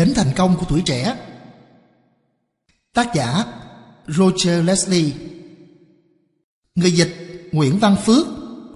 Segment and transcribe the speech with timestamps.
[0.00, 1.16] đến thành công của tuổi trẻ.
[2.92, 3.44] Tác giả
[4.06, 5.12] Roger Leslie.
[6.74, 8.26] Người dịch Nguyễn Văn Phước,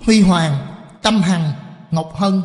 [0.01, 1.53] Huy Hoàng, Tâm Hằng,
[1.91, 2.43] Ngọc Hân.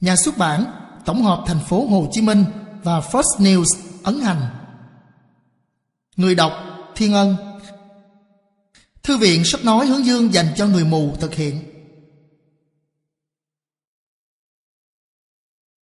[0.00, 0.64] Nhà xuất bản
[1.04, 2.44] Tổng hợp thành phố Hồ Chí Minh
[2.82, 4.42] và First News ấn hành.
[6.16, 6.52] Người đọc
[6.94, 7.36] Thiên Ân.
[9.02, 11.72] Thư viện sách nói hướng dương dành cho người mù thực hiện.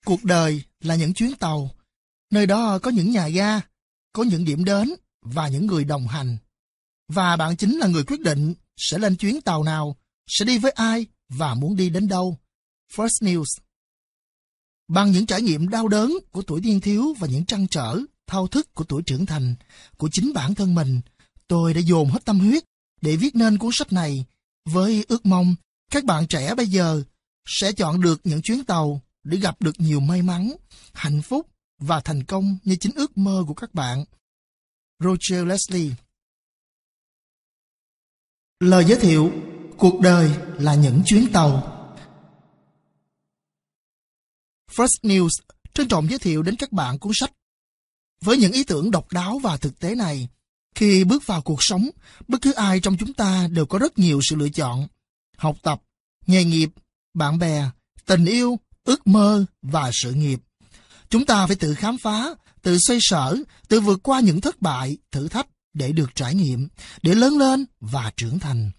[0.05, 1.71] Cuộc đời là những chuyến tàu,
[2.31, 3.61] nơi đó có những nhà ga,
[4.13, 6.37] có những điểm đến và những người đồng hành.
[7.09, 9.97] Và bạn chính là người quyết định sẽ lên chuyến tàu nào,
[10.27, 12.39] sẽ đi với ai và muốn đi đến đâu.
[12.95, 13.61] First News
[14.89, 18.47] Bằng những trải nghiệm đau đớn của tuổi niên thiếu và những trăn trở, thao
[18.47, 19.55] thức của tuổi trưởng thành,
[19.97, 21.01] của chính bản thân mình,
[21.49, 22.65] tôi đã dồn hết tâm huyết
[23.01, 24.25] để viết nên cuốn sách này
[24.65, 25.55] với ước mong
[25.91, 27.03] các bạn trẻ bây giờ
[27.47, 30.53] sẽ chọn được những chuyến tàu để gặp được nhiều may mắn,
[30.93, 31.47] hạnh phúc
[31.79, 34.05] và thành công như chính ước mơ của các bạn.
[35.01, 35.93] Roger Leslie
[38.61, 39.33] Lời giới thiệu
[39.79, 41.71] Cuộc đời là những chuyến tàu
[44.71, 45.29] First News
[45.75, 47.33] trân trọng giới thiệu đến các bạn cuốn sách.
[48.21, 50.29] Với những ý tưởng độc đáo và thực tế này,
[50.75, 51.91] khi bước vào cuộc sống,
[52.29, 54.87] bất cứ ai trong chúng ta đều có rất nhiều sự lựa chọn.
[55.37, 55.83] Học tập,
[56.27, 56.71] nghề nghiệp,
[57.15, 57.71] bạn bè,
[58.07, 60.41] tình yêu, ước mơ và sự nghiệp.
[61.09, 63.37] Chúng ta phải tự khám phá, tự xoay sở,
[63.69, 66.69] tự vượt qua những thất bại, thử thách để được trải nghiệm,
[67.03, 68.71] để lớn lên và trưởng thành.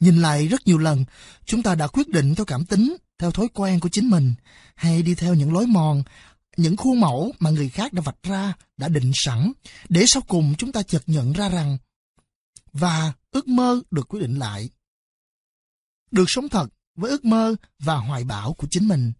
[0.00, 1.04] Nhìn lại rất nhiều lần,
[1.44, 4.34] chúng ta đã quyết định theo cảm tính, theo thói quen của chính mình,
[4.74, 6.02] hay đi theo những lối mòn,
[6.56, 9.52] những khuôn mẫu mà người khác đã vạch ra, đã định sẵn,
[9.88, 11.78] để sau cùng chúng ta chợt nhận ra rằng
[12.72, 14.68] và ước mơ được quyết định lại.
[16.10, 16.66] Được sống thật
[16.96, 19.12] với ước mơ và hoài bão của chính mình.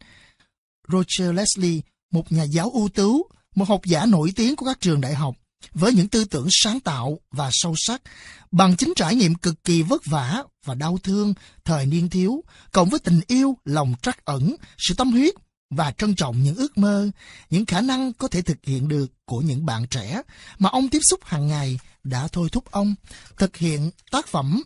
[0.88, 1.80] Roger Leslie,
[2.12, 5.34] một nhà giáo ưu tú, một học giả nổi tiếng của các trường đại học,
[5.74, 8.02] với những tư tưởng sáng tạo và sâu sắc,
[8.50, 11.34] bằng chính trải nghiệm cực kỳ vất vả và đau thương
[11.64, 15.34] thời niên thiếu, cộng với tình yêu, lòng trắc ẩn, sự tâm huyết
[15.70, 17.10] và trân trọng những ước mơ,
[17.50, 20.22] những khả năng có thể thực hiện được của những bạn trẻ
[20.58, 22.94] mà ông tiếp xúc hàng ngày đã thôi thúc ông
[23.36, 24.62] thực hiện tác phẩm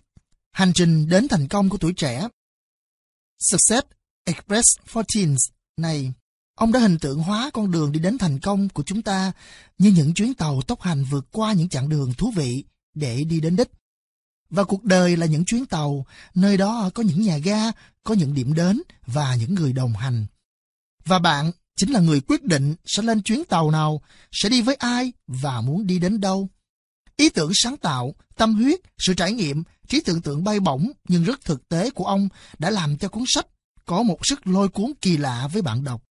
[0.56, 2.28] Hành trình đến thành công của tuổi trẻ
[3.38, 3.86] Success
[4.24, 5.40] Express for Teens
[5.76, 6.12] này,
[6.54, 9.32] ông đã hình tượng hóa con đường đi đến thành công của chúng ta
[9.78, 12.64] như những chuyến tàu tốc hành vượt qua những chặng đường thú vị
[12.94, 13.70] để đi đến đích.
[14.50, 17.70] Và cuộc đời là những chuyến tàu, nơi đó có những nhà ga,
[18.04, 20.26] có những điểm đến và những người đồng hành.
[21.04, 24.00] Và bạn chính là người quyết định sẽ lên chuyến tàu nào,
[24.32, 26.48] sẽ đi với ai và muốn đi đến đâu.
[27.16, 31.24] Ý tưởng sáng tạo, tâm huyết, sự trải nghiệm, trí tưởng tượng bay bổng nhưng
[31.24, 32.28] rất thực tế của ông
[32.58, 33.46] đã làm cho cuốn sách
[33.86, 36.02] có một sức lôi cuốn kỳ lạ với bạn đọc.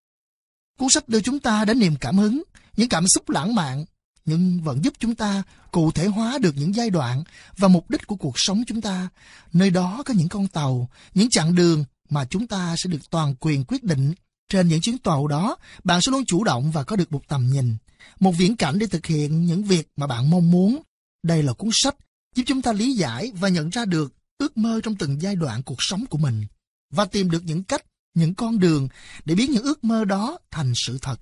[0.80, 2.44] Cuốn sách đưa chúng ta đến niềm cảm hứng,
[2.78, 3.86] những cảm xúc lãng mạn,
[4.26, 7.24] nhưng vẫn giúp chúng ta cụ thể hóa được những giai đoạn
[7.58, 9.10] và mục đích của cuộc sống chúng ta.
[9.54, 13.36] Nơi đó có những con tàu, những chặng đường mà chúng ta sẽ được toàn
[13.40, 14.14] quyền quyết định.
[14.50, 17.50] Trên những chuyến tàu đó, bạn sẽ luôn chủ động và có được một tầm
[17.52, 17.76] nhìn,
[18.20, 20.82] một viễn cảnh để thực hiện những việc mà bạn mong muốn.
[21.26, 21.96] Đây là cuốn sách
[22.36, 25.64] giúp chúng ta lý giải và nhận ra được ước mơ trong từng giai đoạn
[25.64, 26.46] cuộc sống của mình
[26.92, 28.88] và tìm được những cách, những con đường
[29.26, 31.20] để biến những ước mơ đó thành sự thật.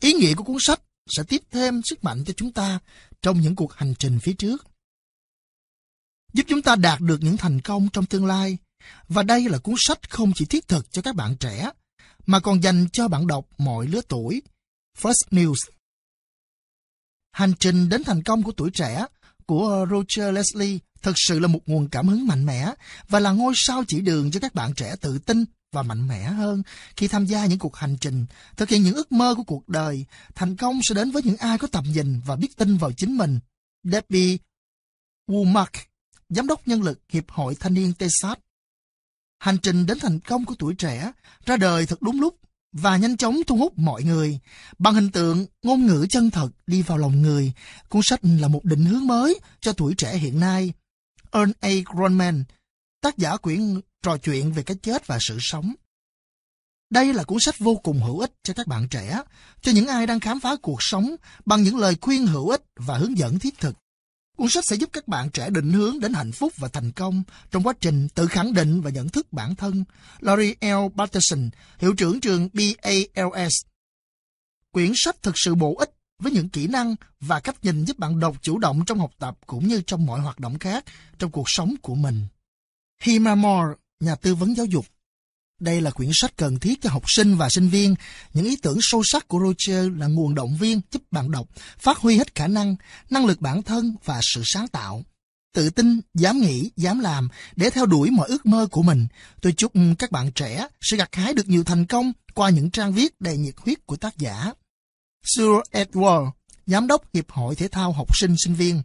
[0.00, 2.78] Ý nghĩa của cuốn sách sẽ tiếp thêm sức mạnh cho chúng ta
[3.22, 4.66] trong những cuộc hành trình phía trước.
[6.32, 8.58] Giúp chúng ta đạt được những thành công trong tương lai.
[9.08, 11.70] Và đây là cuốn sách không chỉ thiết thực cho các bạn trẻ,
[12.26, 14.42] mà còn dành cho bạn đọc mọi lứa tuổi.
[14.98, 15.70] First News
[17.32, 19.06] Hành trình đến thành công của tuổi trẻ
[19.46, 22.72] của Roger Leslie thực sự là một nguồn cảm hứng mạnh mẽ
[23.08, 26.22] và là ngôi sao chỉ đường cho các bạn trẻ tự tin và mạnh mẽ
[26.22, 26.62] hơn
[26.96, 28.26] khi tham gia những cuộc hành trình,
[28.56, 30.04] thực hiện những ước mơ của cuộc đời.
[30.34, 33.16] Thành công sẽ đến với những ai có tầm nhìn và biết tin vào chính
[33.16, 33.38] mình.
[33.82, 34.36] Debbie
[35.28, 35.66] Womack,
[36.28, 38.38] Giám đốc nhân lực Hiệp hội Thanh niên Texas.
[39.38, 41.12] Hành trình đến thành công của tuổi trẻ
[41.46, 42.38] ra đời thật đúng lúc
[42.78, 44.38] và nhanh chóng thu hút mọi người.
[44.78, 47.52] Bằng hình tượng, ngôn ngữ chân thật đi vào lòng người,
[47.88, 50.72] cuốn sách là một định hướng mới cho tuổi trẻ hiện nay.
[51.32, 51.70] Ern A.
[51.94, 52.44] Gronman,
[53.00, 55.74] tác giả quyển trò chuyện về cái chết và sự sống.
[56.90, 59.22] Đây là cuốn sách vô cùng hữu ích cho các bạn trẻ,
[59.62, 62.98] cho những ai đang khám phá cuộc sống bằng những lời khuyên hữu ích và
[62.98, 63.76] hướng dẫn thiết thực.
[64.36, 67.22] Cuốn sách sẽ giúp các bạn trẻ định hướng đến hạnh phúc và thành công
[67.50, 69.84] trong quá trình tự khẳng định và nhận thức bản thân.
[70.20, 70.98] Laurie L.
[70.98, 73.52] Patterson, hiệu trưởng trường BALS.
[74.72, 78.20] Quyển sách thực sự bổ ích với những kỹ năng và cách nhìn giúp bạn
[78.20, 80.84] đọc chủ động trong học tập cũng như trong mọi hoạt động khác
[81.18, 82.26] trong cuộc sống của mình.
[83.02, 84.86] Hima Moore, nhà tư vấn giáo dục.
[85.60, 87.94] Đây là quyển sách cần thiết cho học sinh và sinh viên.
[88.34, 91.48] Những ý tưởng sâu sắc của Roger là nguồn động viên giúp bạn đọc
[91.78, 92.76] phát huy hết khả năng,
[93.10, 95.04] năng lực bản thân và sự sáng tạo.
[95.54, 99.06] Tự tin, dám nghĩ, dám làm để theo đuổi mọi ước mơ của mình.
[99.40, 102.92] Tôi chúc các bạn trẻ sẽ gặt hái được nhiều thành công qua những trang
[102.92, 104.52] viết đầy nhiệt huyết của tác giả.
[105.24, 106.30] Sir Edward,
[106.66, 108.82] Giám đốc Hiệp hội Thể thao học sinh sinh viên.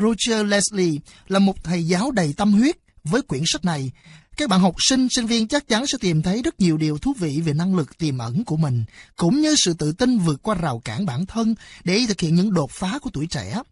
[0.00, 3.92] Roger Leslie là một thầy giáo đầy tâm huyết với quyển sách này.
[4.38, 7.12] Các bạn học sinh, sinh viên chắc chắn sẽ tìm thấy rất nhiều điều thú
[7.18, 8.84] vị về năng lực tiềm ẩn của mình,
[9.16, 11.54] cũng như sự tự tin vượt qua rào cản bản thân
[11.84, 13.62] để thực hiện những đột phá của tuổi trẻ.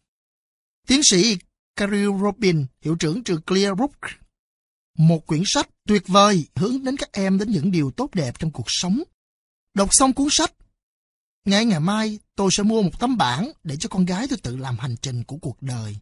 [0.86, 1.36] Tiến sĩ
[1.76, 3.90] Carrie Robin, hiệu trưởng trường Clearbrook.
[4.98, 8.50] Một quyển sách tuyệt vời hướng đến các em đến những điều tốt đẹp trong
[8.50, 9.02] cuộc sống.
[9.74, 10.52] Đọc xong cuốn sách,
[11.44, 14.56] ngay ngày mai tôi sẽ mua một tấm bảng để cho con gái tôi tự
[14.56, 15.96] làm hành trình của cuộc đời.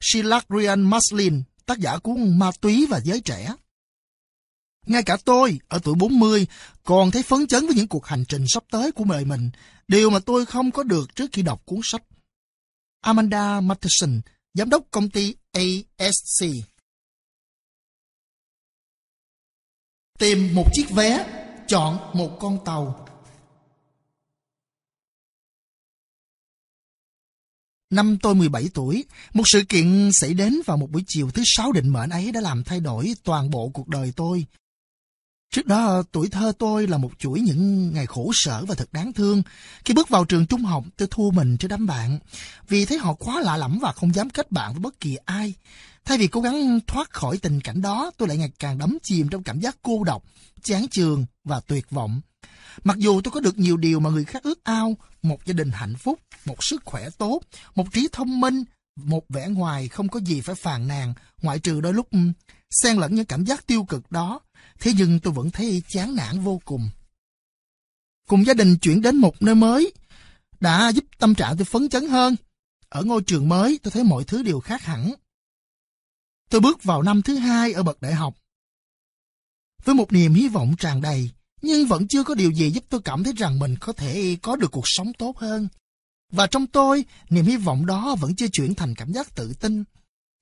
[0.00, 3.54] Sheila Ryan Maslin, tác giả cuốn Ma túy và giới trẻ.
[4.86, 6.46] Ngay cả tôi, ở tuổi 40,
[6.84, 9.50] còn thấy phấn chấn với những cuộc hành trình sắp tới của đời mình,
[9.88, 12.02] điều mà tôi không có được trước khi đọc cuốn sách.
[13.00, 14.20] Amanda Matheson,
[14.54, 16.46] giám đốc công ty ASC.
[20.18, 21.26] Tìm một chiếc vé,
[21.68, 23.06] chọn một con tàu.
[27.90, 31.72] Năm tôi 17 tuổi, một sự kiện xảy đến vào một buổi chiều thứ sáu
[31.72, 34.46] định mệnh ấy đã làm thay đổi toàn bộ cuộc đời tôi.
[35.54, 39.12] Trước đó, tuổi thơ tôi là một chuỗi những ngày khổ sở và thật đáng
[39.12, 39.42] thương.
[39.84, 42.18] Khi bước vào trường trung học, tôi thua mình cho đám bạn,
[42.68, 45.54] vì thấy họ quá lạ lẫm và không dám kết bạn với bất kỳ ai.
[46.04, 49.28] Thay vì cố gắng thoát khỏi tình cảnh đó, tôi lại ngày càng đắm chìm
[49.28, 50.24] trong cảm giác cô độc,
[50.62, 52.20] chán trường và tuyệt vọng.
[52.84, 55.70] Mặc dù tôi có được nhiều điều mà người khác ước ao, một gia đình
[55.70, 57.40] hạnh phúc, một sức khỏe tốt,
[57.74, 58.64] một trí thông minh,
[58.96, 62.08] một vẻ ngoài không có gì phải phàn nàn, ngoại trừ đôi lúc
[62.70, 64.40] xen lẫn những cảm giác tiêu cực đó,
[64.80, 66.90] thế nhưng tôi vẫn thấy chán nản vô cùng.
[68.28, 69.92] Cùng gia đình chuyển đến một nơi mới,
[70.60, 72.36] đã giúp tâm trạng tôi phấn chấn hơn.
[72.88, 75.12] Ở ngôi trường mới, tôi thấy mọi thứ đều khác hẳn.
[76.50, 78.34] Tôi bước vào năm thứ hai ở bậc đại học.
[79.84, 81.30] Với một niềm hy vọng tràn đầy,
[81.62, 84.56] nhưng vẫn chưa có điều gì giúp tôi cảm thấy rằng mình có thể có
[84.56, 85.68] được cuộc sống tốt hơn.
[86.32, 89.84] Và trong tôi, niềm hy vọng đó vẫn chưa chuyển thành cảm giác tự tin.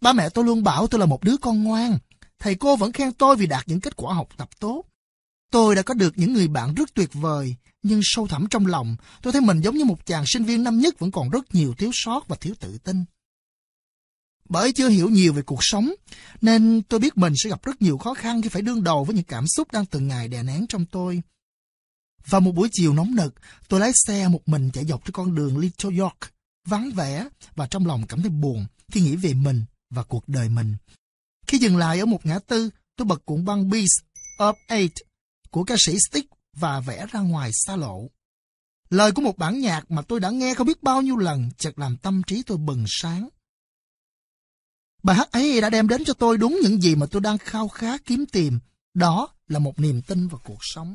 [0.00, 1.98] Ba mẹ tôi luôn bảo tôi là một đứa con ngoan.
[2.38, 4.84] Thầy cô vẫn khen tôi vì đạt những kết quả học tập tốt.
[5.52, 8.96] Tôi đã có được những người bạn rất tuyệt vời, nhưng sâu thẳm trong lòng,
[9.22, 11.74] tôi thấy mình giống như một chàng sinh viên năm nhất vẫn còn rất nhiều
[11.78, 13.04] thiếu sót và thiếu tự tin.
[14.48, 15.92] Bởi chưa hiểu nhiều về cuộc sống,
[16.40, 19.14] nên tôi biết mình sẽ gặp rất nhiều khó khăn khi phải đương đầu với
[19.14, 21.22] những cảm xúc đang từng ngày đè nén trong tôi.
[22.26, 23.34] Vào một buổi chiều nóng nực,
[23.68, 26.18] tôi lái xe một mình chạy dọc trên con đường Little York,
[26.66, 30.48] vắng vẻ và trong lòng cảm thấy buồn khi nghĩ về mình và cuộc đời
[30.48, 30.76] mình.
[31.46, 33.98] Khi dừng lại ở một ngã tư, tôi bật cuộn băng Beast
[34.38, 34.92] of Eight
[35.50, 38.10] của ca sĩ Stick và vẽ ra ngoài xa lộ.
[38.90, 41.78] Lời của một bản nhạc mà tôi đã nghe không biết bao nhiêu lần chợt
[41.78, 43.28] làm tâm trí tôi bừng sáng.
[45.02, 47.68] Bài hát ấy đã đem đến cho tôi đúng những gì mà tôi đang khao
[47.68, 48.58] khát kiếm tìm.
[48.94, 50.94] Đó là một niềm tin vào cuộc sống.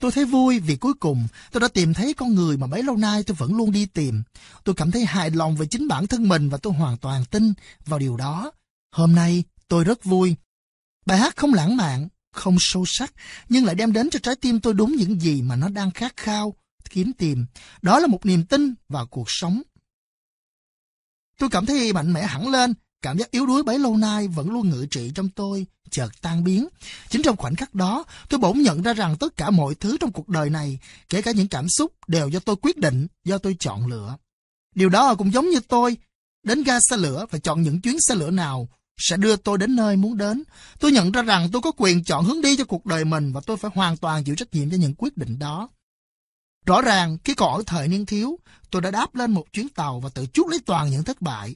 [0.00, 2.96] Tôi thấy vui vì cuối cùng tôi đã tìm thấy con người mà bấy lâu
[2.96, 4.22] nay tôi vẫn luôn đi tìm.
[4.64, 7.52] Tôi cảm thấy hài lòng về chính bản thân mình và tôi hoàn toàn tin
[7.86, 8.52] vào điều đó.
[8.92, 10.36] Hôm nay tôi rất vui.
[11.06, 13.12] Bài hát không lãng mạn, không sâu sắc,
[13.48, 16.16] nhưng lại đem đến cho trái tim tôi đúng những gì mà nó đang khát
[16.16, 16.54] khao,
[16.90, 17.46] kiếm tìm.
[17.82, 19.62] Đó là một niềm tin vào cuộc sống.
[21.38, 24.50] Tôi cảm thấy mạnh mẽ hẳn lên, cảm giác yếu đuối bấy lâu nay vẫn
[24.50, 26.68] luôn ngự trị trong tôi, chợt tan biến.
[27.08, 30.12] Chính trong khoảnh khắc đó, tôi bỗng nhận ra rằng tất cả mọi thứ trong
[30.12, 30.78] cuộc đời này,
[31.08, 34.16] kể cả những cảm xúc, đều do tôi quyết định, do tôi chọn lựa.
[34.74, 35.96] Điều đó cũng giống như tôi,
[36.42, 39.76] đến ga xe lửa và chọn những chuyến xe lửa nào sẽ đưa tôi đến
[39.76, 40.42] nơi muốn đến.
[40.80, 43.40] Tôi nhận ra rằng tôi có quyền chọn hướng đi cho cuộc đời mình và
[43.46, 45.68] tôi phải hoàn toàn chịu trách nhiệm cho những quyết định đó.
[46.66, 48.38] Rõ ràng, khi còn ở thời niên thiếu,
[48.70, 51.54] tôi đã đáp lên một chuyến tàu và tự chuốc lấy toàn những thất bại.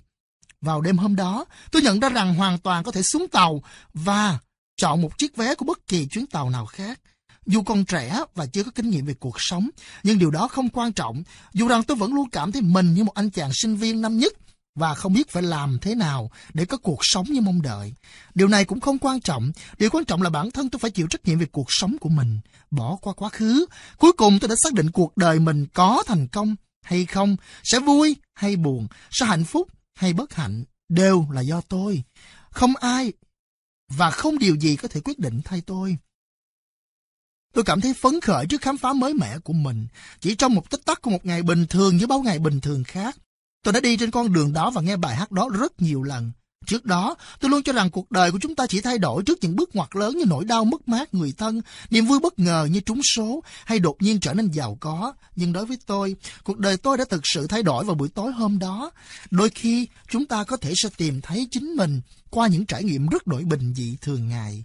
[0.61, 3.63] Vào đêm hôm đó, tôi nhận ra rằng hoàn toàn có thể xuống tàu
[3.95, 4.39] và
[4.77, 7.01] chọn một chiếc vé của bất kỳ chuyến tàu nào khác.
[7.47, 9.71] Dù còn trẻ và chưa có kinh nghiệm về cuộc sống,
[10.03, 13.05] nhưng điều đó không quan trọng, dù rằng tôi vẫn luôn cảm thấy mình như
[13.05, 14.33] một anh chàng sinh viên năm nhất
[14.81, 17.95] và không biết phải làm thế nào để có cuộc sống như mong đợi.
[18.35, 21.07] Điều này cũng không quan trọng, điều quan trọng là bản thân tôi phải chịu
[21.11, 23.67] trách nhiệm về cuộc sống của mình, bỏ qua quá khứ.
[23.99, 27.81] Cuối cùng tôi đã xác định cuộc đời mình có thành công hay không, sẽ
[27.81, 32.03] vui hay buồn, sẽ hạnh phúc hay bất hạnh, đều là do tôi.
[32.51, 33.13] Không ai
[33.89, 35.97] và không điều gì có thể quyết định thay tôi.
[37.55, 39.87] Tôi cảm thấy phấn khởi trước khám phá mới mẻ của mình.
[40.21, 42.85] Chỉ trong một tích tắc của một ngày bình thường với bao ngày bình thường
[42.85, 43.17] khác,
[43.63, 46.33] Tôi đã đi trên con đường đó và nghe bài hát đó rất nhiều lần.
[46.67, 49.39] Trước đó, tôi luôn cho rằng cuộc đời của chúng ta chỉ thay đổi trước
[49.41, 52.69] những bước ngoặt lớn như nỗi đau mất mát người thân, niềm vui bất ngờ
[52.71, 55.13] như trúng số hay đột nhiên trở nên giàu có.
[55.37, 58.33] Nhưng đối với tôi, cuộc đời tôi đã thực sự thay đổi vào buổi tối
[58.33, 58.91] hôm đó.
[59.31, 62.01] Đôi khi, chúng ta có thể sẽ tìm thấy chính mình
[62.31, 64.65] qua những trải nghiệm rất đổi bình dị thường ngày.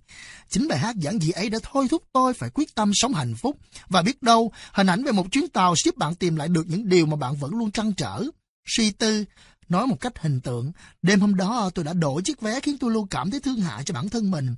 [0.50, 3.36] Chính bài hát giản dị ấy đã thôi thúc tôi phải quyết tâm sống hạnh
[3.36, 3.58] phúc.
[3.88, 6.90] Và biết đâu, hình ảnh về một chuyến tàu giúp bạn tìm lại được những
[6.90, 8.24] điều mà bạn vẫn luôn trăn trở.
[8.66, 9.26] Suy tư,
[9.70, 12.92] Nói một cách hình tượng, đêm hôm đó tôi đã đổi chiếc vé khiến tôi
[12.92, 14.56] luôn cảm thấy thương hại cho bản thân mình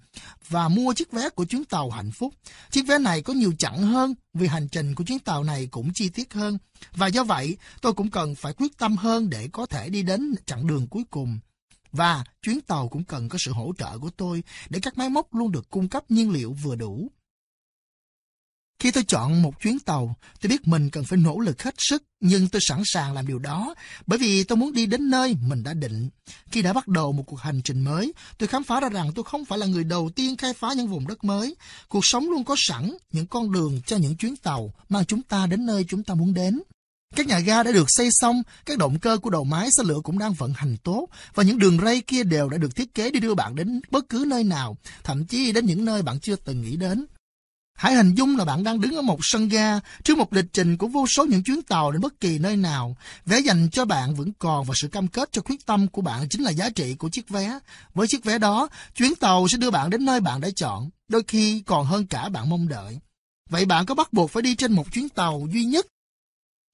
[0.50, 2.34] và mua chiếc vé của chuyến tàu hạnh phúc.
[2.72, 5.92] Chiếc vé này có nhiều chặng hơn vì hành trình của chuyến tàu này cũng
[5.94, 6.58] chi tiết hơn.
[6.96, 10.36] Và do vậy, tôi cũng cần phải quyết tâm hơn để có thể đi đến
[10.46, 11.40] chặng đường cuối cùng.
[11.92, 15.36] Và chuyến tàu cũng cần có sự hỗ trợ của tôi để các máy móc
[15.36, 17.12] luôn được cung cấp nhiên liệu vừa đủ.
[18.80, 22.04] Khi tôi chọn một chuyến tàu, tôi biết mình cần phải nỗ lực hết sức,
[22.20, 23.76] nhưng tôi sẵn sàng làm điều đó,
[24.08, 26.10] bởi vì tôi muốn đi đến nơi mình đã định.
[26.52, 29.24] Khi đã bắt đầu một cuộc hành trình mới, tôi khám phá ra rằng tôi
[29.24, 31.56] không phải là người đầu tiên khai phá những vùng đất mới.
[31.88, 35.48] Cuộc sống luôn có sẵn những con đường cho những chuyến tàu mang chúng ta
[35.48, 36.62] đến nơi chúng ta muốn đến.
[37.16, 40.00] Các nhà ga đã được xây xong, các động cơ của đầu máy xe lửa
[40.04, 43.12] cũng đang vận hành tốt, và những đường ray kia đều đã được thiết kế
[43.12, 46.36] để đưa bạn đến bất cứ nơi nào, thậm chí đến những nơi bạn chưa
[46.36, 47.06] từng nghĩ đến.
[47.78, 50.78] Hãy hình dung là bạn đang đứng ở một sân ga trước một lịch trình
[50.78, 52.98] của vô số những chuyến tàu đến bất kỳ nơi nào.
[53.26, 56.30] Vé dành cho bạn vẫn còn và sự cam kết cho quyết tâm của bạn
[56.30, 57.60] chính là giá trị của chiếc vé.
[57.94, 61.24] Với chiếc vé đó, chuyến tàu sẽ đưa bạn đến nơi bạn đã chọn, đôi
[61.28, 63.00] khi còn hơn cả bạn mong đợi.
[63.50, 65.86] Vậy bạn có bắt buộc phải đi trên một chuyến tàu duy nhất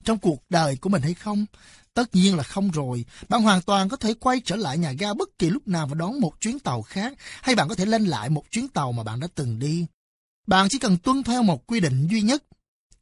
[0.04, 1.46] trong cuộc đời của mình hay không?
[1.94, 3.06] Tất nhiên là không rồi.
[3.30, 5.96] Bạn hoàn toàn có thể quay trở lại nhà ga bất kỳ lúc nào và
[5.96, 9.04] đón một chuyến tàu khác, hay bạn có thể lên lại một chuyến tàu mà
[9.04, 9.86] bạn đã từng đi.
[10.48, 12.44] Bạn chỉ cần tuân theo một quy định duy nhất.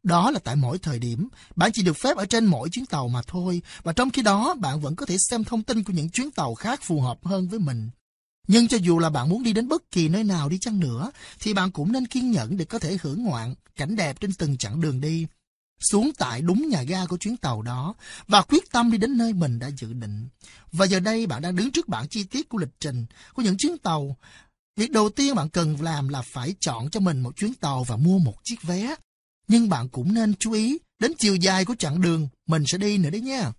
[0.04, 3.08] Đó là tại mỗi thời điểm, bạn chỉ được phép ở trên mỗi chuyến tàu
[3.08, 6.10] mà thôi, và trong khi đó bạn vẫn có thể xem thông tin của những
[6.10, 7.90] chuyến tàu khác phù hợp hơn với mình.
[8.48, 11.12] Nhưng cho dù là bạn muốn đi đến bất kỳ nơi nào đi chăng nữa,
[11.40, 14.58] thì bạn cũng nên kiên nhẫn để có thể hưởng ngoạn cảnh đẹp trên từng
[14.58, 15.28] chặng đường đi.
[15.92, 17.94] Xuống tại đúng nhà ga của chuyến tàu đó
[18.28, 20.28] và quyết tâm đi đến nơi mình đã dự định.
[20.72, 23.58] Và giờ đây bạn đang đứng trước bản chi tiết của lịch trình của những
[23.58, 24.18] chuyến tàu
[24.82, 27.96] Việc đầu tiên bạn cần làm là phải chọn cho mình một chuyến tàu và
[27.96, 28.96] mua một chiếc vé.
[29.48, 32.98] Nhưng bạn cũng nên chú ý đến chiều dài của chặng đường mình sẽ đi
[32.98, 33.52] nữa đấy nha.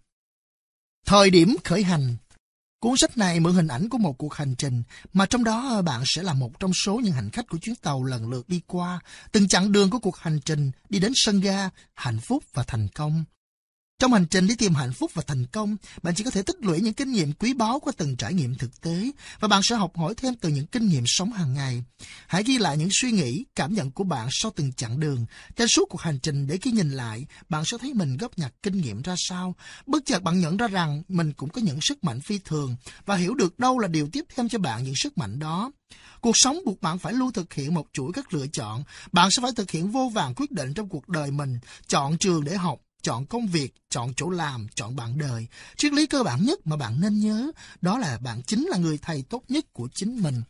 [1.07, 2.17] Thời điểm khởi hành
[2.81, 5.83] Cuốn sách này mượn hình ảnh của một cuộc hành trình mà trong đó ờ,
[5.83, 8.61] bạn sẽ là một trong số những hành khách của chuyến tàu lần lượt đi
[8.67, 9.01] qua
[9.33, 12.89] từng chặng đường của cuộc hành trình đi đến sân ga, hạnh phúc và thành
[12.95, 13.25] công.
[14.03, 16.57] Trong hành trình đi tìm hạnh phúc và thành công, bạn chỉ có thể tích
[16.61, 19.77] lũy những kinh nghiệm quý báu qua từng trải nghiệm thực tế và bạn sẽ
[19.77, 21.85] học hỏi thêm từ những kinh nghiệm sống hàng ngày.
[22.27, 25.69] Hãy ghi lại những suy nghĩ, cảm nhận của bạn sau từng chặng đường, trên
[25.69, 28.81] suốt cuộc hành trình để khi nhìn lại, bạn sẽ thấy mình góp nhặt kinh
[28.81, 29.55] nghiệm ra sao.
[29.87, 33.17] Bất chợt bạn nhận ra rằng mình cũng có những sức mạnh phi thường và
[33.17, 35.73] hiểu được đâu là điều tiếp thêm cho bạn những sức mạnh đó.
[36.21, 38.85] Cuộc sống buộc bạn phải luôn thực hiện một chuỗi các lựa chọn.
[39.13, 42.45] Bạn sẽ phải thực hiện vô vàng quyết định trong cuộc đời mình, chọn trường
[42.45, 45.47] để học, chọn công việc, chọn chỗ làm, chọn bạn đời.
[45.77, 48.99] Triết lý cơ bản nhất mà bạn nên nhớ đó là bạn chính là người
[49.03, 50.43] thầy tốt nhất của chính mình.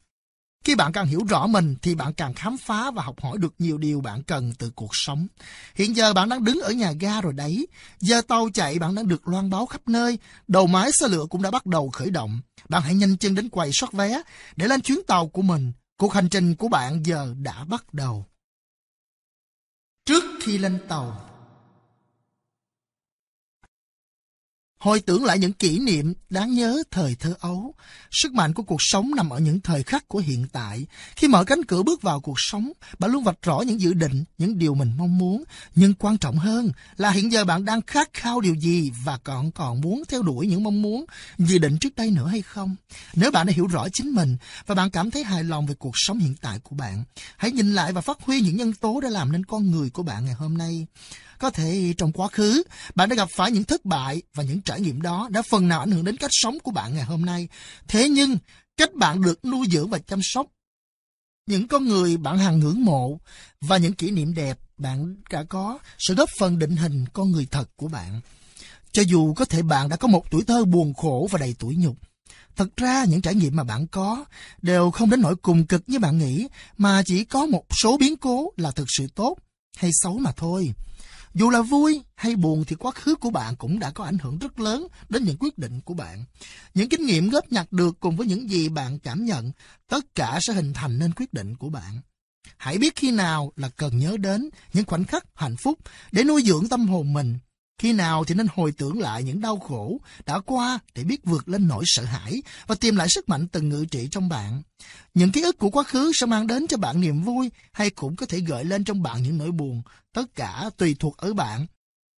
[0.64, 3.54] Khi bạn càng hiểu rõ mình thì bạn càng khám phá và học hỏi được
[3.58, 5.26] nhiều điều bạn cần từ cuộc sống.
[5.74, 7.66] Hiện giờ bạn đang đứng ở nhà ga rồi đấy.
[8.00, 10.18] Giờ tàu chạy bạn đang được loan báo khắp nơi.
[10.48, 12.40] Đầu máy xe lửa cũng đã bắt đầu khởi động.
[12.68, 14.22] Bạn hãy nhanh chân đến quầy soát vé
[14.56, 15.72] để lên chuyến tàu của mình.
[15.96, 18.26] Cuộc hành trình của bạn giờ đã bắt đầu.
[20.06, 21.31] Trước khi lên tàu,
[24.82, 27.74] Hồi tưởng lại những kỷ niệm đáng nhớ thời thơ ấu.
[28.10, 30.86] Sức mạnh của cuộc sống nằm ở những thời khắc của hiện tại.
[31.16, 34.24] Khi mở cánh cửa bước vào cuộc sống, bạn luôn vạch rõ những dự định,
[34.38, 35.44] những điều mình mong muốn.
[35.74, 39.52] Nhưng quan trọng hơn là hiện giờ bạn đang khát khao điều gì và còn
[39.52, 41.04] còn muốn theo đuổi những mong muốn,
[41.38, 42.76] dự định trước đây nữa hay không.
[43.14, 44.36] Nếu bạn đã hiểu rõ chính mình
[44.66, 47.04] và bạn cảm thấy hài lòng về cuộc sống hiện tại của bạn,
[47.36, 50.02] hãy nhìn lại và phát huy những nhân tố đã làm nên con người của
[50.02, 50.86] bạn ngày hôm nay.
[51.42, 52.62] Có thể trong quá khứ,
[52.94, 55.80] bạn đã gặp phải những thất bại và những trải nghiệm đó đã phần nào
[55.80, 57.48] ảnh hưởng đến cách sống của bạn ngày hôm nay.
[57.88, 58.36] Thế nhưng,
[58.76, 60.46] cách bạn được nuôi dưỡng và chăm sóc
[61.46, 63.18] những con người bạn hàng ngưỡng mộ
[63.60, 67.46] và những kỷ niệm đẹp bạn đã có sẽ góp phần định hình con người
[67.50, 68.20] thật của bạn.
[68.92, 71.76] Cho dù có thể bạn đã có một tuổi thơ buồn khổ và đầy tủi
[71.76, 71.96] nhục,
[72.56, 74.24] thật ra những trải nghiệm mà bạn có
[74.62, 78.16] đều không đến nỗi cùng cực như bạn nghĩ, mà chỉ có một số biến
[78.16, 79.36] cố là thực sự tốt
[79.76, 80.72] hay xấu mà thôi.
[81.34, 84.38] Dù là vui hay buồn thì quá khứ của bạn cũng đã có ảnh hưởng
[84.38, 86.24] rất lớn đến những quyết định của bạn.
[86.74, 89.52] Những kinh nghiệm góp nhặt được cùng với những gì bạn cảm nhận,
[89.88, 92.00] tất cả sẽ hình thành nên quyết định của bạn.
[92.56, 95.78] Hãy biết khi nào là cần nhớ đến những khoảnh khắc hạnh phúc
[96.12, 97.38] để nuôi dưỡng tâm hồn mình.
[97.78, 101.48] Khi nào thì nên hồi tưởng lại những đau khổ đã qua để biết vượt
[101.48, 104.62] lên nỗi sợ hãi và tìm lại sức mạnh từng ngự trị trong bạn.
[105.14, 108.16] Những ký ức của quá khứ sẽ mang đến cho bạn niềm vui hay cũng
[108.16, 109.82] có thể gợi lên trong bạn những nỗi buồn.
[110.12, 111.66] Tất cả tùy thuộc ở bạn.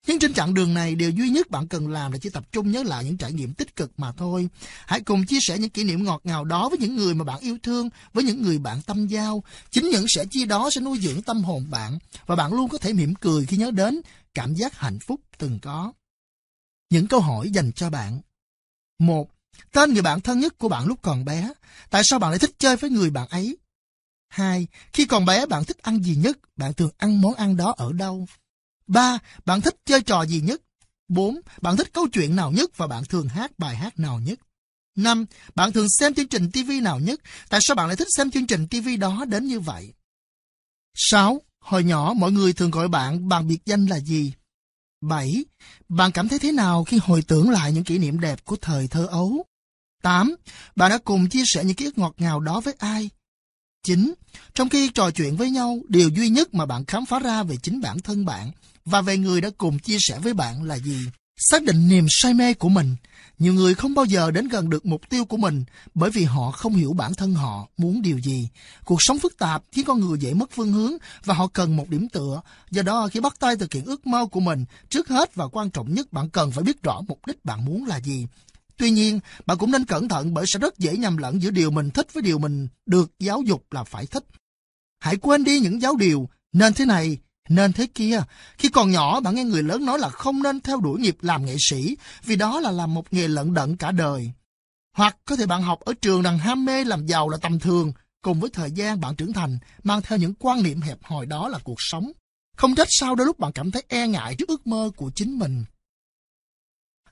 [0.06, 2.70] Nhưng trên chặng đường này, điều duy nhất bạn cần làm là chỉ tập trung
[2.70, 4.49] nhớ lại những trải nghiệm tích cực mà thôi.
[4.87, 7.40] Hãy cùng chia sẻ những kỷ niệm ngọt ngào đó với những người mà bạn
[7.40, 9.44] yêu thương, với những người bạn tâm giao.
[9.70, 12.78] Chính những sẻ chia đó sẽ nuôi dưỡng tâm hồn bạn, và bạn luôn có
[12.78, 14.00] thể mỉm cười khi nhớ đến
[14.34, 15.92] cảm giác hạnh phúc từng có.
[16.90, 18.20] Những câu hỏi dành cho bạn.
[18.99, 19.30] một
[19.73, 21.52] Tên người bạn thân nhất của bạn lúc còn bé.
[21.90, 23.56] Tại sao bạn lại thích chơi với người bạn ấy?
[24.28, 24.66] 2.
[24.92, 26.38] Khi còn bé bạn thích ăn gì nhất?
[26.56, 28.26] Bạn thường ăn món ăn đó ở đâu?
[28.86, 29.18] 3.
[29.44, 30.60] Bạn thích chơi trò gì nhất?
[31.08, 31.40] 4.
[31.60, 34.38] Bạn thích câu chuyện nào nhất và bạn thường hát bài hát nào nhất?
[34.96, 35.26] 5.
[35.54, 37.20] Bạn thường xem chương trình TV nào nhất?
[37.48, 39.92] Tại sao bạn lại thích xem chương trình TV đó đến như vậy?
[40.94, 41.40] 6.
[41.60, 44.32] Hồi nhỏ mọi người thường gọi bạn bằng biệt danh là gì?
[45.00, 45.44] 7.
[45.88, 48.88] Bạn cảm thấy thế nào khi hồi tưởng lại những kỷ niệm đẹp của thời
[48.88, 49.44] thơ ấu?
[50.02, 50.34] 8.
[50.76, 53.10] Bạn đã cùng chia sẻ những ký ức ngọt ngào đó với ai?
[53.84, 54.14] Chính.
[54.54, 57.56] Trong khi trò chuyện với nhau, điều duy nhất mà bạn khám phá ra về
[57.62, 58.50] chính bản thân bạn
[58.84, 60.99] và về người đã cùng chia sẻ với bạn là gì?
[61.36, 62.97] Xác định niềm say mê của mình.
[63.38, 66.50] Nhiều người không bao giờ đến gần được mục tiêu của mình bởi vì họ
[66.50, 68.49] không hiểu bản thân họ muốn điều gì.
[68.84, 70.92] Cuộc sống phức tạp khiến con người dễ mất phương hướng
[71.25, 72.40] và họ cần một điểm tựa.
[72.70, 75.70] Do đó khi bắt tay thực hiện ước mơ của mình, trước hết và quan
[75.70, 78.26] trọng nhất bạn cần phải biết rõ mục đích bạn muốn là gì.
[78.76, 81.71] Tuy nhiên, bạn cũng nên cẩn thận bởi sẽ rất dễ nhầm lẫn giữa điều
[81.71, 84.25] mình thích với điều mình được giáo dục là phải thích.
[85.00, 88.23] Hãy quên đi những giáo điều, nên thế này, nên thế kia.
[88.58, 91.47] Khi còn nhỏ, bạn nghe người lớn nói là không nên theo đuổi nghiệp làm
[91.47, 94.32] nghệ sĩ, vì đó là làm một nghề lận đận cả đời.
[94.97, 97.93] Hoặc có thể bạn học ở trường rằng ham mê làm giàu là tầm thường,
[98.23, 101.49] cùng với thời gian bạn trưởng thành, mang theo những quan niệm hẹp hòi đó
[101.49, 102.13] là cuộc sống.
[102.56, 105.39] Không trách sao đôi lúc bạn cảm thấy e ngại trước ước mơ của chính
[105.39, 105.65] mình.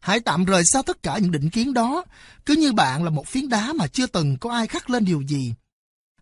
[0.03, 2.05] Hãy tạm rời xa tất cả những định kiến đó,
[2.47, 5.23] cứ như bạn là một phiến đá mà chưa từng có ai khắc lên điều
[5.23, 5.55] gì.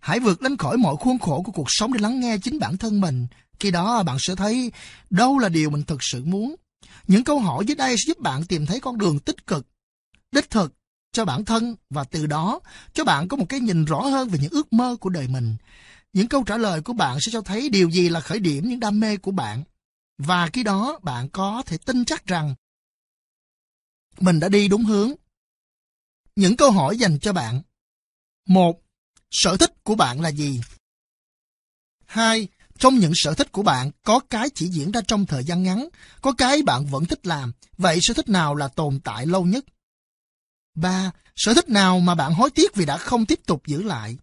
[0.00, 2.76] Hãy vượt lên khỏi mọi khuôn khổ của cuộc sống để lắng nghe chính bản
[2.76, 3.26] thân mình.
[3.60, 4.72] Khi đó bạn sẽ thấy
[5.10, 6.54] đâu là điều mình thực sự muốn.
[7.06, 9.66] Những câu hỏi dưới đây sẽ giúp bạn tìm thấy con đường tích cực,
[10.32, 10.74] đích thực
[11.12, 12.60] cho bản thân và từ đó
[12.94, 15.56] cho bạn có một cái nhìn rõ hơn về những ước mơ của đời mình.
[16.12, 18.80] Những câu trả lời của bạn sẽ cho thấy điều gì là khởi điểm những
[18.80, 19.64] đam mê của bạn.
[20.18, 22.54] Và khi đó bạn có thể tin chắc rằng
[24.20, 25.12] mình đã đi đúng hướng.
[26.37, 27.62] Những câu hỏi dành cho bạn.
[28.46, 28.83] một
[29.31, 30.61] Sở thích của bạn là gì?
[32.07, 32.49] 2.
[32.79, 35.88] Trong những sở thích của bạn, có cái chỉ diễn ra trong thời gian ngắn,
[36.20, 39.64] có cái bạn vẫn thích làm, vậy sở thích nào là tồn tại lâu nhất?
[40.75, 41.11] 3.
[41.37, 44.16] Sở thích nào mà bạn hối tiếc vì đã không tiếp tục giữ lại?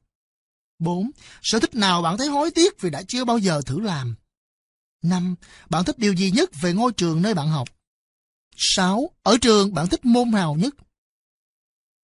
[0.80, 1.12] 4.
[1.42, 4.16] Sở thích nào bạn thấy hối tiếc vì đã chưa bao giờ thử làm?
[5.04, 5.36] 5.
[5.70, 7.70] Bạn thích điều gì nhất về ngôi trường nơi bạn học?
[8.58, 9.10] 6.
[9.24, 10.76] Ở trường bạn thích môn nào nhất?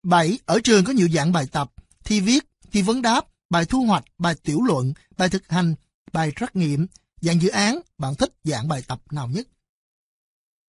[0.02, 0.38] 7.
[0.46, 1.72] Ở trường có nhiều dạng bài tập,
[2.04, 5.74] thi viết, thi vấn đáp, bài thu hoạch, bài tiểu luận, bài thực hành,
[6.12, 6.87] bài trắc nghiệm,
[7.20, 9.48] dạng dự án, bạn thích dạng bài tập nào nhất?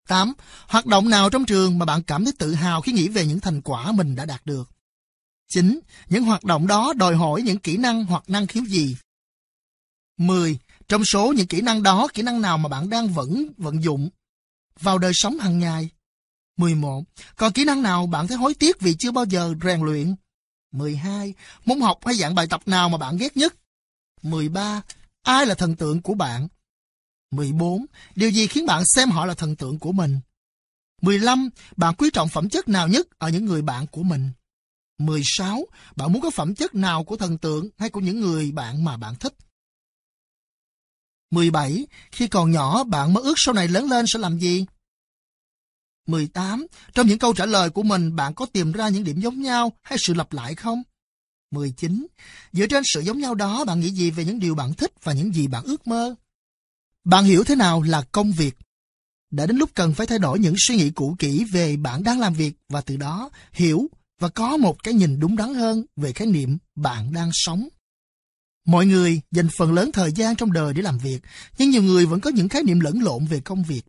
[0.07, 0.33] 8.
[0.67, 3.39] Hoạt động nào trong trường mà bạn cảm thấy tự hào khi nghĩ về những
[3.39, 4.69] thành quả mình đã đạt được?
[5.47, 5.79] 9.
[6.09, 8.95] Những hoạt động đó đòi hỏi những kỹ năng hoặc năng khiếu gì?
[10.17, 10.59] 10.
[10.87, 14.09] Trong số những kỹ năng đó, kỹ năng nào mà bạn đang vẫn vận dụng
[14.81, 15.89] vào đời sống hàng ngày?
[16.57, 17.03] 11.
[17.35, 20.15] Còn kỹ năng nào bạn thấy hối tiếc vì chưa bao giờ rèn luyện?
[20.71, 21.33] 12.
[21.65, 23.55] Môn học hay dạng bài tập nào mà bạn ghét nhất?
[24.23, 24.81] 13.
[25.23, 26.47] Ai là thần tượng của bạn?
[27.31, 27.85] 14.
[28.15, 30.19] Điều gì khiến bạn xem họ là thần tượng của mình?
[31.01, 31.49] 15.
[31.77, 34.31] Bạn quý trọng phẩm chất nào nhất ở những người bạn của mình?
[34.97, 35.65] 16.
[35.95, 38.97] Bạn muốn có phẩm chất nào của thần tượng hay của những người bạn mà
[38.97, 39.33] bạn thích?
[41.31, 41.87] 17.
[42.11, 44.65] Khi còn nhỏ, bạn mơ ước sau này lớn lên sẽ làm gì?
[46.07, 46.67] 18.
[46.93, 49.73] Trong những câu trả lời của mình, bạn có tìm ra những điểm giống nhau
[49.81, 50.83] hay sự lặp lại không?
[51.51, 52.07] 19.
[52.53, 55.13] Dựa trên sự giống nhau đó, bạn nghĩ gì về những điều bạn thích và
[55.13, 56.15] những gì bạn ước mơ?
[57.03, 58.55] Bạn hiểu thế nào là công việc?
[59.31, 62.19] Đã đến lúc cần phải thay đổi những suy nghĩ cũ kỹ về bạn đang
[62.19, 63.87] làm việc và từ đó hiểu
[64.19, 67.67] và có một cái nhìn đúng đắn hơn về khái niệm bạn đang sống.
[68.67, 71.19] Mọi người dành phần lớn thời gian trong đời để làm việc,
[71.57, 73.81] nhưng nhiều người vẫn có những khái niệm lẫn lộn về công việc.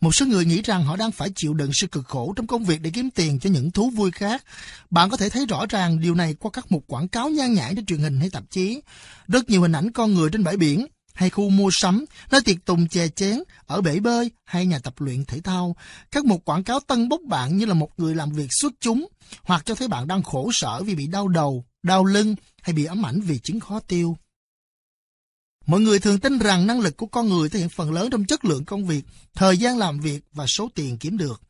[0.00, 2.64] Một số người nghĩ rằng họ đang phải chịu đựng sự cực khổ trong công
[2.64, 4.44] việc để kiếm tiền cho những thú vui khác.
[4.90, 7.76] Bạn có thể thấy rõ ràng điều này qua các mục quảng cáo nhan nhản
[7.76, 8.80] trên truyền hình hay tạp chí.
[9.28, 12.56] Rất nhiều hình ảnh con người trên bãi biển, hay khu mua sắm, nơi tiệc
[12.64, 15.76] tùng chè chén, ở bể bơi hay nhà tập luyện thể thao.
[16.10, 19.08] Các mục quảng cáo tân bốc bạn như là một người làm việc xuất chúng,
[19.42, 22.84] hoặc cho thấy bạn đang khổ sở vì bị đau đầu, đau lưng hay bị
[22.84, 24.16] ám ảnh vì chứng khó tiêu.
[25.66, 28.24] Mọi người thường tin rằng năng lực của con người thể hiện phần lớn trong
[28.24, 31.42] chất lượng công việc, thời gian làm việc và số tiền kiếm được.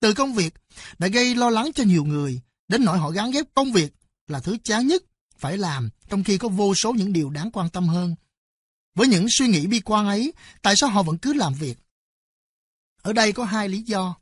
[0.00, 0.54] Từ công việc
[0.98, 3.94] đã gây lo lắng cho nhiều người, đến nỗi họ gắn ghép công việc
[4.28, 5.02] là thứ chán nhất
[5.38, 8.14] phải làm, trong khi có vô số những điều đáng quan tâm hơn.
[8.94, 10.32] Với những suy nghĩ bi quan ấy,
[10.62, 11.78] tại sao họ vẫn cứ làm việc?
[13.02, 14.16] Ở đây có hai lý do.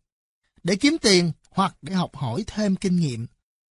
[0.63, 3.27] Để kiếm tiền hoặc để học hỏi thêm kinh nghiệm.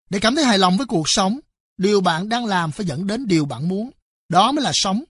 [0.09, 1.39] Để cảm thấy hài lòng với cuộc sống,
[1.77, 3.91] điều bạn đang làm phải dẫn đến điều bạn muốn.
[4.29, 5.03] Đó mới là sống.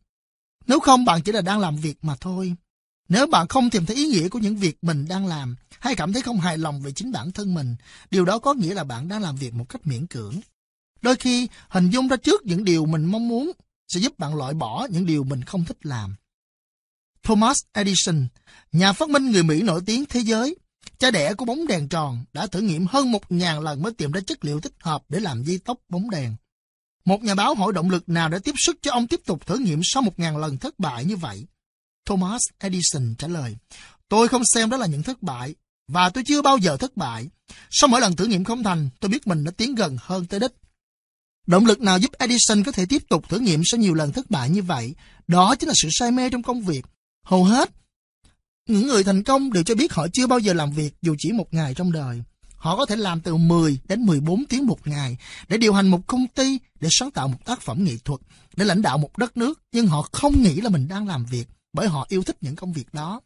[0.68, 2.56] Nếu không, bạn chỉ là đang làm việc mà thôi.
[3.10, 6.14] Nếu bạn không tìm thấy ý nghĩa của những việc mình đang làm, hay cảm
[6.14, 7.76] thấy không hài lòng về chính bản thân mình,
[8.12, 10.36] điều đó có nghĩa là bạn đang làm việc một cách miễn cưỡng.
[11.02, 13.52] Đôi khi, hình dung ra trước những điều mình mong muốn
[13.94, 16.16] sẽ giúp bạn loại bỏ những điều mình không thích làm.
[17.24, 18.28] Thomas Edison,
[18.72, 20.56] nhà phát minh người Mỹ nổi tiếng thế giới,
[20.98, 24.12] cha đẻ của bóng đèn tròn, đã thử nghiệm hơn một ngàn lần mới tìm
[24.12, 26.36] ra chất liệu thích hợp để làm dây tóc bóng đèn.
[27.06, 29.58] Một nhà báo hỏi động lực nào đã tiếp sức cho ông tiếp tục thử
[29.58, 31.46] nghiệm sau một ngàn lần thất bại như vậy.
[32.06, 33.58] Thomas Edison trả lời,
[34.10, 35.56] tôi không xem đó là những thất bại,
[35.88, 37.28] và tôi chưa bao giờ thất bại.
[37.70, 40.40] Sau mỗi lần thử nghiệm không thành, tôi biết mình đã tiến gần hơn tới
[40.40, 40.52] đích.
[41.48, 44.30] Động lực nào giúp Edison có thể tiếp tục thử nghiệm sau nhiều lần thất
[44.30, 44.96] bại như vậy?
[45.28, 46.86] Đó chính là sự say mê trong công việc.
[47.24, 47.70] Hầu hết,
[48.68, 51.32] những người thành công đều cho biết họ chưa bao giờ làm việc dù chỉ
[51.32, 52.22] một ngày trong đời.
[52.62, 56.08] Họ có thể làm từ 10 đến 14 tiếng một ngày để điều hành một
[56.08, 58.22] công ty, để sáng tạo một tác phẩm nghệ thuật,
[58.56, 61.48] để lãnh đạo một đất nước, nhưng họ không nghĩ là mình đang làm việc
[61.74, 63.22] bởi họ yêu thích những công việc đó.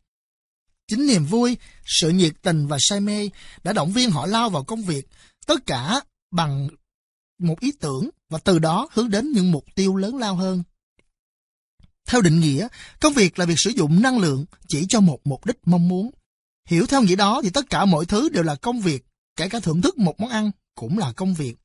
[0.88, 3.30] Chính niềm vui, sự nhiệt tình và say mê
[3.64, 5.08] đã động viên họ lao vào công việc,
[5.48, 6.68] tất cả bằng
[7.40, 10.64] một ý tưởng và từ đó hướng đến những mục tiêu lớn lao hơn.
[12.08, 12.68] Theo định nghĩa,
[13.00, 16.12] công việc là việc sử dụng năng lượng chỉ cho một mục đích mong muốn.
[16.68, 19.60] Hiểu theo nghĩa đó thì tất cả mọi thứ đều là công việc, kể cả
[19.60, 21.56] thưởng thức một món ăn cũng là công việc.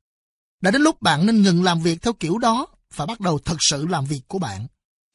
[0.60, 3.56] Đã đến lúc bạn nên ngừng làm việc theo kiểu đó và bắt đầu thật
[3.60, 4.66] sự làm việc của bạn.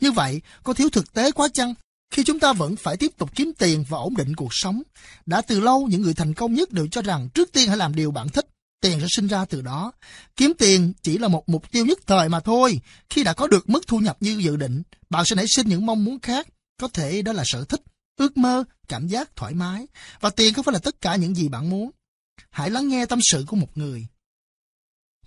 [0.01, 1.73] Như vậy, có thiếu thực tế quá chăng?
[2.13, 4.81] Khi chúng ta vẫn phải tiếp tục kiếm tiền và ổn định cuộc sống,
[5.25, 7.95] đã từ lâu những người thành công nhất đều cho rằng trước tiên hãy làm
[7.95, 8.47] điều bạn thích,
[8.81, 9.91] tiền sẽ sinh ra từ đó.
[10.35, 12.81] Kiếm tiền chỉ là một mục tiêu nhất thời mà thôi.
[13.09, 15.85] Khi đã có được mức thu nhập như dự định, bạn sẽ nảy sinh những
[15.85, 16.47] mong muốn khác.
[16.81, 17.81] Có thể đó là sở thích,
[18.17, 19.87] ước mơ, cảm giác thoải mái.
[20.19, 21.91] Và tiền không phải là tất cả những gì bạn muốn.
[22.49, 24.07] Hãy lắng nghe tâm sự của một người.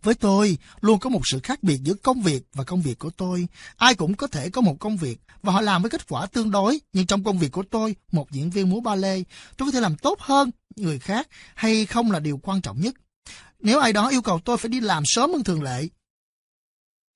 [0.03, 3.11] Với tôi, luôn có một sự khác biệt giữa công việc và công việc của
[3.11, 3.49] tôi.
[3.77, 6.51] Ai cũng có thể có một công việc và họ làm với kết quả tương
[6.51, 9.23] đối, nhưng trong công việc của tôi, một diễn viên múa ba lê,
[9.57, 12.94] tôi có thể làm tốt hơn người khác hay không là điều quan trọng nhất.
[13.61, 15.88] Nếu ai đó yêu cầu tôi phải đi làm sớm hơn thường lệ,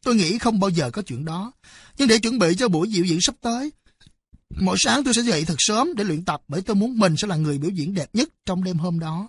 [0.04, 1.52] tôi nghĩ không bao giờ có chuyện đó.
[1.98, 3.72] Nhưng để chuẩn bị cho buổi biểu diễn sắp tới,
[4.60, 7.28] mỗi sáng tôi sẽ dậy thật sớm để luyện tập bởi tôi muốn mình sẽ
[7.28, 9.28] là người biểu diễn đẹp nhất trong đêm hôm đó.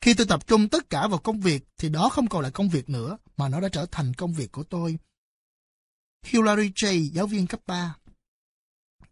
[0.00, 2.68] Khi tôi tập trung tất cả vào công việc thì đó không còn là công
[2.68, 4.98] việc nữa mà nó đã trở thành công việc của tôi.
[6.26, 7.94] Hillary J, giáo viên cấp 3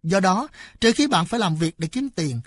[0.02, 0.48] Do đó,
[0.80, 2.40] trừ khi bạn phải làm việc để kiếm tiền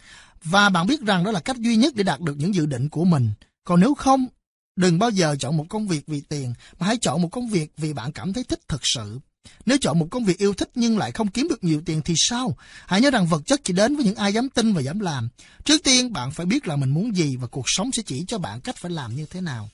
[0.43, 2.89] và bạn biết rằng đó là cách duy nhất để đạt được những dự định
[2.89, 3.32] của mình,
[3.63, 4.27] còn nếu không,
[4.75, 7.71] đừng bao giờ chọn một công việc vì tiền mà hãy chọn một công việc
[7.77, 9.19] vì bạn cảm thấy thích thật sự.
[9.65, 12.13] Nếu chọn một công việc yêu thích nhưng lại không kiếm được nhiều tiền thì
[12.17, 12.58] sao?
[12.88, 15.30] Hãy nhớ rằng vật chất chỉ đến với những ai dám tin và dám làm.
[15.63, 18.38] Trước tiên, bạn phải biết là mình muốn gì và cuộc sống sẽ chỉ cho
[18.38, 19.69] bạn cách phải làm như thế nào.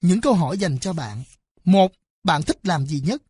[0.00, 1.24] Những câu hỏi dành cho bạn.
[1.64, 1.92] Một,
[2.24, 3.22] bạn thích làm gì nhất?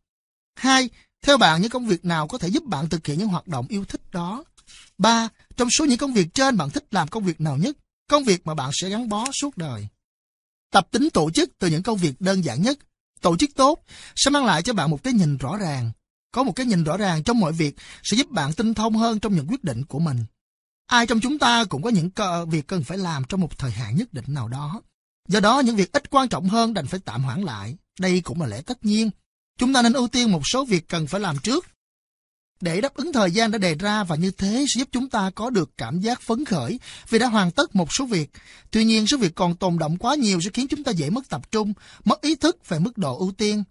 [0.55, 0.89] Hai,
[1.21, 3.65] theo bạn những công việc nào có thể giúp bạn thực hiện những hoạt động
[3.69, 4.43] yêu thích đó?
[4.97, 7.77] Ba, trong số những công việc trên bạn thích làm công việc nào nhất?
[8.09, 9.87] Công việc mà bạn sẽ gắn bó suốt đời.
[10.71, 12.79] Tập tính tổ chức từ những công việc đơn giản nhất
[13.21, 13.83] Tổ chức tốt
[14.15, 15.91] sẽ mang lại cho bạn một cái nhìn rõ ràng.
[16.31, 19.19] Có một cái nhìn rõ ràng trong mọi việc sẽ giúp bạn tinh thông hơn
[19.19, 20.25] trong những quyết định của mình.
[20.87, 22.09] Ai trong chúng ta cũng có những
[22.47, 24.81] việc cần phải làm trong một thời hạn nhất định nào đó.
[25.27, 27.77] Do đó, những việc ít quan trọng hơn đành phải tạm hoãn lại.
[27.99, 29.09] Đây cũng là lẽ tất nhiên.
[29.59, 31.65] Chúng ta nên ưu tiên một số việc cần phải làm trước
[32.61, 35.31] để đáp ứng thời gian đã đề ra và như thế sẽ giúp chúng ta
[35.35, 38.31] có được cảm giác phấn khởi vì đã hoàn tất một số việc.
[38.71, 41.29] Tuy nhiên, số việc còn tồn động quá nhiều sẽ khiến chúng ta dễ mất
[41.29, 41.73] tập trung,
[42.05, 43.63] mất ý thức về mức độ ưu tiên.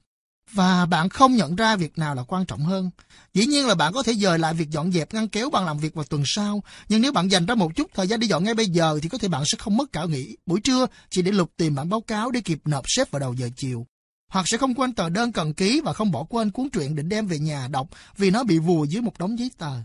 [0.53, 2.91] Và bạn không nhận ra việc nào là quan trọng hơn.
[3.35, 5.79] Dĩ nhiên là bạn có thể dời lại việc dọn dẹp ngăn kéo bằng làm
[5.79, 6.63] việc vào tuần sau.
[6.89, 9.09] Nhưng nếu bạn dành ra một chút thời gian đi dọn ngay bây giờ thì
[9.09, 11.89] có thể bạn sẽ không mất cả nghỉ buổi trưa chỉ để lục tìm bản
[11.89, 13.87] báo cáo để kịp nộp xếp vào đầu giờ chiều
[14.29, 17.09] hoặc sẽ không quên tờ đơn cần ký và không bỏ quên cuốn truyện định
[17.09, 19.83] đem về nhà đọc vì nó bị vùi dưới một đống giấy tờ.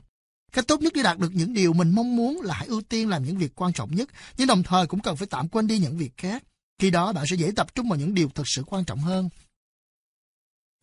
[0.51, 3.09] Cách tốt nhất để đạt được những điều mình mong muốn là hãy ưu tiên
[3.09, 5.79] làm những việc quan trọng nhất, nhưng đồng thời cũng cần phải tạm quên đi
[5.79, 6.43] những việc khác.
[6.79, 9.29] Khi đó bạn sẽ dễ tập trung vào những điều thực sự quan trọng hơn.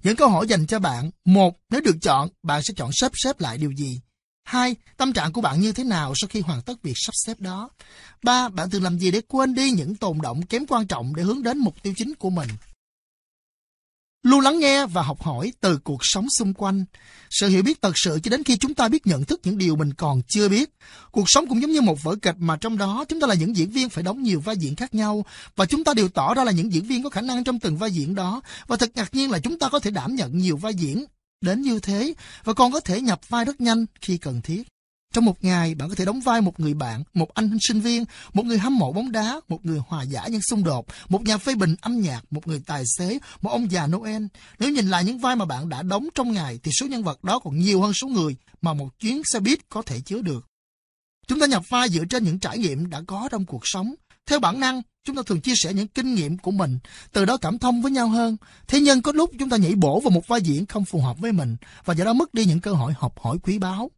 [0.03, 1.11] Những câu hỏi dành cho bạn.
[1.25, 4.01] Một, nếu được chọn, bạn sẽ chọn sắp xếp lại điều gì?
[4.45, 7.41] Hai, tâm trạng của bạn như thế nào sau khi hoàn tất việc sắp xếp
[7.41, 7.71] đó?
[8.23, 11.23] Ba, bạn thường làm gì để quên đi những tồn động kém quan trọng để
[11.23, 12.49] hướng đến mục tiêu chính của mình?
[14.27, 16.85] Luôn lắng nghe và học hỏi từ cuộc sống xung quanh.
[17.31, 19.77] Sự hiểu biết thật sự cho đến khi chúng ta biết nhận thức những điều
[19.77, 20.71] mình còn chưa biết.
[21.11, 23.57] Cuộc sống cũng giống như một vở kịch mà trong đó chúng ta là những
[23.57, 25.25] diễn viên phải đóng nhiều vai diễn khác nhau
[25.57, 27.77] và chúng ta đều tỏ ra là những diễn viên có khả năng trong từng
[27.77, 30.57] vai diễn đó và thật ngạc nhiên là chúng ta có thể đảm nhận nhiều
[30.57, 31.05] vai diễn
[31.41, 34.63] đến như thế và còn có thể nhập vai rất nhanh khi cần thiết.
[35.15, 38.05] Trong một ngày, bạn có thể đóng vai một người bạn, một anh sinh viên,
[38.33, 41.39] một người hâm mộ bóng đá, một người hòa giải nhân xung đột, một nhà
[41.39, 44.23] phê bình âm nhạc, một người tài xế, một ông già Noel.
[44.59, 47.25] Nếu nhìn lại những vai mà bạn đã đóng trong ngày, thì số nhân vật
[47.25, 50.47] đó còn nhiều hơn số người mà một chuyến xe buýt có thể chứa được.
[51.27, 53.95] Chúng ta nhập vai dựa trên những trải nghiệm đã có trong cuộc sống.
[54.27, 56.79] Theo bản năng, chúng ta thường chia sẻ những kinh nghiệm của mình,
[57.13, 58.37] từ đó cảm thông với nhau hơn.
[58.67, 61.19] Thế nhưng có lúc chúng ta nhảy bổ vào một vai diễn không phù hợp
[61.19, 63.91] với mình và do đó mất đi những cơ hội học hỏi quý báu.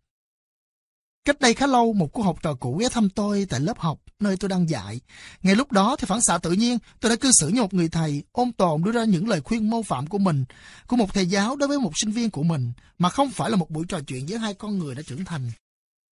[1.25, 3.99] Cách đây khá lâu, một cô học trò cũ ghé thăm tôi tại lớp học
[4.21, 5.01] nơi tôi đang dạy.
[5.43, 7.89] Ngay lúc đó thì phản xạ tự nhiên, tôi đã cư xử như một người
[7.89, 10.45] thầy, ôm tồn đưa ra những lời khuyên mâu phạm của mình,
[10.87, 13.57] của một thầy giáo đối với một sinh viên của mình, mà không phải là
[13.57, 15.51] một buổi trò chuyện với hai con người đã trưởng thành.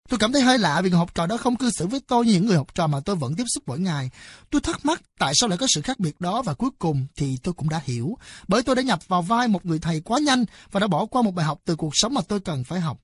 [0.09, 2.27] Tôi cảm thấy hơi lạ vì người học trò đó không cư xử với tôi
[2.27, 4.11] như những người học trò mà tôi vẫn tiếp xúc mỗi ngày.
[4.51, 7.38] Tôi thắc mắc tại sao lại có sự khác biệt đó và cuối cùng thì
[7.42, 8.19] tôi cũng đã hiểu.
[8.49, 11.23] Bởi tôi đã nhập vào vai một người thầy quá nhanh và đã bỏ qua
[11.23, 12.99] một bài học từ cuộc sống mà tôi cần phải học.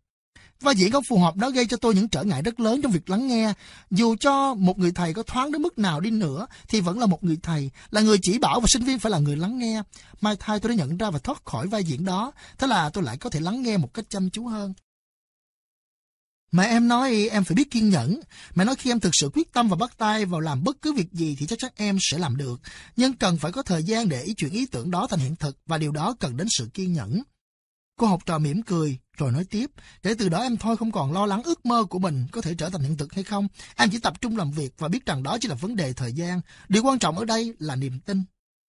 [0.63, 2.93] Vai diễn không phù hợp đó gây cho tôi những trở ngại rất lớn trong
[2.93, 3.53] việc lắng nghe.
[3.91, 7.07] Dù cho một người thầy có thoáng đến mức nào đi nữa thì vẫn là
[7.07, 9.83] một người thầy, là người chỉ bảo và sinh viên phải là người lắng nghe.
[10.21, 13.05] Mai thai tôi đã nhận ra và thoát khỏi vai diễn đó, thế là tôi
[13.05, 14.75] lại có thể lắng nghe một cách chăm chú hơn.
[16.53, 18.21] Mẹ em nói em phải biết kiên nhẫn.
[18.55, 20.93] Mẹ nói khi em thực sự quyết tâm và bắt tay vào làm bất cứ
[20.93, 22.61] việc gì thì chắc chắn em sẽ làm được.
[22.97, 25.59] Nhưng cần phải có thời gian để ý chuyển ý tưởng đó thành hiện thực
[25.67, 27.23] và điều đó cần đến sự kiên nhẫn.
[27.99, 29.71] Cô học trò mỉm cười, rồi nói tiếp,
[30.03, 32.55] để từ đó em thôi không còn lo lắng ước mơ của mình có thể
[32.55, 33.49] trở thành hiện thực hay không.
[33.77, 36.13] Em chỉ tập trung làm việc và biết rằng đó chỉ là vấn đề thời
[36.13, 36.41] gian.
[36.69, 38.23] Điều quan trọng ở đây là niềm tin.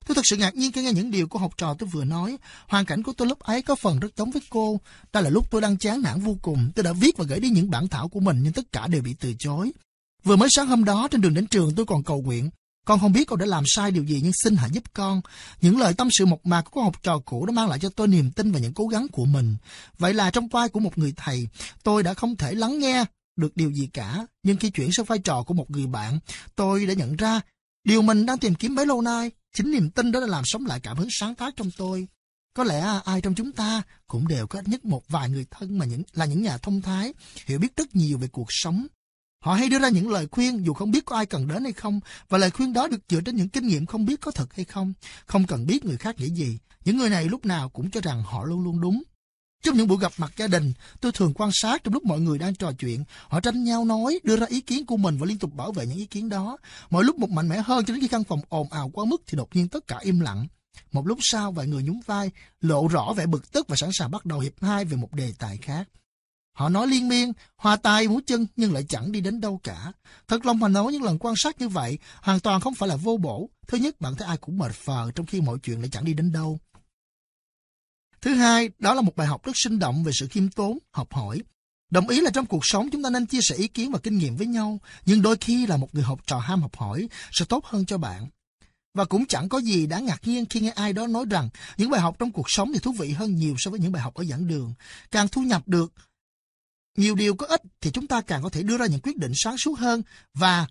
[0.06, 2.38] Tôi thật sự ngạc nhiên khi nghe những điều của học trò tôi vừa nói.
[2.68, 4.80] Hoàn cảnh của tôi lúc ấy có phần rất giống với cô.
[5.14, 6.72] Đó là lúc tôi đang chán nản vô cùng.
[6.76, 9.02] Tôi đã viết và gửi đi những bản thảo của mình nhưng tất cả đều
[9.02, 9.72] bị từ chối.
[10.24, 12.50] Vừa mới sáng hôm đó trên đường đến trường tôi còn cầu nguyện.
[12.86, 15.22] Con không biết con đã làm sai điều gì nhưng xin hãy giúp con.
[15.62, 17.90] Những lời tâm sự mộc mạc của con học trò cũ đã mang lại cho
[17.90, 19.56] tôi niềm tin và những cố gắng của mình.
[19.98, 21.48] Vậy là trong vai của một người thầy,
[21.84, 24.26] tôi đã không thể lắng nghe được điều gì cả.
[24.44, 26.20] Nhưng khi chuyển sang vai trò của một người bạn,
[26.56, 27.42] tôi đã nhận ra
[27.84, 29.32] điều mình đang tìm kiếm bấy lâu nay.
[29.56, 32.08] Chính niềm tin đó đã làm sống lại cảm hứng sáng tác trong tôi.
[32.54, 35.78] Có lẽ ai trong chúng ta cũng đều có ít nhất một vài người thân
[35.78, 37.14] mà những là những nhà thông thái,
[37.46, 38.88] hiểu biết rất nhiều về cuộc sống,
[39.44, 41.74] Họ hay đưa ra những lời khuyên dù không biết có ai cần đến hay
[41.74, 44.54] không, và lời khuyên đó được dựa trên những kinh nghiệm không biết có thật
[44.54, 44.94] hay không,
[45.26, 46.58] không cần biết người khác nghĩ gì.
[46.86, 49.04] Những người này lúc nào cũng cho rằng họ luôn luôn đúng.
[49.64, 52.38] Trong những buổi gặp mặt gia đình, tôi thường quan sát trong lúc mọi người
[52.38, 55.38] đang trò chuyện, họ tranh nhau nói, đưa ra ý kiến của mình và liên
[55.38, 56.58] tục bảo vệ những ý kiến đó.
[56.90, 59.22] Mỗi lúc một mạnh mẽ hơn cho đến khi căn phòng ồn ào quá mức
[59.28, 60.48] thì đột nhiên tất cả im lặng.
[60.92, 64.12] Một lúc sau vài người nhún vai, lộ rõ vẻ bực tức và sẵn sàng
[64.12, 65.90] bắt đầu hiệp hai về một đề tài khác.
[66.54, 69.92] Họ nói liên miên, hoa tay múa chân nhưng lại chẳng đi đến đâu cả.
[70.28, 72.96] Thật lòng mà nói những lần quan sát như vậy hoàn toàn không phải là
[72.96, 73.50] vô bổ.
[73.68, 76.14] Thứ nhất, bạn thấy ai cũng mệt phờ trong khi mọi chuyện lại chẳng đi
[76.14, 76.60] đến đâu.
[78.22, 81.14] Thứ hai, đó là một bài học rất sinh động về sự khiêm tốn, học
[81.14, 81.42] hỏi.
[81.92, 84.18] Đồng ý là trong cuộc sống chúng ta nên chia sẻ ý kiến và kinh
[84.18, 87.46] nghiệm với nhau, nhưng đôi khi là một người học trò ham học hỏi sẽ
[87.46, 88.28] tốt hơn cho bạn.
[88.94, 91.90] Và cũng chẳng có gì đáng ngạc nhiên khi nghe ai đó nói rằng những
[91.90, 94.14] bài học trong cuộc sống thì thú vị hơn nhiều so với những bài học
[94.14, 94.74] ở giảng đường.
[95.12, 95.94] Càng thu nhập được
[96.98, 99.32] nhiều điều có ích thì chúng ta càng có thể đưa ra những quyết định
[99.36, 100.02] sáng suốt hơn
[100.34, 100.68] và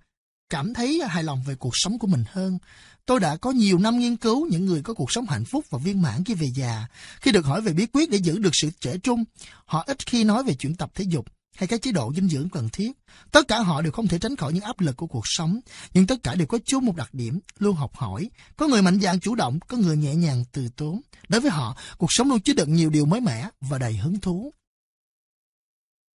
[0.50, 2.58] cảm thấy hài lòng về cuộc sống của mình hơn.
[3.06, 5.78] Tôi đã có nhiều năm nghiên cứu những người có cuộc sống hạnh phúc và
[5.78, 6.87] viên mãn khi về già.
[7.20, 9.24] Khi được hỏi về bí quyết để giữ được sự trẻ trung,
[9.64, 12.48] họ ít khi nói về chuyện tập thể dục hay các chế độ dinh dưỡng
[12.48, 12.92] cần thiết.
[13.30, 15.61] Tất cả họ đều không thể tránh khỏi những áp lực của cuộc sống,
[15.94, 18.30] nhưng tất cả đều có chung một đặc điểm, luôn học hỏi.
[18.56, 21.00] Có người mạnh dạn chủ động, có người nhẹ nhàng từ tốn.
[21.28, 24.20] Đối với họ, cuộc sống luôn chứa đựng nhiều điều mới mẻ và đầy hứng
[24.20, 24.52] thú.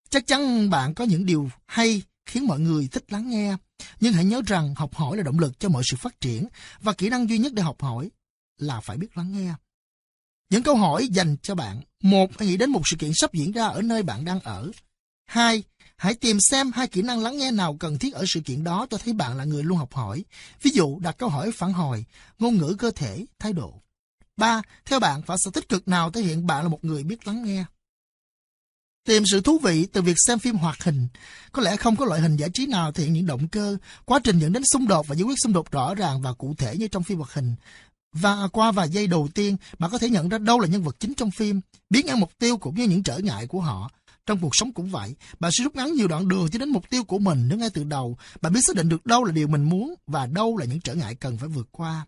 [0.10, 3.56] Chắc chắn bạn có những điều hay khiến mọi người thích lắng nghe,
[4.00, 6.48] nhưng hãy nhớ rằng học hỏi là động lực cho mọi sự phát triển
[6.82, 8.10] và kỹ năng duy nhất để học hỏi
[8.58, 9.54] là phải biết lắng nghe.
[10.50, 11.82] Những câu hỏi dành cho bạn.
[12.04, 14.72] Một, hãy nghĩ đến một sự kiện sắp diễn ra ở nơi bạn đang ở.
[15.26, 15.64] Hai,
[15.98, 18.88] hãy tìm xem hai kỹ năng lắng nghe nào cần thiết ở sự kiện đó
[18.90, 20.26] cho thấy bạn là người luôn học hỏi.
[20.62, 22.06] Ví dụ, đặt câu hỏi phản hồi,
[22.40, 23.82] ngôn ngữ cơ thể, thái độ.
[24.38, 27.28] Ba, theo bạn, phản xạ tích cực nào thể hiện bạn là một người biết
[27.28, 27.66] lắng nghe?
[29.06, 31.08] Tìm sự thú vị từ việc xem phim hoạt hình.
[31.52, 34.20] Có lẽ không có loại hình giải trí nào thể hiện những động cơ, quá
[34.24, 36.78] trình dẫn đến xung đột và giải quyết xung đột rõ ràng và cụ thể
[36.78, 37.56] như trong phim hoạt hình.
[38.14, 40.96] Và qua vài giây đầu tiên, bạn có thể nhận ra đâu là nhân vật
[41.00, 43.92] chính trong phim, biến ngang mục tiêu cũng như những trở ngại của họ.
[44.26, 46.90] Trong cuộc sống cũng vậy, bạn sẽ rút ngắn nhiều đoạn đường cho đến mục
[46.90, 49.48] tiêu của mình nếu ngay từ đầu bạn biết xác định được đâu là điều
[49.48, 52.06] mình muốn và đâu là những trở ngại cần phải vượt qua.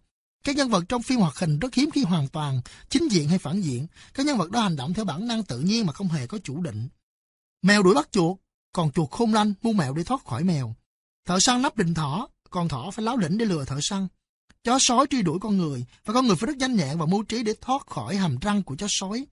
[0.48, 3.38] Các nhân vật trong phim hoạt hình rất hiếm khi hoàn toàn chính diện hay
[3.38, 3.88] phản diện.
[4.14, 6.38] Các nhân vật đó hành động theo bản năng tự nhiên mà không hề có
[6.44, 6.88] chủ định.
[7.62, 8.38] Mèo đuổi bắt chuột,
[8.72, 10.76] còn chuột khôn lanh mua mèo để thoát khỏi mèo.
[11.26, 14.08] Thợ săn nắp đình thỏ, còn thỏ phải láo lĩnh để lừa thợ săn.
[14.64, 17.24] Chó sói truy đuổi con người, và con người phải rất nhanh nhẹn và mưu
[17.24, 19.26] trí để thoát khỏi hàm răng của chó sói.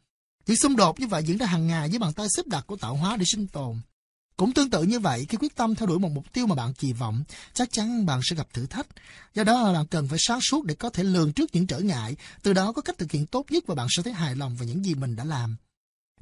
[0.46, 2.78] Những xung đột như vậy diễn ra hàng ngày với bàn tay xếp đặt của
[2.78, 3.80] tạo hóa để sinh tồn.
[4.38, 6.74] Cũng tương tự như vậy, khi quyết tâm theo đuổi một mục tiêu mà bạn
[6.74, 8.88] kỳ vọng, chắc chắn bạn sẽ gặp thử thách.
[9.34, 12.16] Do đó bạn cần phải sáng suốt để có thể lường trước những trở ngại,
[12.44, 14.66] từ đó có cách thực hiện tốt nhất và bạn sẽ thấy hài lòng về
[14.66, 15.56] những gì mình đã làm.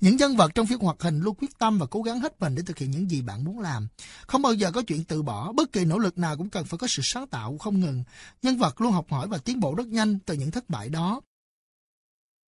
[0.01, 2.55] Những nhân vật trong phim hoạt hình luôn quyết tâm và cố gắng hết mình
[2.55, 3.87] để thực hiện những gì bạn muốn làm.
[4.27, 6.77] Không bao giờ có chuyện từ bỏ, bất kỳ nỗ lực nào cũng cần phải
[6.77, 8.03] có sự sáng tạo không ngừng.
[8.41, 11.21] Nhân vật luôn học hỏi và tiến bộ rất nhanh từ những thất bại đó.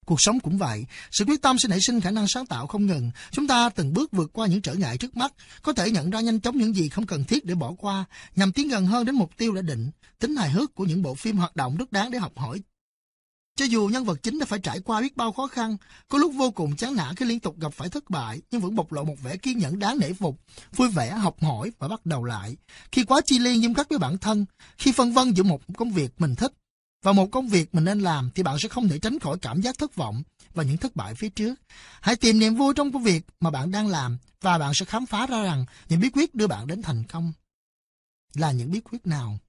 [0.05, 2.85] Cuộc sống cũng vậy, sự quyết tâm sẽ nảy sinh khả năng sáng tạo không
[2.85, 3.11] ngừng.
[3.31, 6.19] Chúng ta từng bước vượt qua những trở ngại trước mắt, có thể nhận ra
[6.19, 9.15] nhanh chóng những gì không cần thiết để bỏ qua, nhằm tiến gần hơn đến
[9.15, 9.91] mục tiêu đã định.
[10.19, 12.59] Tính hài hước của những bộ phim hoạt động rất đáng để học hỏi
[13.55, 15.77] cho dù nhân vật chính đã phải trải qua biết bao khó khăn,
[16.09, 18.75] có lúc vô cùng chán nản khi liên tục gặp phải thất bại, nhưng vẫn
[18.75, 20.39] bộc lộ một vẻ kiên nhẫn đáng nể phục,
[20.75, 22.57] vui vẻ, học hỏi và bắt đầu lại.
[22.91, 24.45] Khi quá chi ly nghiêm khắc với bản thân,
[24.77, 26.53] khi phân vân giữa một công việc mình thích
[27.05, 29.61] và một công việc mình nên làm thì bạn sẽ không thể tránh khỏi cảm
[29.61, 31.55] giác thất vọng và những thất bại phía trước.
[32.01, 35.05] Hãy tìm niềm vui trong công việc mà bạn đang làm và bạn sẽ khám
[35.05, 37.33] phá ra rằng những bí quyết đưa bạn đến thành công
[38.33, 39.39] là những bí quyết nào.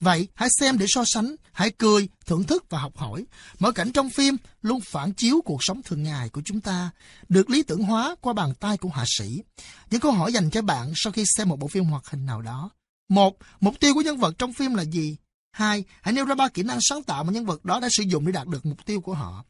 [0.00, 3.24] Vậy, hãy xem để so sánh, hãy cười, thưởng thức và học hỏi.
[3.58, 6.90] Mỗi cảnh trong phim luôn phản chiếu cuộc sống thường ngày của chúng ta,
[7.28, 9.42] được lý tưởng hóa qua bàn tay của họa sĩ.
[9.90, 12.42] Những câu hỏi dành cho bạn sau khi xem một bộ phim hoạt hình nào
[12.42, 12.70] đó.
[13.08, 15.16] Một, mục tiêu của nhân vật trong phim là gì?
[15.52, 18.02] Hai, hãy nêu ra ba kỹ năng sáng tạo mà nhân vật đó đã sử
[18.02, 19.44] dụng để đạt được mục tiêu của họ.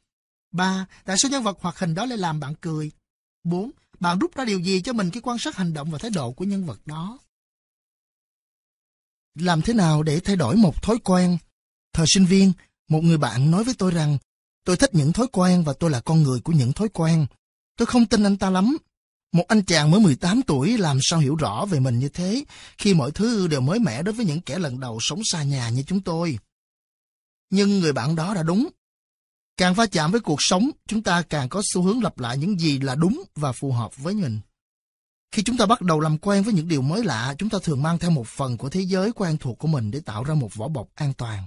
[0.53, 2.91] Ba, tại sao nhân vật hoạt hình đó lại làm bạn cười?
[3.45, 6.11] Bốn, bạn rút ra điều gì cho mình khi quan sát hành động và thái
[6.11, 7.19] độ của nhân vật đó?
[9.35, 11.39] Làm thế nào để thay đổi một thói quen?
[11.93, 12.53] Thời sinh viên,
[12.89, 14.19] một người bạn nói với tôi rằng,
[14.65, 17.27] tôi thích những thói quen và tôi là con người của những thói quen.
[17.77, 18.77] Tôi không tin anh ta lắm.
[19.33, 22.45] Một anh chàng mới 18 tuổi làm sao hiểu rõ về mình như thế,
[22.79, 25.69] khi mọi thứ đều mới mẻ đối với những kẻ lần đầu sống xa nhà
[25.69, 26.39] như chúng tôi.
[27.51, 28.69] Nhưng người bạn đó đã đúng.
[29.57, 32.61] Càng va chạm với cuộc sống, chúng ta càng có xu hướng lặp lại những
[32.61, 34.41] gì là đúng và phù hợp với mình.
[35.33, 37.83] Khi chúng ta bắt đầu làm quen với những điều mới lạ, chúng ta thường
[37.83, 40.55] mang theo một phần của thế giới quen thuộc của mình để tạo ra một
[40.55, 41.45] vỏ bọc an toàn.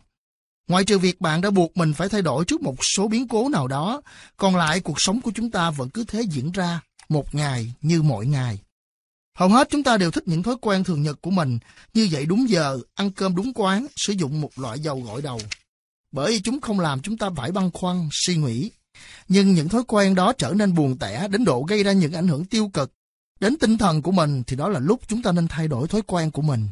[0.68, 3.50] Ngoại trừ việc bạn đã buộc mình phải thay đổi trước một số biến cố
[3.50, 4.02] nào đó,
[4.38, 8.02] còn lại cuộc sống của chúng ta vẫn cứ thế diễn ra, một ngày như
[8.02, 8.60] mọi ngày.
[9.38, 11.60] Hầu hết chúng ta đều thích những thói quen thường nhật của mình,
[11.94, 15.40] như dậy đúng giờ, ăn cơm đúng quán, sử dụng một loại dầu gội đầu.
[16.12, 18.72] Bởi chúng không làm chúng ta phải băn khoăn, suy nghĩ.
[19.28, 22.28] Nhưng những thói quen đó trở nên buồn tẻ đến độ gây ra những ảnh
[22.28, 22.92] hưởng tiêu cực
[23.40, 26.02] Đến tinh thần của mình thì đó là lúc chúng ta nên thay đổi thói
[26.02, 26.68] quen của mình.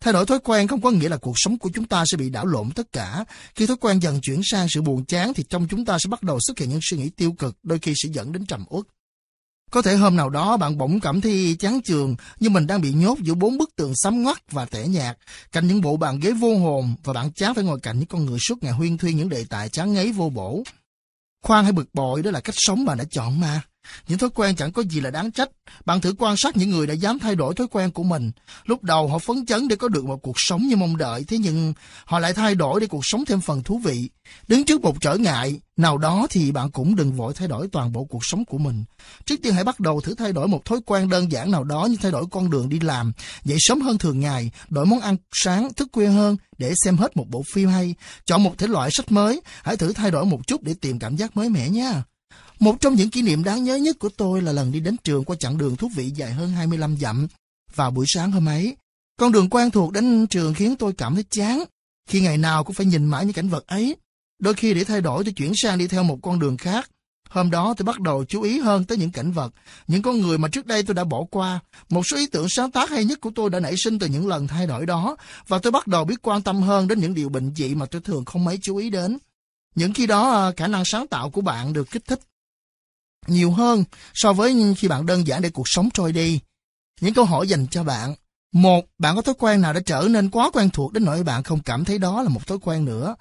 [0.00, 2.30] Thay đổi thói quen không có nghĩa là cuộc sống của chúng ta sẽ bị
[2.30, 3.24] đảo lộn tất cả.
[3.54, 6.22] Khi thói quen dần chuyển sang sự buồn chán thì trong chúng ta sẽ bắt
[6.22, 8.84] đầu xuất hiện những suy nghĩ tiêu cực, đôi khi sẽ dẫn đến trầm uất.
[9.70, 12.92] Có thể hôm nào đó bạn bỗng cảm thấy chán trường như mình đang bị
[12.92, 15.18] nhốt giữa bốn bức tường sắm ngoắt và tẻ nhạt,
[15.52, 18.26] cạnh những bộ bàn ghế vô hồn và bạn chán phải ngồi cạnh những con
[18.26, 20.62] người suốt ngày huyên thuyên những đề tài chán ngấy vô bổ.
[21.42, 23.62] Khoan hay bực bội đó là cách sống bạn đã chọn mà.
[24.08, 25.48] Những thói quen chẳng có gì là đáng trách.
[25.84, 28.32] Bạn thử quan sát những người đã dám thay đổi thói quen của mình.
[28.64, 31.38] Lúc đầu họ phấn chấn để có được một cuộc sống như mong đợi, thế
[31.38, 31.72] nhưng
[32.04, 34.10] họ lại thay đổi để cuộc sống thêm phần thú vị.
[34.48, 37.92] Đứng trước một trở ngại nào đó thì bạn cũng đừng vội thay đổi toàn
[37.92, 38.84] bộ cuộc sống của mình.
[39.24, 41.86] Trước tiên hãy bắt đầu thử thay đổi một thói quen đơn giản nào đó
[41.90, 43.12] như thay đổi con đường đi làm,
[43.44, 47.16] dậy sớm hơn thường ngày, đổi món ăn sáng, thức khuya hơn để xem hết
[47.16, 47.94] một bộ phim hay,
[48.26, 51.16] chọn một thể loại sách mới, hãy thử thay đổi một chút để tìm cảm
[51.16, 52.02] giác mới mẻ nha.
[52.60, 55.24] Một trong những kỷ niệm đáng nhớ nhất của tôi là lần đi đến trường
[55.24, 57.26] qua chặng đường thú vị dài hơn 25 dặm
[57.74, 58.76] vào buổi sáng hôm ấy.
[59.18, 61.64] Con đường quen thuộc đến trường khiến tôi cảm thấy chán,
[62.08, 63.96] khi ngày nào cũng phải nhìn mãi những cảnh vật ấy.
[64.38, 66.90] Đôi khi để thay đổi tôi chuyển sang đi theo một con đường khác.
[67.28, 69.54] Hôm đó tôi bắt đầu chú ý hơn tới những cảnh vật,
[69.86, 71.60] những con người mà trước đây tôi đã bỏ qua.
[71.88, 74.28] Một số ý tưởng sáng tác hay nhất của tôi đã nảy sinh từ những
[74.28, 75.16] lần thay đổi đó,
[75.48, 78.00] và tôi bắt đầu biết quan tâm hơn đến những điều bệnh dị mà tôi
[78.00, 79.18] thường không mấy chú ý đến.
[79.76, 82.20] Những khi đó à, khả năng sáng tạo của bạn được kích thích
[83.26, 86.40] nhiều hơn so với khi bạn đơn giản để cuộc sống trôi đi.
[87.00, 88.14] Những câu hỏi dành cho bạn.
[88.52, 91.42] Một, bạn có thói quen nào đã trở nên quá quen thuộc đến nỗi bạn
[91.42, 93.16] không cảm thấy đó là một thói quen nữa.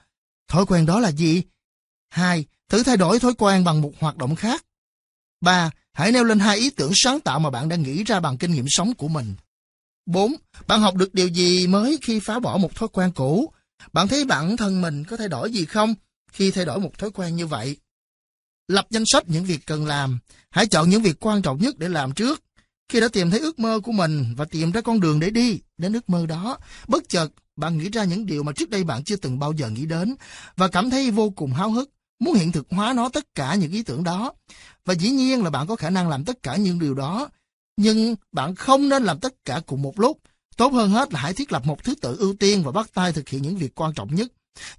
[0.48, 1.44] Thói quen đó là gì?
[2.10, 4.66] Hai, thử thay đổi thói quen bằng một hoạt động khác.
[5.42, 8.38] Ba, hãy nêu lên hai ý tưởng sáng tạo mà bạn đã nghĩ ra bằng
[8.38, 9.36] kinh nghiệm sống của mình.
[10.06, 10.36] Bốn,
[10.68, 13.54] bạn học được điều gì mới khi phá bỏ một thói quen cũ?
[13.94, 15.96] Bạn thấy bản thân mình có thay đổi gì không
[16.36, 17.78] khi thay đổi một thói quen như vậy?
[18.68, 20.20] Lập danh sách những việc cần làm.
[20.50, 22.44] Hãy chọn những việc quan trọng nhất để làm trước.
[22.90, 25.60] Khi đã tìm thấy ước mơ của mình và tìm ra con đường để đi,
[25.78, 26.58] đến ước mơ đó.
[26.88, 29.70] Bất chợt, bạn nghĩ ra những điều mà trước đây bạn chưa từng bao giờ
[29.70, 30.16] nghĩ đến
[30.56, 33.72] và cảm thấy vô cùng háo hức, muốn hiện thực hóa nó tất cả những
[33.72, 34.34] ý tưởng đó.
[34.86, 37.30] Và dĩ nhiên là bạn có khả năng làm tất cả những điều đó,
[37.78, 40.20] nhưng bạn không nên làm tất cả cùng một lúc.
[40.58, 43.14] Tốt hơn hết là hãy thiết lập một thứ tự ưu tiên và bắt tay
[43.14, 44.28] thực hiện những việc quan trọng nhất.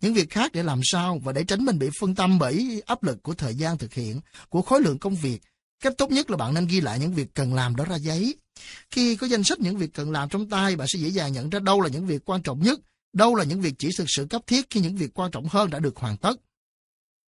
[0.00, 3.02] Những việc khác để làm sao và để tránh mình bị phân tâm bởi áp
[3.02, 5.40] lực của thời gian thực hiện, của khối lượng công việc.
[5.82, 8.34] Cách tốt nhất là bạn nên ghi lại những việc cần làm đó ra giấy.
[8.90, 11.50] Khi có danh sách những việc cần làm trong tay, bạn sẽ dễ dàng nhận
[11.50, 12.80] ra đâu là những việc quan trọng nhất,
[13.12, 15.70] đâu là những việc chỉ thực sự cấp thiết khi những việc quan trọng hơn
[15.70, 16.36] đã được hoàn tất.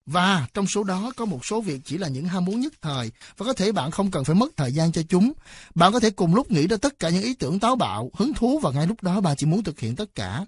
[0.07, 3.11] Và trong số đó có một số việc chỉ là những ham muốn nhất thời
[3.37, 5.33] và có thể bạn không cần phải mất thời gian cho chúng.
[5.75, 8.35] Bạn có thể cùng lúc nghĩ ra tất cả những ý tưởng táo bạo, hứng
[8.35, 10.47] thú và ngay lúc đó bạn chỉ muốn thực hiện tất cả.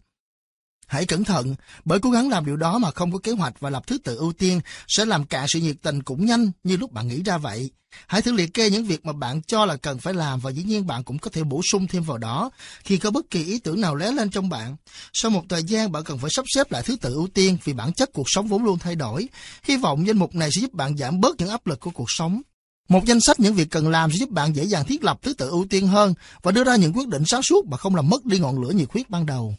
[0.91, 3.71] Hãy cẩn thận, bởi cố gắng làm điều đó mà không có kế hoạch và
[3.71, 6.93] lập thứ tự ưu tiên sẽ làm cả sự nhiệt tình cũng nhanh như lúc
[6.93, 7.71] bạn nghĩ ra vậy.
[8.07, 10.63] Hãy thử liệt kê những việc mà bạn cho là cần phải làm và dĩ
[10.63, 12.51] nhiên bạn cũng có thể bổ sung thêm vào đó
[12.85, 14.77] khi có bất kỳ ý tưởng nào lé lên trong bạn.
[15.13, 17.73] Sau một thời gian bạn cần phải sắp xếp lại thứ tự ưu tiên vì
[17.73, 19.29] bản chất cuộc sống vốn luôn thay đổi.
[19.63, 22.11] Hy vọng danh mục này sẽ giúp bạn giảm bớt những áp lực của cuộc
[22.11, 22.43] sống.
[22.89, 25.35] Một danh sách những việc cần làm sẽ giúp bạn dễ dàng thiết lập thứ
[25.35, 28.09] tự ưu tiên hơn và đưa ra những quyết định sáng suốt mà không làm
[28.09, 29.55] mất đi ngọn lửa nhiệt huyết ban đầu.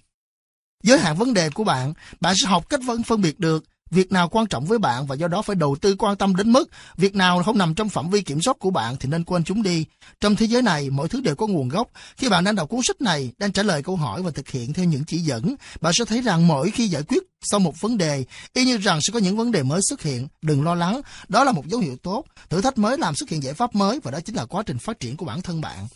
[0.84, 4.12] Giới hạn vấn đề của bạn, bạn sẽ học cách phân phân biệt được việc
[4.12, 6.70] nào quan trọng với bạn và do đó phải đầu tư quan tâm đến mức
[6.98, 9.64] việc nào không nằm trong phạm vi kiểm soát của bạn thì nên quên chúng
[9.64, 9.86] đi.
[10.22, 11.88] Trong thế giới này, mọi thứ đều có nguồn gốc.
[12.18, 14.74] Khi bạn đang đọc cuốn sách này, đang trả lời câu hỏi và thực hiện
[14.74, 17.98] theo những chỉ dẫn, bạn sẽ thấy rằng mỗi khi giải quyết xong một vấn
[17.98, 18.24] đề,
[18.54, 20.28] y như rằng sẽ có những vấn đề mới xuất hiện.
[20.42, 22.24] Đừng lo lắng, đó là một dấu hiệu tốt.
[22.50, 24.78] Thử thách mới làm xuất hiện giải pháp mới và đó chính là quá trình
[24.78, 25.88] phát triển của bản thân bạn.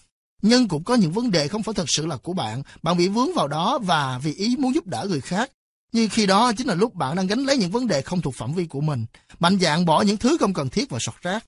[0.47, 3.07] Nhưng cũng có những vấn đề không phải thật sự là của bạn, bạn bị
[3.07, 5.51] vướng vào đó và vì ý muốn giúp đỡ người khác.
[5.93, 8.35] Như khi đó chính là lúc bạn đang gánh lấy những vấn đề không thuộc
[8.35, 9.05] phạm vi của mình.
[9.39, 11.45] Mạnh dạng bỏ những thứ không cần thiết vào sọt rác.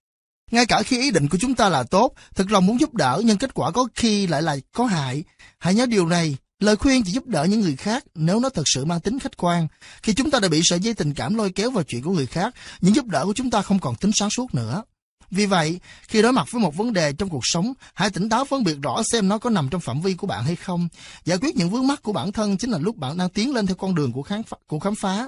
[0.51, 3.21] Ngay cả khi ý định của chúng ta là tốt, thực lòng muốn giúp đỡ
[3.25, 5.23] nhưng kết quả có khi lại là có hại.
[5.59, 8.63] Hãy nhớ điều này, lời khuyên chỉ giúp đỡ những người khác nếu nó thật
[8.65, 9.67] sự mang tính khách quan.
[10.03, 12.25] Khi chúng ta đã bị sợi dây tình cảm lôi kéo vào chuyện của người
[12.25, 14.83] khác, những giúp đỡ của chúng ta không còn tính sáng suốt nữa.
[15.31, 18.45] Vì vậy, khi đối mặt với một vấn đề trong cuộc sống, hãy tỉnh táo
[18.45, 20.87] phân biệt rõ xem nó có nằm trong phạm vi của bạn hay không.
[21.25, 23.65] Giải quyết những vướng mắc của bản thân chính là lúc bạn đang tiến lên
[23.65, 24.57] theo con đường của khám phá.
[24.67, 25.27] Của khám phá.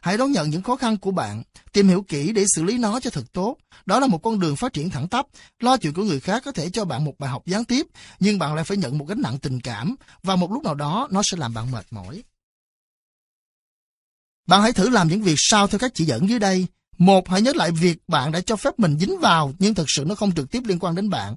[0.00, 1.42] Hãy đón nhận những khó khăn của bạn,
[1.72, 3.56] tìm hiểu kỹ để xử lý nó cho thật tốt.
[3.86, 5.26] Đó là một con đường phát triển thẳng tắp.
[5.60, 7.86] Lo chuyện của người khác có thể cho bạn một bài học gián tiếp,
[8.20, 11.08] nhưng bạn lại phải nhận một gánh nặng tình cảm, và một lúc nào đó
[11.10, 12.22] nó sẽ làm bạn mệt mỏi.
[14.46, 16.66] Bạn hãy thử làm những việc sau theo các chỉ dẫn dưới đây.
[16.98, 20.04] Một, hãy nhớ lại việc bạn đã cho phép mình dính vào, nhưng thực sự
[20.06, 21.36] nó không trực tiếp liên quan đến bạn.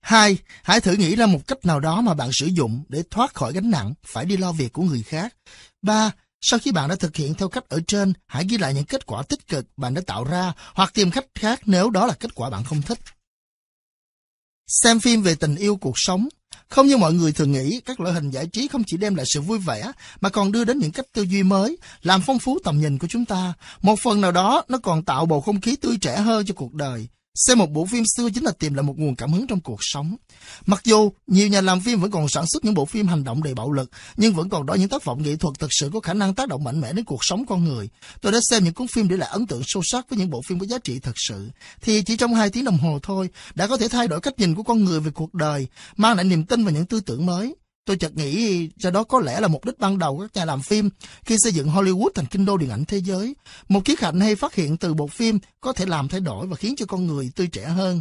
[0.00, 3.34] Hai, hãy thử nghĩ ra một cách nào đó mà bạn sử dụng để thoát
[3.34, 5.36] khỏi gánh nặng, phải đi lo việc của người khác.
[5.82, 8.84] Ba, sau khi bạn đã thực hiện theo cách ở trên, hãy ghi lại những
[8.84, 12.14] kết quả tích cực bạn đã tạo ra hoặc tìm cách khác nếu đó là
[12.14, 12.98] kết quả bạn không thích.
[14.66, 16.28] Xem phim về tình yêu cuộc sống
[16.68, 19.26] không như mọi người thường nghĩ, các loại hình giải trí không chỉ đem lại
[19.28, 22.58] sự vui vẻ, mà còn đưa đến những cách tư duy mới, làm phong phú
[22.64, 23.52] tầm nhìn của chúng ta.
[23.82, 26.74] Một phần nào đó, nó còn tạo bầu không khí tươi trẻ hơn cho cuộc
[26.74, 27.08] đời.
[27.36, 29.78] Xem một bộ phim xưa chính là tìm lại một nguồn cảm hứng trong cuộc
[29.80, 30.16] sống.
[30.66, 33.42] Mặc dù nhiều nhà làm phim vẫn còn sản xuất những bộ phim hành động
[33.42, 36.00] đầy bạo lực, nhưng vẫn còn đó những tác phẩm nghệ thuật thực sự có
[36.00, 37.88] khả năng tác động mạnh mẽ đến cuộc sống con người.
[38.20, 40.42] Tôi đã xem những cuốn phim để lại ấn tượng sâu sắc với những bộ
[40.48, 41.50] phim có giá trị thật sự.
[41.82, 44.54] Thì chỉ trong hai tiếng đồng hồ thôi, đã có thể thay đổi cách nhìn
[44.54, 45.66] của con người về cuộc đời,
[45.96, 47.54] mang lại niềm tin và những tư tưởng mới.
[47.86, 50.44] Tôi chợt nghĩ cho đó có lẽ là mục đích ban đầu của các nhà
[50.44, 50.90] làm phim
[51.24, 53.34] khi xây dựng Hollywood thành kinh đô điện ảnh thế giới.
[53.68, 56.56] Một khía cạnh hay phát hiện từ bộ phim có thể làm thay đổi và
[56.56, 58.00] khiến cho con người tươi trẻ hơn.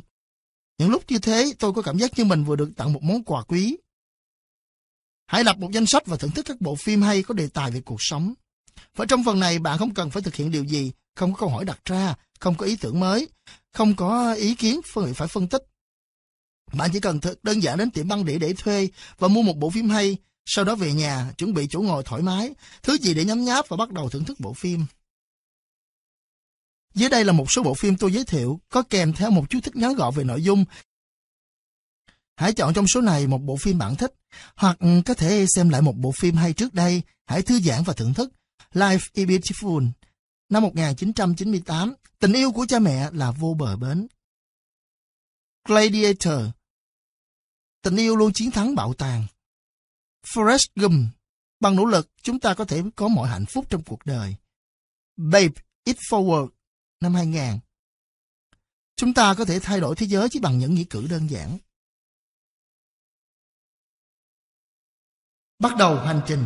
[0.77, 3.23] Những lúc như thế, tôi có cảm giác như mình vừa được tặng một món
[3.23, 3.77] quà quý.
[5.27, 7.71] Hãy lập một danh sách và thưởng thức các bộ phim hay có đề tài
[7.71, 8.33] về cuộc sống.
[8.95, 11.49] Và trong phần này bạn không cần phải thực hiện điều gì, không có câu
[11.49, 13.27] hỏi đặt ra, không có ý tưởng mới,
[13.73, 14.81] không có ý kiến
[15.15, 15.63] phải phân tích.
[16.73, 18.89] Bạn chỉ cần thực đơn giản đến tiệm băng đĩa để thuê
[19.19, 22.21] và mua một bộ phim hay, sau đó về nhà, chuẩn bị chỗ ngồi thoải
[22.21, 22.53] mái,
[22.83, 24.85] thứ gì để nhấm nháp và bắt đầu thưởng thức bộ phim.
[26.93, 29.59] Dưới đây là một số bộ phim tôi giới thiệu, có kèm theo một chú
[29.61, 30.65] thích ngắn gọn về nội dung.
[32.35, 34.13] Hãy chọn trong số này một bộ phim bạn thích,
[34.55, 37.93] hoặc có thể xem lại một bộ phim hay trước đây, hãy thư giãn và
[37.93, 38.31] thưởng thức.
[38.73, 39.87] Life is Beautiful,
[40.49, 44.07] năm 1998, tình yêu của cha mẹ là vô bờ bến.
[45.65, 46.45] Gladiator,
[47.81, 49.25] tình yêu luôn chiến thắng bạo tàn.
[50.23, 51.15] Forrest Gump,
[51.59, 54.35] bằng nỗ lực chúng ta có thể có mọi hạnh phúc trong cuộc đời.
[55.15, 55.53] Babe,
[55.83, 56.49] It Forward,
[56.99, 57.59] năm 2000.
[58.95, 61.57] Chúng ta có thể thay đổi thế giới chỉ bằng những nghĩa cử đơn giản.
[65.59, 66.45] Bắt đầu hành trình.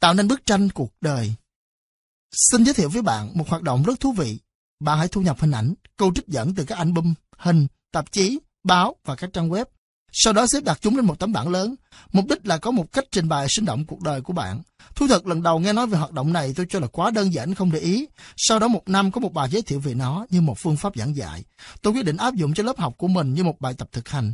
[0.00, 1.34] Tạo nên bức tranh cuộc đời.
[2.30, 4.38] Xin giới thiệu với bạn một hoạt động rất thú vị.
[4.80, 8.38] Bạn hãy thu nhập hình ảnh, câu trích dẫn từ các album, hình tạp chí,
[8.64, 9.64] báo và các trang web.
[10.16, 11.74] Sau đó xếp đặt chúng lên một tấm bảng lớn.
[12.12, 14.62] Mục đích là có một cách trình bày sinh động cuộc đời của bạn.
[14.94, 17.34] Thú thật lần đầu nghe nói về hoạt động này tôi cho là quá đơn
[17.34, 18.06] giản không để ý.
[18.36, 20.96] Sau đó một năm có một bài giới thiệu về nó như một phương pháp
[20.96, 21.44] giảng dạy.
[21.82, 24.08] Tôi quyết định áp dụng cho lớp học của mình như một bài tập thực
[24.08, 24.32] hành.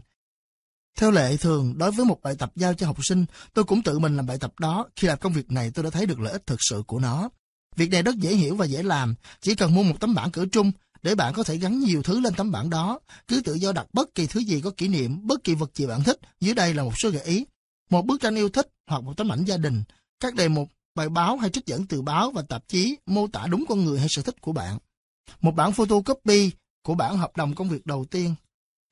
[0.98, 3.24] Theo lệ thường, đối với một bài tập giao cho học sinh,
[3.54, 4.86] tôi cũng tự mình làm bài tập đó.
[4.96, 7.30] Khi làm công việc này tôi đã thấy được lợi ích thực sự của nó.
[7.76, 10.46] Việc này rất dễ hiểu và dễ làm, chỉ cần mua một tấm bảng cỡ
[10.52, 13.00] trung để bạn có thể gắn nhiều thứ lên tấm bảng đó.
[13.28, 15.86] Cứ tự do đặt bất kỳ thứ gì có kỷ niệm, bất kỳ vật gì
[15.86, 16.18] bạn thích.
[16.40, 17.46] Dưới đây là một số gợi ý.
[17.90, 19.82] Một bức tranh yêu thích hoặc một tấm ảnh gia đình.
[20.20, 23.46] Các đề mục, bài báo hay trích dẫn từ báo và tạp chí mô tả
[23.46, 24.78] đúng con người hay sở thích của bạn.
[25.40, 26.50] Một bản photocopy
[26.82, 28.34] của bản hợp đồng công việc đầu tiên.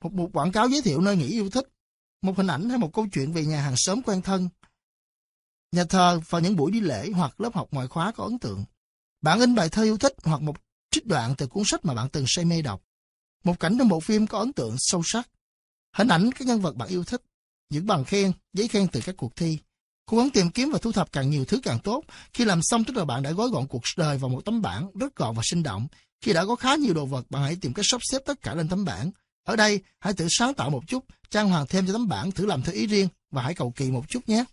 [0.03, 1.65] Một mục quảng cáo giới thiệu nơi nghỉ yêu thích.
[2.21, 4.49] Một hình ảnh hay một câu chuyện về nhà hàng xóm quen thân.
[5.71, 8.65] Nhà thờ vào những buổi đi lễ hoặc lớp học ngoại khóa có ấn tượng.
[9.21, 10.55] Bạn in bài thơ yêu thích hoặc một
[10.91, 12.81] trích đoạn từ cuốn sách mà bạn từng say mê đọc.
[13.43, 15.29] Một cảnh trong bộ phim có ấn tượng sâu sắc.
[15.95, 17.21] Hình ảnh các nhân vật bạn yêu thích.
[17.69, 19.57] Những bằng khen, giấy khen từ các cuộc thi.
[20.05, 22.03] Cố gắng tìm kiếm và thu thập càng nhiều thứ càng tốt.
[22.33, 24.91] Khi làm xong tức là bạn đã gói gọn cuộc đời vào một tấm bảng
[24.99, 25.87] rất gọn và sinh động.
[26.21, 28.55] Khi đã có khá nhiều đồ vật, bạn hãy tìm cách sắp xếp tất cả
[28.55, 29.11] lên tấm bảng.
[29.43, 32.45] Ở đây, hãy tự sáng tạo một chút, trang hoàng thêm cho tấm bảng, thử
[32.45, 34.45] làm theo ý riêng và hãy cầu kỳ một chút nhé.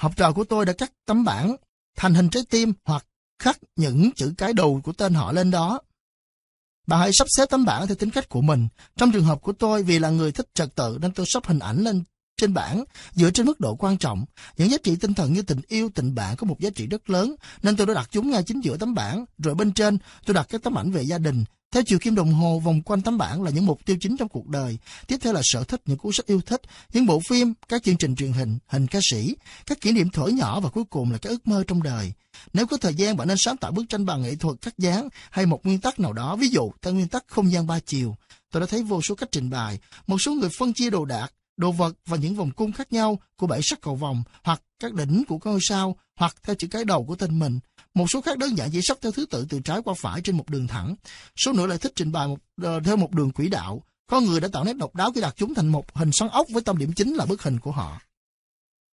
[0.00, 1.56] Học trò của tôi đã cắt tấm bảng
[1.96, 3.06] thành hình trái tim hoặc
[3.38, 5.80] khắc những chữ cái đầu của tên họ lên đó.
[6.86, 8.68] Bạn hãy sắp xếp tấm bảng theo tính cách của mình.
[8.96, 11.58] Trong trường hợp của tôi, vì là người thích trật tự nên tôi sắp hình
[11.58, 12.04] ảnh lên
[12.40, 14.24] trên bảng dựa trên mức độ quan trọng.
[14.56, 17.10] Những giá trị tinh thần như tình yêu, tình bạn có một giá trị rất
[17.10, 19.24] lớn nên tôi đã đặt chúng ngay chính giữa tấm bảng.
[19.38, 22.32] Rồi bên trên tôi đặt các tấm ảnh về gia đình, theo chiều kim đồng
[22.32, 24.78] hồ vòng quanh tấm bảng là những mục tiêu chính trong cuộc đời.
[25.06, 26.60] Tiếp theo là sở thích, những cuốn sách yêu thích,
[26.92, 29.36] những bộ phim, các chương trình truyền hình, hình ca sĩ,
[29.66, 32.12] các kỷ niệm thổi nhỏ và cuối cùng là các ước mơ trong đời.
[32.52, 35.08] Nếu có thời gian bạn nên sáng tạo bức tranh bằng nghệ thuật cắt dán
[35.30, 38.16] hay một nguyên tắc nào đó, ví dụ theo nguyên tắc không gian ba chiều.
[38.50, 41.32] Tôi đã thấy vô số cách trình bày, một số người phân chia đồ đạc,
[41.60, 44.94] đồ vật và những vòng cung khác nhau của bảy sắc cầu vòng hoặc các
[44.94, 47.60] đỉnh của ngôi sao hoặc theo chữ cái đầu của tên mình.
[47.94, 50.36] Một số khác đơn giản chỉ sắp theo thứ tự từ trái qua phải trên
[50.36, 50.94] một đường thẳng.
[51.36, 53.82] Số nữa lại thích trình bày một, uh, theo một đường quỹ đạo.
[54.06, 56.46] Có người đã tạo nét độc đáo khi đặt chúng thành một hình xoắn ốc
[56.52, 58.00] với tâm điểm chính là bức hình của họ.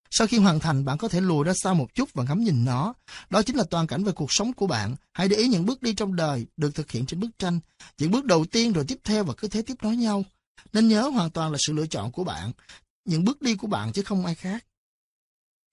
[0.10, 2.66] Sau khi hoàn thành, bạn có thể lùi ra xa một chút và ngắm nhìn
[2.66, 2.94] nó.
[3.30, 4.96] Đó chính là toàn cảnh về cuộc sống của bạn.
[5.14, 7.60] Hãy để ý những bước đi trong đời được thực hiện trên bức tranh.
[7.98, 10.24] Những bước đầu tiên rồi tiếp theo và cứ thế tiếp nối nhau.
[10.74, 12.52] Nên nhớ hoàn toàn là sự lựa chọn của bạn.
[13.06, 14.66] Những bước đi của bạn chứ không ai khác.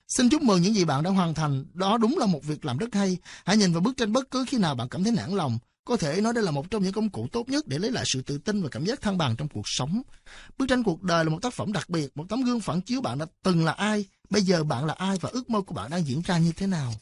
[0.09, 2.79] Xin chúc mừng những gì bạn đã hoàn thành, đó đúng là một việc làm
[2.79, 3.19] rất hay.
[3.45, 5.59] Hãy nhìn vào bức tranh bất cứ khi nào bạn cảm thấy nản lòng.
[5.85, 8.05] Có thể nói đây là một trong những công cụ tốt nhất để lấy lại
[8.07, 10.03] sự tự tin và cảm giác thăng bằng trong cuộc sống.
[10.59, 13.01] Bức tranh cuộc đời là một tác phẩm đặc biệt, một tấm gương phản chiếu
[13.01, 15.91] bạn đã từng là ai, bây giờ bạn là ai và ước mơ của bạn
[15.91, 16.95] đang diễn ra như thế nào.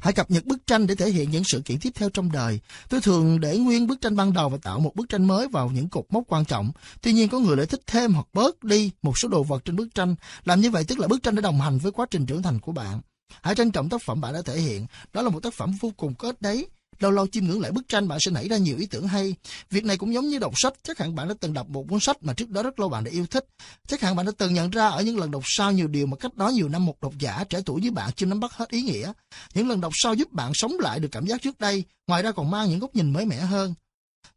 [0.00, 2.60] Hãy cập nhật bức tranh để thể hiện những sự kiện tiếp theo trong đời.
[2.88, 5.70] Tôi thường để nguyên bức tranh ban đầu và tạo một bức tranh mới vào
[5.74, 6.72] những cột mốc quan trọng.
[7.02, 9.76] Tuy nhiên, có người lại thích thêm hoặc bớt đi một số đồ vật trên
[9.76, 10.14] bức tranh.
[10.44, 12.60] Làm như vậy tức là bức tranh đã đồng hành với quá trình trưởng thành
[12.60, 13.00] của bạn.
[13.42, 14.86] Hãy trân trọng tác phẩm bạn đã thể hiện.
[15.12, 16.66] Đó là một tác phẩm vô cùng có ích đấy.
[17.00, 19.34] Lâu lâu chiêm ngưỡng lại bức tranh bạn sẽ nảy ra nhiều ý tưởng hay.
[19.70, 22.00] Việc này cũng giống như đọc sách, chắc hẳn bạn đã từng đọc một cuốn
[22.00, 23.46] sách mà trước đó rất lâu bạn đã yêu thích.
[23.88, 26.16] Chắc hẳn bạn đã từng nhận ra ở những lần đọc sau nhiều điều mà
[26.16, 28.70] cách đó nhiều năm một độc giả trẻ tuổi với bạn chưa nắm bắt hết
[28.70, 29.12] ý nghĩa.
[29.54, 32.32] Những lần đọc sau giúp bạn sống lại được cảm giác trước đây, ngoài ra
[32.32, 33.74] còn mang những góc nhìn mới mẻ hơn.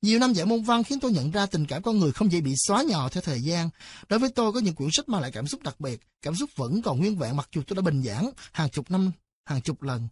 [0.01, 2.41] Nhiều năm dạy môn văn khiến tôi nhận ra tình cảm con người không dễ
[2.41, 3.69] bị xóa nhòa theo thời gian.
[4.09, 6.49] Đối với tôi có những quyển sách mang lại cảm xúc đặc biệt, cảm xúc
[6.55, 9.11] vẫn còn nguyên vẹn mặc dù tôi đã bình giảng hàng chục năm,
[9.45, 10.07] hàng chục lần.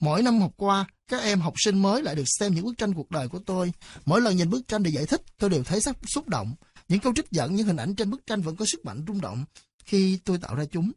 [0.00, 2.94] Mỗi năm học qua, các em học sinh mới lại được xem những bức tranh
[2.94, 3.72] cuộc đời của tôi.
[4.06, 5.80] Mỗi lần nhìn bức tranh để giải thích, tôi đều thấy
[6.14, 6.54] xúc động.
[6.88, 9.20] Những câu trích dẫn, những hình ảnh trên bức tranh vẫn có sức mạnh rung
[9.20, 9.44] động
[9.84, 10.92] khi tôi tạo ra chúng.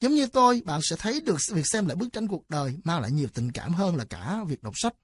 [0.00, 3.00] Giống như tôi, bạn sẽ thấy được việc xem lại bức tranh cuộc đời mang
[3.00, 4.94] lại nhiều tình cảm hơn là cả việc đọc sách.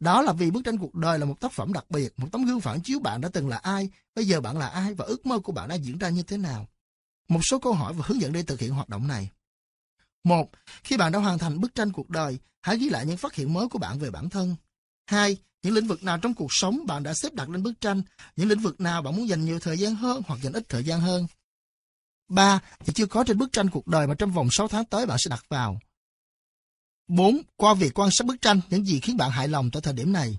[0.00, 2.44] Đó là vì bức tranh cuộc đời là một tác phẩm đặc biệt, một tấm
[2.44, 5.26] gương phản chiếu bạn đã từng là ai, bây giờ bạn là ai và ước
[5.26, 6.66] mơ của bạn đã diễn ra như thế nào.
[7.28, 9.30] Một số câu hỏi và hướng dẫn để thực hiện hoạt động này.
[10.24, 10.50] Một,
[10.84, 13.52] khi bạn đã hoàn thành bức tranh cuộc đời, hãy ghi lại những phát hiện
[13.52, 14.56] mới của bạn về bản thân.
[15.06, 18.02] Hai, những lĩnh vực nào trong cuộc sống bạn đã xếp đặt lên bức tranh,
[18.36, 20.84] những lĩnh vực nào bạn muốn dành nhiều thời gian hơn hoặc dành ít thời
[20.84, 21.26] gian hơn.
[22.28, 25.06] Ba, những chưa có trên bức tranh cuộc đời mà trong vòng 6 tháng tới
[25.06, 25.80] bạn sẽ đặt vào.
[27.08, 27.40] 4.
[27.56, 30.12] Qua việc quan sát bức tranh, những gì khiến bạn hài lòng tại thời điểm
[30.12, 30.38] này.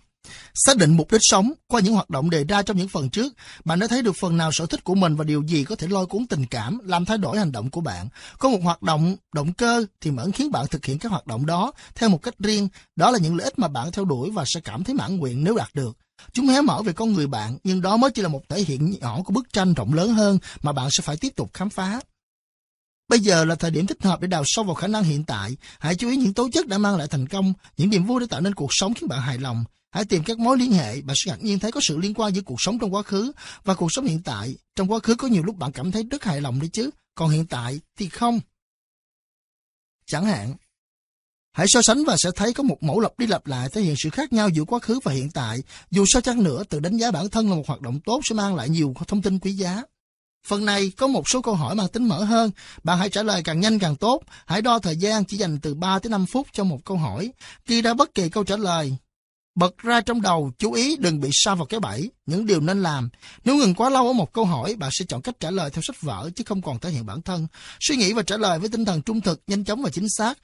[0.53, 3.33] Xác định mục đích sống qua những hoạt động đề ra trong những phần trước,
[3.65, 5.87] bạn đã thấy được phần nào sở thích của mình và điều gì có thể
[5.87, 8.07] lôi cuốn tình cảm, làm thay đổi hành động của bạn.
[8.39, 11.45] Có một hoạt động, động cơ thì mẫn khiến bạn thực hiện các hoạt động
[11.45, 12.67] đó theo một cách riêng.
[12.95, 15.43] Đó là những lợi ích mà bạn theo đuổi và sẽ cảm thấy mãn nguyện
[15.43, 15.97] nếu đạt được.
[16.33, 18.95] Chúng hé mở về con người bạn, nhưng đó mới chỉ là một thể hiện
[19.01, 21.99] nhỏ của bức tranh rộng lớn hơn mà bạn sẽ phải tiếp tục khám phá.
[23.09, 25.57] Bây giờ là thời điểm thích hợp để đào sâu vào khả năng hiện tại.
[25.79, 28.25] Hãy chú ý những tố chất đã mang lại thành công, những niềm vui để
[28.29, 29.63] tạo nên cuộc sống khiến bạn hài lòng.
[29.91, 32.35] Hãy tìm các mối liên hệ, bạn sẽ ngạc nhiên thấy có sự liên quan
[32.35, 33.31] giữa cuộc sống trong quá khứ
[33.63, 34.55] và cuộc sống hiện tại.
[34.75, 37.29] Trong quá khứ có nhiều lúc bạn cảm thấy rất hài lòng đấy chứ, còn
[37.29, 38.39] hiện tại thì không.
[40.05, 40.55] Chẳng hạn,
[41.53, 43.95] hãy so sánh và sẽ thấy có một mẫu lặp đi lặp lại thể hiện
[43.97, 45.63] sự khác nhau giữa quá khứ và hiện tại.
[45.91, 48.35] Dù sao chăng nữa, tự đánh giá bản thân là một hoạt động tốt sẽ
[48.35, 49.81] mang lại nhiều thông tin quý giá.
[50.47, 52.51] Phần này có một số câu hỏi mang tính mở hơn.
[52.83, 54.21] Bạn hãy trả lời càng nhanh càng tốt.
[54.45, 57.31] Hãy đo thời gian chỉ dành từ 3 tới 5 phút cho một câu hỏi.
[57.67, 58.97] Ghi ra bất kỳ câu trả lời.
[59.55, 62.83] Bật ra trong đầu, chú ý đừng bị sa vào cái bẫy, những điều nên
[62.83, 63.09] làm.
[63.45, 65.81] Nếu ngừng quá lâu ở một câu hỏi, bạn sẽ chọn cách trả lời theo
[65.81, 67.47] sách vở chứ không còn thể hiện bản thân.
[67.79, 70.37] Suy nghĩ và trả lời với tinh thần trung thực, nhanh chóng và chính xác.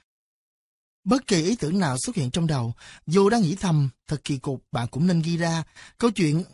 [1.04, 2.74] Bất kỳ ý tưởng nào xuất hiện trong đầu,
[3.06, 5.62] dù đang nghĩ thầm, thật kỳ cục, bạn cũng nên ghi ra.
[5.98, 6.44] Câu chuyện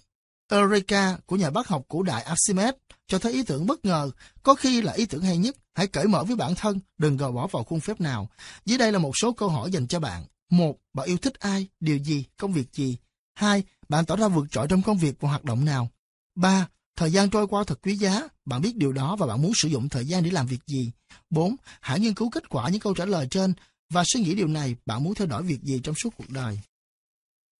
[0.51, 2.75] Eureka của nhà bác học cổ đại Archimedes
[3.07, 4.11] cho thấy ý tưởng bất ngờ,
[4.43, 5.57] có khi là ý tưởng hay nhất.
[5.75, 8.29] Hãy cởi mở với bản thân, đừng gò bỏ vào khuôn phép nào.
[8.65, 10.25] Dưới đây là một số câu hỏi dành cho bạn.
[10.51, 12.97] Một, bạn yêu thích ai, điều gì, công việc gì?
[13.35, 15.89] Hai, bạn tỏ ra vượt trội trong công việc và hoạt động nào?
[16.35, 19.53] Ba, thời gian trôi qua thật quý giá, bạn biết điều đó và bạn muốn
[19.55, 20.91] sử dụng thời gian để làm việc gì?
[21.31, 23.55] Bốn, hãy nghiên cứu kết quả những câu trả lời trên
[23.91, 26.61] và suy nghĩ điều này bạn muốn theo đuổi việc gì trong suốt cuộc đời.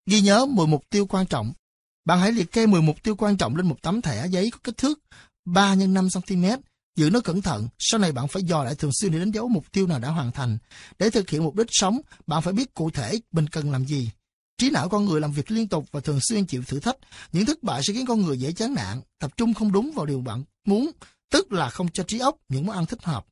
[0.05, 1.53] Ghi nhớ 10 mục tiêu quan trọng
[2.05, 4.59] bạn hãy liệt kê 10 mục tiêu quan trọng lên một tấm thẻ giấy có
[4.63, 4.99] kích thước
[5.45, 6.45] 3 x 5 cm.
[6.95, 9.47] Giữ nó cẩn thận, sau này bạn phải dò lại thường xuyên để đánh dấu
[9.47, 10.57] mục tiêu nào đã hoàn thành.
[10.99, 14.09] Để thực hiện mục đích sống, bạn phải biết cụ thể mình cần làm gì.
[14.57, 16.97] Trí não con người làm việc liên tục và thường xuyên chịu thử thách.
[17.31, 20.05] Những thất bại sẽ khiến con người dễ chán nản, tập trung không đúng vào
[20.05, 20.91] điều bạn muốn,
[21.31, 23.25] tức là không cho trí óc những món ăn thích hợp.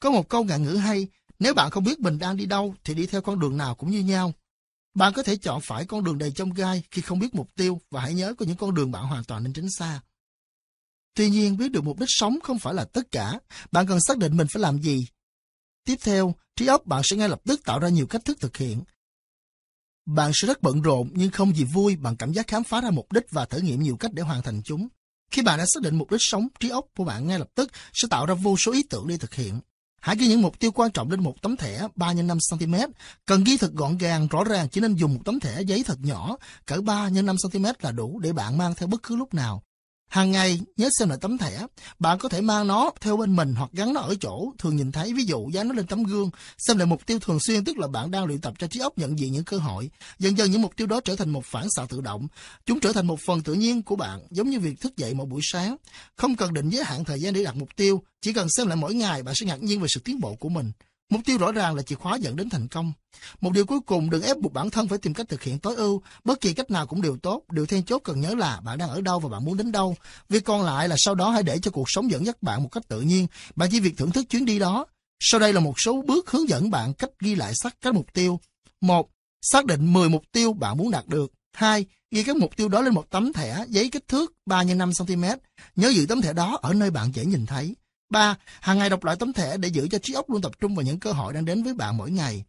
[0.00, 1.08] Có một câu ngạn ngữ hay,
[1.38, 3.90] nếu bạn không biết mình đang đi đâu thì đi theo con đường nào cũng
[3.90, 4.32] như nhau.
[4.94, 7.80] Bạn có thể chọn phải con đường đầy trong gai khi không biết mục tiêu
[7.90, 10.00] và hãy nhớ có những con đường bạn hoàn toàn nên tránh xa.
[11.14, 13.40] Tuy nhiên, biết được mục đích sống không phải là tất cả.
[13.72, 15.06] Bạn cần xác định mình phải làm gì.
[15.84, 18.56] Tiếp theo, trí óc bạn sẽ ngay lập tức tạo ra nhiều cách thức thực
[18.56, 18.82] hiện.
[20.06, 22.90] Bạn sẽ rất bận rộn nhưng không gì vui bằng cảm giác khám phá ra
[22.90, 24.88] mục đích và thử nghiệm nhiều cách để hoàn thành chúng.
[25.30, 27.70] Khi bạn đã xác định mục đích sống, trí óc của bạn ngay lập tức
[27.92, 29.60] sẽ tạo ra vô số ý tưởng để thực hiện.
[30.00, 32.74] Hãy ghi những mục tiêu quan trọng lên một tấm thẻ 3 x 5 cm.
[33.26, 35.98] Cần ghi thật gọn gàng, rõ ràng chỉ nên dùng một tấm thẻ giấy thật
[36.00, 36.36] nhỏ,
[36.66, 39.62] cỡ 3 x 5 cm là đủ để bạn mang theo bất cứ lúc nào.
[40.10, 41.66] Hàng ngày nhớ xem lại tấm thẻ,
[41.98, 44.92] bạn có thể mang nó theo bên mình hoặc gắn nó ở chỗ thường nhìn
[44.92, 47.78] thấy, ví dụ dán nó lên tấm gương, xem lại mục tiêu thường xuyên tức
[47.78, 49.90] là bạn đang luyện tập cho trí óc nhận diện những cơ hội.
[50.18, 52.26] Dần dần những mục tiêu đó trở thành một phản xạ tự động,
[52.66, 55.26] chúng trở thành một phần tự nhiên của bạn, giống như việc thức dậy mỗi
[55.26, 55.76] buổi sáng.
[56.16, 58.76] Không cần định giới hạn thời gian để đặt mục tiêu, chỉ cần xem lại
[58.76, 60.72] mỗi ngày bạn sẽ ngạc nhiên về sự tiến bộ của mình.
[61.10, 62.92] Mục tiêu rõ ràng là chìa khóa dẫn đến thành công.
[63.40, 65.76] Một điều cuối cùng, đừng ép buộc bản thân phải tìm cách thực hiện tối
[65.76, 66.02] ưu.
[66.24, 67.42] Bất kỳ cách nào cũng đều tốt.
[67.52, 69.96] Điều then chốt cần nhớ là bạn đang ở đâu và bạn muốn đến đâu.
[70.28, 72.68] Việc còn lại là sau đó hãy để cho cuộc sống dẫn dắt bạn một
[72.72, 73.26] cách tự nhiên.
[73.56, 74.86] Bạn chỉ việc thưởng thức chuyến đi đó.
[75.20, 78.06] Sau đây là một số bước hướng dẫn bạn cách ghi lại sắc các mục
[78.12, 78.40] tiêu.
[78.80, 79.10] một
[79.42, 81.32] Xác định 10 mục tiêu bạn muốn đạt được.
[81.52, 81.86] 2.
[82.10, 84.90] Ghi các mục tiêu đó lên một tấm thẻ giấy kích thước 3 x 5
[84.98, 85.24] cm.
[85.76, 87.76] Nhớ giữ tấm thẻ đó ở nơi bạn dễ nhìn thấy.
[88.10, 88.36] 3.
[88.60, 90.82] Hàng ngày đọc lại tấm thẻ để giữ cho trí óc luôn tập trung vào
[90.82, 92.44] những cơ hội đang đến với bạn mỗi ngày.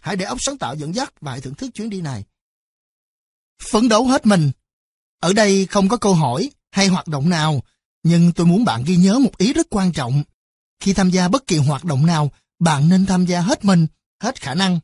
[0.00, 2.24] Hãy để óc sáng tạo dẫn dắt và hãy thưởng thức chuyến đi này.
[3.70, 4.50] Phấn đấu hết mình.
[5.20, 7.62] Ở đây không có câu hỏi hay hoạt động nào,
[8.02, 10.22] nhưng tôi muốn bạn ghi nhớ một ý rất quan trọng.
[10.80, 13.86] Khi tham gia bất kỳ hoạt động nào, bạn nên tham gia hết mình,
[14.22, 14.80] hết khả năng.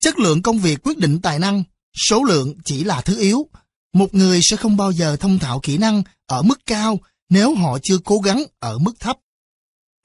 [0.00, 1.64] Chất lượng công việc quyết định tài năng,
[2.08, 3.46] số lượng chỉ là thứ yếu.
[3.92, 6.98] Một người sẽ không bao giờ thông thạo kỹ năng ở mức cao
[7.28, 9.18] nếu họ chưa cố gắng ở mức thấp.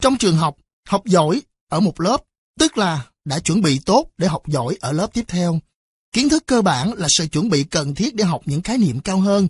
[0.01, 2.23] Trong trường học, học giỏi ở một lớp,
[2.59, 5.59] tức là đã chuẩn bị tốt để học giỏi ở lớp tiếp theo.
[6.11, 8.99] Kiến thức cơ bản là sự chuẩn bị cần thiết để học những khái niệm
[8.99, 9.47] cao hơn.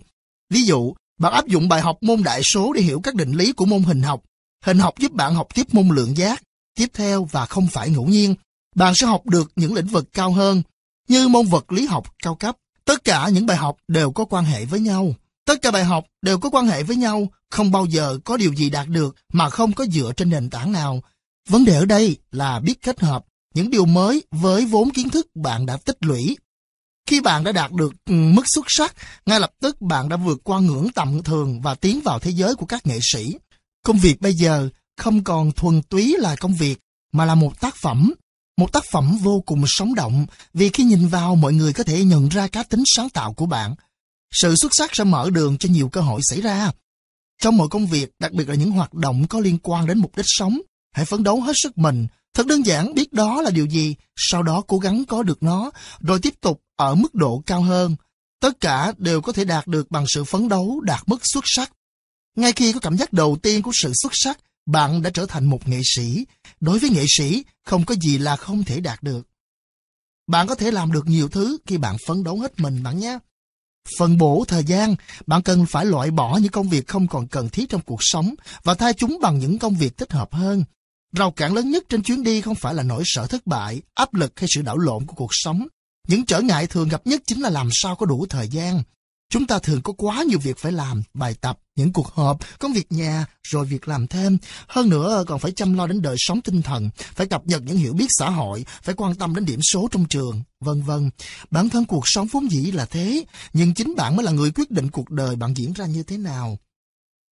[0.50, 3.52] Ví dụ, bạn áp dụng bài học môn đại số để hiểu các định lý
[3.52, 4.22] của môn hình học.
[4.64, 6.42] Hình học giúp bạn học tiếp môn lượng giác.
[6.74, 8.34] Tiếp theo và không phải ngẫu nhiên,
[8.74, 10.62] bạn sẽ học được những lĩnh vực cao hơn,
[11.08, 12.56] như môn vật lý học cao cấp.
[12.84, 15.14] Tất cả những bài học đều có quan hệ với nhau.
[15.48, 18.54] Tất cả bài học đều có quan hệ với nhau, không bao giờ có điều
[18.54, 21.02] gì đạt được mà không có dựa trên nền tảng nào.
[21.48, 23.24] Vấn đề ở đây là biết kết hợp
[23.54, 26.36] những điều mới với vốn kiến thức bạn đã tích lũy.
[27.06, 28.94] Khi bạn đã đạt được ừ, mức xuất sắc,
[29.26, 32.54] ngay lập tức bạn đã vượt qua ngưỡng tầm thường và tiến vào thế giới
[32.54, 33.34] của các nghệ sĩ.
[33.84, 36.78] Công việc bây giờ không còn thuần túy là công việc,
[37.12, 38.12] mà là một tác phẩm.
[38.56, 42.04] Một tác phẩm vô cùng sống động, vì khi nhìn vào mọi người có thể
[42.04, 43.74] nhận ra cá tính sáng tạo của bạn.
[44.32, 46.70] Sự xuất sắc sẽ mở đường cho nhiều cơ hội xảy ra.
[47.42, 50.16] Trong mọi công việc, đặc biệt là những hoạt động có liên quan đến mục
[50.16, 50.60] đích sống,
[50.92, 52.06] hãy phấn đấu hết sức mình.
[52.34, 55.70] Thật đơn giản biết đó là điều gì, sau đó cố gắng có được nó,
[56.00, 57.96] rồi tiếp tục ở mức độ cao hơn.
[58.40, 61.72] Tất cả đều có thể đạt được bằng sự phấn đấu đạt mức xuất sắc.
[62.36, 65.44] Ngay khi có cảm giác đầu tiên của sự xuất sắc, bạn đã trở thành
[65.44, 66.26] một nghệ sĩ.
[66.60, 69.26] Đối với nghệ sĩ, không có gì là không thể đạt được.
[70.26, 73.18] Bạn có thể làm được nhiều thứ khi bạn phấn đấu hết mình bạn nhé.
[73.98, 77.48] Phần bổ thời gian, bạn cần phải loại bỏ những công việc không còn cần
[77.48, 78.34] thiết trong cuộc sống
[78.64, 80.64] và thay chúng bằng những công việc thích hợp hơn.
[81.12, 84.14] Rào cản lớn nhất trên chuyến đi không phải là nỗi sợ thất bại, áp
[84.14, 85.66] lực hay sự đảo lộn của cuộc sống.
[86.08, 88.82] Những trở ngại thường gặp nhất chính là làm sao có đủ thời gian.
[89.30, 92.72] Chúng ta thường có quá nhiều việc phải làm, bài tập, những cuộc họp, công
[92.72, 94.38] việc nhà, rồi việc làm thêm.
[94.68, 97.76] Hơn nữa còn phải chăm lo đến đời sống tinh thần, phải cập nhật những
[97.76, 101.10] hiểu biết xã hội, phải quan tâm đến điểm số trong trường, vân vân.
[101.50, 104.70] Bản thân cuộc sống vốn dĩ là thế, nhưng chính bạn mới là người quyết
[104.70, 106.58] định cuộc đời bạn diễn ra như thế nào.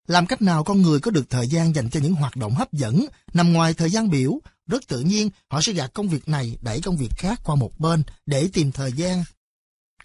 [0.07, 2.72] Làm cách nào con người có được thời gian dành cho những hoạt động hấp
[2.72, 6.59] dẫn, nằm ngoài thời gian biểu, rất tự nhiên họ sẽ gạt công việc này
[6.62, 9.24] đẩy công việc khác qua một bên để tìm thời gian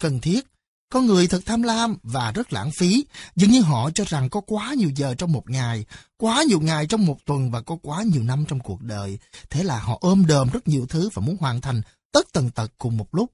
[0.00, 0.46] cần thiết
[0.90, 3.04] con người thật tham lam và rất lãng phí,
[3.36, 5.84] dường như họ cho rằng có quá nhiều giờ trong một ngày,
[6.16, 9.18] quá nhiều ngày trong một tuần và có quá nhiều năm trong cuộc đời.
[9.50, 11.82] Thế là họ ôm đờm rất nhiều thứ và muốn hoàn thành
[12.12, 13.30] tất tần tật cùng một lúc.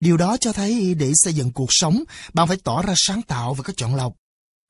[0.00, 2.04] Điều đó cho thấy để xây dựng cuộc sống,
[2.34, 4.14] bạn phải tỏ ra sáng tạo và có chọn lọc.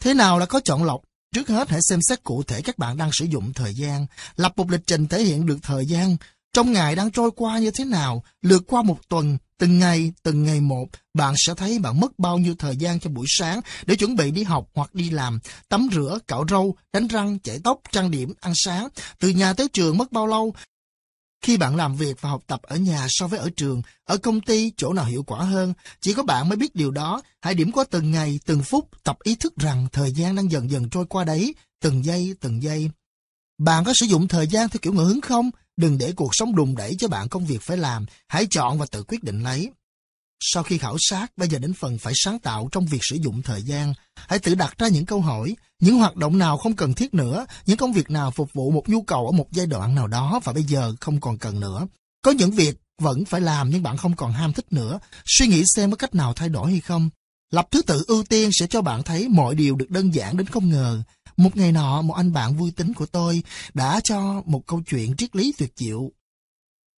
[0.03, 1.01] Thế nào là có chọn lọc?
[1.35, 4.53] Trước hết hãy xem xét cụ thể các bạn đang sử dụng thời gian, lập
[4.57, 6.17] một lịch trình thể hiện được thời gian,
[6.53, 10.45] trong ngày đang trôi qua như thế nào, lượt qua một tuần, từng ngày, từng
[10.45, 13.97] ngày một, bạn sẽ thấy bạn mất bao nhiêu thời gian cho buổi sáng để
[13.97, 15.39] chuẩn bị đi học hoặc đi làm,
[15.69, 18.89] tắm rửa, cạo râu, đánh răng, chải tóc, trang điểm, ăn sáng.
[19.19, 20.55] Từ nhà tới trường mất bao lâu?
[21.45, 24.41] Khi bạn làm việc và học tập ở nhà so với ở trường, ở công
[24.41, 27.23] ty, chỗ nào hiệu quả hơn, chỉ có bạn mới biết điều đó.
[27.41, 30.71] Hãy điểm qua từng ngày, từng phút, tập ý thức rằng thời gian đang dần
[30.71, 32.91] dần trôi qua đấy, từng giây, từng giây.
[33.59, 35.51] Bạn có sử dụng thời gian theo kiểu ngẫu hứng không?
[35.79, 38.87] Đừng để cuộc sống đùng đẩy cho bạn công việc phải làm, hãy chọn và
[38.87, 39.71] tự quyết định lấy.
[40.41, 43.43] Sau khi khảo sát, bây giờ đến phần phải sáng tạo trong việc sử dụng
[43.43, 43.95] thời gian.
[44.15, 47.47] Hãy tự đặt ra những câu hỏi, những hoạt động nào không cần thiết nữa,
[47.67, 50.41] những công việc nào phục vụ một nhu cầu ở một giai đoạn nào đó
[50.45, 51.87] và bây giờ không còn cần nữa.
[52.23, 55.63] Có những việc vẫn phải làm nhưng bạn không còn ham thích nữa, suy nghĩ
[55.75, 57.11] xem có cách nào thay đổi hay không.
[57.51, 60.47] Lập thứ tự ưu tiên sẽ cho bạn thấy mọi điều được đơn giản đến
[60.47, 61.03] không ngờ.
[61.39, 63.43] Một ngày nọ, một anh bạn vui tính của tôi
[63.75, 66.13] đã cho một câu chuyện triết lý tuyệt diệu.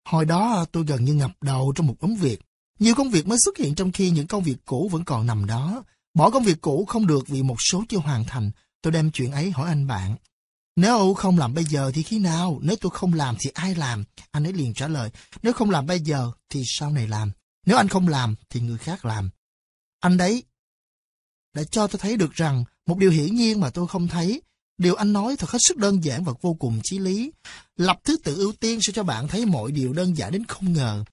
[0.08, 2.40] Hồi đó tôi gần như ngập đầu trong một đống việc.
[2.78, 5.46] Nhiều công việc mới xuất hiện trong khi những công việc cũ vẫn còn nằm
[5.46, 5.82] đó.
[6.14, 8.50] Bỏ công việc cũ không được vì một số chưa hoàn thành.
[8.82, 10.16] Tôi đem chuyện ấy hỏi anh bạn.
[10.76, 12.58] Nếu không làm bây giờ thì khi nào?
[12.62, 14.04] Nếu tôi không làm thì ai làm?
[14.30, 15.10] Anh ấy liền trả lời.
[15.42, 17.30] Nếu không làm bây giờ thì sau này làm.
[17.66, 19.30] Nếu anh không làm thì người khác làm.
[20.00, 20.42] Anh đấy
[21.54, 24.42] đã cho tôi thấy được rằng một điều hiển nhiên mà tôi không thấy,
[24.78, 27.32] điều anh nói thật hết sức đơn giản và vô cùng chí lý.
[27.76, 30.72] Lập thứ tự ưu tiên sẽ cho bạn thấy mọi điều đơn giản đến không
[30.72, 31.04] ngờ.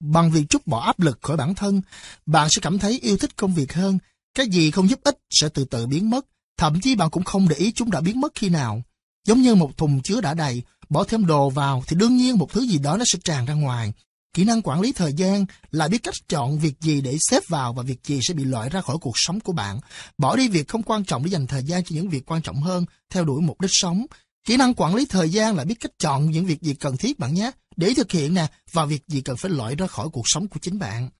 [0.00, 1.82] Bằng việc trút bỏ áp lực khỏi bản thân,
[2.26, 3.98] bạn sẽ cảm thấy yêu thích công việc hơn.
[4.34, 6.26] Cái gì không giúp ích sẽ từ từ biến mất,
[6.56, 8.82] thậm chí bạn cũng không để ý chúng đã biến mất khi nào.
[9.26, 12.52] Giống như một thùng chứa đã đầy, bỏ thêm đồ vào thì đương nhiên một
[12.52, 13.92] thứ gì đó nó sẽ tràn ra ngoài.
[14.34, 17.72] Kỹ năng quản lý thời gian là biết cách chọn việc gì để xếp vào
[17.72, 19.80] và việc gì sẽ bị loại ra khỏi cuộc sống của bạn.
[20.18, 22.62] Bỏ đi việc không quan trọng để dành thời gian cho những việc quan trọng
[22.62, 24.06] hơn, theo đuổi mục đích sống.
[24.46, 27.18] Kỹ năng quản lý thời gian là biết cách chọn những việc gì cần thiết
[27.18, 30.22] bạn nhé, để thực hiện nè, và việc gì cần phải loại ra khỏi cuộc
[30.24, 31.10] sống của chính bạn.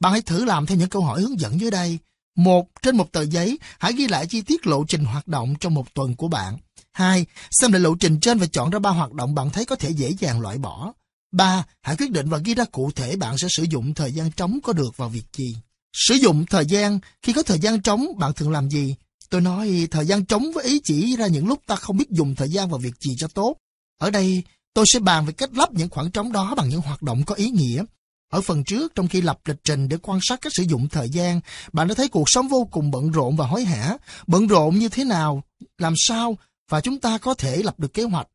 [0.00, 1.98] Bạn hãy thử làm theo những câu hỏi hướng dẫn dưới đây.
[2.36, 5.74] Một, trên một tờ giấy, hãy ghi lại chi tiết lộ trình hoạt động trong
[5.74, 6.58] một tuần của bạn.
[6.92, 9.76] Hai, xem lại lộ trình trên và chọn ra ba hoạt động bạn thấy có
[9.76, 10.92] thể dễ dàng loại bỏ.
[11.32, 11.64] 3.
[11.82, 14.58] Hãy quyết định và ghi ra cụ thể bạn sẽ sử dụng thời gian trống
[14.62, 15.56] có được vào việc gì.
[15.92, 18.94] Sử dụng thời gian, khi có thời gian trống, bạn thường làm gì?
[19.30, 22.34] Tôi nói thời gian trống với ý chỉ ra những lúc ta không biết dùng
[22.34, 23.56] thời gian vào việc gì cho tốt.
[23.98, 24.42] Ở đây,
[24.74, 27.34] tôi sẽ bàn về cách lấp những khoảng trống đó bằng những hoạt động có
[27.34, 27.84] ý nghĩa.
[28.32, 31.08] Ở phần trước, trong khi lập lịch trình để quan sát cách sử dụng thời
[31.08, 31.40] gian,
[31.72, 33.96] bạn đã thấy cuộc sống vô cùng bận rộn và hối hả.
[34.26, 35.42] Bận rộn như thế nào,
[35.78, 38.28] làm sao, và chúng ta có thể lập được kế hoạch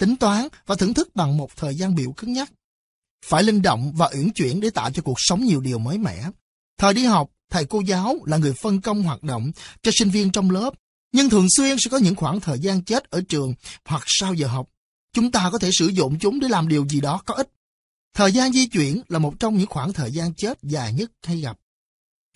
[0.00, 2.52] tính toán và thưởng thức bằng một thời gian biểu cứng nhắc.
[3.24, 6.24] Phải linh động và uyển chuyển để tạo cho cuộc sống nhiều điều mới mẻ.
[6.78, 10.32] Thời đi học, thầy cô giáo là người phân công hoạt động cho sinh viên
[10.32, 10.74] trong lớp,
[11.12, 14.46] nhưng thường xuyên sẽ có những khoảng thời gian chết ở trường hoặc sau giờ
[14.46, 14.68] học.
[15.12, 17.48] Chúng ta có thể sử dụng chúng để làm điều gì đó có ích.
[18.14, 21.40] Thời gian di chuyển là một trong những khoảng thời gian chết dài nhất hay
[21.40, 21.58] gặp.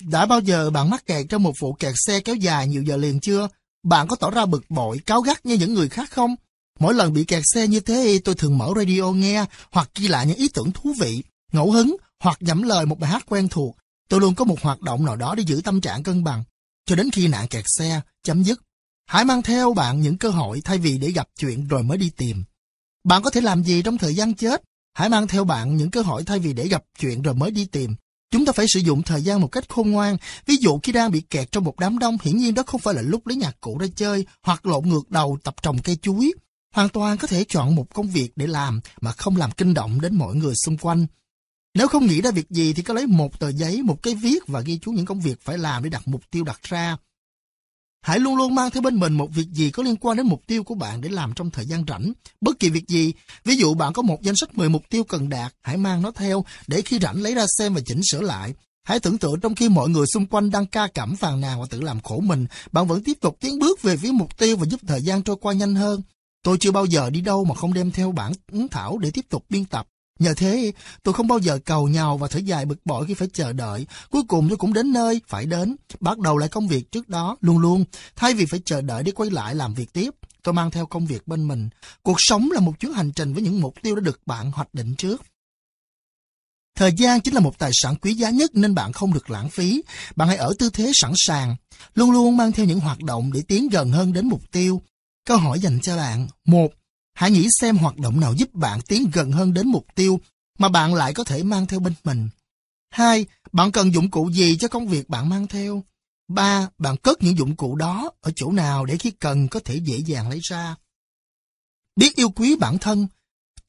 [0.03, 2.97] Đã bao giờ bạn mắc kẹt trong một vụ kẹt xe kéo dài nhiều giờ
[2.97, 3.49] liền chưa?
[3.83, 6.37] Bạn có tỏ ra bực bội, cáo gắt như những người khác không?
[6.81, 10.27] Mỗi lần bị kẹt xe như thế tôi thường mở radio nghe hoặc ghi lại
[10.27, 11.22] những ý tưởng thú vị,
[11.53, 13.77] ngẫu hứng hoặc nhẩm lời một bài hát quen thuộc.
[14.09, 16.45] Tôi luôn có một hoạt động nào đó để giữ tâm trạng cân bằng,
[16.87, 18.61] cho đến khi nạn kẹt xe chấm dứt.
[19.07, 22.11] Hãy mang theo bạn những cơ hội thay vì để gặp chuyện rồi mới đi
[22.11, 22.45] tìm.
[23.05, 24.62] Bạn có thể làm gì trong thời gian chết?
[24.95, 27.64] Hãy mang theo bạn những cơ hội thay vì để gặp chuyện rồi mới đi
[27.64, 27.95] tìm.
[28.31, 30.16] Chúng ta phải sử dụng thời gian một cách khôn ngoan.
[30.47, 32.95] Ví dụ khi đang bị kẹt trong một đám đông, hiển nhiên đó không phải
[32.95, 36.33] là lúc lấy nhạc cụ ra chơi hoặc lộn ngược đầu tập trồng cây chuối.
[36.75, 40.01] Hoàn toàn có thể chọn một công việc để làm mà không làm kinh động
[40.01, 41.07] đến mọi người xung quanh.
[41.75, 44.47] Nếu không nghĩ ra việc gì thì cứ lấy một tờ giấy, một cái viết
[44.47, 46.97] và ghi chú những công việc phải làm để đặt mục tiêu đặt ra.
[48.03, 50.43] Hãy luôn luôn mang theo bên mình một việc gì có liên quan đến mục
[50.47, 52.12] tiêu của bạn để làm trong thời gian rảnh.
[52.41, 53.12] Bất kỳ việc gì,
[53.45, 56.11] ví dụ bạn có một danh sách 10 mục tiêu cần đạt, hãy mang nó
[56.11, 58.55] theo để khi rảnh lấy ra xem và chỉnh sửa lại.
[58.85, 61.66] Hãy tưởng tượng trong khi mọi người xung quanh đang ca cảm phàn nàn và
[61.70, 64.66] tự làm khổ mình, bạn vẫn tiếp tục tiến bước về phía mục tiêu và
[64.66, 66.03] giúp thời gian trôi qua nhanh hơn.
[66.45, 69.25] Tôi chưa bao giờ đi đâu mà không đem theo bản ứng thảo để tiếp
[69.29, 69.87] tục biên tập.
[70.19, 70.73] Nhờ thế,
[71.03, 73.87] tôi không bao giờ cầu nhau và thở dài bực bội khi phải chờ đợi.
[74.11, 77.37] Cuối cùng tôi cũng đến nơi, phải đến, bắt đầu lại công việc trước đó,
[77.41, 77.85] luôn luôn,
[78.17, 80.11] thay vì phải chờ đợi để quay lại làm việc tiếp.
[80.43, 81.69] Tôi mang theo công việc bên mình.
[82.03, 84.75] Cuộc sống là một chuyến hành trình với những mục tiêu đã được bạn hoạch
[84.75, 85.23] định trước.
[86.77, 89.51] Thời gian chính là một tài sản quý giá nhất nên bạn không được lãng
[89.51, 89.83] phí.
[90.17, 91.57] Bạn hãy ở tư thế sẵn sàng,
[91.95, 94.83] luôn luôn mang theo những hoạt động để tiến gần hơn đến mục tiêu.
[95.25, 96.29] Câu hỏi dành cho bạn.
[96.45, 96.68] một
[97.14, 100.20] Hãy nghĩ xem hoạt động nào giúp bạn tiến gần hơn đến mục tiêu
[100.59, 102.29] mà bạn lại có thể mang theo bên mình.
[102.91, 103.27] 2.
[103.53, 105.85] Bạn cần dụng cụ gì cho công việc bạn mang theo?
[106.29, 106.68] 3.
[106.79, 109.99] Bạn cất những dụng cụ đó ở chỗ nào để khi cần có thể dễ
[109.99, 110.77] dàng lấy ra?
[111.97, 113.07] Biết yêu quý bản thân,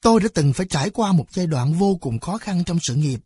[0.00, 2.94] tôi đã từng phải trải qua một giai đoạn vô cùng khó khăn trong sự
[2.94, 3.20] nghiệp.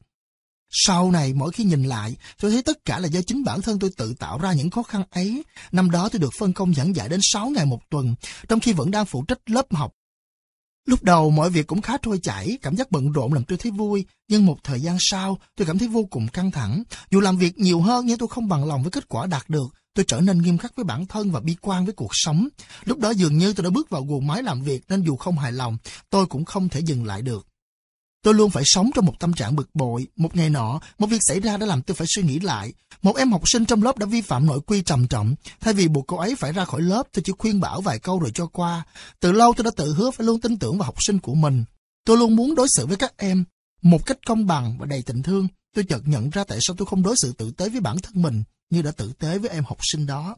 [0.71, 3.79] Sau này, mỗi khi nhìn lại, tôi thấy tất cả là do chính bản thân
[3.79, 5.43] tôi tự tạo ra những khó khăn ấy.
[5.73, 8.15] Năm đó tôi được phân công giảng dạy đến 6 ngày một tuần,
[8.49, 9.93] trong khi vẫn đang phụ trách lớp học
[10.91, 13.73] Lúc đầu mọi việc cũng khá trôi chảy, cảm giác bận rộn làm tôi thấy
[13.73, 16.83] vui, nhưng một thời gian sau tôi cảm thấy vô cùng căng thẳng.
[17.11, 19.67] Dù làm việc nhiều hơn nhưng tôi không bằng lòng với kết quả đạt được.
[19.95, 22.49] Tôi trở nên nghiêm khắc với bản thân và bi quan với cuộc sống.
[22.85, 25.39] Lúc đó dường như tôi đã bước vào guồng máy làm việc nên dù không
[25.39, 25.77] hài lòng,
[26.11, 27.47] tôi cũng không thể dừng lại được.
[28.23, 30.07] Tôi luôn phải sống trong một tâm trạng bực bội.
[30.17, 32.73] Một ngày nọ, một việc xảy ra đã làm tôi phải suy nghĩ lại.
[33.03, 35.35] Một em học sinh trong lớp đã vi phạm nội quy trầm trọng.
[35.61, 38.19] Thay vì buộc cô ấy phải ra khỏi lớp, tôi chỉ khuyên bảo vài câu
[38.19, 38.83] rồi cho qua.
[39.21, 41.65] Từ lâu tôi đã tự hứa phải luôn tin tưởng vào học sinh của mình.
[42.05, 43.45] Tôi luôn muốn đối xử với các em
[43.83, 45.49] một cách công bằng và đầy tình thương.
[45.75, 48.23] Tôi chợt nhận ra tại sao tôi không đối xử tử tế với bản thân
[48.23, 50.37] mình như đã tử tế với em học sinh đó.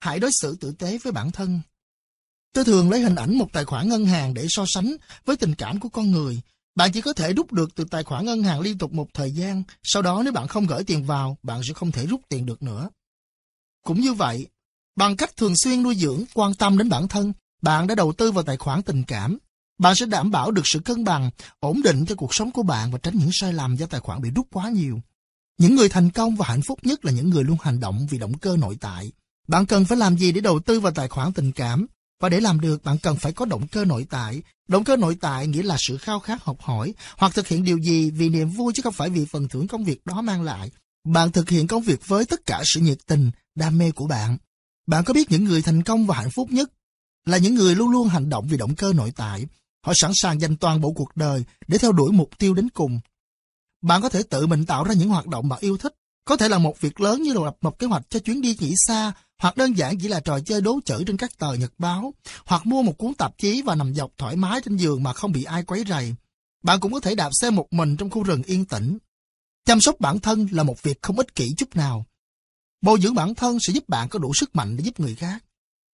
[0.00, 1.60] Hãy đối xử tử tế với bản thân.
[2.52, 5.54] Tôi thường lấy hình ảnh một tài khoản ngân hàng để so sánh với tình
[5.54, 6.40] cảm của con người.
[6.74, 9.32] Bạn chỉ có thể rút được từ tài khoản ngân hàng liên tục một thời
[9.32, 12.46] gian, sau đó nếu bạn không gửi tiền vào, bạn sẽ không thể rút tiền
[12.46, 12.90] được nữa.
[13.84, 14.46] Cũng như vậy,
[14.96, 18.32] bằng cách thường xuyên nuôi dưỡng, quan tâm đến bản thân, bạn đã đầu tư
[18.32, 19.38] vào tài khoản tình cảm.
[19.78, 22.90] Bạn sẽ đảm bảo được sự cân bằng, ổn định cho cuộc sống của bạn
[22.90, 25.00] và tránh những sai lầm do tài khoản bị rút quá nhiều.
[25.58, 28.18] Những người thành công và hạnh phúc nhất là những người luôn hành động vì
[28.18, 29.12] động cơ nội tại.
[29.48, 31.86] Bạn cần phải làm gì để đầu tư vào tài khoản tình cảm?
[32.20, 34.42] Và để làm được, bạn cần phải có động cơ nội tại.
[34.70, 37.78] Động cơ nội tại nghĩa là sự khao khát học hỏi hoặc thực hiện điều
[37.78, 40.70] gì vì niềm vui chứ không phải vì phần thưởng công việc đó mang lại.
[41.04, 44.36] Bạn thực hiện công việc với tất cả sự nhiệt tình, đam mê của bạn.
[44.86, 46.70] Bạn có biết những người thành công và hạnh phúc nhất
[47.26, 49.46] là những người luôn luôn hành động vì động cơ nội tại.
[49.86, 53.00] Họ sẵn sàng dành toàn bộ cuộc đời để theo đuổi mục tiêu đến cùng.
[53.82, 55.94] Bạn có thể tự mình tạo ra những hoạt động bạn yêu thích.
[56.24, 58.74] Có thể là một việc lớn như lập một kế hoạch cho chuyến đi nghỉ
[58.86, 62.14] xa hoặc đơn giản chỉ là trò chơi đố chữ trên các tờ nhật báo,
[62.46, 65.32] hoặc mua một cuốn tạp chí và nằm dọc thoải mái trên giường mà không
[65.32, 66.14] bị ai quấy rầy.
[66.62, 68.98] Bạn cũng có thể đạp xe một mình trong khu rừng yên tĩnh.
[69.64, 72.06] Chăm sóc bản thân là một việc không ích kỷ chút nào.
[72.80, 75.44] Bồi dưỡng bản thân sẽ giúp bạn có đủ sức mạnh để giúp người khác.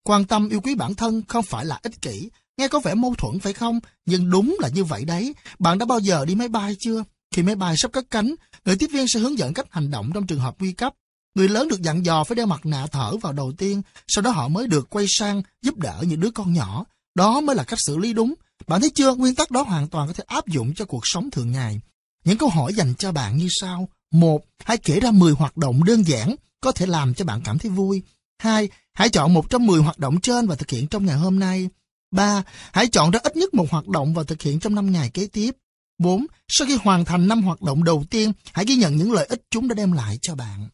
[0.02, 3.14] Quan tâm yêu quý bản thân không phải là ích kỷ, nghe có vẻ mâu
[3.14, 3.80] thuẫn phải không?
[4.06, 5.34] Nhưng đúng là như vậy đấy.
[5.58, 7.04] Bạn đã bao giờ đi máy bay chưa?
[7.34, 8.34] Khi máy bay sắp cất cánh,
[8.64, 10.94] người tiếp viên sẽ hướng dẫn cách hành động trong trường hợp nguy cấp.
[11.36, 14.30] Người lớn được dặn dò phải đeo mặt nạ thở vào đầu tiên, sau đó
[14.30, 16.84] họ mới được quay sang giúp đỡ những đứa con nhỏ.
[17.14, 18.34] Đó mới là cách xử lý đúng.
[18.66, 21.30] Bạn thấy chưa, nguyên tắc đó hoàn toàn có thể áp dụng cho cuộc sống
[21.30, 21.80] thường ngày.
[22.24, 23.88] Những câu hỏi dành cho bạn như sau.
[24.12, 27.58] Một, hãy kể ra 10 hoạt động đơn giản có thể làm cho bạn cảm
[27.58, 28.02] thấy vui.
[28.38, 31.38] Hai, hãy chọn một trong 10 hoạt động trên và thực hiện trong ngày hôm
[31.38, 31.68] nay.
[32.10, 35.10] Ba, hãy chọn ra ít nhất một hoạt động và thực hiện trong 5 ngày
[35.10, 35.56] kế tiếp.
[35.98, 36.26] 4.
[36.48, 39.42] Sau khi hoàn thành năm hoạt động đầu tiên, hãy ghi nhận những lợi ích
[39.50, 40.68] chúng đã đem lại cho bạn.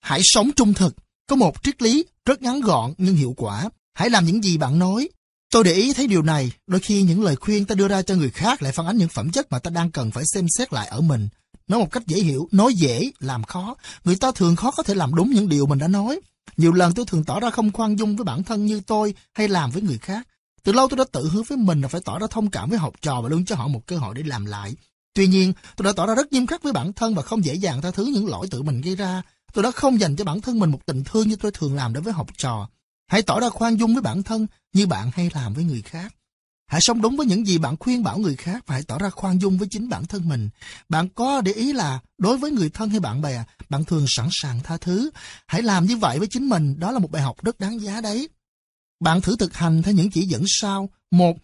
[0.00, 0.94] Hãy sống trung thực.
[1.26, 3.68] Có một triết lý rất ngắn gọn nhưng hiệu quả.
[3.94, 5.08] Hãy làm những gì bạn nói.
[5.52, 8.14] Tôi để ý thấy điều này, đôi khi những lời khuyên ta đưa ra cho
[8.14, 10.72] người khác lại phản ánh những phẩm chất mà ta đang cần phải xem xét
[10.72, 11.28] lại ở mình.
[11.68, 13.74] Nói một cách dễ hiểu, nói dễ, làm khó.
[14.04, 16.20] Người ta thường khó có thể làm đúng những điều mình đã nói.
[16.56, 19.48] Nhiều lần tôi thường tỏ ra không khoan dung với bản thân như tôi hay
[19.48, 20.26] làm với người khác.
[20.62, 22.78] Từ lâu tôi đã tự hứa với mình là phải tỏ ra thông cảm với
[22.78, 24.74] học trò và luôn cho họ một cơ hội để làm lại.
[25.14, 27.54] Tuy nhiên, tôi đã tỏ ra rất nghiêm khắc với bản thân và không dễ
[27.54, 29.22] dàng tha thứ những lỗi tự mình gây ra.
[29.52, 31.92] Tôi đã không dành cho bản thân mình một tình thương như tôi thường làm
[31.92, 32.68] đối với học trò.
[33.06, 36.14] Hãy tỏ ra khoan dung với bản thân như bạn hay làm với người khác.
[36.66, 39.10] Hãy sống đúng với những gì bạn khuyên bảo người khác và hãy tỏ ra
[39.10, 40.48] khoan dung với chính bản thân mình.
[40.88, 44.28] Bạn có để ý là đối với người thân hay bạn bè, bạn thường sẵn
[44.30, 45.10] sàng tha thứ.
[45.46, 48.00] Hãy làm như vậy với chính mình, đó là một bài học rất đáng giá
[48.00, 48.28] đấy.
[49.00, 50.90] Bạn thử thực hành theo những chỉ dẫn sau.
[51.10, 51.36] Một,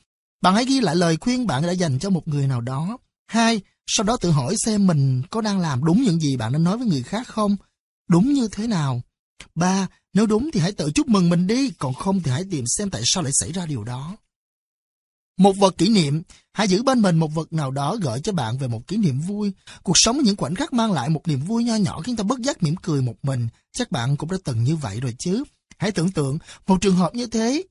[0.42, 2.98] bạn hãy ghi lại lời khuyên bạn đã dành cho một người nào đó.
[3.26, 6.58] Hai, Sau đó tự hỏi xem mình có đang làm đúng những gì bạn đã
[6.58, 7.56] nói với người khác không?
[8.08, 9.02] Đúng như thế nào?
[9.54, 12.64] Ba, nếu đúng thì hãy tự chúc mừng mình đi, còn không thì hãy tìm
[12.66, 14.16] xem tại sao lại xảy ra điều đó.
[15.38, 18.58] Một vật kỷ niệm, hãy giữ bên mình một vật nào đó gợi cho bạn
[18.58, 19.52] về một kỷ niệm vui.
[19.82, 22.38] Cuộc sống những khoảnh khắc mang lại một niềm vui nho nhỏ khiến ta bất
[22.38, 23.48] giác mỉm cười một mình.
[23.72, 25.44] Chắc bạn cũng đã từng như vậy rồi chứ.
[25.78, 27.62] Hãy tưởng tượng một trường hợp như thế.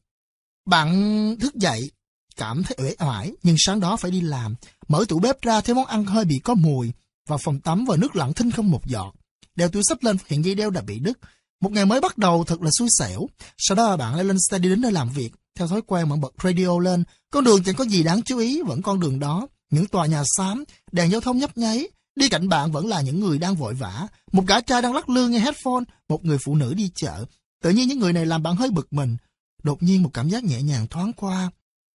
[0.66, 1.92] Bạn thức dậy,
[2.36, 4.56] cảm thấy uể oải, nhưng sáng đó phải đi làm.
[4.88, 6.92] Mở tủ bếp ra thấy món ăn hơi bị có mùi.
[7.28, 9.14] Vào phòng tắm và nước lặng thinh không một giọt.
[9.56, 11.20] Đeo túi sắp lên hiện dây đeo đã bị đứt.
[11.62, 13.28] Một ngày mới bắt đầu thật là xui xẻo.
[13.58, 15.32] Sau đó bạn lại lên xe đi đến nơi làm việc.
[15.56, 17.04] Theo thói quen bạn bật radio lên.
[17.32, 19.48] Con đường chẳng có gì đáng chú ý, vẫn con đường đó.
[19.70, 21.88] Những tòa nhà xám, đèn giao thông nhấp nháy.
[22.16, 24.08] Đi cạnh bạn vẫn là những người đang vội vã.
[24.32, 27.26] Một gã trai đang lắc lư nghe headphone, một người phụ nữ đi chợ.
[27.64, 29.18] Tự nhiên những người này làm bạn hơi bực mình.
[29.64, 31.52] Đột nhiên một cảm giác nhẹ nhàng thoáng qua.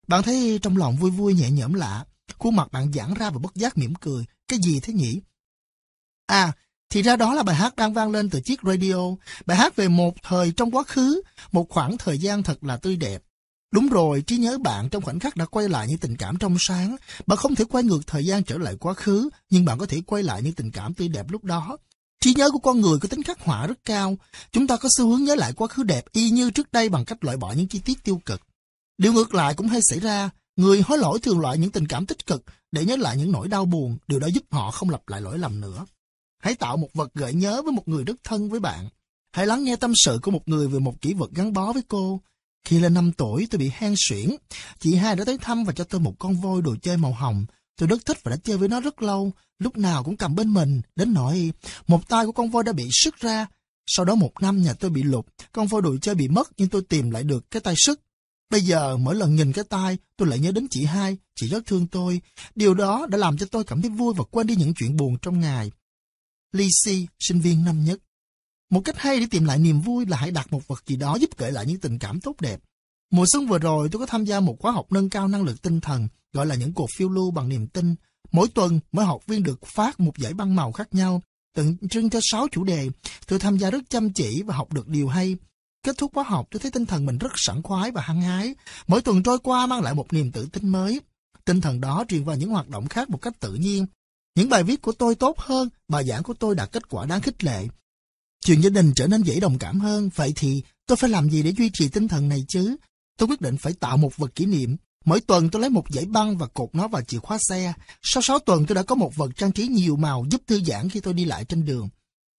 [0.07, 2.05] Bạn thấy trong lòng vui vui nhẹ nhõm lạ.
[2.37, 4.25] Khuôn mặt bạn giãn ra và bất giác mỉm cười.
[4.47, 5.21] Cái gì thế nhỉ?
[6.25, 6.51] À,
[6.89, 8.95] thì ra đó là bài hát đang vang lên từ chiếc radio.
[9.45, 11.21] Bài hát về một thời trong quá khứ,
[11.51, 13.23] một khoảng thời gian thật là tươi đẹp.
[13.71, 16.55] Đúng rồi, trí nhớ bạn trong khoảnh khắc đã quay lại những tình cảm trong
[16.59, 16.95] sáng.
[17.27, 20.01] Bạn không thể quay ngược thời gian trở lại quá khứ, nhưng bạn có thể
[20.05, 21.77] quay lại những tình cảm tươi đẹp lúc đó.
[22.21, 24.17] Trí nhớ của con người có tính khắc họa rất cao.
[24.51, 27.05] Chúng ta có xu hướng nhớ lại quá khứ đẹp y như trước đây bằng
[27.05, 28.41] cách loại bỏ những chi tiết tiêu cực.
[28.97, 30.29] Điều ngược lại cũng hay xảy ra.
[30.55, 33.47] Người hối lỗi thường loại những tình cảm tích cực để nhớ lại những nỗi
[33.47, 33.97] đau buồn.
[34.07, 35.85] Điều đó giúp họ không lặp lại lỗi lầm nữa.
[36.39, 38.89] Hãy tạo một vật gợi nhớ với một người rất thân với bạn.
[39.31, 41.83] Hãy lắng nghe tâm sự của một người về một kỷ vật gắn bó với
[41.87, 42.21] cô.
[42.65, 44.29] Khi lên 5 tuổi tôi bị hen suyễn.
[44.79, 47.45] Chị hai đã tới thăm và cho tôi một con voi đồ chơi màu hồng.
[47.77, 50.53] Tôi rất thích và đã chơi với nó rất lâu, lúc nào cũng cầm bên
[50.53, 51.53] mình, đến nỗi
[51.87, 53.47] một tay của con voi đã bị sức ra.
[53.87, 56.69] Sau đó một năm nhà tôi bị lục, con voi đồ chơi bị mất nhưng
[56.69, 58.01] tôi tìm lại được cái tay sức.
[58.49, 61.65] Bây giờ mỗi lần nhìn cái tay, tôi lại nhớ đến chị hai, chị rất
[61.65, 62.21] thương tôi.
[62.55, 65.17] Điều đó đã làm cho tôi cảm thấy vui và quên đi những chuyện buồn
[65.21, 65.71] trong ngày.
[66.51, 67.99] Lisi, sinh viên năm nhất.
[68.69, 71.15] Một cách hay để tìm lại niềm vui là hãy đặt một vật gì đó
[71.15, 72.59] giúp kể lại những tình cảm tốt đẹp.
[73.11, 75.61] Mùa xuân vừa rồi tôi có tham gia một khóa học nâng cao năng lực
[75.61, 77.95] tinh thần, gọi là những cuộc phiêu lưu bằng niềm tin.
[78.31, 81.21] Mỗi tuần, mỗi học viên được phát một giải băng màu khác nhau,
[81.55, 82.89] tượng trưng cho sáu chủ đề.
[83.27, 85.37] Tôi tham gia rất chăm chỉ và học được điều hay.
[85.83, 88.55] Kết thúc khóa học, tôi thấy tinh thần mình rất sảng khoái và hăng hái.
[88.87, 91.01] Mỗi tuần trôi qua mang lại một niềm tự tin mới.
[91.45, 93.85] Tinh thần đó truyền vào những hoạt động khác một cách tự nhiên.
[94.39, 97.21] Những bài viết của tôi tốt hơn, bài giảng của tôi đạt kết quả đáng
[97.21, 97.67] khích lệ.
[98.45, 101.43] Chuyện gia đình trở nên dễ đồng cảm hơn, vậy thì tôi phải làm gì
[101.43, 102.75] để duy trì tinh thần này chứ?
[103.17, 104.77] Tôi quyết định phải tạo một vật kỷ niệm.
[105.05, 107.73] Mỗi tuần tôi lấy một dãy băng và cột nó vào chìa khóa xe.
[108.01, 110.89] Sau 6 tuần tôi đã có một vật trang trí nhiều màu giúp thư giãn
[110.89, 111.89] khi tôi đi lại trên đường.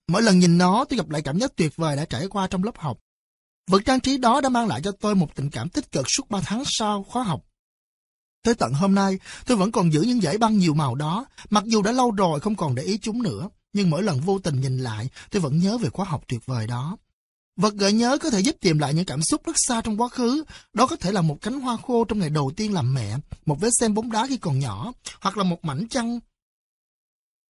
[0.09, 2.65] Mỗi lần nhìn nó tôi gặp lại cảm giác tuyệt vời đã trải qua trong
[2.65, 2.99] lớp học.
[3.71, 6.31] Vật trang trí đó đã mang lại cho tôi một tình cảm tích cực suốt
[6.31, 7.45] 3 tháng sau khóa học.
[8.43, 11.65] Tới tận hôm nay, tôi vẫn còn giữ những dãy băng nhiều màu đó, mặc
[11.67, 13.49] dù đã lâu rồi không còn để ý chúng nữa.
[13.73, 16.67] Nhưng mỗi lần vô tình nhìn lại, tôi vẫn nhớ về khóa học tuyệt vời
[16.67, 16.97] đó.
[17.57, 20.09] Vật gợi nhớ có thể giúp tìm lại những cảm xúc rất xa trong quá
[20.09, 20.45] khứ.
[20.73, 23.17] Đó có thể là một cánh hoa khô trong ngày đầu tiên làm mẹ,
[23.47, 26.21] một vết xem bóng đá khi còn nhỏ, hoặc là một mảnh chăn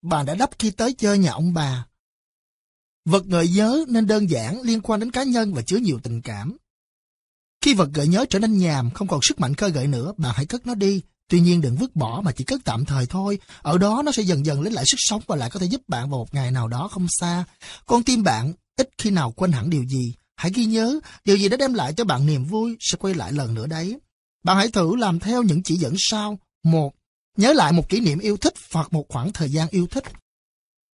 [0.03, 1.87] bà đã đắp khi tới chơi nhà ông bà.
[3.05, 6.23] Vật gợi nhớ nên đơn giản, liên quan đến cá nhân và chứa nhiều tình
[6.23, 6.57] cảm.
[7.61, 10.33] Khi vật gợi nhớ trở nên nhàm, không còn sức mạnh khơi gợi nữa, bạn
[10.37, 11.03] hãy cất nó đi.
[11.29, 13.39] Tuy nhiên đừng vứt bỏ mà chỉ cất tạm thời thôi.
[13.63, 15.81] Ở đó nó sẽ dần dần lấy lại sức sống và lại có thể giúp
[15.89, 17.45] bạn vào một ngày nào đó không xa.
[17.87, 20.15] Con tim bạn ít khi nào quên hẳn điều gì.
[20.37, 23.33] Hãy ghi nhớ, điều gì đã đem lại cho bạn niềm vui sẽ quay lại
[23.33, 23.99] lần nữa đấy.
[24.45, 26.39] Bạn hãy thử làm theo những chỉ dẫn sau.
[26.65, 26.95] Một,
[27.37, 30.05] nhớ lại một kỷ niệm yêu thích hoặc một khoảng thời gian yêu thích.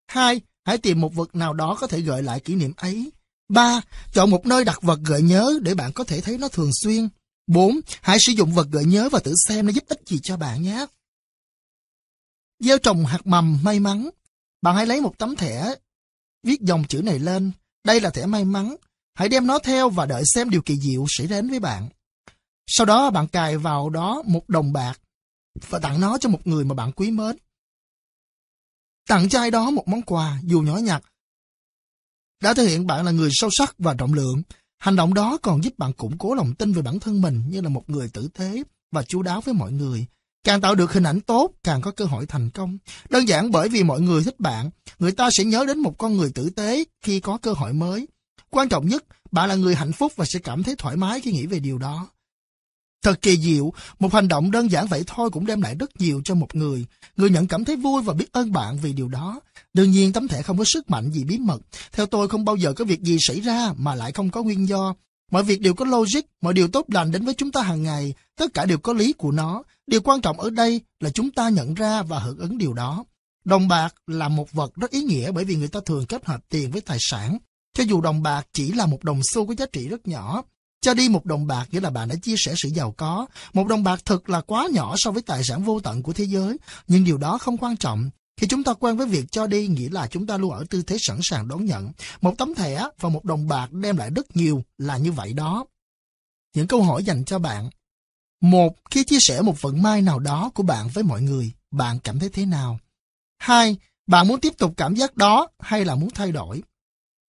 [0.09, 3.11] Hai, hãy tìm một vật nào đó có thể gợi lại kỷ niệm ấy.
[3.49, 3.81] 3.
[4.13, 7.09] Chọn một nơi đặt vật gợi nhớ để bạn có thể thấy nó thường xuyên.
[7.47, 7.81] 4.
[8.01, 10.63] Hãy sử dụng vật gợi nhớ và tự xem nó giúp ích gì cho bạn
[10.63, 10.87] nhé.
[12.59, 14.11] Gieo trồng hạt mầm may mắn.
[14.63, 15.75] Bạn hãy lấy một tấm thẻ,
[16.43, 17.53] viết dòng chữ này lên.
[17.85, 18.77] Đây là thẻ may mắn.
[19.15, 21.89] Hãy đem nó theo và đợi xem điều kỳ diệu xảy đến với bạn.
[22.67, 25.01] Sau đó bạn cài vào đó một đồng bạc
[25.69, 27.37] và tặng nó cho một người mà bạn quý mến.
[29.09, 31.05] Tặng cho ai đó một món quà dù nhỏ nhặt
[32.43, 34.43] đã thể hiện bạn là người sâu sắc và trọng lượng.
[34.79, 37.61] Hành động đó còn giúp bạn củng cố lòng tin về bản thân mình như
[37.61, 38.63] là một người tử tế
[38.93, 40.07] và chú đáo với mọi người.
[40.45, 42.79] Càng tạo được hình ảnh tốt, càng có cơ hội thành công.
[43.09, 46.17] Đơn giản bởi vì mọi người thích bạn, người ta sẽ nhớ đến một con
[46.17, 48.09] người tử tế khi có cơ hội mới.
[48.51, 51.33] Quan trọng nhất, bạn là người hạnh phúc và sẽ cảm thấy thoải mái khi
[51.33, 52.09] nghĩ về điều đó.
[53.07, 56.21] Thật kỳ diệu, một hành động đơn giản vậy thôi cũng đem lại rất nhiều
[56.25, 56.87] cho một người.
[57.17, 59.41] Người nhận cảm thấy vui và biết ơn bạn vì điều đó.
[59.75, 61.59] Đương nhiên tấm thẻ không có sức mạnh gì bí mật.
[61.93, 64.69] Theo tôi không bao giờ có việc gì xảy ra mà lại không có nguyên
[64.69, 64.95] do.
[65.31, 68.15] Mọi việc đều có logic, mọi điều tốt lành đến với chúng ta hàng ngày,
[68.37, 69.63] tất cả đều có lý của nó.
[69.87, 73.05] Điều quan trọng ở đây là chúng ta nhận ra và hưởng ứng điều đó.
[73.45, 76.41] Đồng bạc là một vật rất ý nghĩa bởi vì người ta thường kết hợp
[76.49, 77.39] tiền với tài sản.
[77.75, 80.43] Cho dù đồng bạc chỉ là một đồng xu có giá trị rất nhỏ,
[80.81, 83.27] cho đi một đồng bạc nghĩa là bạn đã chia sẻ sự giàu có.
[83.53, 86.25] Một đồng bạc thực là quá nhỏ so với tài sản vô tận của thế
[86.25, 86.57] giới,
[86.89, 88.11] nhưng điều đó không quan trọng.
[88.41, 90.83] Khi chúng ta quen với việc cho đi nghĩa là chúng ta luôn ở tư
[90.83, 91.93] thế sẵn sàng đón nhận.
[92.21, 95.67] Một tấm thẻ và một đồng bạc đem lại rất nhiều là như vậy đó.
[96.55, 97.71] Những câu hỏi dành cho bạn.
[98.43, 101.99] Một, khi chia sẻ một vận may nào đó của bạn với mọi người, bạn
[101.99, 102.79] cảm thấy thế nào?
[103.39, 106.63] Hai, bạn muốn tiếp tục cảm giác đó hay là muốn thay đổi?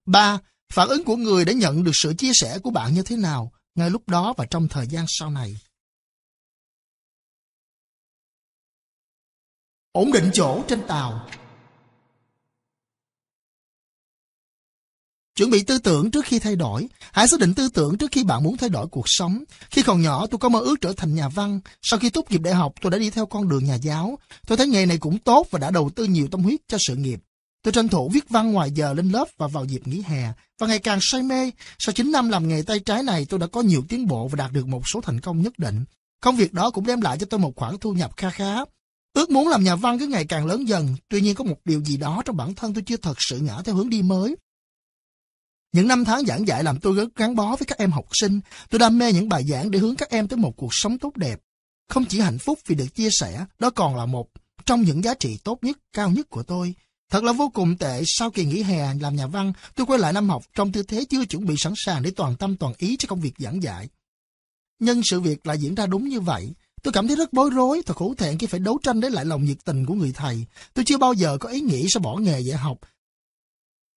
[0.06, 0.40] Ba,
[0.74, 3.52] phản ứng của người đã nhận được sự chia sẻ của bạn như thế nào
[3.76, 5.56] ngay lúc đó và trong thời gian sau này?
[9.92, 11.30] Ổn định chỗ trên tàu
[15.38, 16.88] Chuẩn bị tư tưởng trước khi thay đổi.
[17.12, 19.44] Hãy xác định tư tưởng trước khi bạn muốn thay đổi cuộc sống.
[19.72, 21.60] Khi còn nhỏ, tôi có mơ ước trở thành nhà văn.
[21.82, 24.20] Sau khi tốt nghiệp đại học, tôi đã đi theo con đường nhà giáo.
[24.48, 26.96] Tôi thấy nghề này cũng tốt và đã đầu tư nhiều tâm huyết cho sự
[26.96, 27.20] nghiệp.
[27.68, 30.68] Tôi tranh thủ viết văn ngoài giờ lên lớp và vào dịp nghỉ hè, và
[30.68, 31.52] ngày càng say mê.
[31.80, 34.36] Sau 9 năm làm nghề tay trái này, tôi đã có nhiều tiến bộ và
[34.36, 35.86] đạt được một số thành công nhất định.
[36.22, 38.56] Công việc đó cũng đem lại cho tôi một khoản thu nhập kha khá.
[39.14, 41.84] Ước muốn làm nhà văn cứ ngày càng lớn dần, tuy nhiên có một điều
[41.84, 44.36] gì đó trong bản thân tôi chưa thật sự ngã theo hướng đi mới.
[45.74, 48.40] Những năm tháng giảng dạy làm tôi rất gắn bó với các em học sinh.
[48.70, 51.18] Tôi đam mê những bài giảng để hướng các em tới một cuộc sống tốt
[51.18, 51.40] đẹp.
[51.90, 54.28] Không chỉ hạnh phúc vì được chia sẻ, đó còn là một
[54.66, 56.76] trong những giá trị tốt nhất, cao nhất của tôi.
[57.10, 60.14] Thật là vô cùng tệ, sau kỳ nghỉ hè làm nhà văn, tôi quay lại
[60.14, 62.98] năm học trong tư thế chưa chuẩn bị sẵn sàng để toàn tâm toàn ý
[63.00, 63.90] cho công việc giảng dạy.
[64.80, 66.54] Nhưng sự việc lại diễn ra đúng như vậy.
[66.84, 69.26] Tôi cảm thấy rất bối rối, thật hổ thẹn khi phải đấu tranh để lại
[69.26, 70.46] lòng nhiệt tình của người thầy.
[70.74, 72.80] Tôi chưa bao giờ có ý nghĩ sẽ bỏ nghề dạy học,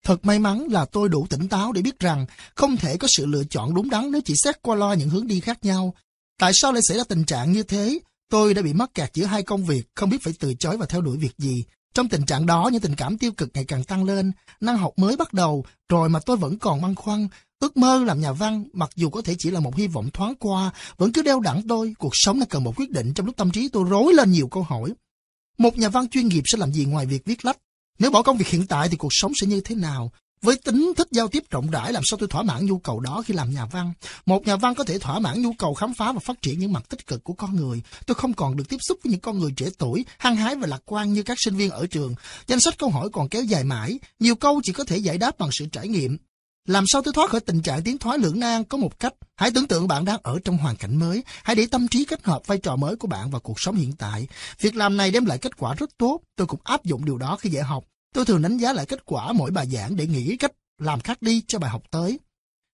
[0.03, 3.25] Thật may mắn là tôi đủ tỉnh táo để biết rằng không thể có sự
[3.25, 5.93] lựa chọn đúng đắn nếu chỉ xét qua loa những hướng đi khác nhau.
[6.39, 7.99] Tại sao lại xảy ra tình trạng như thế?
[8.29, 10.85] Tôi đã bị mắc kẹt giữa hai công việc, không biết phải từ chối và
[10.85, 11.65] theo đuổi việc gì.
[11.93, 14.31] Trong tình trạng đó, những tình cảm tiêu cực ngày càng tăng lên,
[14.61, 17.27] năng học mới bắt đầu, rồi mà tôi vẫn còn băn khoăn.
[17.59, 20.35] Ước mơ làm nhà văn, mặc dù có thể chỉ là một hy vọng thoáng
[20.35, 21.93] qua, vẫn cứ đeo đẳng tôi.
[21.99, 24.47] Cuộc sống đã cần một quyết định trong lúc tâm trí tôi rối lên nhiều
[24.47, 24.93] câu hỏi.
[25.57, 27.57] Một nhà văn chuyên nghiệp sẽ làm gì ngoài việc viết lách?
[27.99, 30.11] Nếu bỏ công việc hiện tại thì cuộc sống sẽ như thế nào?
[30.45, 33.23] Với tính thích giao tiếp rộng rãi làm sao tôi thỏa mãn nhu cầu đó
[33.25, 33.93] khi làm nhà văn?
[34.25, 36.73] Một nhà văn có thể thỏa mãn nhu cầu khám phá và phát triển những
[36.73, 37.81] mặt tích cực của con người.
[38.05, 40.67] Tôi không còn được tiếp xúc với những con người trẻ tuổi, hăng hái và
[40.67, 42.15] lạc quan như các sinh viên ở trường.
[42.47, 45.39] Danh sách câu hỏi còn kéo dài mãi, nhiều câu chỉ có thể giải đáp
[45.39, 46.17] bằng sự trải nghiệm.
[46.67, 49.13] Làm sao tôi thoát khỏi tình trạng tiến thoái lưỡng nan có một cách?
[49.35, 51.23] Hãy tưởng tượng bạn đang ở trong hoàn cảnh mới.
[51.43, 53.93] Hãy để tâm trí kết hợp vai trò mới của bạn vào cuộc sống hiện
[53.97, 54.27] tại.
[54.59, 56.19] Việc làm này đem lại kết quả rất tốt.
[56.35, 57.83] Tôi cũng áp dụng điều đó khi dạy học.
[58.13, 61.21] Tôi thường đánh giá lại kết quả mỗi bài giảng để nghĩ cách làm khác
[61.21, 62.19] đi cho bài học tới.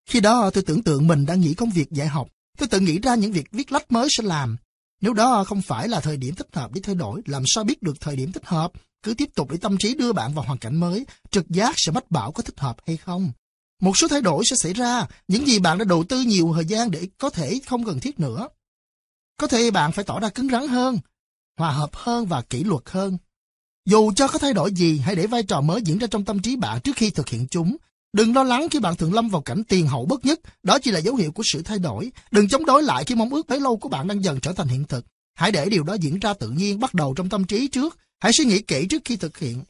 [0.10, 2.28] Khi đó tôi tưởng tượng mình đang nghĩ công việc dạy học.
[2.58, 4.58] Tôi tự nghĩ ra những việc viết lách mới sẽ làm.
[5.02, 7.84] Nếu đó không phải là thời điểm thích hợp để thay đổi, làm sao biết
[7.84, 8.72] được thời điểm thích hợp?
[9.04, 11.92] Cứ tiếp tục để tâm trí đưa bạn vào hoàn cảnh mới, trực giác sẽ
[11.92, 13.32] mách bảo có thích hợp hay không.
[13.82, 16.66] Một số thay đổi sẽ xảy ra, những gì bạn đã đầu tư nhiều thời
[16.66, 18.48] gian để có thể không cần thiết nữa.
[19.40, 21.00] Có thể bạn phải tỏ ra cứng rắn hơn,
[21.58, 23.18] hòa hợp hơn và kỷ luật hơn.
[23.88, 26.40] Dù cho có thay đổi gì, hãy để vai trò mới diễn ra trong tâm
[26.40, 27.78] trí bạn trước khi thực hiện chúng.
[28.14, 30.92] Đừng lo lắng khi bạn thường lâm vào cảnh tiền hậu bất nhất, đó chỉ
[30.92, 32.12] là dấu hiệu của sự thay đổi.
[32.32, 34.68] Đừng chống đối lại khi mong ước bấy lâu của bạn đang dần trở thành
[34.68, 35.06] hiện thực.
[35.36, 37.98] Hãy để điều đó diễn ra tự nhiên bắt đầu trong tâm trí trước.
[38.20, 39.64] Hãy suy nghĩ kỹ trước khi thực hiện.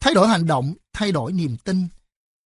[0.00, 1.88] Thay đổi hành động, thay đổi niềm tin.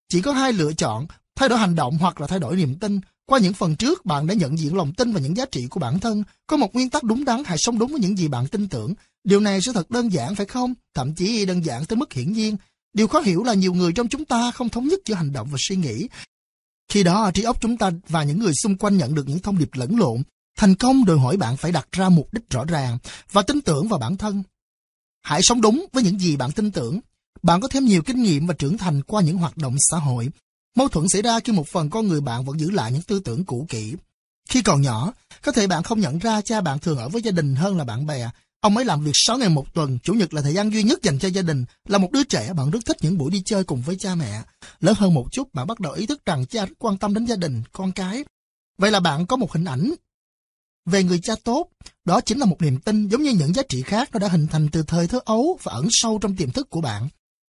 [0.08, 1.06] Chỉ có hai lựa chọn,
[1.36, 3.00] thay đổi hành động hoặc là thay đổi niềm tin.
[3.26, 5.80] Qua những phần trước, bạn đã nhận diện lòng tin và những giá trị của
[5.80, 6.22] bản thân.
[6.46, 8.94] Có một nguyên tắc đúng đắn, hãy sống đúng với những gì bạn tin tưởng.
[9.26, 10.74] Điều này sẽ thật đơn giản phải không?
[10.94, 12.56] Thậm chí đơn giản tới mức hiển nhiên.
[12.92, 15.48] Điều khó hiểu là nhiều người trong chúng ta không thống nhất giữa hành động
[15.50, 16.08] và suy nghĩ.
[16.88, 19.58] Khi đó, trí óc chúng ta và những người xung quanh nhận được những thông
[19.58, 20.22] điệp lẫn lộn.
[20.56, 22.98] Thành công đòi hỏi bạn phải đặt ra mục đích rõ ràng
[23.32, 24.42] và tin tưởng vào bản thân.
[25.22, 27.00] Hãy sống đúng với những gì bạn tin tưởng.
[27.42, 30.28] Bạn có thêm nhiều kinh nghiệm và trưởng thành qua những hoạt động xã hội.
[30.76, 33.20] Mâu thuẫn xảy ra khi một phần con người bạn vẫn giữ lại những tư
[33.24, 33.94] tưởng cũ kỹ.
[34.48, 35.12] Khi còn nhỏ,
[35.42, 37.84] có thể bạn không nhận ra cha bạn thường ở với gia đình hơn là
[37.84, 38.30] bạn bè,
[38.60, 41.02] Ông ấy làm việc 6 ngày một tuần, chủ nhật là thời gian duy nhất
[41.02, 41.64] dành cho gia đình.
[41.88, 44.42] Là một đứa trẻ, bạn rất thích những buổi đi chơi cùng với cha mẹ.
[44.80, 47.26] Lớn hơn một chút, bạn bắt đầu ý thức rằng cha rất quan tâm đến
[47.26, 48.24] gia đình, con cái.
[48.78, 49.94] Vậy là bạn có một hình ảnh
[50.86, 51.68] về người cha tốt.
[52.04, 54.46] Đó chính là một niềm tin giống như những giá trị khác nó đã hình
[54.46, 57.08] thành từ thời thơ ấu và ẩn sâu trong tiềm thức của bạn.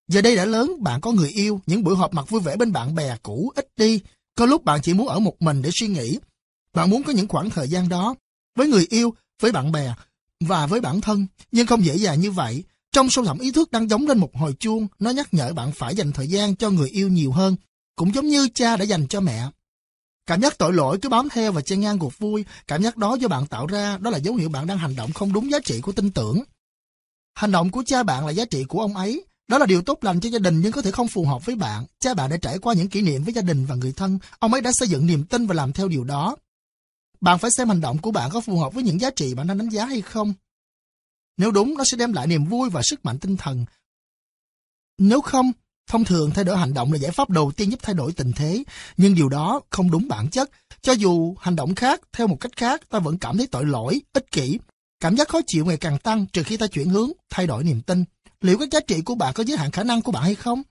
[0.08, 2.72] Giờ đây đã lớn, bạn có người yêu, những buổi họp mặt vui vẻ bên
[2.72, 4.00] bạn bè cũ ít đi.
[4.36, 6.20] Có lúc bạn chỉ muốn ở một mình để suy nghĩ.
[6.74, 8.16] Bạn muốn có những khoảng thời gian đó
[8.56, 9.94] với người yêu, với bạn bè,
[10.46, 12.64] và với bản thân, nhưng không dễ dàng như vậy.
[12.92, 15.72] Trong sâu thẳm ý thức đang giống lên một hồi chuông, nó nhắc nhở bạn
[15.72, 17.56] phải dành thời gian cho người yêu nhiều hơn,
[17.96, 19.48] cũng giống như cha đã dành cho mẹ.
[20.26, 23.16] Cảm giác tội lỗi cứ bám theo và chen ngang cuộc vui, cảm giác đó
[23.16, 25.60] do bạn tạo ra, đó là dấu hiệu bạn đang hành động không đúng giá
[25.60, 26.44] trị của tin tưởng.
[27.36, 29.26] Hành động của cha bạn là giá trị của ông ấy.
[29.48, 31.56] Đó là điều tốt lành cho gia đình nhưng có thể không phù hợp với
[31.56, 31.86] bạn.
[32.00, 34.20] Cha bạn đã trải qua những kỷ niệm với gia đình và người thân.
[34.40, 36.36] Ông ấy đã xây dựng niềm tin và làm theo điều đó.
[37.24, 39.48] Bạn phải xem hành động của bạn có phù hợp với những giá trị bạn
[39.48, 40.34] đang đánh giá hay không.
[41.38, 43.66] Nếu đúng, nó sẽ đem lại niềm vui và sức mạnh tinh thần.
[44.98, 45.52] Nếu không,
[45.88, 48.32] thông thường thay đổi hành động là giải pháp đầu tiên giúp thay đổi tình
[48.36, 48.64] thế,
[48.98, 50.50] nhưng điều đó không đúng bản chất.
[50.82, 54.02] Cho dù hành động khác theo một cách khác, ta vẫn cảm thấy tội lỗi,
[54.14, 54.60] ích kỷ.
[55.00, 57.82] Cảm giác khó chịu ngày càng tăng trừ khi ta chuyển hướng, thay đổi niềm
[57.82, 58.04] tin.
[58.42, 60.64] Liệu các giá trị của bạn có giới hạn khả năng của bạn hay không?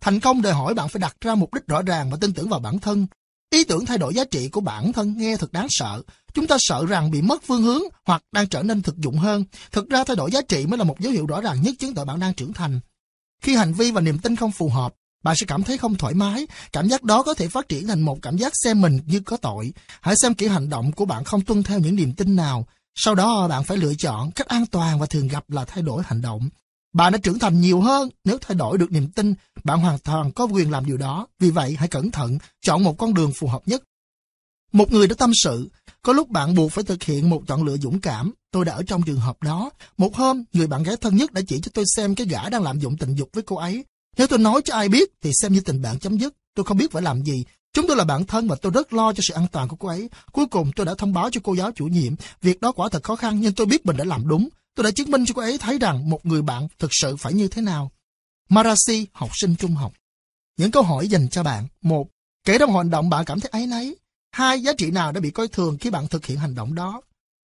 [0.00, 2.48] Thành công đòi hỏi bạn phải đặt ra mục đích rõ ràng và tin tưởng
[2.48, 3.06] vào bản thân.
[3.50, 6.02] Ý tưởng thay đổi giá trị của bản thân nghe thật đáng sợ.
[6.34, 9.44] Chúng ta sợ rằng bị mất phương hướng hoặc đang trở nên thực dụng hơn.
[9.72, 11.94] Thực ra thay đổi giá trị mới là một dấu hiệu rõ ràng nhất chứng
[11.94, 12.80] tỏ bạn đang trưởng thành.
[13.42, 14.94] Khi hành vi và niềm tin không phù hợp,
[15.24, 16.46] bạn sẽ cảm thấy không thoải mái.
[16.72, 19.36] Cảm giác đó có thể phát triển thành một cảm giác xem mình như có
[19.36, 19.72] tội.
[20.00, 22.66] Hãy xem kiểu hành động của bạn không tuân theo những niềm tin nào.
[22.94, 26.02] Sau đó bạn phải lựa chọn cách an toàn và thường gặp là thay đổi
[26.06, 26.48] hành động.
[26.96, 30.32] Bạn đã trưởng thành nhiều hơn nếu thay đổi được niềm tin, bạn hoàn toàn
[30.32, 31.26] có quyền làm điều đó.
[31.38, 33.82] Vì vậy, hãy cẩn thận, chọn một con đường phù hợp nhất.
[34.72, 35.68] Một người đã tâm sự,
[36.02, 38.32] có lúc bạn buộc phải thực hiện một chọn lựa dũng cảm.
[38.50, 39.70] Tôi đã ở trong trường hợp đó.
[39.98, 42.62] Một hôm, người bạn gái thân nhất đã chỉ cho tôi xem cái gã đang
[42.62, 43.84] lạm dụng tình dục với cô ấy.
[44.16, 46.34] Nếu tôi nói cho ai biết thì xem như tình bạn chấm dứt.
[46.54, 47.44] Tôi không biết phải làm gì.
[47.72, 49.88] Chúng tôi là bạn thân và tôi rất lo cho sự an toàn của cô
[49.88, 50.10] ấy.
[50.32, 52.14] Cuối cùng tôi đã thông báo cho cô giáo chủ nhiệm.
[52.42, 54.48] Việc đó quả thật khó khăn nhưng tôi biết mình đã làm đúng.
[54.76, 57.32] Tôi đã chứng minh cho cô ấy thấy rằng một người bạn thực sự phải
[57.32, 57.90] như thế nào.
[58.48, 59.92] Marasi, học sinh trung học.
[60.56, 61.68] Những câu hỏi dành cho bạn.
[61.82, 62.08] Một,
[62.44, 63.96] kể trong hành động bạn cảm thấy ấy nấy;
[64.32, 67.00] Hai, giá trị nào đã bị coi thường khi bạn thực hiện hành động đó.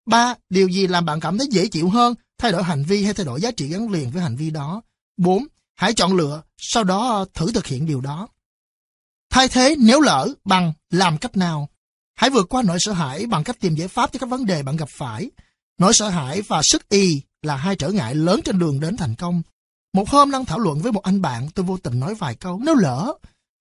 [0.06, 3.14] Ba, điều gì làm bạn cảm thấy dễ chịu hơn, thay đổi hành vi hay
[3.14, 4.82] thay đổi giá trị gắn liền với hành vi đó.
[5.16, 8.28] Bốn, hãy chọn lựa, sau đó thử thực hiện điều đó.
[9.30, 11.68] Thay thế nếu lỡ bằng làm cách nào.
[12.14, 14.62] Hãy vượt qua nỗi sợ hãi bằng cách tìm giải pháp cho các vấn đề
[14.62, 15.30] bạn gặp phải.
[15.82, 19.14] Nỗi sợ hãi và sức y là hai trở ngại lớn trên đường đến thành
[19.14, 19.42] công.
[19.94, 22.60] Một hôm đang thảo luận với một anh bạn, tôi vô tình nói vài câu,
[22.64, 23.14] nếu lỡ.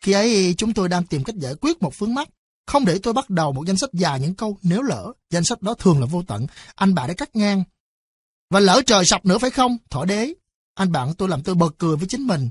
[0.04, 2.30] Khi ấy chúng tôi đang tìm cách giải quyết một vướng mắc,
[2.68, 5.14] Không để tôi bắt đầu một danh sách dài những câu nếu lỡ.
[5.30, 6.48] Danh sách đó thường là vô tận.
[6.76, 7.64] Anh bạn đã cắt ngang.
[8.50, 9.78] Và lỡ trời sập nữa phải không?
[9.90, 10.34] Thỏ đế.
[10.76, 12.50] Anh bạn tôi làm tôi bật cười với chính mình.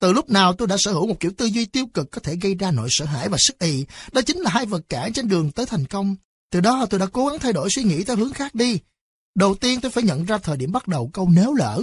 [0.00, 2.36] Từ lúc nào tôi đã sở hữu một kiểu tư duy tiêu cực có thể
[2.36, 5.28] gây ra nỗi sợ hãi và sức y, Đó chính là hai vật cản trên
[5.28, 6.16] đường tới thành công.
[6.50, 8.78] Từ đó tôi đã cố gắng thay đổi suy nghĩ theo hướng khác đi.
[9.34, 11.82] Đầu tiên tôi phải nhận ra thời điểm bắt đầu câu nếu lỡ.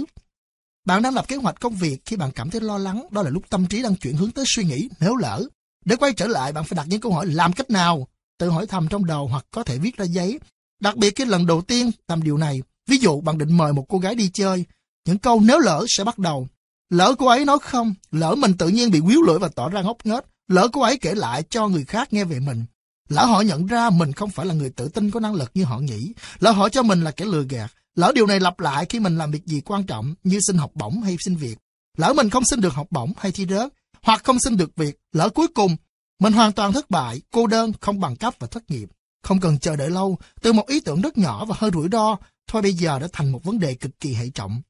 [0.84, 3.30] Bạn đang lập kế hoạch công việc khi bạn cảm thấy lo lắng, đó là
[3.30, 5.44] lúc tâm trí đang chuyển hướng tới suy nghĩ nếu lỡ.
[5.84, 8.08] Để quay trở lại, bạn phải đặt những câu hỏi làm cách nào,
[8.38, 10.38] tự hỏi thầm trong đầu hoặc có thể viết ra giấy.
[10.80, 13.84] Đặc biệt cái lần đầu tiên làm điều này, ví dụ bạn định mời một
[13.88, 14.64] cô gái đi chơi,
[15.06, 16.48] những câu nếu lỡ sẽ bắt đầu.
[16.90, 19.82] Lỡ cô ấy nói không, lỡ mình tự nhiên bị quýu lưỡi và tỏ ra
[19.82, 22.64] ngốc nghếch, lỡ cô ấy kể lại cho người khác nghe về mình.
[23.12, 25.64] Lỡ họ nhận ra mình không phải là người tự tin có năng lực như
[25.64, 26.12] họ nghĩ.
[26.38, 27.72] Lỡ họ cho mình là kẻ lừa gạt.
[27.94, 30.70] Lỡ điều này lặp lại khi mình làm việc gì quan trọng như xin học
[30.74, 31.58] bổng hay xin việc.
[31.96, 33.72] Lỡ mình không xin được học bổng hay thi rớt.
[34.02, 35.00] Hoặc không xin được việc.
[35.12, 35.76] Lỡ cuối cùng
[36.20, 38.88] mình hoàn toàn thất bại, cô đơn, không bằng cấp và thất nghiệp.
[39.22, 42.16] Không cần chờ đợi lâu, từ một ý tưởng rất nhỏ và hơi rủi ro,
[42.46, 44.62] thôi bây giờ đã thành một vấn đề cực kỳ hệ trọng.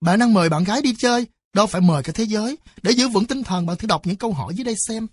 [0.00, 2.58] Bạn đang mời bạn gái đi chơi, đâu phải mời cả thế giới.
[2.82, 5.06] Để giữ vững tinh thần, bạn thử đọc những câu hỏi dưới đây xem.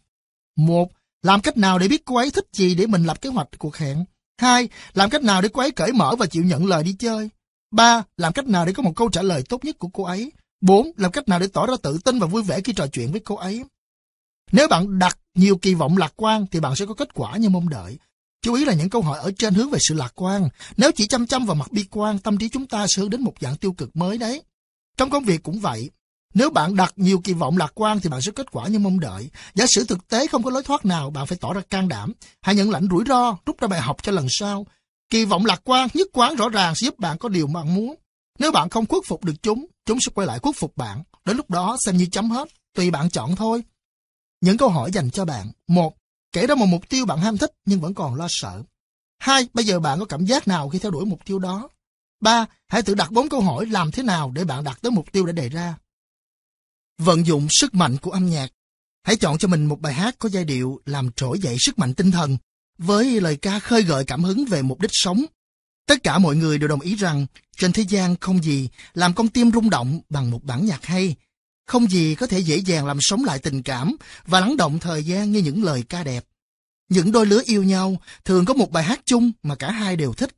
[0.56, 0.92] Một,
[1.26, 3.76] làm cách nào để biết cô ấy thích gì để mình lập kế hoạch cuộc
[3.76, 4.06] hẹn?
[4.42, 7.30] Hai, làm cách nào để cô ấy cởi mở và chịu nhận lời đi chơi?
[7.72, 10.32] Ba, làm cách nào để có một câu trả lời tốt nhất của cô ấy?
[10.62, 13.12] Bốn, làm cách nào để tỏ ra tự tin và vui vẻ khi trò chuyện
[13.12, 13.64] với cô ấy?
[14.52, 17.50] Nếu bạn đặt nhiều kỳ vọng lạc quan thì bạn sẽ có kết quả như
[17.50, 17.98] mong đợi.
[18.42, 20.50] Chú ý là những câu hỏi ở trên hướng về sự lạc quan.
[20.78, 23.22] Nếu chỉ chăm chăm vào mặt bi quan, tâm trí chúng ta sẽ hướng đến
[23.22, 24.42] một dạng tiêu cực mới đấy.
[24.98, 25.90] Trong công việc cũng vậy.
[26.36, 29.00] Nếu bạn đặt nhiều kỳ vọng lạc quan thì bạn sẽ kết quả như mong
[29.00, 29.30] đợi.
[29.54, 32.14] Giả sử thực tế không có lối thoát nào, bạn phải tỏ ra can đảm.
[32.42, 34.66] Hãy nhận lãnh rủi ro, rút ra bài học cho lần sau.
[35.10, 37.96] Kỳ vọng lạc quan, nhất quán rõ ràng sẽ giúp bạn có điều bạn muốn.
[38.40, 41.04] Nếu bạn không khuất phục được chúng, chúng sẽ quay lại khuất phục bạn.
[41.26, 43.64] Đến lúc đó xem như chấm hết, tùy bạn chọn thôi.
[44.42, 45.52] Những câu hỏi dành cho bạn.
[45.68, 45.94] Một,
[46.32, 48.64] kể ra một mục tiêu bạn ham thích nhưng vẫn còn lo sợ.
[49.20, 51.70] Hai, bây giờ bạn có cảm giác nào khi theo đuổi mục tiêu đó?
[52.22, 55.12] Ba, hãy tự đặt bốn câu hỏi làm thế nào để bạn đạt tới mục
[55.12, 55.76] tiêu đã đề ra.
[56.98, 58.52] Vận dụng sức mạnh của âm nhạc.
[59.04, 61.94] Hãy chọn cho mình một bài hát có giai điệu làm trỗi dậy sức mạnh
[61.94, 62.38] tinh thần,
[62.78, 65.26] với lời ca khơi gợi cảm hứng về mục đích sống.
[65.88, 67.26] Tất cả mọi người đều đồng ý rằng
[67.58, 71.16] trên thế gian không gì làm con tim rung động bằng một bản nhạc hay.
[71.68, 73.96] Không gì có thể dễ dàng làm sống lại tình cảm
[74.26, 76.26] và lắng động thời gian như những lời ca đẹp.
[76.90, 80.14] Những đôi lứa yêu nhau thường có một bài hát chung mà cả hai đều
[80.14, 80.30] thích.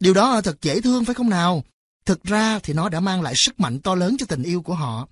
[0.00, 1.64] Điều đó thật dễ thương phải không nào?
[2.04, 4.74] Thực ra thì nó đã mang lại sức mạnh to lớn cho tình yêu của
[4.74, 5.08] họ.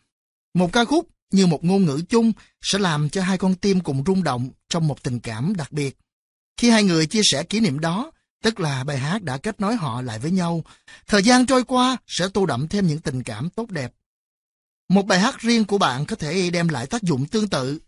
[0.55, 2.32] Một ca khúc như một ngôn ngữ chung
[2.62, 5.97] sẽ làm cho hai con tim cùng rung động trong một tình cảm đặc biệt.
[6.56, 8.10] Khi hai người chia sẻ kỷ niệm đó,
[8.43, 10.64] tức là bài hát đã kết nối họ lại với nhau.
[11.06, 13.93] Thời gian trôi qua sẽ tô đậm thêm những tình cảm tốt đẹp.
[14.89, 17.78] Một bài hát riêng của bạn có thể đem lại tác dụng tương tự.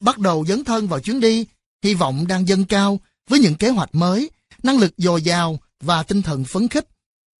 [0.00, 1.46] Bắt đầu dấn thân vào chuyến đi,
[1.82, 4.30] hy vọng đang dâng cao với những kế hoạch mới,
[4.62, 6.88] năng lực dồi dào và tinh thần phấn khích.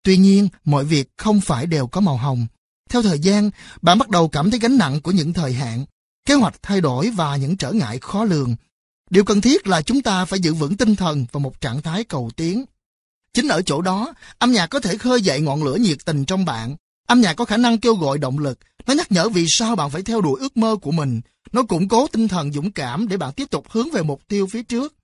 [0.02, 2.46] Tuy nhiên, mọi việc không phải đều có màu hồng.
[2.90, 3.50] Theo thời gian,
[3.82, 5.84] bạn bắt đầu cảm thấy gánh nặng của những thời hạn,
[6.26, 8.56] kế hoạch thay đổi và những trở ngại khó lường.
[9.10, 12.04] Điều cần thiết là chúng ta phải giữ vững tinh thần và một trạng thái
[12.04, 12.64] cầu tiến.
[13.34, 16.44] Chính ở chỗ đó, âm nhạc có thể khơi dậy ngọn lửa nhiệt tình trong
[16.44, 16.76] bạn.
[17.08, 19.90] Âm nhạc có khả năng kêu gọi động lực, nó nhắc nhở vì sao bạn
[19.90, 21.20] phải theo đuổi ước mơ của mình.
[21.52, 24.46] Nó củng cố tinh thần dũng cảm để bạn tiếp tục hướng về mục tiêu
[24.52, 24.94] phía trước.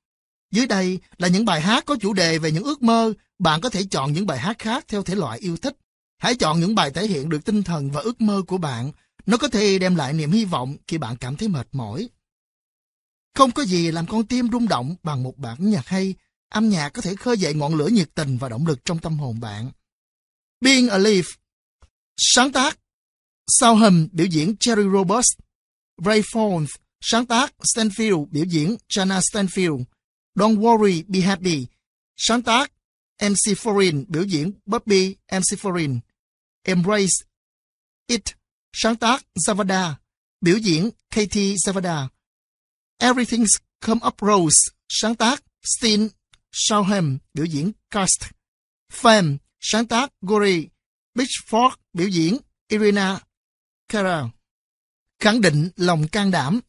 [0.53, 3.13] Dưới đây là những bài hát có chủ đề về những ước mơ.
[3.39, 5.77] Bạn có thể chọn những bài hát khác theo thể loại yêu thích.
[6.19, 8.93] Hãy chọn những bài thể hiện được tinh thần và ước mơ của bạn.
[9.27, 12.09] Nó có thể đem lại niềm hy vọng khi bạn cảm thấy mệt mỏi.
[13.35, 16.15] Không có gì làm con tim rung động bằng một bản nhạc hay.
[16.49, 19.19] Âm nhạc có thể khơi dậy ngọn lửa nhiệt tình và động lực trong tâm
[19.19, 19.71] hồn bạn.
[20.61, 21.23] Being a Leaf
[22.17, 22.79] Sáng tác
[23.49, 25.29] Sao hầm biểu diễn Jerry Roberts
[26.05, 26.67] Ray Fawns
[27.01, 29.83] Sáng tác Stanfield, biểu diễn Jana Stanfield
[30.35, 31.67] Don't Worry, Be Happy
[32.17, 32.73] Sáng tác
[33.23, 35.99] MC Foreign, biểu diễn Bobby MC Foreign
[36.67, 37.25] Embrace
[38.07, 38.23] It,
[38.73, 39.95] Sáng tác Zavada,
[40.41, 42.09] Biểu diễn Katie Zavada.
[42.99, 44.57] Everything's Come Up Rose,
[44.89, 45.43] Sáng tác
[45.79, 46.09] Steen
[46.53, 48.23] Shawham Biểu diễn Cast.
[48.93, 50.69] Fame Sáng tác Gory
[51.15, 52.37] Pitchfork, Biểu diễn
[52.69, 53.19] Irina
[53.89, 54.25] Kara
[55.21, 56.61] Khẳng định lòng can đảm.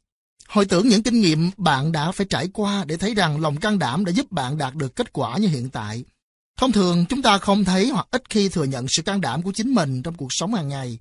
[0.47, 3.79] Hồi tưởng những kinh nghiệm bạn đã phải trải qua để thấy rằng lòng can
[3.79, 6.03] đảm đã giúp bạn đạt được kết quả như hiện tại.
[6.57, 9.51] Thông thường chúng ta không thấy hoặc ít khi thừa nhận sự can đảm của
[9.51, 10.99] chính mình trong cuộc sống hàng ngày.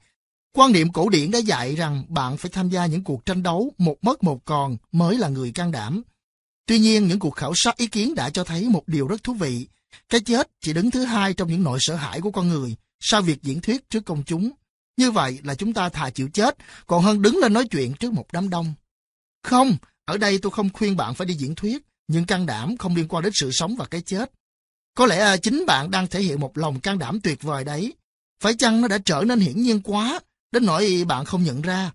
[0.53, 3.73] Quan niệm cổ điển đã dạy rằng bạn phải tham gia những cuộc tranh đấu
[3.79, 6.03] một mất một còn mới là người can đảm.
[6.67, 9.35] Tuy nhiên, những cuộc khảo sát ý kiến đã cho thấy một điều rất thú
[9.35, 9.67] vị.
[10.09, 13.23] Cái chết chỉ đứng thứ hai trong những nỗi sợ hãi của con người sau
[13.23, 14.51] việc diễn thuyết trước công chúng.
[14.97, 16.57] Như vậy là chúng ta thà chịu chết
[16.87, 18.75] còn hơn đứng lên nói chuyện trước một đám đông.
[19.43, 22.97] Không, ở đây tôi không khuyên bạn phải đi diễn thuyết, nhưng can đảm không
[22.97, 24.33] liên quan đến sự sống và cái chết.
[24.97, 27.93] Có lẽ à, chính bạn đang thể hiện một lòng can đảm tuyệt vời đấy.
[28.41, 30.21] Phải chăng nó đã trở nên hiển nhiên quá,
[30.53, 31.93] đến nỗi bạn không nhận ra.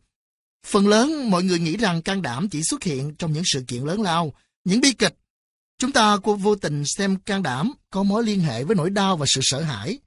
[0.65, 3.83] Phần lớn mọi người nghĩ rằng can đảm chỉ xuất hiện trong những sự kiện
[3.83, 4.33] lớn lao,
[4.63, 5.15] những bi kịch.
[5.77, 9.25] Chúng ta vô tình xem can đảm có mối liên hệ với nỗi đau và
[9.29, 9.99] sự sợ hãi.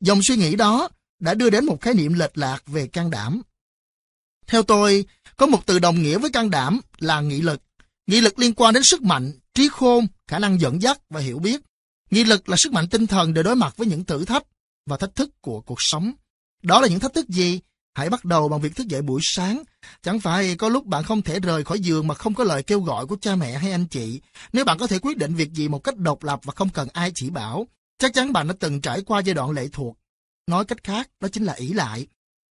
[0.00, 0.88] Dòng suy nghĩ đó
[1.20, 3.42] đã đưa đến một khái niệm lệch lạc về can đảm.
[4.46, 5.04] Theo tôi,
[5.36, 7.62] có một từ đồng nghĩa với can đảm là nghị lực.
[8.06, 11.38] Nghị lực liên quan đến sức mạnh, trí khôn, khả năng dẫn dắt và hiểu
[11.38, 11.60] biết.
[12.10, 14.42] Nghị lực là sức mạnh tinh thần để đối mặt với những thử thách
[14.86, 16.12] và thách thức của cuộc sống.
[16.62, 17.60] Đó là những thách thức gì?
[17.94, 19.62] Hãy bắt đầu bằng việc thức dậy buổi sáng.
[20.02, 22.80] Chẳng phải có lúc bạn không thể rời khỏi giường mà không có lời kêu
[22.80, 24.20] gọi của cha mẹ hay anh chị.
[24.52, 26.88] Nếu bạn có thể quyết định việc gì một cách độc lập và không cần
[26.92, 27.66] ai chỉ bảo,
[27.98, 29.96] chắc chắn bạn đã từng trải qua giai đoạn lệ thuộc.
[30.46, 32.06] Nói cách khác, đó chính là ỷ lại.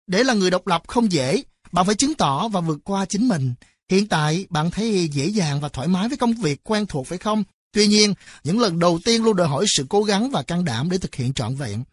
[0.08, 3.28] Để là người độc lập không dễ, bạn phải chứng tỏ và vượt qua chính
[3.28, 3.54] mình.
[3.90, 7.18] Hiện tại, bạn thấy dễ dàng và thoải mái với công việc quen thuộc phải
[7.18, 7.44] không?
[7.72, 8.14] Tuy nhiên,
[8.44, 11.16] những lần đầu tiên luôn đòi hỏi sự cố gắng và can đảm để thực
[11.16, 11.84] hiện trọn vẹn.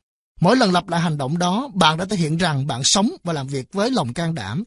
[0.40, 3.32] Mỗi lần lặp lại hành động đó, bạn đã thể hiện rằng bạn sống và
[3.32, 4.64] làm việc với lòng can đảm.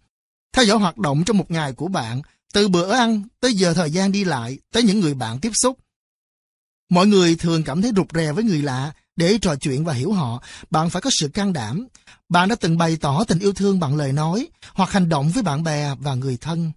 [0.54, 2.22] Theo dõi hoạt động trong một ngày của bạn,
[2.54, 5.78] từ bữa ăn tới giờ thời gian đi lại, tới những người bạn tiếp xúc.
[6.90, 10.12] Mọi người thường cảm thấy rụt rè với người lạ, để trò chuyện và hiểu
[10.12, 11.88] họ, bạn phải có sự can đảm.
[12.30, 15.44] Bạn đã từng bày tỏ tình yêu thương bằng lời nói hoặc hành động với
[15.44, 16.72] bạn bè và người thân.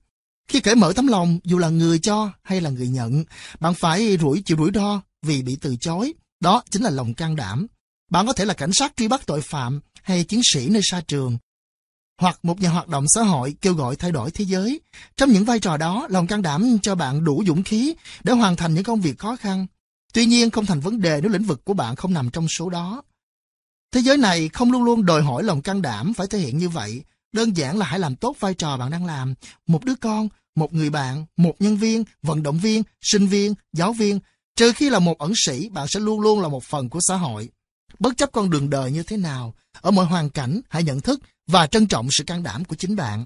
[0.53, 3.25] Khi cởi mở tấm lòng, dù là người cho hay là người nhận,
[3.61, 6.13] bạn phải rủi chịu rủi ro vì bị từ chối.
[6.41, 7.67] Đó chính là lòng can đảm.
[8.11, 11.01] Bạn có thể là cảnh sát truy bắt tội phạm hay chiến sĩ nơi xa
[11.09, 11.39] trường,
[12.21, 14.81] hoặc một nhà hoạt động xã hội kêu gọi thay đổi thế giới.
[15.17, 18.57] Trong những vai trò đó, lòng can đảm cho bạn đủ dũng khí để hoàn
[18.57, 19.67] thành những công việc khó khăn.
[20.13, 22.71] Tuy nhiên không thành vấn đề nếu lĩnh vực của bạn không nằm trong số
[22.71, 23.03] đó.
[23.93, 26.69] Thế giới này không luôn luôn đòi hỏi lòng can đảm phải thể hiện như
[26.69, 27.03] vậy.
[27.33, 29.35] Đơn giản là hãy làm tốt vai trò bạn đang làm.
[29.67, 33.93] Một đứa con, một người bạn, một nhân viên, vận động viên, sinh viên, giáo
[33.93, 34.21] viên.
[34.57, 37.17] Trừ khi là một ẩn sĩ, bạn sẽ luôn luôn là một phần của xã
[37.17, 37.49] hội.
[37.99, 41.21] Bất chấp con đường đời như thế nào, ở mọi hoàn cảnh, hãy nhận thức
[41.47, 43.25] và trân trọng sự can đảm của chính bạn.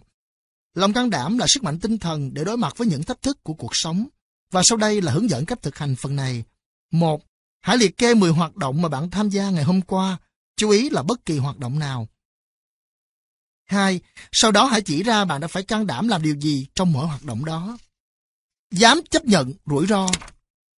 [0.74, 3.42] Lòng can đảm là sức mạnh tinh thần để đối mặt với những thách thức
[3.42, 4.06] của cuộc sống.
[4.52, 6.44] Và sau đây là hướng dẫn cách thực hành phần này.
[6.92, 7.22] một
[7.60, 10.18] Hãy liệt kê 10 hoạt động mà bạn tham gia ngày hôm qua.
[10.56, 12.08] Chú ý là bất kỳ hoạt động nào.
[13.66, 14.00] 2.
[14.32, 17.06] Sau đó hãy chỉ ra bạn đã phải can đảm làm điều gì trong mỗi
[17.06, 17.78] hoạt động đó.
[18.70, 20.08] Dám chấp nhận rủi ro.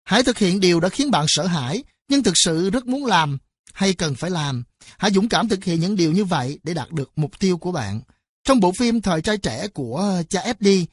[0.05, 3.39] Hãy thực hiện điều đã khiến bạn sợ hãi, nhưng thực sự rất muốn làm,
[3.73, 4.65] hay cần phải làm.
[4.98, 7.73] Hãy dũng cảm thực hiện những điều như vậy để đạt được mục tiêu của
[7.73, 8.01] bạn.
[8.44, 10.85] Trong bộ phim Thời trai trẻ của cha FD,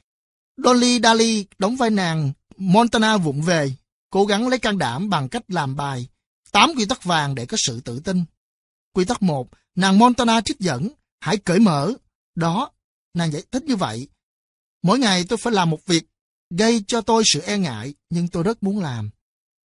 [0.64, 3.72] Dolly Daly đóng vai nàng Montana vụng về,
[4.10, 6.06] cố gắng lấy can đảm bằng cách làm bài
[6.52, 8.24] 8 quy tắc vàng để có sự tự tin.
[8.92, 10.88] Quy tắc 1, nàng Montana trích dẫn,
[11.20, 11.92] hãy cởi mở.
[12.34, 12.70] Đó,
[13.14, 14.08] nàng giải thích như vậy.
[14.82, 16.04] Mỗi ngày tôi phải làm một việc
[16.50, 19.10] gây cho tôi sự e ngại, nhưng tôi rất muốn làm.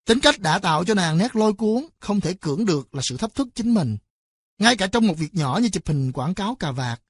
[0.07, 3.17] Tính cách đã tạo cho nàng nét lôi cuốn, không thể cưỡng được là sự
[3.17, 3.97] thách thức chính mình.
[4.59, 7.01] Ngay cả trong một việc nhỏ như chụp hình quảng cáo cà vạt.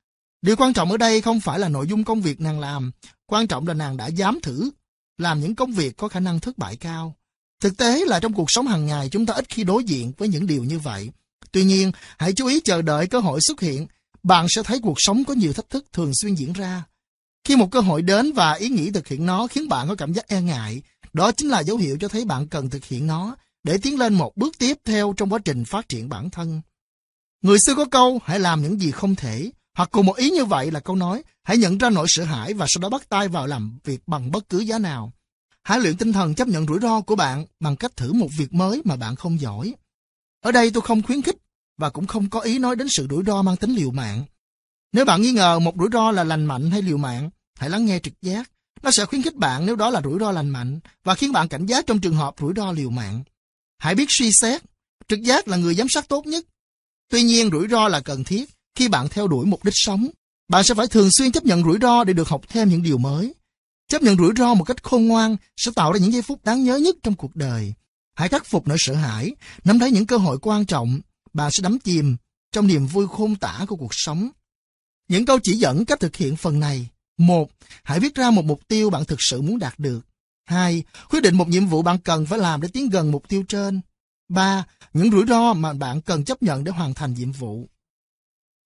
[0.42, 2.92] Điều quan trọng ở đây không phải là nội dung công việc nàng làm,
[3.26, 4.70] quan trọng là nàng đã dám thử
[5.18, 7.14] làm những công việc có khả năng thất bại cao.
[7.60, 10.28] Thực tế là trong cuộc sống hàng ngày chúng ta ít khi đối diện với
[10.28, 11.10] những điều như vậy.
[11.52, 13.86] Tuy nhiên, hãy chú ý chờ đợi cơ hội xuất hiện.
[14.22, 16.84] Bạn sẽ thấy cuộc sống có nhiều thách thức thường xuyên diễn ra.
[17.44, 20.14] Khi một cơ hội đến và ý nghĩ thực hiện nó khiến bạn có cảm
[20.14, 20.82] giác e ngại,
[21.12, 24.14] đó chính là dấu hiệu cho thấy bạn cần thực hiện nó để tiến lên
[24.14, 26.60] một bước tiếp theo trong quá trình phát triển bản thân.
[27.42, 30.44] Người xưa có câu, hãy làm những gì không thể, hoặc cùng một ý như
[30.44, 33.28] vậy là câu nói, hãy nhận ra nỗi sợ hãi và sau đó bắt tay
[33.28, 35.12] vào làm việc bằng bất cứ giá nào.
[35.62, 38.54] Hãy luyện tinh thần chấp nhận rủi ro của bạn bằng cách thử một việc
[38.54, 39.74] mới mà bạn không giỏi.
[40.40, 41.36] Ở đây tôi không khuyến khích
[41.78, 44.24] và cũng không có ý nói đến sự rủi ro mang tính liều mạng.
[44.92, 47.86] Nếu bạn nghi ngờ một rủi ro là lành mạnh hay liều mạng, hãy lắng
[47.86, 48.50] nghe trực giác.
[48.82, 51.48] Nó sẽ khuyến khích bạn nếu đó là rủi ro lành mạnh và khiến bạn
[51.48, 53.22] cảnh giác trong trường hợp rủi ro liều mạng.
[53.78, 54.62] Hãy biết suy xét.
[55.08, 56.44] Trực giác là người giám sát tốt nhất.
[57.10, 60.08] Tuy nhiên rủi ro là cần thiết khi bạn theo đuổi mục đích sống.
[60.48, 62.98] Bạn sẽ phải thường xuyên chấp nhận rủi ro để được học thêm những điều
[62.98, 63.34] mới.
[63.88, 66.64] Chấp nhận rủi ro một cách khôn ngoan sẽ tạo ra những giây phút đáng
[66.64, 67.74] nhớ nhất trong cuộc đời.
[68.14, 69.30] Hãy khắc phục nỗi sợ hãi,
[69.64, 71.00] nắm lấy những cơ hội quan trọng,
[71.38, 72.16] bà sẽ đắm chìm
[72.52, 74.30] trong niềm vui khôn tả của cuộc sống.
[75.08, 76.88] Những câu chỉ dẫn cách thực hiện phần này.
[77.18, 77.50] một,
[77.82, 80.00] Hãy viết ra một mục tiêu bạn thực sự muốn đạt được.
[80.44, 80.82] 2.
[81.10, 83.80] Quyết định một nhiệm vụ bạn cần phải làm để tiến gần mục tiêu trên.
[84.28, 84.64] 3.
[84.92, 87.68] Những rủi ro mà bạn cần chấp nhận để hoàn thành nhiệm vụ.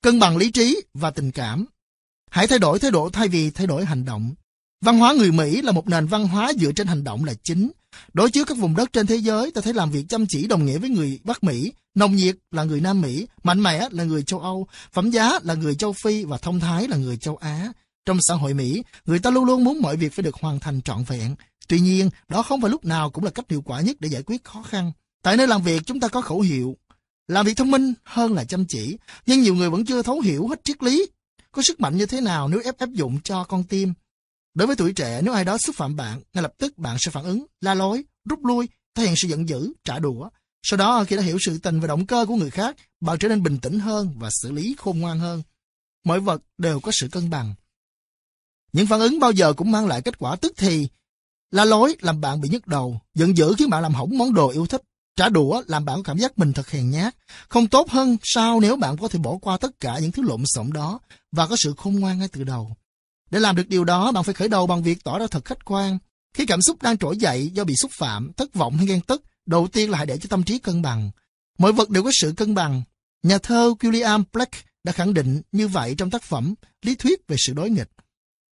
[0.02, 1.66] Cân bằng lý trí và tình cảm.
[2.30, 4.34] Hãy thay đổi thái độ thay vì thay đổi hành động.
[4.80, 7.70] Văn hóa người Mỹ là một nền văn hóa dựa trên hành động là chính.
[8.12, 10.66] Đối chiếu các vùng đất trên thế giới, ta thấy làm việc chăm chỉ đồng
[10.66, 14.22] nghĩa với người Bắc Mỹ, nồng nhiệt là người Nam Mỹ, mạnh mẽ là người
[14.22, 17.72] châu Âu, phẩm giá là người châu Phi và thông thái là người châu Á.
[18.06, 20.82] Trong xã hội Mỹ, người ta luôn luôn muốn mọi việc phải được hoàn thành
[20.82, 21.34] trọn vẹn.
[21.68, 24.22] Tuy nhiên, đó không phải lúc nào cũng là cách hiệu quả nhất để giải
[24.22, 24.92] quyết khó khăn.
[25.22, 26.76] Tại nơi làm việc chúng ta có khẩu hiệu,
[27.28, 28.96] làm việc thông minh hơn là chăm chỉ,
[29.26, 31.06] nhưng nhiều người vẫn chưa thấu hiểu hết triết lý.
[31.52, 33.92] Có sức mạnh như thế nào nếu ép áp dụng cho con tim?
[34.54, 37.10] Đối với tuổi trẻ, nếu ai đó xúc phạm bạn, ngay lập tức bạn sẽ
[37.10, 40.28] phản ứng, la lối, rút lui, thể hiện sự giận dữ, trả đũa.
[40.62, 43.28] Sau đó, khi đã hiểu sự tình và động cơ của người khác, bạn trở
[43.28, 45.42] nên bình tĩnh hơn và xử lý khôn ngoan hơn.
[46.04, 47.54] Mọi vật đều có sự cân bằng.
[48.72, 50.88] Những phản ứng bao giờ cũng mang lại kết quả tức thì.
[51.50, 54.48] La lối làm bạn bị nhức đầu, giận dữ khiến bạn làm hỏng món đồ
[54.48, 54.82] yêu thích.
[55.16, 57.16] Trả đũa làm bạn có cảm giác mình thật hèn nhát.
[57.48, 60.42] Không tốt hơn sao nếu bạn có thể bỏ qua tất cả những thứ lộn
[60.46, 61.00] xộn đó
[61.32, 62.76] và có sự khôn ngoan ngay từ đầu.
[63.32, 65.64] Để làm được điều đó, bạn phải khởi đầu bằng việc tỏ ra thật khách
[65.64, 65.98] quan.
[66.34, 69.22] Khi cảm xúc đang trỗi dậy do bị xúc phạm, thất vọng hay ghen tức,
[69.46, 71.10] đầu tiên là hãy để cho tâm trí cân bằng.
[71.58, 72.82] Mọi vật đều có sự cân bằng.
[73.22, 77.36] Nhà thơ William Blake đã khẳng định như vậy trong tác phẩm Lý thuyết về
[77.38, 77.88] sự đối nghịch.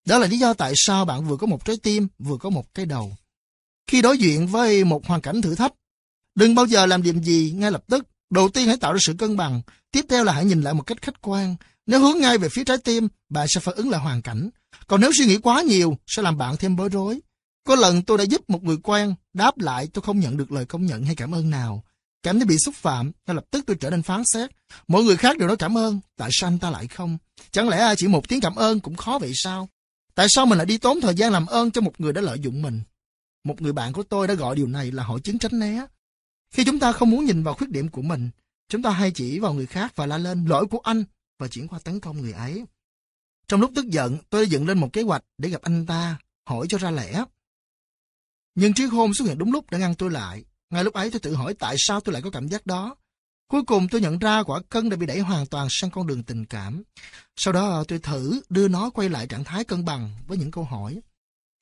[0.06, 2.74] Đó là lý do tại sao bạn vừa có một trái tim, vừa có một
[2.74, 3.16] cái đầu.
[3.86, 5.72] Khi đối diện với một hoàn cảnh thử thách,
[6.34, 8.06] đừng bao giờ làm điểm gì ngay lập tức.
[8.30, 9.62] Đầu tiên hãy tạo ra sự cân bằng.
[9.90, 11.56] Tiếp theo là hãy nhìn lại một cách khách quan.
[11.86, 14.50] Nếu hướng ngay về phía trái tim, bạn sẽ phản ứng lại hoàn cảnh.
[14.86, 17.20] Còn nếu suy nghĩ quá nhiều, sẽ làm bạn thêm bối rối.
[17.64, 20.64] Có lần tôi đã giúp một người quen, đáp lại tôi không nhận được lời
[20.64, 21.84] công nhận hay cảm ơn nào.
[22.22, 24.50] Cảm thấy bị xúc phạm, ngay lập tức tôi trở nên phán xét.
[24.88, 27.18] Mọi người khác đều nói cảm ơn, tại sao anh ta lại không?
[27.50, 29.68] Chẳng lẽ chỉ một tiếng cảm ơn cũng khó vậy sao?
[30.14, 32.38] Tại sao mình lại đi tốn thời gian làm ơn cho một người đã lợi
[32.40, 32.80] dụng mình?
[33.44, 35.86] Một người bạn của tôi đã gọi điều này là hội chứng tránh né.
[36.54, 38.30] Khi chúng ta không muốn nhìn vào khuyết điểm của mình,
[38.68, 41.04] chúng ta hay chỉ vào người khác và la lên lỗi của anh
[41.38, 42.64] và chuyển qua tấn công người ấy.
[43.50, 46.18] Trong lúc tức giận, tôi đã dựng lên một kế hoạch để gặp anh ta,
[46.48, 47.24] hỏi cho ra lẽ.
[48.54, 50.44] Nhưng trí khôn xuất hiện đúng lúc đã ngăn tôi lại.
[50.70, 52.96] Ngay lúc ấy tôi tự hỏi tại sao tôi lại có cảm giác đó.
[53.48, 56.22] Cuối cùng tôi nhận ra quả cân đã bị đẩy hoàn toàn sang con đường
[56.22, 56.82] tình cảm.
[57.36, 60.64] Sau đó tôi thử đưa nó quay lại trạng thái cân bằng với những câu
[60.64, 61.00] hỏi.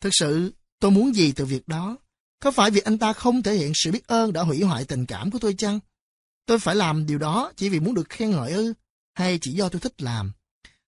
[0.01, 1.97] Thực sự, tôi muốn gì từ việc đó?
[2.41, 5.07] Có phải việc anh ta không thể hiện sự biết ơn đã hủy hoại tình
[5.07, 5.81] cảm của tôi chăng?
[6.47, 8.75] Tôi phải làm điều đó chỉ vì muốn được khen ngợi ư?
[9.15, 10.33] Hay chỉ do tôi thích làm?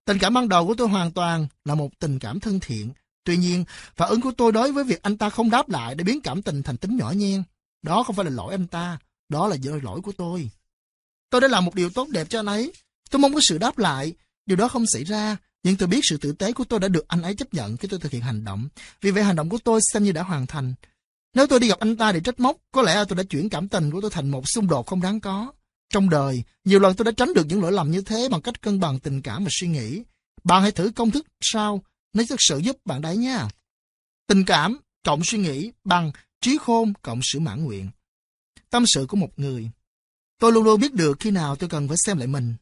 [0.05, 2.90] Tình cảm ban đầu của tôi hoàn toàn là một tình cảm thân thiện.
[3.24, 3.64] Tuy nhiên,
[3.97, 6.43] phản ứng của tôi đối với việc anh ta không đáp lại để biến cảm
[6.43, 7.43] tình thành tính nhỏ nhen.
[7.82, 8.98] Đó không phải là lỗi anh ta,
[9.28, 10.51] đó là do lỗi của tôi.
[11.31, 12.72] Tôi đã làm một điều tốt đẹp cho anh ấy.
[13.10, 14.12] Tôi mong có sự đáp lại.
[14.47, 17.09] Điều đó không xảy ra, nhưng tôi biết sự tử tế của tôi đã được
[17.09, 18.68] anh ấy chấp nhận khi tôi thực hiện hành động.
[19.01, 20.74] Vì vậy hành động của tôi xem như đã hoàn thành.
[21.35, 23.68] Nếu tôi đi gặp anh ta để trách móc, có lẽ tôi đã chuyển cảm
[23.68, 25.52] tình của tôi thành một xung đột không đáng có.
[25.90, 28.62] Trong đời, nhiều lần tôi đã tránh được những lỗi lầm như thế bằng cách
[28.62, 30.02] cân bằng tình cảm và suy nghĩ.
[30.44, 33.48] Bạn hãy thử công thức sau, nó thực sự giúp bạn đấy nha.
[34.26, 37.90] Tình cảm cộng suy nghĩ bằng trí khôn cộng sự mãn nguyện.
[38.70, 39.70] Tâm sự của một người
[40.40, 42.54] Tôi luôn luôn biết được khi nào tôi cần phải xem lại mình.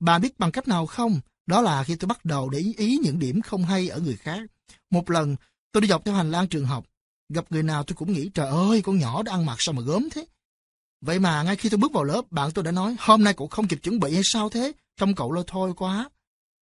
[0.00, 1.20] Bà biết bằng cách nào không?
[1.46, 4.16] Đó là khi tôi bắt đầu để ý, ý những điểm không hay ở người
[4.16, 4.40] khác.
[4.90, 5.36] Một lần,
[5.72, 6.84] tôi đi dọc theo hành lang trường học.
[7.28, 9.82] Gặp người nào tôi cũng nghĩ, trời ơi, con nhỏ đã ăn mặc sao mà
[9.82, 10.26] gớm thế.
[11.00, 13.48] Vậy mà ngay khi tôi bước vào lớp, bạn tôi đã nói, hôm nay cậu
[13.48, 14.72] không kịp chuẩn bị hay sao thế?
[14.96, 16.10] Trông cậu lôi thôi quá.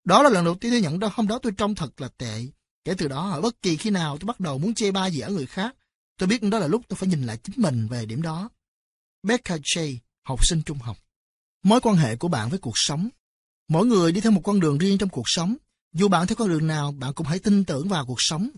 [0.05, 2.47] Đó là lần đầu tiên tôi nhận ra hôm đó tôi trông thật là tệ.
[2.85, 5.21] Kể từ đó, ở bất kỳ khi nào tôi bắt đầu muốn chê ba gì
[5.21, 5.77] ở người khác,
[6.19, 8.51] tôi biết đó là lúc tôi phải nhìn lại chính mình về điểm đó.
[9.23, 10.97] Becca J, học sinh trung học.
[11.63, 13.09] Mối quan hệ của bạn với cuộc sống.
[13.69, 15.57] Mỗi người đi theo một con đường riêng trong cuộc sống.
[15.93, 18.49] Dù bạn theo con đường nào, bạn cũng hãy tin tưởng vào cuộc sống.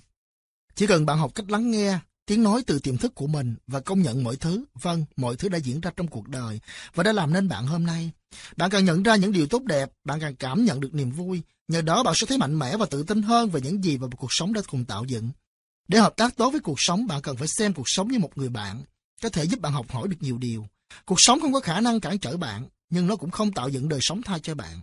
[0.75, 1.99] Chỉ cần bạn học cách lắng nghe,
[2.29, 5.49] tiếng nói từ tiềm thức của mình và công nhận mọi thứ, vâng, mọi thứ
[5.49, 6.61] đã diễn ra trong cuộc đời
[6.95, 8.11] và đã làm nên bạn hôm nay.
[8.57, 11.43] Bạn càng nhận ra những điều tốt đẹp, bạn càng cảm nhận được niềm vui.
[11.69, 14.07] Nhờ đó bạn sẽ thấy mạnh mẽ và tự tin hơn về những gì mà
[14.17, 15.31] cuộc sống đã cùng tạo dựng.
[15.89, 18.39] Để hợp tác tốt với cuộc sống, bạn cần phải xem cuộc sống như một
[18.39, 18.83] người bạn,
[19.23, 20.67] có thể giúp bạn học hỏi được nhiều điều.
[21.05, 23.89] Cuộc sống không có khả năng cản trở bạn, nhưng nó cũng không tạo dựng
[23.89, 24.81] đời sống thay cho bạn.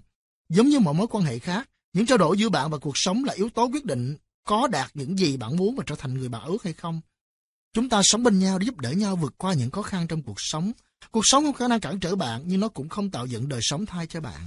[0.50, 3.24] Giống như mọi mối quan hệ khác, những trao đổi giữa bạn và cuộc sống
[3.24, 6.30] là yếu tố quyết định có đạt những gì bạn muốn và trở thành người
[6.30, 7.02] bạn ước hay không.
[7.76, 10.22] Chúng ta sống bên nhau để giúp đỡ nhau vượt qua những khó khăn trong
[10.22, 10.72] cuộc sống.
[11.12, 13.60] Cuộc sống không khả năng cản trở bạn, nhưng nó cũng không tạo dựng đời
[13.64, 14.42] sống thay cho bạn.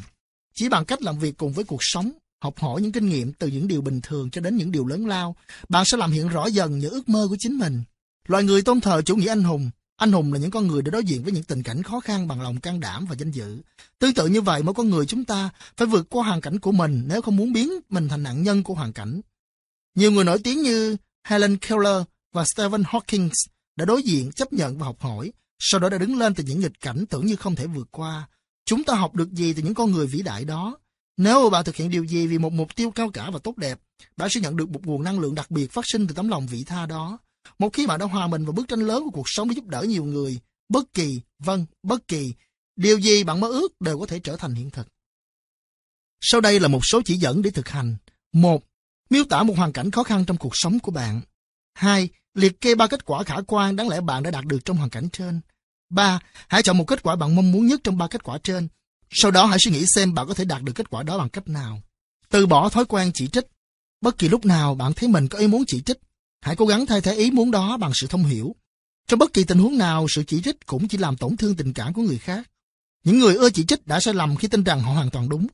[0.54, 2.10] Chỉ bằng cách làm việc cùng với cuộc sống,
[2.40, 5.06] học hỏi những kinh nghiệm từ những điều bình thường cho đến những điều lớn
[5.06, 5.36] lao,
[5.68, 7.82] bạn sẽ làm hiện rõ dần những ước mơ của chính mình.
[8.26, 9.70] Loài người tôn thờ chủ nghĩa anh hùng.
[9.96, 12.28] Anh hùng là những con người để đối diện với những tình cảnh khó khăn
[12.28, 13.58] bằng lòng can đảm và danh dự.
[13.98, 16.72] Tương tự như vậy, mỗi con người chúng ta phải vượt qua hoàn cảnh của
[16.72, 19.20] mình nếu không muốn biến mình thành nạn nhân của hoàn cảnh.
[19.94, 22.02] Nhiều người nổi tiếng như Helen Keller
[22.32, 23.30] và Stephen Hawking
[23.76, 26.60] đã đối diện, chấp nhận và học hỏi, sau đó đã đứng lên từ những
[26.60, 28.28] nghịch cảnh tưởng như không thể vượt qua.
[28.64, 30.78] Chúng ta học được gì từ những con người vĩ đại đó?
[31.16, 33.80] Nếu bạn thực hiện điều gì vì một mục tiêu cao cả và tốt đẹp,
[34.16, 36.46] bạn sẽ nhận được một nguồn năng lượng đặc biệt phát sinh từ tấm lòng
[36.46, 37.18] vị tha đó.
[37.58, 39.66] Một khi bạn đã hòa mình vào bức tranh lớn của cuộc sống để giúp
[39.66, 40.38] đỡ nhiều người,
[40.68, 42.34] bất kỳ, vâng, bất kỳ,
[42.76, 44.88] điều gì bạn mơ ước đều có thể trở thành hiện thực.
[46.20, 47.96] Sau đây là một số chỉ dẫn để thực hành.
[48.32, 48.64] một
[49.10, 51.20] Miêu tả một hoàn cảnh khó khăn trong cuộc sống của bạn.
[51.78, 52.08] 2.
[52.34, 54.90] Liệt kê ba kết quả khả quan đáng lẽ bạn đã đạt được trong hoàn
[54.90, 55.40] cảnh trên.
[55.90, 56.20] 3.
[56.48, 58.68] Hãy chọn một kết quả bạn mong muốn nhất trong ba kết quả trên.
[59.10, 61.28] Sau đó hãy suy nghĩ xem bạn có thể đạt được kết quả đó bằng
[61.28, 61.82] cách nào.
[62.28, 63.44] Từ bỏ thói quen chỉ trích.
[64.00, 65.98] Bất kỳ lúc nào bạn thấy mình có ý muốn chỉ trích,
[66.40, 68.56] hãy cố gắng thay thế ý muốn đó bằng sự thông hiểu.
[69.08, 71.72] Trong bất kỳ tình huống nào, sự chỉ trích cũng chỉ làm tổn thương tình
[71.72, 72.50] cảm của người khác.
[73.04, 75.46] Những người ưa chỉ trích đã sai lầm khi tin rằng họ hoàn toàn đúng.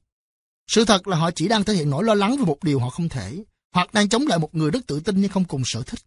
[0.68, 2.90] Sự thật là họ chỉ đang thể hiện nỗi lo lắng về một điều họ
[2.90, 5.82] không thể, hoặc đang chống lại một người rất tự tin nhưng không cùng sở
[5.82, 6.00] thích.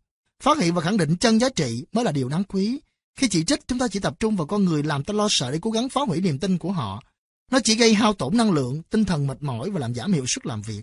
[0.43, 2.79] Phát hiện và khẳng định chân giá trị mới là điều đáng quý.
[3.15, 5.51] Khi chỉ trích, chúng ta chỉ tập trung vào con người làm ta lo sợ
[5.51, 7.03] để cố gắng phá hủy niềm tin của họ.
[7.51, 10.25] Nó chỉ gây hao tổn năng lượng, tinh thần mệt mỏi và làm giảm hiệu
[10.27, 10.81] suất làm việc.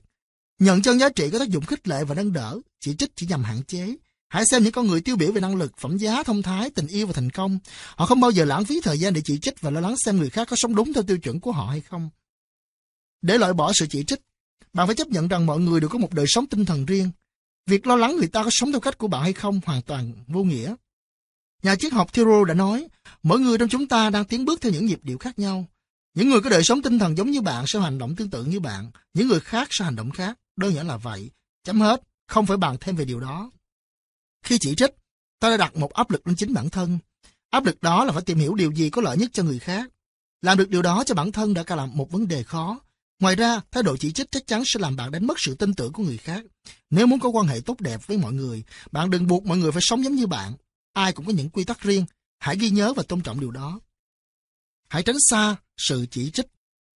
[0.61, 3.27] Nhận chân giá trị có tác dụng khích lệ và nâng đỡ, chỉ trích chỉ
[3.27, 3.97] nhằm hạn chế.
[4.29, 6.87] Hãy xem những con người tiêu biểu về năng lực, phẩm giá, thông thái, tình
[6.87, 7.59] yêu và thành công.
[7.97, 10.17] Họ không bao giờ lãng phí thời gian để chỉ trích và lo lắng xem
[10.17, 12.11] người khác có sống đúng theo tiêu chuẩn của họ hay không.
[13.23, 14.21] Để loại bỏ sự chỉ trích,
[14.73, 17.11] bạn phải chấp nhận rằng mọi người đều có một đời sống tinh thần riêng.
[17.67, 20.13] Việc lo lắng người ta có sống theo cách của bạn hay không hoàn toàn
[20.27, 20.75] vô nghĩa.
[21.63, 22.89] Nhà triết học Thoreau đã nói,
[23.23, 25.67] mỗi người trong chúng ta đang tiến bước theo những nhịp điệu khác nhau.
[26.15, 28.45] Những người có đời sống tinh thần giống như bạn sẽ hành động tương tự
[28.45, 31.31] như bạn, những người khác sẽ hành động khác, đơn giản là vậy.
[31.65, 33.51] Chấm hết, không phải bàn thêm về điều đó.
[34.43, 34.91] Khi chỉ trích,
[35.41, 36.99] ta đã đặt một áp lực lên chính bản thân.
[37.51, 39.91] Áp lực đó là phải tìm hiểu điều gì có lợi nhất cho người khác.
[40.43, 42.81] Làm được điều đó cho bản thân đã cả là một vấn đề khó.
[43.25, 45.75] Ngoài ra, thái độ chỉ trích chắc chắn sẽ làm bạn đánh mất sự tin
[45.75, 46.45] tưởng của người khác.
[46.91, 49.73] Nếu muốn có quan hệ tốt đẹp với mọi người, bạn đừng buộc mọi người
[49.73, 50.53] phải sống giống như bạn.
[50.93, 52.07] Ai cũng có những quy tắc riêng.
[52.39, 53.81] Hãy ghi nhớ và tôn trọng điều đó.
[54.89, 56.47] Hãy tránh xa sự chỉ trích.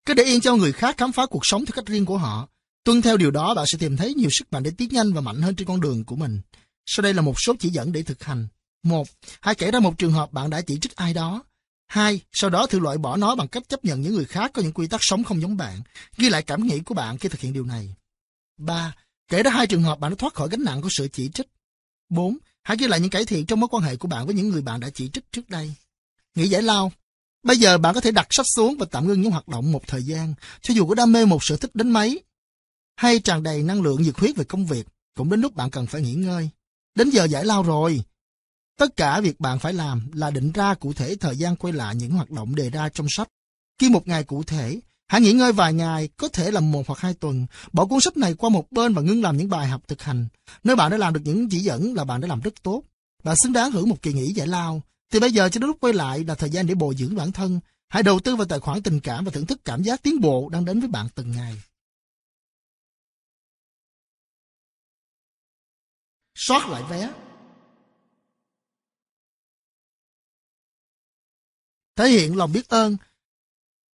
[0.06, 2.48] Cứ để yên cho người khác khám phá cuộc sống theo cách riêng của họ.
[2.84, 5.20] Tuân theo điều đó, bạn sẽ tìm thấy nhiều sức mạnh để tiến nhanh và
[5.20, 6.40] mạnh hơn trên con đường của mình.
[6.86, 8.48] Sau đây là một số chỉ dẫn để thực hành.
[8.82, 9.08] Một,
[9.40, 11.44] hãy kể ra một trường hợp bạn đã chỉ trích ai đó.
[11.86, 14.62] Hai, sau đó thử loại bỏ nó bằng cách chấp nhận những người khác có
[14.62, 15.82] những quy tắc sống không giống bạn,
[16.16, 17.94] ghi lại cảm nghĩ của bạn khi thực hiện điều này.
[18.58, 18.94] Ba,
[19.28, 21.46] kể ra hai trường hợp bạn đã thoát khỏi gánh nặng của sự chỉ trích.
[22.08, 24.48] Bốn, hãy ghi lại những cải thiện trong mối quan hệ của bạn với những
[24.48, 25.74] người bạn đã chỉ trích trước đây.
[26.34, 26.92] Nghĩ giải lao.
[27.42, 29.86] Bây giờ bạn có thể đặt sách xuống và tạm ngưng những hoạt động một
[29.86, 32.22] thời gian, cho dù có đam mê một sở thích đến mấy,
[32.96, 34.86] hay tràn đầy năng lượng nhiệt huyết về công việc,
[35.16, 36.50] cũng đến lúc bạn cần phải nghỉ ngơi.
[36.94, 38.00] Đến giờ giải lao rồi,
[38.76, 41.94] Tất cả việc bạn phải làm là định ra cụ thể thời gian quay lại
[41.94, 43.28] những hoạt động đề ra trong sách.
[43.78, 46.98] Khi một ngày cụ thể, hãy nghỉ ngơi vài ngày, có thể là một hoặc
[46.98, 49.82] hai tuần, bỏ cuốn sách này qua một bên và ngưng làm những bài học
[49.88, 50.26] thực hành.
[50.64, 52.82] Nếu bạn đã làm được những chỉ dẫn là bạn đã làm rất tốt.
[53.24, 54.82] Bạn xứng đáng hưởng một kỳ nghỉ giải lao.
[55.12, 57.32] Thì bây giờ cho đến lúc quay lại là thời gian để bồi dưỡng bản
[57.32, 57.60] thân.
[57.88, 60.48] Hãy đầu tư vào tài khoản tình cảm và thưởng thức cảm giác tiến bộ
[60.48, 61.62] đang đến với bạn từng ngày.
[66.34, 67.10] Soát lại vé
[71.96, 72.96] thể hiện lòng biết ơn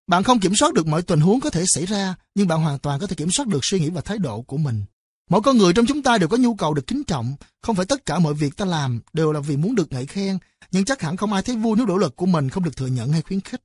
[0.07, 2.80] Bạn không kiểm soát được mọi tình huống có thể xảy ra, nhưng bạn hoàn
[2.80, 4.84] toàn có thể kiểm soát được suy nghĩ và thái độ của mình.
[5.30, 7.86] Mỗi con người trong chúng ta đều có nhu cầu được kính trọng, không phải
[7.86, 10.38] tất cả mọi việc ta làm đều là vì muốn được ngợi khen,
[10.72, 12.88] nhưng chắc hẳn không ai thấy vui nếu nỗ lực của mình không được thừa
[12.88, 13.61] nhận hay khuyến khích.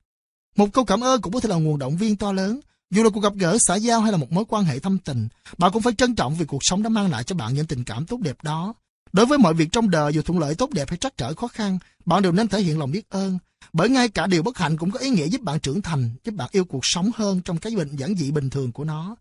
[0.56, 2.60] Một câu cảm ơn cũng có thể là nguồn động viên to lớn,
[2.90, 5.28] dù là cuộc gặp gỡ xã giao hay là một mối quan hệ thâm tình,
[5.58, 7.84] bạn cũng phải trân trọng vì cuộc sống đã mang lại cho bạn những tình
[7.84, 8.74] cảm tốt đẹp đó.
[9.12, 11.48] Đối với mọi việc trong đời dù thuận lợi tốt đẹp hay trắc trở khó
[11.48, 13.38] khăn, bạn đều nên thể hiện lòng biết ơn,
[13.72, 16.34] bởi ngay cả điều bất hạnh cũng có ý nghĩa giúp bạn trưởng thành, giúp
[16.34, 19.16] bạn yêu cuộc sống hơn trong cái bệnh giản dị bình thường của nó.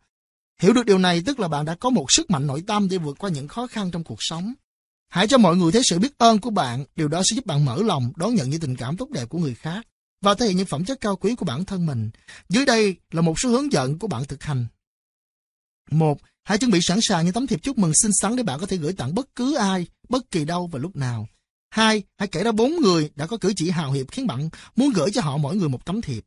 [0.62, 2.98] Hiểu được điều này tức là bạn đã có một sức mạnh nội tâm để
[2.98, 4.54] vượt qua những khó khăn trong cuộc sống.
[5.10, 7.66] Hãy cho mọi người thấy sự biết ơn của bạn, điều đó sẽ giúp bạn
[7.66, 9.88] mở lòng đón nhận những tình cảm tốt đẹp của người khác
[10.22, 12.10] và thể hiện những phẩm chất cao quý của bản thân mình.
[12.50, 14.66] Dưới đây là một số hướng dẫn của bạn thực hành.
[15.92, 18.60] Một, hãy chuẩn bị sẵn sàng những tấm thiệp chúc mừng xinh xắn để bạn
[18.60, 21.28] có thể gửi tặng bất cứ ai, bất kỳ đâu và lúc nào.
[21.76, 24.90] Hai, hãy kể ra bốn người đã có cử chỉ hào hiệp khiến bạn muốn
[24.96, 26.26] gửi cho họ mỗi người một tấm thiệp.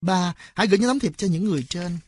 [0.00, 1.98] Ba, hãy gửi những tấm thiệp cho những người trên.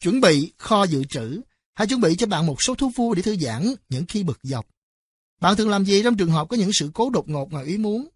[0.00, 1.40] Chuẩn bị kho dự trữ.
[1.74, 4.38] Hãy chuẩn bị cho bạn một số thú vui để thư giãn những khi bực
[4.42, 4.66] dọc.
[5.40, 7.78] Bạn thường làm gì trong trường hợp có những sự cố đột ngột ngoài ý
[7.78, 8.08] muốn?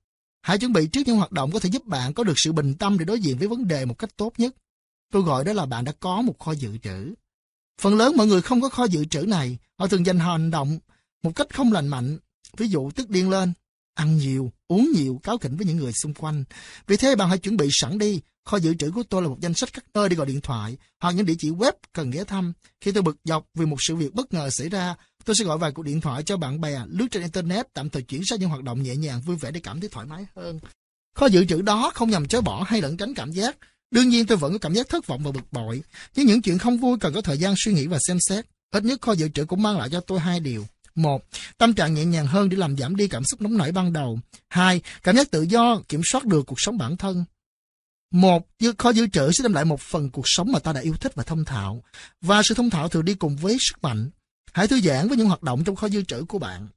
[0.42, 2.74] Hãy chuẩn bị trước những hoạt động có thể giúp bạn có được sự bình
[2.74, 4.54] tâm để đối diện với vấn đề một cách tốt nhất.
[5.12, 7.14] Tôi gọi đó là bạn đã có một kho dự trữ.
[7.80, 10.78] Phần lớn mọi người không có kho dự trữ này, họ thường dành hành động
[11.22, 12.18] một cách không lành mạnh,
[12.56, 13.52] ví dụ tức điên lên,
[13.94, 16.44] ăn nhiều, uống nhiều, cáo kỉnh với những người xung quanh.
[16.86, 19.38] Vì thế bạn hãy chuẩn bị sẵn đi, kho dự trữ của tôi là một
[19.40, 22.24] danh sách các nơi để gọi điện thoại hoặc những địa chỉ web cần ghé
[22.24, 22.52] thăm.
[22.80, 25.58] Khi tôi bực dọc vì một sự việc bất ngờ xảy ra, tôi sẽ gọi
[25.58, 28.48] vài cuộc điện thoại cho bạn bè, lướt trên internet, tạm thời chuyển sang những
[28.48, 30.60] hoạt động nhẹ nhàng, vui vẻ để cảm thấy thoải mái hơn.
[31.14, 33.56] Kho dự trữ đó không nhằm chối bỏ hay lẩn tránh cảm giác.
[33.90, 35.82] Đương nhiên tôi vẫn có cảm giác thất vọng và bực bội,
[36.16, 38.46] nhưng những chuyện không vui cần có thời gian suy nghĩ và xem xét.
[38.70, 40.66] Ít nhất kho dự trữ cũng mang lại cho tôi hai điều.
[40.96, 41.24] Một,
[41.58, 44.20] tâm trạng nhẹ nhàng hơn để làm giảm đi cảm xúc nóng nảy ban đầu.
[44.48, 47.24] Hai, cảm giác tự do, kiểm soát được cuộc sống bản thân.
[48.10, 48.48] Một,
[48.78, 51.14] kho dự trữ sẽ đem lại một phần cuộc sống mà ta đã yêu thích
[51.14, 51.82] và thông thạo.
[52.20, 54.10] Và sự thông thạo thường đi cùng với sức mạnh.
[54.52, 56.68] Hãy thư giãn với những hoạt động trong kho dự trữ của bạn.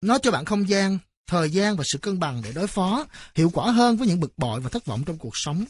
[0.00, 3.50] Nó cho bạn không gian, thời gian và sự cân bằng để đối phó, hiệu
[3.50, 5.64] quả hơn với những bực bội và thất vọng trong cuộc sống.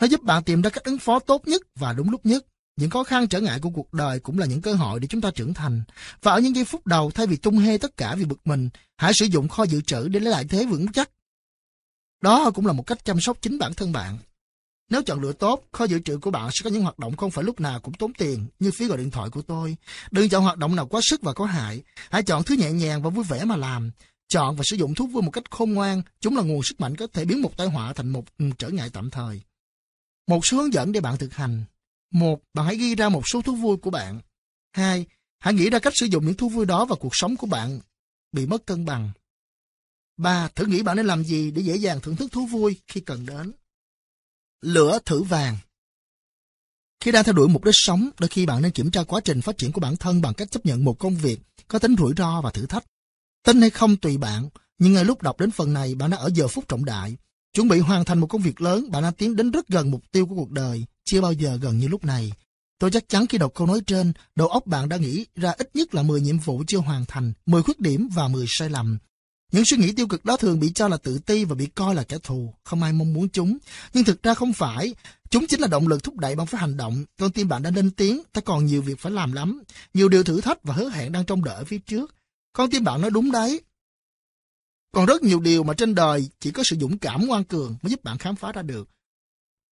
[0.00, 2.46] Nó giúp bạn tìm ra cách ứng phó tốt nhất và đúng lúc nhất.
[2.78, 5.20] Những khó khăn trở ngại của cuộc đời cũng là những cơ hội để chúng
[5.20, 5.82] ta trưởng thành.
[6.22, 8.68] Và ở những giây phút đầu, thay vì tung hê tất cả vì bực mình,
[8.96, 11.10] hãy sử dụng kho dự trữ để lấy lại thế vững chắc.
[12.20, 14.18] Đó cũng là một cách chăm sóc chính bản thân bạn.
[14.90, 17.30] Nếu chọn lựa tốt, kho dự trữ của bạn sẽ có những hoạt động không
[17.30, 19.76] phải lúc nào cũng tốn tiền, như phí gọi điện thoại của tôi.
[20.10, 21.82] Đừng chọn hoạt động nào quá sức và có hại.
[22.10, 23.90] Hãy chọn thứ nhẹ nhàng và vui vẻ mà làm.
[24.28, 26.96] Chọn và sử dụng thuốc vui một cách khôn ngoan, chúng là nguồn sức mạnh
[26.96, 29.40] có thể biến một tai họa thành một ừ, trở ngại tạm thời.
[30.26, 31.64] Một số hướng dẫn để bạn thực hành.
[32.10, 34.20] Một, bạn hãy ghi ra một số thú vui của bạn.
[34.72, 35.06] Hai,
[35.38, 37.80] hãy nghĩ ra cách sử dụng những thú vui đó vào cuộc sống của bạn
[38.32, 39.10] bị mất cân bằng.
[40.16, 43.00] Ba, thử nghĩ bạn nên làm gì để dễ dàng thưởng thức thú vui khi
[43.00, 43.52] cần đến.
[44.60, 45.56] Lửa thử vàng
[47.00, 49.40] Khi đang theo đuổi mục đích sống, đôi khi bạn nên kiểm tra quá trình
[49.40, 52.12] phát triển của bản thân bằng cách chấp nhận một công việc có tính rủi
[52.16, 52.84] ro và thử thách.
[53.42, 54.48] Tin hay không tùy bạn,
[54.78, 57.16] nhưng ngay lúc đọc đến phần này bạn đã ở giờ phút trọng đại.
[57.54, 60.02] Chuẩn bị hoàn thành một công việc lớn, bạn đang tiến đến rất gần mục
[60.12, 62.32] tiêu của cuộc đời, chưa bao giờ gần như lúc này.
[62.78, 65.70] Tôi chắc chắn khi đọc câu nói trên, đầu óc bạn đã nghĩ ra ít
[65.74, 68.98] nhất là 10 nhiệm vụ chưa hoàn thành, 10 khuyết điểm và 10 sai lầm.
[69.52, 71.94] Những suy nghĩ tiêu cực đó thường bị cho là tự ti và bị coi
[71.94, 73.58] là kẻ thù, không ai mong muốn chúng.
[73.94, 74.94] Nhưng thực ra không phải,
[75.30, 77.04] chúng chính là động lực thúc đẩy bạn phải hành động.
[77.18, 79.62] Con tim bạn đã lên tiếng, ta còn nhiều việc phải làm lắm,
[79.94, 82.14] nhiều điều thử thách và hứa hẹn đang trong đợi phía trước.
[82.52, 83.60] Con tim bạn nói đúng đấy.
[84.92, 87.90] Còn rất nhiều điều mà trên đời chỉ có sự dũng cảm ngoan cường mới
[87.90, 88.88] giúp bạn khám phá ra được.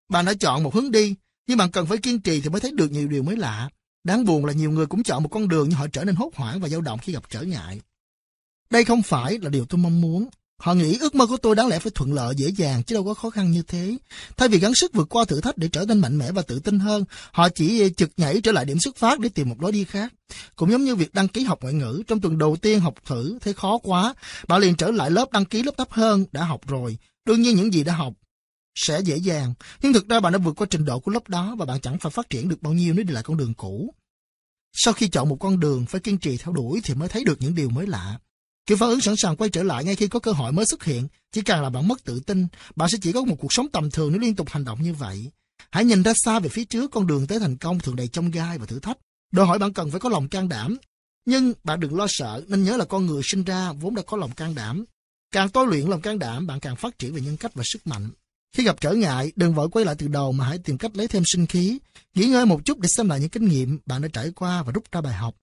[0.09, 1.15] Bạn đã chọn một hướng đi,
[1.47, 3.69] nhưng bạn cần phải kiên trì thì mới thấy được nhiều điều mới lạ.
[4.05, 6.31] Đáng buồn là nhiều người cũng chọn một con đường nhưng họ trở nên hốt
[6.35, 7.81] hoảng và dao động khi gặp trở ngại.
[8.71, 10.29] Đây không phải là điều tôi mong muốn.
[10.59, 13.05] Họ nghĩ ước mơ của tôi đáng lẽ phải thuận lợi dễ dàng chứ đâu
[13.05, 13.97] có khó khăn như thế.
[14.37, 16.59] Thay vì gắng sức vượt qua thử thách để trở nên mạnh mẽ và tự
[16.59, 19.63] tin hơn, họ chỉ ờ, chực nhảy trở lại điểm xuất phát để tìm một
[19.63, 20.13] lối đi khác.
[20.57, 23.39] Cũng giống như việc đăng ký học ngoại ngữ, trong tuần đầu tiên học thử
[23.41, 24.15] thấy khó quá,
[24.49, 26.99] bạn liền trở lại lớp đăng ký lớp thấp hơn, đã học rồi.
[27.25, 28.13] Đương nhiên những gì đã học
[28.75, 31.55] sẽ dễ dàng, nhưng thực ra bạn đã vượt qua trình độ của lớp đó
[31.59, 33.95] và bạn chẳng phải phát triển được bao nhiêu nếu đi lại con đường cũ.
[34.73, 37.37] Sau khi chọn một con đường phải kiên trì theo đuổi thì mới thấy được
[37.41, 38.19] những điều mới lạ.
[38.67, 40.85] Kiểu phản ứng sẵn sàng quay trở lại ngay khi có cơ hội mới xuất
[40.85, 43.69] hiện, chỉ càng là bạn mất tự tin, bạn sẽ chỉ có một cuộc sống
[43.73, 45.31] tầm thường nếu liên tục hành động như vậy.
[45.71, 48.31] Hãy nhìn ra xa về phía trước con đường tới thành công thường đầy trong
[48.31, 48.99] gai và thử thách.
[49.33, 50.77] Đòi hỏi bạn cần phải có lòng can đảm.
[51.27, 54.17] Nhưng bạn đừng lo sợ, nên nhớ là con người sinh ra vốn đã có
[54.17, 54.85] lòng can đảm.
[55.33, 57.87] Càng tôi luyện lòng can đảm, bạn càng phát triển về nhân cách và sức
[57.87, 58.11] mạnh.
[58.57, 61.09] Khi gặp trở ngại, đừng vội quay lại từ đầu mà hãy tìm cách lấy
[61.09, 61.79] thêm sinh khí.
[62.15, 64.73] Nghỉ ngơi một chút để xem lại những kinh nghiệm bạn đã trải qua và
[64.73, 65.35] rút ra bài học.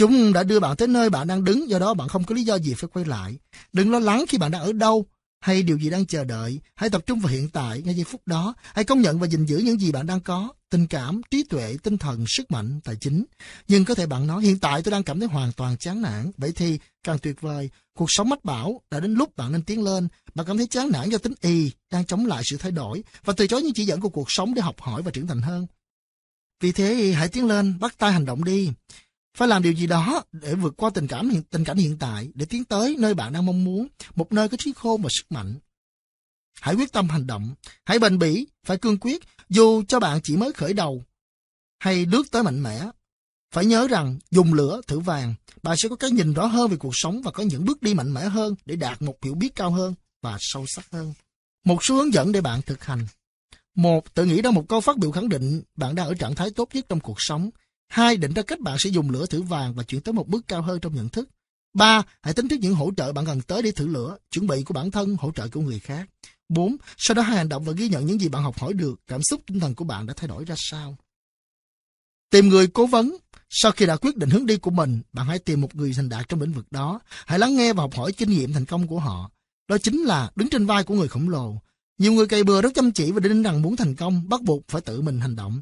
[0.00, 2.42] Chúng đã đưa bạn tới nơi bạn đang đứng, do đó bạn không có lý
[2.42, 3.36] do gì phải quay lại.
[3.72, 5.06] Đừng lo lắng khi bạn đang ở đâu.
[5.40, 6.60] hay điều gì đang chờ đợi.
[6.74, 8.54] Hãy tập trung vào hiện tại, ngay giây phút đó.
[8.74, 10.52] Hãy công nhận và gìn giữ những gì bạn đang có.
[10.70, 13.24] Tình cảm, trí tuệ, tinh thần, sức mạnh, tài chính.
[13.68, 16.30] Nhưng có thể bạn nói, hiện tại tôi đang cảm thấy hoàn toàn chán nản.
[16.36, 19.84] Vậy thì, càng tuyệt vời, cuộc sống mách bảo đã đến lúc bạn nên tiến
[19.84, 20.08] lên.
[20.34, 23.32] Bạn cảm thấy chán nản do tính y, đang chống lại sự thay đổi và
[23.36, 25.66] từ chối những chỉ dẫn của cuộc sống để học hỏi và trưởng thành hơn.
[26.60, 28.70] Vì thế, hãy tiến lên, bắt tay hành động đi.
[29.36, 32.28] Phải làm điều gì đó để vượt qua tình cảm hiện, tình cảnh hiện tại,
[32.34, 35.32] để tiến tới nơi bạn đang mong muốn, một nơi có trí khôn và sức
[35.32, 35.54] mạnh.
[36.60, 37.54] Hãy quyết tâm hành động,
[37.84, 41.04] hãy bền bỉ, phải cương quyết, dù cho bạn chỉ mới khởi đầu,
[41.78, 42.90] hay lướt tới mạnh mẽ.
[43.54, 46.76] Phải nhớ rằng, dùng lửa thử vàng, bạn sẽ có cái nhìn rõ hơn về
[46.76, 49.54] cuộc sống và có những bước đi mạnh mẽ hơn để đạt một hiểu biết
[49.54, 51.14] cao hơn và sâu sắc hơn.
[51.64, 53.06] Một số hướng dẫn để bạn thực hành.
[53.74, 56.50] Một, tự nghĩ ra một câu phát biểu khẳng định bạn đang ở trạng thái
[56.50, 57.50] tốt nhất trong cuộc sống.
[57.90, 60.48] Hai, định ra cách bạn sẽ dùng lửa thử vàng và chuyển tới một bước
[60.48, 61.28] cao hơn trong nhận thức.
[61.74, 64.62] Ba, hãy tính trước những hỗ trợ bạn cần tới để thử lửa, chuẩn bị
[64.62, 66.08] của bản thân, hỗ trợ của người khác.
[66.48, 69.00] Bốn, sau đó hãy hành động và ghi nhận những gì bạn học hỏi được,
[69.06, 70.96] cảm xúc tinh thần của bạn đã thay đổi ra sao.
[72.30, 73.16] Tìm người cố vấn.
[73.50, 76.08] Sau khi đã quyết định hướng đi của mình, bạn hãy tìm một người thành
[76.08, 77.00] đạt trong lĩnh vực đó.
[77.26, 79.30] Hãy lắng nghe và học hỏi kinh nghiệm thành công của họ.
[79.68, 81.56] Đó chính là đứng trên vai của người khổng lồ.
[81.98, 84.62] Nhiều người cày bừa rất chăm chỉ và đinh rằng muốn thành công, bắt buộc
[84.68, 85.60] phải tự mình hành động.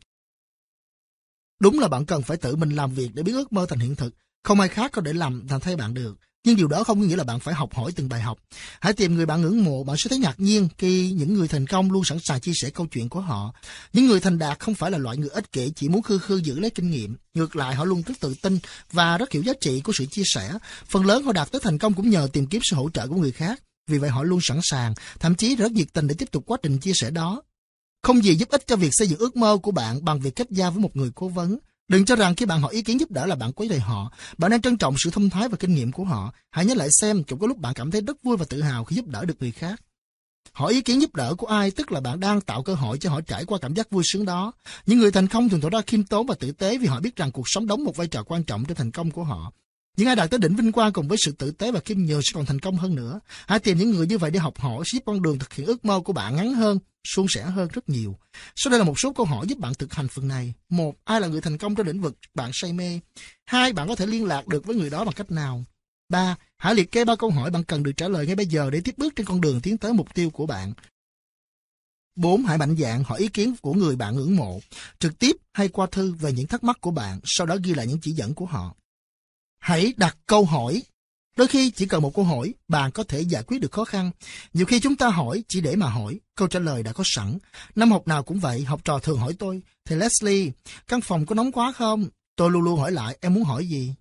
[1.60, 3.97] Đúng là bạn cần phải tự mình làm việc để biến ước mơ thành hiện
[3.97, 4.14] thực.
[4.44, 6.18] Không ai khác có thể làm thành thay bạn được.
[6.44, 8.39] Nhưng điều đó không có nghĩa là bạn phải học hỏi từng bài học.
[8.80, 11.66] Hãy tìm người bạn ngưỡng mộ, bạn sẽ thấy ngạc nhiên khi những người thành
[11.66, 13.55] công luôn sẵn sàng chia sẻ câu chuyện của họ.
[13.93, 16.36] Những người thành đạt không phải là loại người ích kỷ chỉ muốn khư khư
[16.36, 17.16] giữ lấy kinh nghiệm.
[17.35, 18.59] Ngược lại, họ luôn rất tự tin
[18.93, 20.52] và rất hiểu giá trị của sự chia sẻ.
[20.86, 23.16] Phần lớn họ đạt tới thành công cũng nhờ tìm kiếm sự hỗ trợ của
[23.16, 23.62] người khác.
[23.86, 26.59] Vì vậy họ luôn sẵn sàng, thậm chí rất nhiệt tình để tiếp tục quá
[26.62, 27.43] trình chia sẻ đó.
[28.02, 30.50] Không gì giúp ích cho việc xây dựng ước mơ của bạn bằng việc kết
[30.50, 31.58] giao với một người cố vấn.
[31.88, 34.12] Đừng cho rằng khi bạn hỏi ý kiến giúp đỡ là bạn quấy rầy họ.
[34.38, 36.32] Bạn nên trân trọng sự thông thái và kinh nghiệm của họ.
[36.50, 38.84] Hãy nhớ lại xem cũng có lúc bạn cảm thấy rất vui và tự hào
[38.84, 39.80] khi giúp đỡ được người khác.
[40.52, 43.10] Hỏi ý kiến giúp đỡ của ai tức là bạn đang tạo cơ hội cho
[43.10, 44.52] họ trải qua cảm giác vui sướng đó.
[44.86, 47.16] Những người thành công thường tỏ ra khiêm tốn và tử tế vì họ biết
[47.16, 49.52] rằng cuộc sống đóng một vai trò quan trọng trong thành công của họ.
[49.98, 52.20] Những ai đạt tới đỉnh vinh quang cùng với sự tử tế và khiêm nhường
[52.22, 53.20] sẽ còn thành công hơn nữa.
[53.46, 55.84] Hãy tìm những người như vậy để học hỏi giúp con đường thực hiện ước
[55.84, 58.18] mơ của bạn ngắn hơn, suôn sẻ hơn rất nhiều.
[58.56, 60.54] Sau đây là một số câu hỏi giúp bạn thực hành phần này.
[60.68, 63.00] Một, ai là người thành công trong lĩnh vực bạn say mê?
[63.44, 65.64] Hai, bạn có thể liên lạc được với người đó bằng cách nào?
[66.08, 68.70] Ba, hãy liệt kê ba câu hỏi bạn cần được trả lời ngay bây giờ
[68.70, 70.72] để tiếp bước trên con đường tiến tới mục tiêu của bạn.
[72.16, 72.44] 4.
[72.44, 74.60] Hãy mạnh dạn hỏi ý kiến của người bạn ngưỡng mộ,
[74.98, 77.86] trực tiếp hay qua thư về những thắc mắc của bạn, sau đó ghi lại
[77.86, 78.74] những chỉ dẫn của họ.
[79.69, 80.82] Hãy đặt câu hỏi.
[81.36, 84.11] Đôi khi chỉ cần một câu hỏi, bạn có thể giải quyết được khó khăn.
[84.53, 87.39] Nhiều khi chúng ta hỏi chỉ để mà hỏi, câu trả lời đã có sẵn.
[87.74, 90.51] Năm học nào cũng vậy, học trò thường hỏi tôi, Thầy Leslie,
[90.86, 92.09] căn phòng có nóng quá không?
[92.36, 93.95] Tôi luôn luôn hỏi lại, em muốn hỏi gì?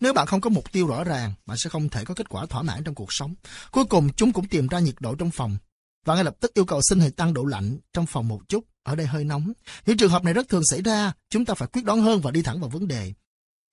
[0.00, 2.46] Nếu bạn không có mục tiêu rõ ràng, bạn sẽ không thể có kết quả
[2.46, 3.34] thỏa mãn trong cuộc sống.
[3.70, 5.56] Cuối cùng, chúng cũng tìm ra nhiệt độ trong phòng.
[6.04, 8.64] Và ngay lập tức yêu cầu xin hãy tăng độ lạnh trong phòng một chút.
[8.82, 9.52] Ở đây hơi nóng.
[9.86, 11.12] Những trường hợp này rất thường xảy ra.
[11.30, 13.12] Chúng ta phải quyết đoán hơn và đi thẳng vào vấn đề.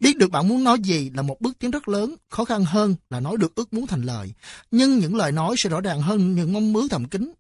[0.02, 2.96] Biết được bạn muốn nói gì là một bước tiến rất lớn, khó khăn hơn
[3.10, 4.34] là nói được ước muốn thành lời.
[4.72, 7.34] Nhưng những lời nói sẽ rõ ràng hơn những mong muốn thầm kín.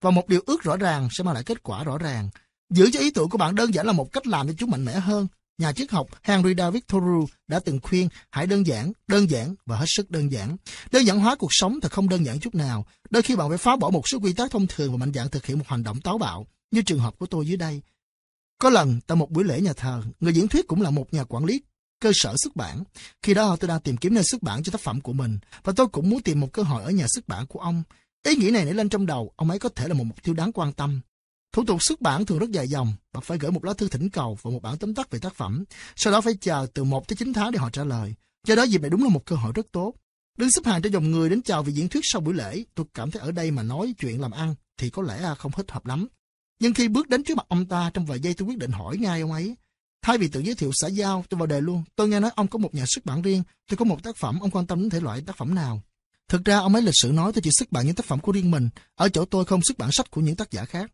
[0.00, 2.28] Và một điều ước rõ ràng sẽ mang lại kết quả rõ ràng.
[2.70, 4.84] Giữ cho ý tưởng của bạn đơn giản là một cách làm cho chúng mạnh
[4.84, 5.26] mẽ hơn.
[5.58, 9.76] Nhà triết học Henry David Thoreau đã từng khuyên hãy đơn giản, đơn giản và
[9.76, 10.56] hết sức đơn giản.
[10.90, 12.86] Đơn giản hóa cuộc sống thật không đơn giản chút nào.
[13.10, 15.28] Đôi khi bạn phải phá bỏ một số quy tắc thông thường và mạnh dạn
[15.28, 17.82] thực hiện một hành động táo bạo, như trường hợp của tôi dưới đây.
[18.58, 21.24] Có lần, tại một buổi lễ nhà thờ, người diễn thuyết cũng là một nhà
[21.24, 21.62] quản lý
[22.00, 22.84] cơ sở xuất bản.
[23.22, 25.72] Khi đó tôi đang tìm kiếm nơi xuất bản cho tác phẩm của mình và
[25.76, 27.82] tôi cũng muốn tìm một cơ hội ở nhà xuất bản của ông.
[28.26, 30.34] Ý nghĩ này nảy lên trong đầu, ông ấy có thể là một mục tiêu
[30.34, 31.00] đáng quan tâm.
[31.52, 34.10] Thủ tục xuất bản thường rất dài dòng, bạn phải gửi một lá thư thỉnh
[34.10, 35.64] cầu và một bản tóm tắt về tác phẩm,
[35.96, 38.14] sau đó phải chờ từ 1 tới 9 tháng để họ trả lời.
[38.46, 39.94] Do đó dịp này đúng là một cơ hội rất tốt.
[40.38, 42.86] Đứng xếp hàng cho dòng người đến chào vì diễn thuyết sau buổi lễ, tôi
[42.94, 45.86] cảm thấy ở đây mà nói chuyện làm ăn thì có lẽ không thích hợp
[45.86, 46.08] lắm.
[46.60, 48.96] Nhưng khi bước đến trước mặt ông ta trong vài giây tôi quyết định hỏi
[48.98, 49.56] ngay ông ấy,
[50.06, 51.84] Thay vì tự giới thiệu xã giao, tôi vào đề luôn.
[51.96, 53.42] Tôi nghe nói ông có một nhà xuất bản riêng.
[53.68, 55.82] Tôi có một tác phẩm, ông quan tâm đến thể loại tác phẩm nào.
[56.28, 58.32] Thực ra ông ấy lịch sử nói tôi chỉ xuất bản những tác phẩm của
[58.32, 58.68] riêng mình.
[58.94, 60.92] Ở chỗ tôi không xuất bản sách của những tác giả khác.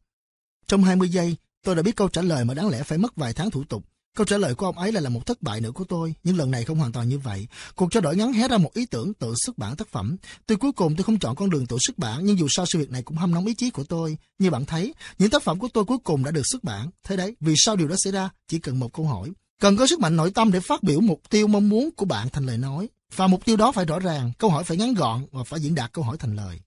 [0.66, 3.32] Trong 20 giây, tôi đã biết câu trả lời mà đáng lẽ phải mất vài
[3.32, 3.84] tháng thủ tục.
[4.16, 6.36] Câu trả lời của ông ấy lại là một thất bại nữa của tôi, nhưng
[6.36, 7.47] lần này không hoàn toàn như vậy.
[7.74, 10.16] Cuộc trao đổi ngắn hé ra một ý tưởng tự xuất bản tác phẩm.
[10.47, 12.78] Tuy cuối cùng tôi không chọn con đường tự xuất bản, nhưng dù sao sự
[12.78, 14.18] việc này cũng hâm nóng ý chí của tôi.
[14.39, 16.90] Như bạn thấy, những tác phẩm của tôi cuối cùng đã được xuất bản.
[17.05, 18.30] Thế đấy, vì sao điều đó xảy ra?
[18.48, 19.30] Chỉ cần một câu hỏi.
[19.60, 22.28] Cần có sức mạnh nội tâm để phát biểu mục tiêu mong muốn của bạn
[22.28, 22.89] thành lời nói.
[23.16, 25.74] Và mục tiêu đó phải rõ ràng, câu hỏi phải ngắn gọn và phải diễn
[25.74, 26.60] đạt câu hỏi thành lời.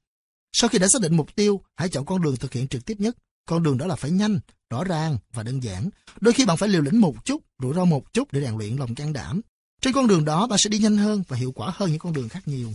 [0.53, 2.95] Sau khi đã xác định mục tiêu, hãy chọn con đường thực hiện trực tiếp
[2.99, 3.17] nhất.
[3.45, 4.39] Con đường đó là phải nhanh,
[4.69, 5.89] rõ ràng và đơn giản.
[6.22, 8.76] Đôi khi bạn phải liều lĩnh một chút, rủi ro một chút để rèn luyện
[8.76, 9.41] lòng can đảm.
[9.81, 12.13] Trên con đường đó bạn sẽ đi nhanh hơn và hiệu quả hơn những con
[12.13, 12.73] đường khác nhiều.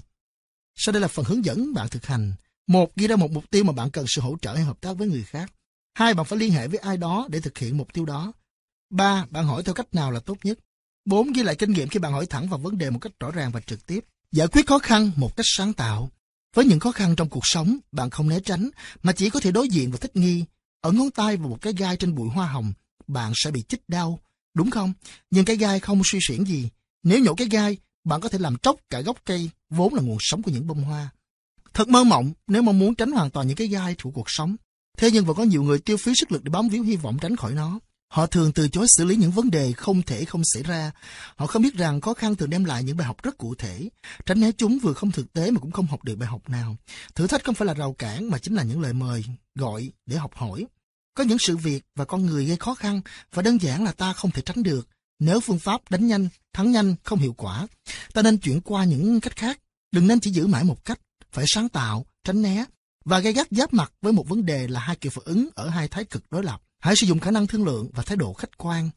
[0.76, 2.32] Sau đây là phần hướng dẫn bạn thực hành.
[2.66, 4.92] Một, ghi ra một mục tiêu mà bạn cần sự hỗ trợ hay hợp tác
[4.92, 5.52] với người khác.
[5.94, 8.32] Hai, bạn phải liên hệ với ai đó để thực hiện mục tiêu đó.
[8.90, 10.58] Ba, bạn hỏi theo cách nào là tốt nhất.
[11.04, 13.30] Bốn, ghi lại kinh nghiệm khi bạn hỏi thẳng vào vấn đề một cách rõ
[13.30, 14.04] ràng và trực tiếp.
[14.32, 16.10] Giải quyết khó khăn một cách sáng tạo.
[16.54, 18.70] Với những khó khăn trong cuộc sống, bạn không né tránh,
[19.02, 20.44] mà chỉ có thể đối diện và thích nghi.
[20.80, 22.72] Ở ngón tay và một cái gai trên bụi hoa hồng,
[23.06, 24.20] bạn sẽ bị chích đau,
[24.54, 24.92] đúng không?
[25.30, 26.68] Nhưng cái gai không suy xuyển gì.
[27.02, 30.18] Nếu nhổ cái gai, bạn có thể làm tróc cả gốc cây, vốn là nguồn
[30.20, 31.10] sống của những bông hoa.
[31.74, 34.56] Thật mơ mộng nếu mong muốn tránh hoàn toàn những cái gai thuộc cuộc sống.
[34.98, 37.18] Thế nhưng vẫn có nhiều người tiêu phí sức lực để bám víu hy vọng
[37.20, 37.80] tránh khỏi nó.
[38.10, 40.90] Họ thường từ chối xử lý những vấn đề không thể không xảy ra.
[41.36, 43.88] Họ không biết rằng khó khăn thường đem lại những bài học rất cụ thể.
[44.26, 46.76] Tránh né chúng vừa không thực tế mà cũng không học được bài học nào.
[47.14, 49.24] Thử thách không phải là rào cản mà chính là những lời mời,
[49.54, 50.66] gọi để học hỏi.
[51.14, 53.00] Có những sự việc và con người gây khó khăn
[53.34, 54.88] và đơn giản là ta không thể tránh được.
[55.18, 57.66] Nếu phương pháp đánh nhanh, thắng nhanh không hiệu quả,
[58.12, 59.58] ta nên chuyển qua những cách khác.
[59.92, 61.00] Đừng nên chỉ giữ mãi một cách,
[61.32, 62.64] phải sáng tạo, tránh né
[63.04, 65.68] và gây gắt giáp mặt với một vấn đề là hai kiểu phản ứng ở
[65.68, 66.62] hai thái cực đối lập.
[66.80, 68.90] Hãy sử dụng khả năng thương lượng và thái độ khách quan.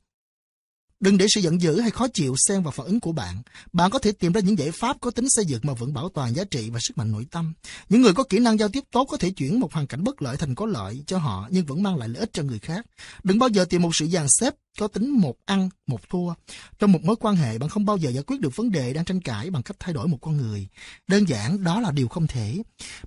[0.99, 3.41] Đừng để sự giận dữ hay khó chịu xen vào phản ứng của bạn.
[3.73, 6.09] Bạn có thể tìm ra những giải pháp có tính xây dựng mà vẫn bảo
[6.09, 7.53] toàn giá trị và sức mạnh nội tâm.
[7.89, 10.21] Những người có kỹ năng giao tiếp tốt có thể chuyển một hoàn cảnh bất
[10.21, 12.85] lợi thành có lợi cho họ nhưng vẫn mang lại lợi ích cho người khác.
[13.23, 16.33] Đừng bao giờ tìm một sự dàn xếp có tính một ăn, một thua.
[16.79, 19.05] Trong một mối quan hệ, bạn không bao giờ giải quyết được vấn đề đang
[19.05, 20.67] tranh cãi bằng cách thay đổi một con người.
[21.07, 22.57] Đơn giản, đó là điều không thể.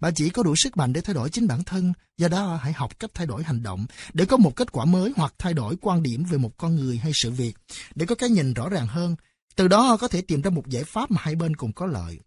[0.00, 2.72] Bạn chỉ có đủ sức mạnh để thay đổi chính bản thân, do đó hãy
[2.72, 5.76] học cách thay đổi hành động để có một kết quả mới hoặc thay đổi
[5.80, 7.56] quan điểm về một con người hay sự việc,
[7.94, 9.16] để có cái nhìn rõ ràng hơn.
[9.56, 12.18] Từ đó có thể tìm ra một giải pháp mà hai bên cùng có lợi.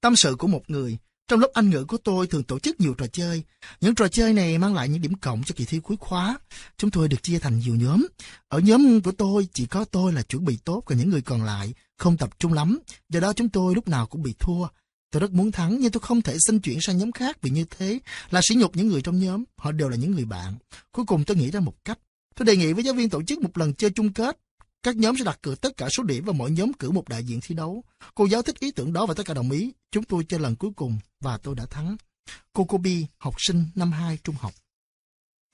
[0.00, 0.98] Tâm sự của một người
[1.28, 3.42] trong lớp Anh ngữ của tôi thường tổ chức nhiều trò chơi.
[3.80, 6.38] Những trò chơi này mang lại những điểm cộng cho kỳ thi cuối khóa.
[6.78, 8.06] Chúng tôi được chia thành nhiều nhóm.
[8.48, 11.42] Ở nhóm của tôi chỉ có tôi là chuẩn bị tốt, còn những người còn
[11.42, 12.78] lại không tập trung lắm.
[13.08, 14.66] Do đó chúng tôi lúc nào cũng bị thua.
[15.10, 17.64] Tôi rất muốn thắng nhưng tôi không thể xin chuyển sang nhóm khác vì như
[17.78, 17.98] thế
[18.30, 19.44] là sỉ nhục những người trong nhóm.
[19.56, 20.54] Họ đều là những người bạn.
[20.92, 21.98] Cuối cùng tôi nghĩ ra một cách.
[22.36, 24.38] Tôi đề nghị với giáo viên tổ chức một lần chơi chung kết.
[24.86, 27.24] Các nhóm sẽ đặt cược tất cả số điểm và mỗi nhóm cử một đại
[27.24, 27.84] diện thi đấu.
[28.14, 29.72] Cô giáo thích ý tưởng đó và tất cả đồng ý.
[29.90, 31.96] Chúng tôi chơi lần cuối cùng và tôi đã thắng.
[32.52, 34.54] Cô Kobi, học sinh năm 2 trung học.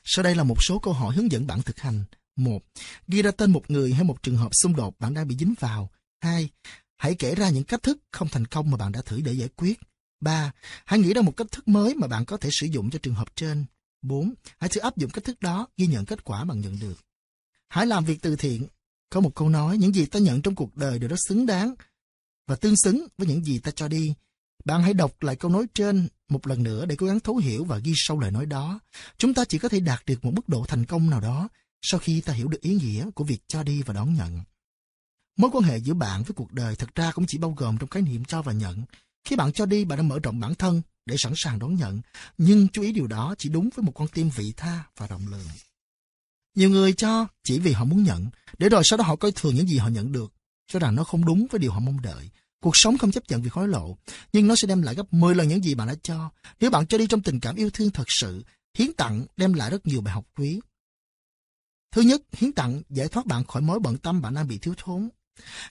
[0.04, 2.04] Sau đây là một số câu hỏi hướng dẫn bạn thực hành.
[2.36, 2.62] 1.
[3.08, 5.54] Ghi ra tên một người hay một trường hợp xung đột bạn đang bị dính
[5.60, 5.90] vào.
[6.20, 6.48] 2.
[6.96, 9.48] Hãy kể ra những cách thức không thành công mà bạn đã thử để giải
[9.56, 9.80] quyết.
[10.20, 10.52] 3.
[10.84, 13.14] Hãy nghĩ ra một cách thức mới mà bạn có thể sử dụng cho trường
[13.14, 13.64] hợp trên.
[14.02, 14.34] 4.
[14.58, 17.00] Hãy thử áp dụng cách thức đó, ghi nhận kết quả bạn nhận được.
[17.68, 18.66] Hãy làm việc từ thiện.
[19.12, 21.74] Có một câu nói, những gì ta nhận trong cuộc đời đều rất xứng đáng
[22.46, 24.14] và tương xứng với những gì ta cho đi.
[24.64, 27.64] Bạn hãy đọc lại câu nói trên một lần nữa để cố gắng thấu hiểu
[27.64, 28.80] và ghi sâu lời nói đó.
[29.18, 31.48] Chúng ta chỉ có thể đạt được một mức độ thành công nào đó
[31.82, 34.40] sau khi ta hiểu được ý nghĩa của việc cho đi và đón nhận.
[35.38, 37.88] Mối quan hệ giữa bạn với cuộc đời thật ra cũng chỉ bao gồm trong
[37.88, 38.84] khái niệm cho và nhận.
[39.24, 42.00] Khi bạn cho đi, bạn đã mở rộng bản thân để sẵn sàng đón nhận.
[42.38, 45.26] Nhưng chú ý điều đó chỉ đúng với một con tim vị tha và rộng
[45.30, 45.46] lượng.
[46.54, 48.26] Nhiều người cho chỉ vì họ muốn nhận,
[48.58, 50.32] để rồi sau đó họ coi thường những gì họ nhận được,
[50.66, 52.30] cho rằng nó không đúng với điều họ mong đợi.
[52.62, 53.96] Cuộc sống không chấp nhận việc hối lộ,
[54.32, 56.30] nhưng nó sẽ đem lại gấp 10 lần những gì bạn đã cho.
[56.60, 58.44] Nếu bạn cho đi trong tình cảm yêu thương thật sự,
[58.78, 60.60] hiến tặng đem lại rất nhiều bài học quý.
[61.92, 64.74] Thứ nhất, hiến tặng giải thoát bạn khỏi mối bận tâm bạn đang bị thiếu
[64.76, 65.08] thốn.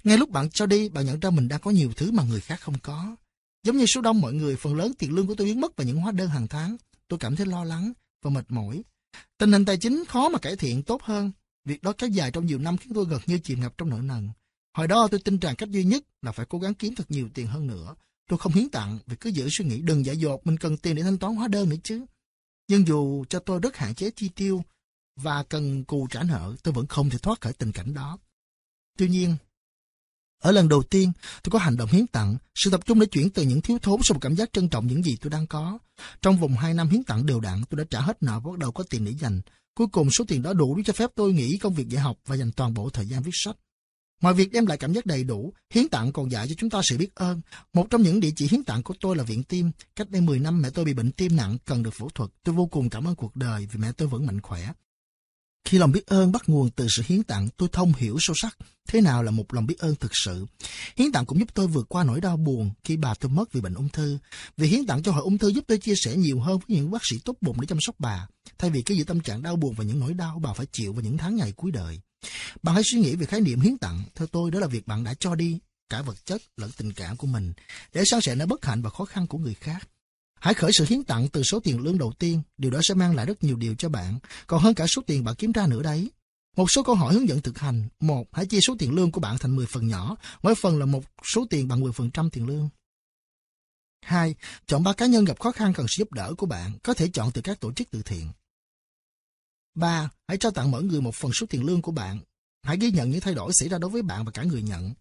[0.03, 2.41] Ngay lúc bạn cho đi, bạn nhận ra mình đang có nhiều thứ mà người
[2.41, 3.15] khác không có.
[3.63, 5.87] Giống như số đông mọi người, phần lớn tiền lương của tôi biến mất vào
[5.87, 6.77] những hóa đơn hàng tháng.
[7.07, 8.83] Tôi cảm thấy lo lắng và mệt mỏi.
[9.37, 11.31] Tình hình tài chính khó mà cải thiện tốt hơn.
[11.65, 13.97] Việc đó kéo dài trong nhiều năm khiến tôi gần như chìm ngập trong nợ
[13.97, 14.29] nần.
[14.77, 17.29] Hồi đó tôi tin rằng cách duy nhất là phải cố gắng kiếm thật nhiều
[17.33, 17.95] tiền hơn nữa.
[18.27, 20.95] Tôi không hiến tặng vì cứ giữ suy nghĩ đừng giả dột mình cần tiền
[20.95, 22.05] để thanh toán hóa đơn nữa chứ.
[22.67, 24.63] Nhưng dù cho tôi rất hạn chế chi tiêu
[25.15, 28.17] và cần cù trả nợ, tôi vẫn không thể thoát khỏi tình cảnh đó.
[28.97, 29.35] Tuy nhiên,
[30.41, 31.11] ở lần đầu tiên,
[31.43, 34.01] tôi có hành động hiến tặng, sự tập trung đã chuyển từ những thiếu thốn
[34.03, 35.79] sang một cảm giác trân trọng những gì tôi đang có.
[36.21, 38.57] Trong vòng 2 năm hiến tặng đều đặn, tôi đã trả hết nợ và bắt
[38.57, 39.41] đầu có tiền để dành.
[39.75, 42.17] Cuối cùng số tiền đó đủ để cho phép tôi nghỉ công việc dạy học
[42.25, 43.55] và dành toàn bộ thời gian viết sách.
[44.21, 46.81] Ngoài việc đem lại cảm giác đầy đủ, hiến tặng còn dạy cho chúng ta
[46.83, 47.41] sự biết ơn.
[47.73, 49.71] Một trong những địa chỉ hiến tặng của tôi là viện tim.
[49.95, 52.29] Cách đây 10 năm mẹ tôi bị bệnh tim nặng, cần được phẫu thuật.
[52.43, 54.69] Tôi vô cùng cảm ơn cuộc đời vì mẹ tôi vẫn mạnh khỏe.
[55.65, 58.57] Khi lòng biết ơn bắt nguồn từ sự hiến tặng, tôi thông hiểu sâu sắc
[58.87, 60.45] thế nào là một lòng biết ơn thực sự.
[60.97, 63.61] Hiến tặng cũng giúp tôi vượt qua nỗi đau buồn khi bà tôi mất vì
[63.61, 64.17] bệnh ung thư.
[64.57, 66.91] Vì hiến tặng cho hội ung thư giúp tôi chia sẻ nhiều hơn với những
[66.91, 68.27] bác sĩ tốt bụng để chăm sóc bà,
[68.57, 70.93] thay vì cứ giữ tâm trạng đau buồn và những nỗi đau bà phải chịu
[70.93, 71.99] vào những tháng ngày cuối đời.
[72.63, 74.03] Bạn hãy suy nghĩ về khái niệm hiến tặng.
[74.15, 75.59] Theo tôi, đó là việc bạn đã cho đi
[75.89, 77.53] cả vật chất lẫn tình cảm của mình
[77.93, 79.87] để san sẻ nỗi bất hạnh và khó khăn của người khác.
[80.41, 83.15] Hãy khởi sự hiến tặng từ số tiền lương đầu tiên, điều đó sẽ mang
[83.15, 85.83] lại rất nhiều điều cho bạn, còn hơn cả số tiền bạn kiếm ra nữa
[85.83, 86.11] đấy.
[86.57, 87.87] Một số câu hỏi hướng dẫn thực hành.
[87.99, 90.85] Một, hãy chia số tiền lương của bạn thành 10 phần nhỏ, mỗi phần là
[90.85, 92.69] một số tiền bằng 10% tiền lương.
[94.01, 94.35] 2.
[94.67, 97.07] Chọn ba cá nhân gặp khó khăn cần sự giúp đỡ của bạn, có thể
[97.13, 98.27] chọn từ các tổ chức từ thiện.
[99.75, 100.09] 3.
[100.27, 102.19] Hãy trao tặng mỗi người một phần số tiền lương của bạn.
[102.63, 104.93] Hãy ghi nhận những thay đổi xảy ra đối với bạn và cả người nhận.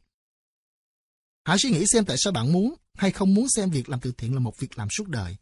[1.45, 4.12] Hãy suy nghĩ xem tại sao bạn muốn hay không muốn xem việc làm từ
[4.19, 5.37] thiện là một việc làm suốt đời.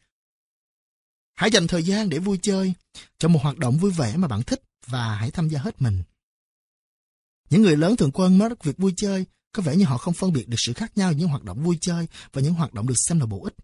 [1.35, 2.73] Hãy dành thời gian để vui chơi,
[3.19, 6.03] cho một hoạt động vui vẻ mà bạn thích và hãy tham gia hết mình.
[7.51, 10.33] Những người lớn thường quên mất việc vui chơi, có vẻ như họ không phân
[10.33, 12.95] biệt được sự khác nhau những hoạt động vui chơi và những hoạt động được
[13.09, 13.55] xem là bổ ích.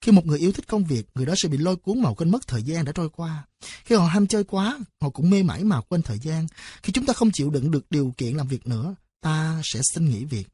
[0.00, 2.30] Khi một người yêu thích công việc, người đó sẽ bị lôi cuốn màu quên
[2.30, 3.46] mất thời gian đã trôi qua.
[3.84, 6.46] Khi họ ham chơi quá, họ cũng mê mải mà quên thời gian.
[6.82, 10.10] Khi chúng ta không chịu đựng được điều kiện làm việc nữa, ta sẽ xin
[10.10, 10.48] nghỉ việc.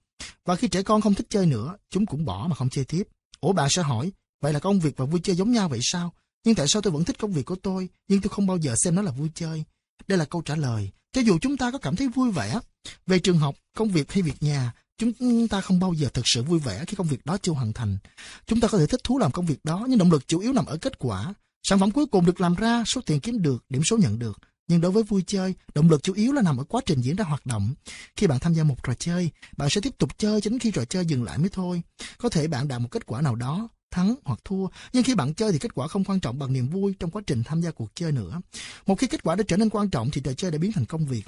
[0.44, 3.02] Và khi trẻ con không thích chơi nữa, chúng cũng bỏ mà không chơi tiếp.
[3.40, 6.12] Ủa bạn sẽ hỏi, vậy là công việc và vui chơi giống nhau vậy sao?
[6.44, 8.74] Nhưng tại sao tôi vẫn thích công việc của tôi, nhưng tôi không bao giờ
[8.76, 9.64] xem nó là vui chơi?
[10.08, 10.90] Đây là câu trả lời.
[11.12, 12.60] Cho dù chúng ta có cảm thấy vui vẻ
[13.06, 16.42] về trường học, công việc hay việc nhà, chúng ta không bao giờ thực sự
[16.42, 17.98] vui vẻ khi công việc đó chưa hoàn thành.
[18.46, 20.52] Chúng ta có thể thích thú làm công việc đó, nhưng động lực chủ yếu
[20.52, 21.34] nằm ở kết quả.
[21.62, 24.38] Sản phẩm cuối cùng được làm ra, số tiền kiếm được, điểm số nhận được.
[24.68, 27.16] Nhưng đối với vui chơi, động lực chủ yếu là nằm ở quá trình diễn
[27.16, 27.74] ra hoạt động.
[28.16, 30.70] Khi bạn tham gia một trò chơi, bạn sẽ tiếp tục chơi cho đến khi
[30.70, 31.82] trò chơi dừng lại mới thôi.
[32.18, 35.34] Có thể bạn đạt một kết quả nào đó, thắng hoặc thua, nhưng khi bạn
[35.34, 37.70] chơi thì kết quả không quan trọng bằng niềm vui trong quá trình tham gia
[37.70, 38.40] cuộc chơi nữa.
[38.86, 40.84] Một khi kết quả đã trở nên quan trọng thì trò chơi đã biến thành
[40.84, 41.24] công việc.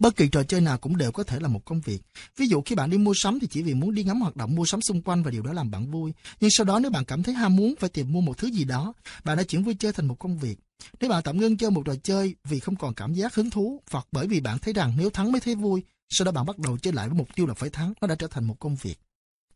[0.00, 2.02] Bất kỳ trò chơi nào cũng đều có thể là một công việc.
[2.36, 4.54] Ví dụ khi bạn đi mua sắm thì chỉ vì muốn đi ngắm hoạt động
[4.54, 6.12] mua sắm xung quanh và điều đó làm bạn vui.
[6.40, 8.64] Nhưng sau đó nếu bạn cảm thấy ham muốn phải tìm mua một thứ gì
[8.64, 8.92] đó,
[9.24, 10.58] bạn đã chuyển vui chơi thành một công việc.
[11.00, 13.82] Nếu bạn tạm ngưng chơi một trò chơi vì không còn cảm giác hứng thú
[13.90, 16.58] hoặc bởi vì bạn thấy rằng nếu thắng mới thấy vui, sau đó bạn bắt
[16.58, 18.76] đầu chơi lại với mục tiêu là phải thắng, nó đã trở thành một công
[18.76, 18.96] việc.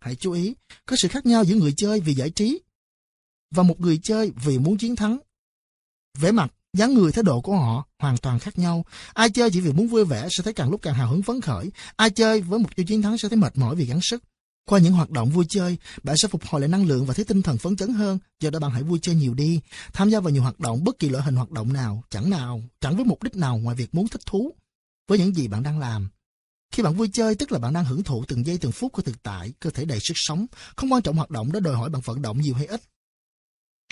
[0.01, 0.55] Hãy chú ý,
[0.87, 2.61] có sự khác nhau giữa người chơi vì giải trí
[3.55, 5.19] và một người chơi vì muốn chiến thắng.
[6.19, 8.85] Vẻ mặt, dáng người, thái độ của họ hoàn toàn khác nhau.
[9.15, 11.41] Ai chơi chỉ vì muốn vui vẻ sẽ thấy càng lúc càng hào hứng phấn
[11.41, 11.71] khởi.
[11.97, 14.23] Ai chơi với mục tiêu chiến thắng sẽ thấy mệt mỏi vì gắng sức.
[14.67, 17.25] Qua những hoạt động vui chơi, bạn sẽ phục hồi lại năng lượng và thấy
[17.25, 18.19] tinh thần phấn chấn hơn.
[18.41, 19.61] Do đó bạn hãy vui chơi nhiều đi,
[19.93, 22.63] tham gia vào nhiều hoạt động, bất kỳ loại hình hoạt động nào, chẳng nào,
[22.81, 24.53] chẳng với mục đích nào ngoài việc muốn thích thú
[25.09, 26.09] với những gì bạn đang làm.
[26.73, 29.03] Khi bạn vui chơi tức là bạn đang hưởng thụ từng giây từng phút của
[29.03, 30.47] thực tại, cơ thể đầy sức sống.
[30.77, 32.83] Không quan trọng hoạt động đó đòi hỏi bạn vận động nhiều hay ít.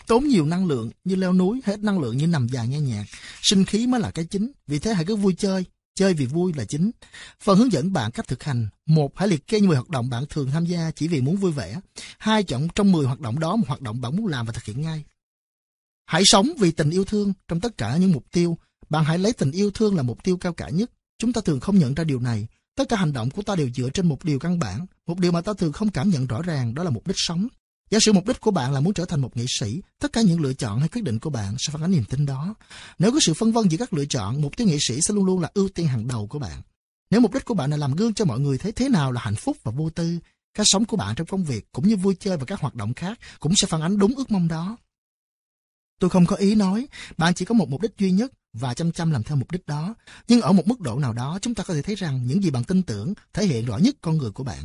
[0.07, 3.05] Tốn nhiều năng lượng như leo núi, hết năng lượng như nằm dài nghe nhạc.
[3.43, 6.53] Sinh khí mới là cái chính, vì thế hãy cứ vui chơi, chơi vì vui
[6.57, 6.91] là chính.
[7.41, 8.69] Phần hướng dẫn bạn cách thực hành.
[8.87, 11.53] Một, hãy liệt kê 10 hoạt động bạn thường tham gia chỉ vì muốn vui
[11.53, 11.81] vẻ.
[12.19, 14.65] Hai, chọn trong 10 hoạt động đó một hoạt động bạn muốn làm và thực
[14.65, 15.05] hiện ngay.
[16.07, 18.59] Hãy sống vì tình yêu thương trong tất cả những mục tiêu.
[18.89, 20.91] Bạn hãy lấy tình yêu thương là mục tiêu cao cả nhất.
[21.19, 22.47] Chúng ta thường không nhận ra điều này.
[22.77, 25.33] Tất cả hành động của ta đều dựa trên một điều căn bản, một điều
[25.33, 27.49] mà ta thường không cảm nhận rõ ràng, đó là mục đích sống.
[27.93, 30.21] Giả sử mục đích của bạn là muốn trở thành một nghệ sĩ, tất cả
[30.23, 32.55] những lựa chọn hay quyết định của bạn sẽ phản ánh niềm tin đó.
[32.99, 35.25] Nếu có sự phân vân giữa các lựa chọn, mục tiêu nghệ sĩ sẽ luôn
[35.25, 36.63] luôn là ưu tiên hàng đầu của bạn.
[37.11, 39.21] Nếu mục đích của bạn là làm gương cho mọi người thấy thế nào là
[39.21, 40.19] hạnh phúc và vô tư,
[40.55, 42.95] cách sống của bạn trong công việc cũng như vui chơi và các hoạt động
[42.95, 44.77] khác cũng sẽ phản ánh đúng ước mong đó.
[46.01, 48.93] Tôi không có ý nói, bạn chỉ có một mục đích duy nhất và chăm
[48.93, 49.95] chăm làm theo mục đích đó.
[50.29, 52.51] Nhưng ở một mức độ nào đó, chúng ta có thể thấy rằng những gì
[52.51, 54.65] bạn tin tưởng thể hiện rõ nhất con người của bạn.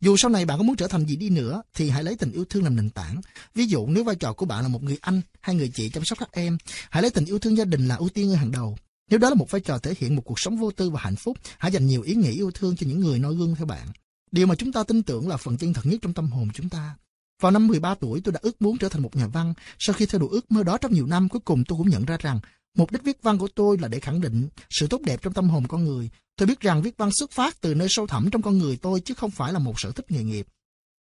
[0.00, 2.32] Dù sau này bạn có muốn trở thành gì đi nữa, thì hãy lấy tình
[2.32, 3.20] yêu thương làm nền tảng.
[3.54, 6.04] Ví dụ nếu vai trò của bạn là một người anh hay người chị chăm
[6.04, 6.58] sóc các em,
[6.90, 8.76] hãy lấy tình yêu thương gia đình là ưu tiên ở hàng đầu.
[9.10, 11.16] Nếu đó là một vai trò thể hiện một cuộc sống vô tư và hạnh
[11.16, 13.86] phúc, hãy dành nhiều ý nghĩa yêu thương cho những người noi gương theo bạn.
[14.30, 16.68] Điều mà chúng ta tin tưởng là phần chân thật nhất trong tâm hồn chúng
[16.68, 16.96] ta.
[17.40, 19.54] Vào năm 13 tuổi, tôi đã ước muốn trở thành một nhà văn.
[19.78, 22.04] Sau khi theo đuổi ước mơ đó trong nhiều năm, cuối cùng tôi cũng nhận
[22.04, 22.40] ra rằng
[22.74, 25.48] mục đích viết văn của tôi là để khẳng định sự tốt đẹp trong tâm
[25.48, 26.10] hồn con người.
[26.36, 29.00] Tôi biết rằng viết văn xuất phát từ nơi sâu thẳm trong con người tôi
[29.00, 30.46] chứ không phải là một sở thích nghề nghiệp.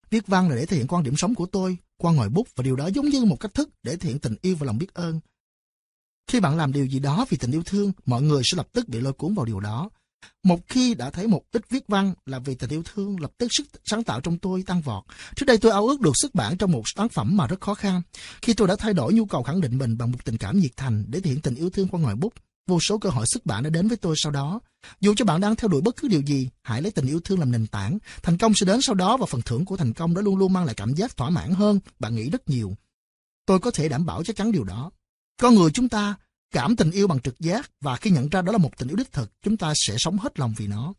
[0.10, 2.64] Viết văn là để thể hiện quan điểm sống của tôi qua ngòi bút và
[2.64, 4.94] điều đó giống như một cách thức để thể hiện tình yêu và lòng biết
[4.94, 5.20] ơn.
[6.28, 8.90] Khi bạn làm điều gì đó vì tình yêu thương, mọi người sẽ lập tức
[8.90, 9.90] bị lôi cuốn vào điều đó.
[10.44, 13.48] Một khi đã thấy một ít viết văn là vì tình yêu thương, lập tức
[13.52, 15.04] sức sáng tạo trong tôi tăng vọt.
[15.36, 17.74] Trước đây tôi ao ước được xuất bản trong một tác phẩm mà rất khó
[17.74, 18.02] khăn.
[18.41, 20.78] Khi tôi đã thay đổi nhu cầu khẳng định mình bằng một tình cảm nhiệt
[20.78, 22.34] thành để thể hiện tình yêu thương qua ngòi bút,
[22.68, 24.60] vô số cơ hội xuất bản đã đến với tôi sau đó.
[25.00, 27.40] Dù cho bạn đang theo đuổi bất cứ điều gì, hãy lấy tình yêu thương
[27.40, 27.98] làm nền tảng.
[28.24, 30.54] Thành công sẽ đến sau đó và phần thưởng của thành công đó luôn luôn
[30.54, 32.76] mang lại cảm giác thỏa mãn hơn bạn nghĩ rất nhiều.
[33.45, 34.91] Tôi có thể đảm bảo chắc chắn điều đó.
[35.41, 36.16] Con người chúng ta
[36.54, 38.96] Cảm tình yêu bằng trực giác và khi nhận ra đó là một tình yêu
[38.96, 40.94] đích thực, chúng ta sẽ sống hết lòng vì nó.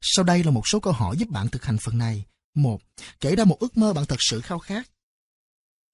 [0.00, 2.24] Sau đây là một số câu hỏi giúp bạn thực hành phần này.
[2.54, 2.80] một
[3.20, 4.90] Kể ra một ước mơ bạn thật sự khao khát.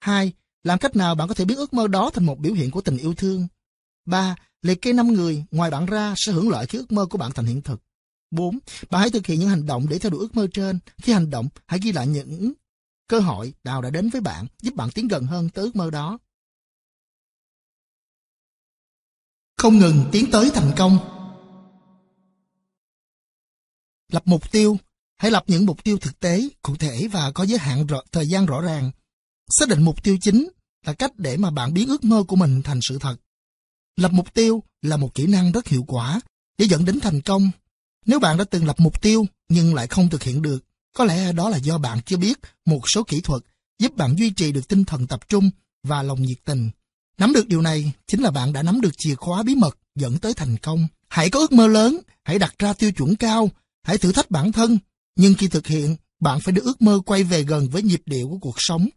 [0.01, 0.33] 2.
[0.63, 2.81] Làm cách nào bạn có thể biến ước mơ đó thành một biểu hiện của
[2.81, 3.49] tình yêu thương?
[4.05, 4.37] 3.
[4.63, 7.33] Liệt kê 5 người ngoài bạn ra sẽ hưởng lợi khi ước mơ của bạn
[7.33, 7.83] thành hiện thực.
[8.31, 8.59] 4.
[8.91, 10.79] Bạn hãy thực hiện những hành động để theo đuổi ước mơ trên.
[11.03, 12.53] Khi hành động, hãy ghi lại những
[13.09, 15.91] cơ hội nào đã đến với bạn, giúp bạn tiến gần hơn tới ước mơ
[15.91, 16.19] đó.
[19.59, 20.99] Không ngừng tiến tới thành công.
[24.13, 24.79] Lập mục tiêu,
[25.19, 28.29] Hãy lập những mục tiêu thực tế, cụ thể và có giới hạn rõ, thời
[28.29, 28.91] gian rõ ràng.
[29.51, 30.49] Xác định mục tiêu chính
[30.87, 33.17] là cách để mà bạn biến ước mơ của mình thành sự thật.
[33.97, 36.21] Lập mục tiêu là một kỹ năng rất hiệu quả
[36.59, 37.51] để dẫn đến thành công.
[38.07, 40.65] Nếu bạn đã từng lập mục tiêu nhưng lại không thực hiện được,
[40.97, 43.43] có lẽ đó là do bạn chưa biết một số kỹ thuật
[43.79, 45.51] giúp bạn duy trì được tinh thần tập trung
[45.83, 46.71] và lòng nhiệt tình.
[47.19, 50.19] Nắm được điều này chính là bạn đã nắm được chìa khóa bí mật dẫn
[50.19, 50.89] tới thành công.
[51.09, 53.51] Hãy có ước mơ lớn, hãy đặt ra tiêu chuẩn cao,
[53.83, 54.79] hãy thử thách bản thân,
[55.17, 58.29] nhưng khi thực hiện, bạn phải đưa ước mơ quay về gần với nhịp điệu
[58.29, 58.89] của cuộc sống.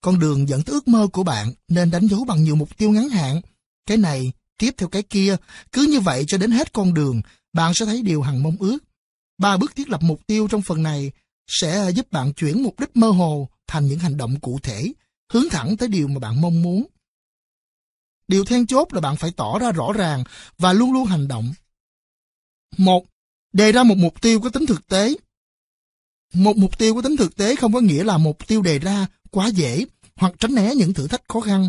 [0.00, 2.90] Con đường dẫn tới ước mơ của bạn nên đánh dấu bằng nhiều mục tiêu
[2.90, 3.40] ngắn hạn.
[3.86, 5.36] Cái này, tiếp theo cái kia,
[5.72, 7.20] cứ như vậy cho đến hết con đường,
[7.52, 8.78] bạn sẽ thấy điều hằng mong ước.
[9.38, 11.12] Ba bước thiết lập mục tiêu trong phần này
[11.46, 14.92] sẽ giúp bạn chuyển mục đích mơ hồ thành những hành động cụ thể,
[15.32, 16.86] hướng thẳng tới điều mà bạn mong muốn.
[18.30, 20.24] Điều then chốt là bạn phải tỏ ra rõ ràng
[20.58, 21.52] và luôn luôn hành động.
[22.76, 23.06] Một,
[23.52, 25.14] đề ra một mục tiêu có tính thực tế.
[26.34, 29.06] Một mục tiêu có tính thực tế không có nghĩa là mục tiêu đề ra
[29.30, 29.84] quá dễ
[30.16, 31.68] hoặc tránh né những thử thách khó khăn.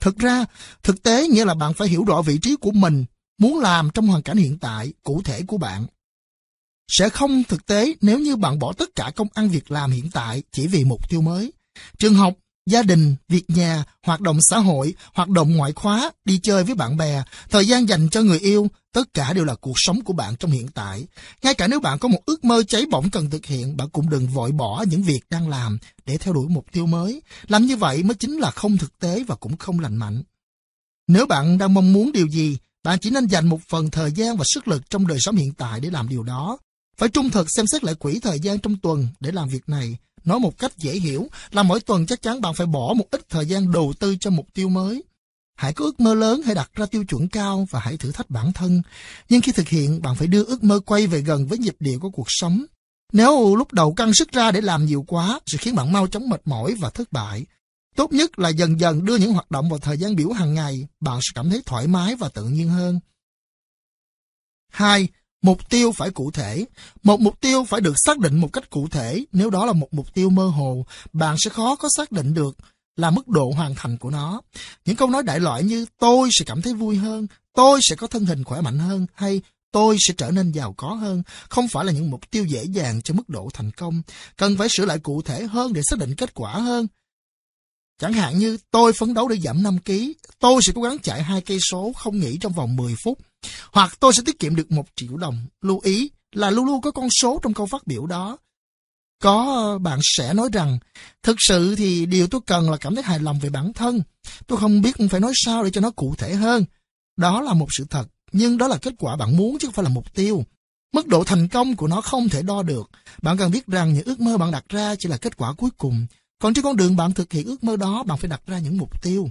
[0.00, 0.44] Thực ra,
[0.82, 3.04] thực tế nghĩa là bạn phải hiểu rõ vị trí của mình,
[3.38, 5.86] muốn làm trong hoàn cảnh hiện tại, cụ thể của bạn.
[6.88, 10.10] Sẽ không thực tế nếu như bạn bỏ tất cả công ăn việc làm hiện
[10.12, 11.52] tại chỉ vì mục tiêu mới.
[11.98, 12.34] Trường học,
[12.66, 16.74] gia đình, việc nhà, hoạt động xã hội, hoạt động ngoại khóa, đi chơi với
[16.74, 20.12] bạn bè, thời gian dành cho người yêu, tất cả đều là cuộc sống của
[20.12, 21.06] bạn trong hiện tại.
[21.42, 24.10] Ngay cả nếu bạn có một ước mơ cháy bỏng cần thực hiện, bạn cũng
[24.10, 27.22] đừng vội bỏ những việc đang làm để theo đuổi mục tiêu mới.
[27.48, 30.22] Làm như vậy mới chính là không thực tế và cũng không lành mạnh.
[31.08, 34.36] Nếu bạn đang mong muốn điều gì, bạn chỉ nên dành một phần thời gian
[34.36, 36.58] và sức lực trong đời sống hiện tại để làm điều đó.
[36.96, 39.96] Phải trung thực xem xét lại quỹ thời gian trong tuần để làm việc này.
[40.24, 43.28] Nói một cách dễ hiểu là mỗi tuần chắc chắn bạn phải bỏ một ít
[43.28, 45.02] thời gian đầu tư cho mục tiêu mới.
[45.56, 48.30] Hãy có ước mơ lớn, hãy đặt ra tiêu chuẩn cao và hãy thử thách
[48.30, 48.82] bản thân.
[49.28, 52.00] Nhưng khi thực hiện, bạn phải đưa ước mơ quay về gần với nhịp điệu
[52.00, 52.64] của cuộc sống.
[53.12, 56.28] Nếu lúc đầu căng sức ra để làm nhiều quá, sẽ khiến bạn mau chóng
[56.28, 57.46] mệt mỏi và thất bại.
[57.96, 60.88] Tốt nhất là dần dần đưa những hoạt động vào thời gian biểu hàng ngày,
[61.00, 63.00] bạn sẽ cảm thấy thoải mái và tự nhiên hơn.
[64.68, 65.08] 2.
[65.42, 66.64] Mục tiêu phải cụ thể.
[67.02, 69.24] Một mục tiêu phải được xác định một cách cụ thể.
[69.32, 72.56] Nếu đó là một mục tiêu mơ hồ, bạn sẽ khó có xác định được
[72.96, 74.40] là mức độ hoàn thành của nó.
[74.84, 78.06] Những câu nói đại loại như tôi sẽ cảm thấy vui hơn, tôi sẽ có
[78.06, 79.40] thân hình khỏe mạnh hơn hay
[79.72, 83.02] tôi sẽ trở nên giàu có hơn không phải là những mục tiêu dễ dàng
[83.02, 84.02] cho mức độ thành công.
[84.36, 86.86] Cần phải sửa lại cụ thể hơn để xác định kết quả hơn.
[87.98, 89.92] Chẳng hạn như tôi phấn đấu để giảm 5 kg,
[90.38, 93.18] tôi sẽ cố gắng chạy hai cây số không nghỉ trong vòng 10 phút.
[93.72, 95.46] Hoặc tôi sẽ tiết kiệm được một triệu đồng.
[95.62, 98.38] Lưu ý là luôn luôn có con số trong câu phát biểu đó.
[99.22, 100.78] Có ờ, bạn sẽ nói rằng,
[101.22, 104.02] thực sự thì điều tôi cần là cảm thấy hài lòng về bản thân.
[104.46, 106.64] Tôi không biết phải nói sao để cho nó cụ thể hơn.
[107.16, 109.82] Đó là một sự thật, nhưng đó là kết quả bạn muốn chứ không phải
[109.82, 110.44] là mục tiêu.
[110.92, 112.90] Mức độ thành công của nó không thể đo được.
[113.22, 115.70] Bạn cần biết rằng những ước mơ bạn đặt ra chỉ là kết quả cuối
[115.78, 116.06] cùng.
[116.42, 118.78] Còn trên con đường bạn thực hiện ước mơ đó, bạn phải đặt ra những
[118.78, 119.30] mục tiêu.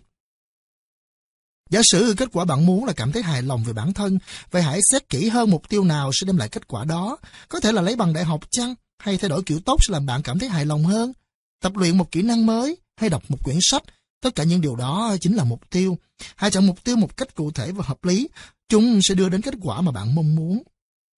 [1.70, 4.20] Giả sử kết quả bạn muốn là cảm thấy hài lòng về bản thân,
[4.52, 7.18] vậy hãy xét kỹ hơn mục tiêu nào sẽ đem lại kết quả đó.
[7.50, 10.06] Có thể là lấy bằng đại học chăng, hay thay đổi kiểu tóc sẽ làm
[10.06, 11.14] bạn cảm thấy hài lòng hơn.
[11.62, 13.84] Tập luyện một kỹ năng mới, hay đọc một quyển sách,
[14.22, 15.98] tất cả những điều đó chính là mục tiêu.
[16.36, 18.30] Hãy chọn mục tiêu một cách cụ thể và hợp lý,
[18.70, 20.64] chúng sẽ đưa đến kết quả mà bạn mong muốn.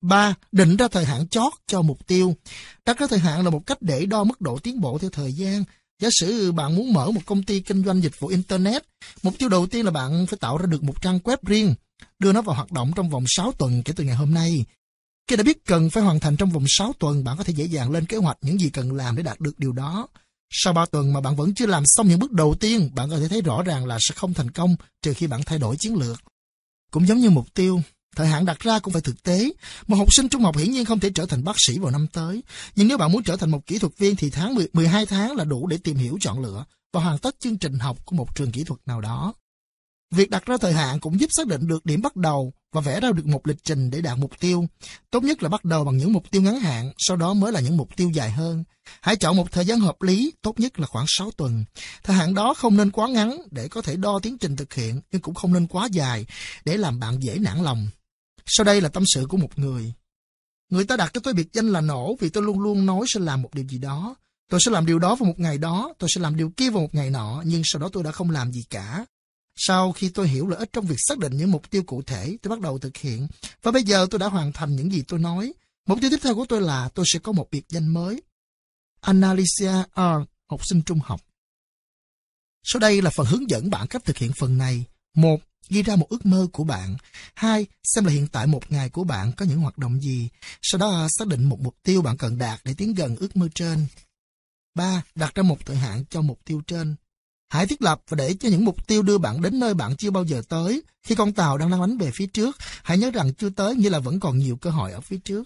[0.01, 0.35] 3.
[0.51, 2.35] Định ra thời hạn chót cho mục tiêu.
[2.85, 5.33] Đặt ra thời hạn là một cách để đo mức độ tiến bộ theo thời
[5.33, 5.63] gian.
[6.01, 8.83] Giả sử bạn muốn mở một công ty kinh doanh dịch vụ Internet,
[9.23, 11.75] mục tiêu đầu tiên là bạn phải tạo ra được một trang web riêng,
[12.19, 14.65] đưa nó vào hoạt động trong vòng 6 tuần kể từ ngày hôm nay.
[15.27, 17.65] Khi đã biết cần phải hoàn thành trong vòng 6 tuần, bạn có thể dễ
[17.65, 20.07] dàng lên kế hoạch những gì cần làm để đạt được điều đó.
[20.51, 23.19] Sau 3 tuần mà bạn vẫn chưa làm xong những bước đầu tiên, bạn có
[23.19, 25.95] thể thấy rõ ràng là sẽ không thành công trừ khi bạn thay đổi chiến
[25.95, 26.23] lược.
[26.91, 27.81] Cũng giống như mục tiêu,
[28.15, 29.51] Thời hạn đặt ra cũng phải thực tế.
[29.87, 32.07] Một học sinh trung học hiển nhiên không thể trở thành bác sĩ vào năm
[32.07, 32.43] tới.
[32.75, 35.35] Nhưng nếu bạn muốn trở thành một kỹ thuật viên thì tháng 10, 12 tháng
[35.35, 38.35] là đủ để tìm hiểu chọn lựa và hoàn tất chương trình học của một
[38.35, 39.33] trường kỹ thuật nào đó.
[40.11, 42.99] Việc đặt ra thời hạn cũng giúp xác định được điểm bắt đầu và vẽ
[42.99, 44.67] ra được một lịch trình để đạt mục tiêu.
[45.11, 47.59] Tốt nhất là bắt đầu bằng những mục tiêu ngắn hạn, sau đó mới là
[47.59, 48.63] những mục tiêu dài hơn.
[49.01, 51.65] Hãy chọn một thời gian hợp lý, tốt nhất là khoảng 6 tuần.
[52.03, 55.01] Thời hạn đó không nên quá ngắn để có thể đo tiến trình thực hiện,
[55.11, 56.25] nhưng cũng không nên quá dài
[56.65, 57.87] để làm bạn dễ nản lòng.
[58.45, 59.93] Sau đây là tâm sự của một người.
[60.69, 63.19] Người ta đặt cho tôi biệt danh là nổ vì tôi luôn luôn nói sẽ
[63.19, 64.15] làm một điều gì đó.
[64.49, 66.81] Tôi sẽ làm điều đó vào một ngày đó, tôi sẽ làm điều kia vào
[66.81, 69.05] một ngày nọ, nhưng sau đó tôi đã không làm gì cả.
[69.55, 72.37] Sau khi tôi hiểu lợi ích trong việc xác định những mục tiêu cụ thể,
[72.41, 73.27] tôi bắt đầu thực hiện.
[73.63, 75.53] Và bây giờ tôi đã hoàn thành những gì tôi nói.
[75.85, 78.21] Mục tiêu tiếp theo của tôi là tôi sẽ có một biệt danh mới.
[79.01, 79.99] Annalicia R,
[80.49, 81.21] học sinh trung học.
[82.63, 84.85] Sau đây là phần hướng dẫn bạn cách thực hiện phần này.
[85.15, 86.95] Một, ghi ra một ước mơ của bạn.
[87.33, 90.29] Hai, xem là hiện tại một ngày của bạn có những hoạt động gì.
[90.61, 93.35] Sau đó à, xác định một mục tiêu bạn cần đạt để tiến gần ước
[93.35, 93.85] mơ trên.
[94.75, 96.95] Ba, đặt ra một thời hạn cho mục tiêu trên.
[97.49, 100.11] Hãy thiết lập và để cho những mục tiêu đưa bạn đến nơi bạn chưa
[100.11, 100.81] bao giờ tới.
[101.03, 103.89] Khi con tàu đang lăn bánh về phía trước, hãy nhớ rằng chưa tới như
[103.89, 105.43] là vẫn còn nhiều cơ hội ở phía trước.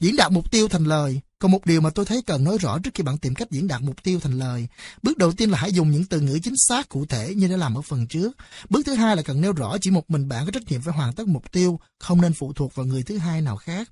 [0.00, 1.20] Diễn đạt mục tiêu thành lời.
[1.38, 3.68] Còn một điều mà tôi thấy cần nói rõ trước khi bạn tìm cách diễn
[3.68, 4.68] đạt mục tiêu thành lời.
[5.02, 7.56] Bước đầu tiên là hãy dùng những từ ngữ chính xác cụ thể như đã
[7.56, 8.36] làm ở phần trước.
[8.68, 10.94] Bước thứ hai là cần nêu rõ chỉ một mình bạn có trách nhiệm phải
[10.94, 13.90] hoàn tất mục tiêu, không nên phụ thuộc vào người thứ hai nào khác.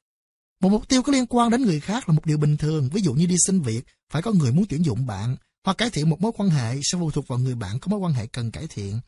[0.61, 3.03] Một mục tiêu có liên quan đến người khác là một điều bình thường, ví
[3.03, 6.11] dụ như đi xin việc, phải có người muốn tuyển dụng bạn, hoặc cải thiện
[6.11, 8.51] một mối quan hệ sẽ phụ thuộc vào người bạn có mối quan hệ cần
[8.51, 9.01] cải thiện.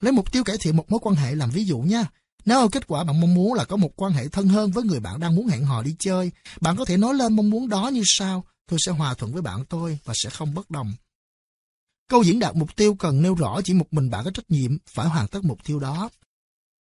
[0.00, 2.06] Lấy mục tiêu cải thiện một mối quan hệ làm ví dụ nha.
[2.44, 5.00] Nếu kết quả bạn mong muốn là có một quan hệ thân hơn với người
[5.00, 7.88] bạn đang muốn hẹn hò đi chơi, bạn có thể nói lên mong muốn đó
[7.88, 10.92] như sau, tôi sẽ hòa thuận với bạn tôi và sẽ không bất đồng.
[12.08, 14.78] Câu diễn đạt mục tiêu cần nêu rõ chỉ một mình bạn có trách nhiệm
[14.90, 16.10] phải hoàn tất mục tiêu đó.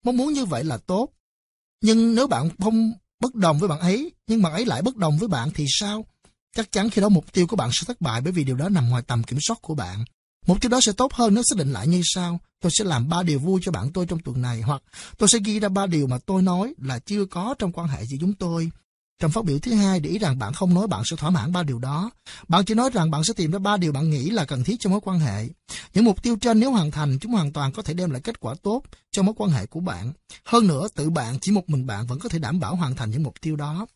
[0.04, 1.10] Mong muốn như vậy là tốt,
[1.82, 5.18] nhưng nếu bạn không bất đồng với bạn ấy, nhưng bạn ấy lại bất đồng
[5.18, 6.06] với bạn thì sao?
[6.56, 8.70] Chắc chắn khi đó mục tiêu của bạn sẽ thất bại bởi vì điều đó
[8.70, 10.06] nằm ngoài tầm kiểm soát của bạn.
[10.48, 12.40] Một chút đó sẽ tốt hơn nếu xác định lại như sau.
[12.62, 14.82] Tôi sẽ làm ba điều vui cho bạn tôi trong tuần này, hoặc
[15.18, 18.06] tôi sẽ ghi ra ba điều mà tôi nói là chưa có trong quan hệ
[18.06, 18.72] giữa chúng tôi.
[19.20, 21.52] Trong phát biểu thứ hai, để ý rằng bạn không nói bạn sẽ thỏa mãn
[21.52, 22.12] ba điều đó.
[22.48, 24.76] Bạn chỉ nói rằng bạn sẽ tìm ra ba điều bạn nghĩ là cần thiết
[24.80, 25.48] cho mối quan hệ.
[25.94, 28.40] Những mục tiêu trên nếu hoàn thành, chúng hoàn toàn có thể đem lại kết
[28.40, 30.14] quả tốt cho mối quan hệ của bạn.
[30.46, 33.12] Hơn nữa, tự bạn, chỉ một mình bạn vẫn có thể đảm bảo hoàn thành
[33.12, 33.88] những mục tiêu đó.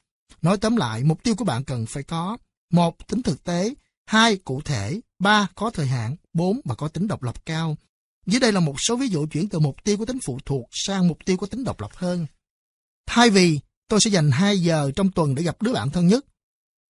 [0.41, 2.37] Nói tóm lại, mục tiêu của bạn cần phải có
[2.73, 3.73] một Tính thực tế
[4.05, 4.37] 2.
[4.37, 5.47] Cụ thể 3.
[5.55, 6.61] Có thời hạn 4.
[6.65, 7.77] Và có tính độc lập cao.
[8.25, 10.69] Dưới đây là một số ví dụ chuyển từ mục tiêu có tính phụ thuộc
[10.71, 12.27] sang mục tiêu có tính độc lập hơn.
[13.05, 16.25] Thay vì tôi sẽ dành 2 giờ trong tuần để gặp đứa bạn thân nhất,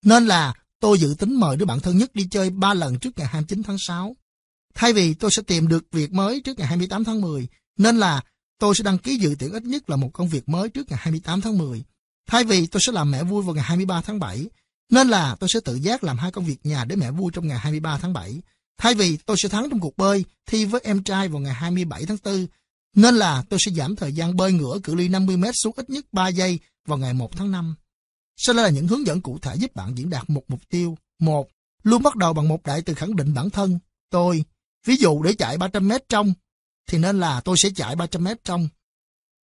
[0.04, 3.18] nên là tôi dự tính mời đứa bạn thân nhất đi chơi 3 lần trước
[3.18, 4.16] ngày 29 tháng 6.
[4.74, 7.48] Thay vì tôi sẽ tìm được việc mới trước ngày 28 tháng 10,
[7.78, 8.22] nên là
[8.58, 10.98] tôi sẽ đăng ký dự tuyển ít nhất là một công việc mới trước ngày
[11.02, 11.84] 28 tháng 10.
[12.26, 14.46] Thay vì tôi sẽ làm mẹ vui vào ngày 23 tháng 7,
[14.92, 17.48] nên là tôi sẽ tự giác làm hai công việc nhà để mẹ vui trong
[17.48, 18.42] ngày 23 tháng 7.
[18.78, 22.06] Thay vì tôi sẽ thắng trong cuộc bơi thi với em trai vào ngày 27
[22.06, 22.46] tháng 4,
[22.96, 25.90] nên là tôi sẽ giảm thời gian bơi ngửa cự ly 50 m xuống ít
[25.90, 27.74] nhất 3 giây vào ngày 1 tháng 5.
[28.36, 30.96] Sau đây là những hướng dẫn cụ thể giúp bạn diễn đạt một mục tiêu.
[31.18, 31.48] một
[31.82, 33.78] Luôn bắt đầu bằng một đại từ khẳng định bản thân.
[34.10, 34.44] Tôi.
[34.86, 36.34] Ví dụ để chạy 300 m trong,
[36.88, 38.68] thì nên là tôi sẽ chạy 300 m trong.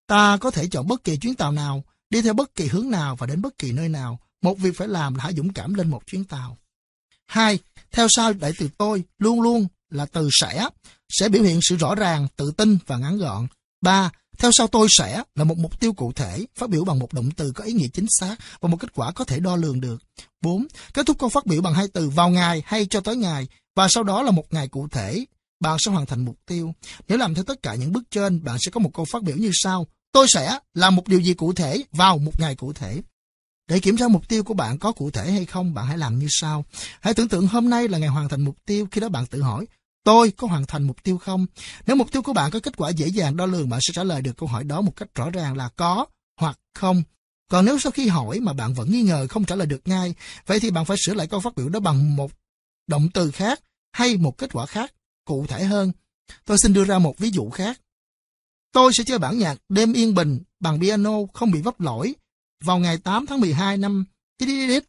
[0.07, 3.17] Ta có thể chọn bất kỳ chuyến tàu nào, đi theo bất kỳ hướng nào
[3.17, 4.21] và đến bất kỳ nơi nào.
[4.43, 6.59] Một việc phải làm là hãy dũng cảm lên một chuyến tàu.
[7.27, 7.59] Hai,
[7.93, 10.69] theo sau đại từ tôi luôn luôn là từ sẽ,
[11.09, 13.47] sẽ biểu hiện sự rõ ràng, tự tin và ngắn gọn.
[13.81, 17.13] Ba, theo sau tôi sẽ là một mục tiêu cụ thể, phát biểu bằng một
[17.13, 19.81] động từ có ý nghĩa chính xác và một kết quả có thể đo lường
[19.81, 20.03] được.
[20.43, 20.67] 4.
[20.95, 23.47] Kết thúc câu phát biểu bằng hai từ vào ngày hay cho tới ngày
[23.77, 25.25] và sau đó là một ngày cụ thể.
[25.61, 26.75] Bạn sẽ hoàn thành mục tiêu.
[27.09, 29.37] Nếu làm theo tất cả những bước trên, bạn sẽ có một câu phát biểu
[29.37, 29.87] như sau.
[30.13, 33.03] Tôi sẽ làm một điều gì cụ thể vào một ngày cụ thể.
[33.69, 36.19] Để kiểm tra mục tiêu của bạn có cụ thể hay không, bạn hãy làm
[36.19, 36.65] như sau.
[37.01, 39.43] Hãy tưởng tượng hôm nay là ngày hoàn thành mục tiêu, khi đó bạn tự
[39.43, 39.67] hỏi,
[40.05, 41.47] tôi có hoàn thành mục tiêu không?
[41.87, 44.05] Nếu mục tiêu của bạn có kết quả dễ dàng đo lường, bạn sẽ trả
[44.05, 46.07] lời được câu hỏi đó một cách rõ ràng là có
[46.41, 47.03] hoặc không.
[47.51, 50.15] Còn nếu sau khi hỏi mà bạn vẫn nghi ngờ không trả lời được ngay,
[50.47, 52.31] vậy thì bạn phải sửa lại câu phát biểu đó bằng một
[52.87, 53.61] động từ khác
[53.93, 55.93] hay một kết quả khác, cụ thể hơn.
[56.45, 57.81] Tôi xin đưa ra một ví dụ khác.
[58.73, 62.15] Tôi sẽ chơi bản nhạc Đêm Yên Bình bằng piano không bị vấp lỗi
[62.65, 64.05] vào ngày 8 tháng 12 năm
[64.41, 64.85] XXX.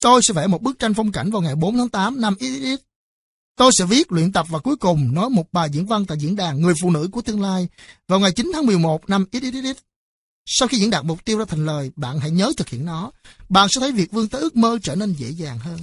[0.00, 2.84] Tôi sẽ vẽ một bức tranh phong cảnh vào ngày 4 tháng 8 năm XXX.
[3.56, 6.36] Tôi sẽ viết, luyện tập và cuối cùng nói một bài diễn văn tại diễn
[6.36, 7.68] đàn Người phụ nữ của tương lai
[8.08, 9.82] vào ngày 9 tháng 11 năm XXX.
[10.46, 13.10] Sau khi diễn đạt mục tiêu ra thành lời, bạn hãy nhớ thực hiện nó.
[13.48, 15.78] Bạn sẽ thấy việc vươn tới ước mơ trở nên dễ dàng hơn.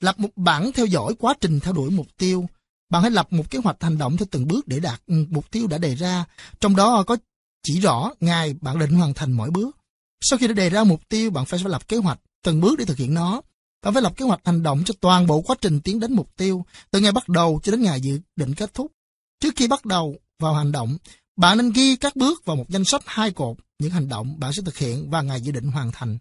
[0.00, 2.48] Lập một bảng theo dõi quá trình theo đuổi mục tiêu.
[2.90, 5.50] Bạn hãy lập một kế hoạch hành động theo từng bước để đạt ừ, mục
[5.50, 6.24] tiêu đã đề ra.
[6.60, 7.16] Trong đó có
[7.62, 9.77] chỉ rõ ngày bạn định hoàn thành mỗi bước.
[10.20, 12.84] Sau khi đã đề ra mục tiêu, bạn phải lập kế hoạch từng bước để
[12.84, 13.42] thực hiện nó.
[13.82, 16.36] Bạn phải lập kế hoạch hành động cho toàn bộ quá trình tiến đến mục
[16.36, 18.92] tiêu, từ ngày bắt đầu cho đến ngày dự định kết thúc.
[19.40, 20.96] Trước khi bắt đầu vào hành động,
[21.36, 24.52] bạn nên ghi các bước vào một danh sách hai cột, những hành động bạn
[24.52, 26.18] sẽ thực hiện và ngày dự định hoàn thành.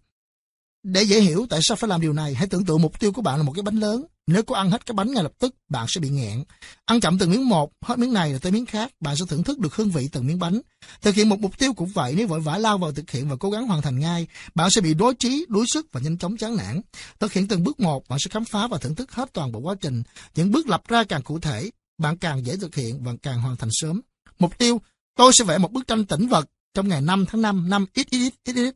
[0.84, 3.22] Để dễ hiểu tại sao phải làm điều này, hãy tưởng tượng mục tiêu của
[3.22, 4.06] bạn là một cái bánh lớn.
[4.28, 6.44] Nếu có ăn hết cái bánh ngay lập tức, bạn sẽ bị nghẹn.
[6.86, 9.44] Ăn chậm từng miếng một, hết miếng này rồi tới miếng khác, bạn sẽ thưởng
[9.44, 10.62] thức được hương vị từng miếng bánh.
[11.02, 13.36] Thực hiện một mục tiêu cũng vậy, nếu vội vã lao vào thực hiện và
[13.36, 16.38] cố gắng hoàn thành ngay, bạn sẽ bị đối trí, đuối sức và nhanh chóng
[16.38, 16.82] chán nản.
[17.20, 19.60] Thực hiện từng bước một, bạn sẽ khám phá và thưởng thức hết toàn bộ
[19.60, 20.04] quá trình.
[20.36, 23.56] Những bước lập ra càng cụ thể, bạn càng dễ thực hiện và càng hoàn
[23.56, 24.02] thành sớm.
[24.40, 24.82] Mục tiêu,
[25.16, 28.08] tôi sẽ vẽ một bức tranh tĩnh vật trong ngày 5 tháng 5 năm ít
[28.10, 28.76] ít ít ít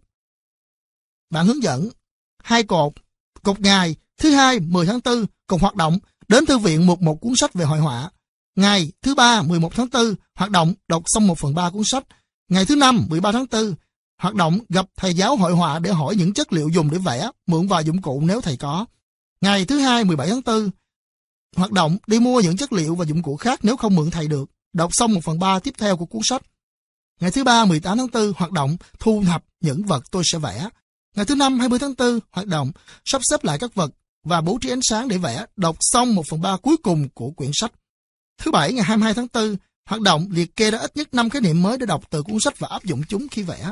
[1.29, 1.89] Bạn hướng dẫn
[2.43, 2.93] hai cột,
[3.43, 5.97] cột ngày, thứ hai 10 tháng 4 cùng hoạt động
[6.27, 8.09] đến thư viện một một cuốn sách về hội họa.
[8.55, 12.03] Ngày thứ ba 11 tháng 4, hoạt động đọc xong 1 phần 3 cuốn sách.
[12.49, 13.73] Ngày thứ năm 13 tháng 4,
[14.21, 17.29] hoạt động gặp thầy giáo hội họa để hỏi những chất liệu dùng để vẽ,
[17.47, 18.85] mượn vài dụng cụ nếu thầy có.
[19.41, 20.69] Ngày thứ hai 17 tháng 4,
[21.55, 24.27] hoạt động đi mua những chất liệu và dụng cụ khác nếu không mượn thầy
[24.27, 24.49] được.
[24.73, 26.41] Đọc xong 1 phần 3 tiếp theo của cuốn sách.
[27.19, 30.69] Ngày thứ ba 18 tháng 4, hoạt động thu thập những vật tôi sẽ vẽ.
[31.15, 32.71] Ngày thứ năm 20 tháng 4, hoạt động
[33.05, 33.91] sắp xếp lại các vật
[34.23, 37.31] và bố trí ánh sáng để vẽ, đọc xong 1 phần 3 cuối cùng của
[37.31, 37.71] quyển sách.
[38.37, 41.41] Thứ bảy ngày 22 tháng 4, hoạt động liệt kê ra ít nhất 5 khái
[41.41, 43.71] niệm mới để đọc từ cuốn sách và áp dụng chúng khi vẽ.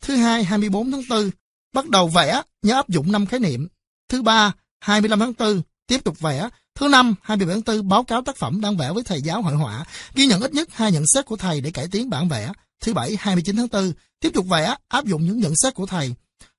[0.00, 1.30] Thứ hai 24 tháng 4,
[1.74, 3.68] bắt đầu vẽ, nhớ áp dụng 5 khái niệm.
[4.08, 6.48] Thứ ba 25 tháng 4, tiếp tục vẽ.
[6.74, 9.54] Thứ năm 27 tháng 4, báo cáo tác phẩm đang vẽ với thầy giáo hội
[9.54, 9.84] họa,
[10.14, 12.52] ghi nhận ít nhất hai nhận xét của thầy để cải tiến bản vẽ.
[12.80, 16.14] Thứ bảy 29 tháng 4, tiếp tục vẽ, áp dụng những nhận xét của thầy.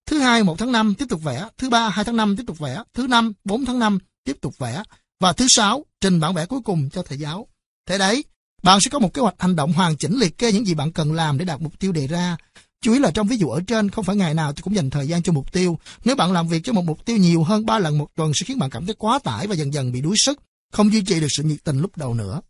[0.08, 2.60] Thứ hai 1 tháng 5 tiếp tục vẽ, thứ ba 2 tháng 5 tiếp tục
[2.60, 4.84] vẽ, thứ năm 4 tháng 5 tiếp tục vẽ
[5.20, 7.48] và thứ sáu trình bản vẽ cuối cùng cho thầy giáo.
[7.90, 8.24] Thế đấy,
[8.64, 10.92] bạn sẽ có một kế hoạch hành động hoàn chỉnh liệt kê những gì bạn
[10.92, 12.38] cần làm để đạt mục tiêu đề ra.
[12.82, 14.90] Chú ý là trong ví dụ ở trên không phải ngày nào tôi cũng dành
[14.90, 15.80] thời gian cho mục tiêu.
[16.06, 18.44] Nếu bạn làm việc cho một mục tiêu nhiều hơn 3 lần một tuần sẽ
[18.46, 20.40] khiến bạn cảm thấy quá tải và dần dần bị đuối sức,
[20.72, 22.42] không duy trì được sự nhiệt tình lúc đầu nữa.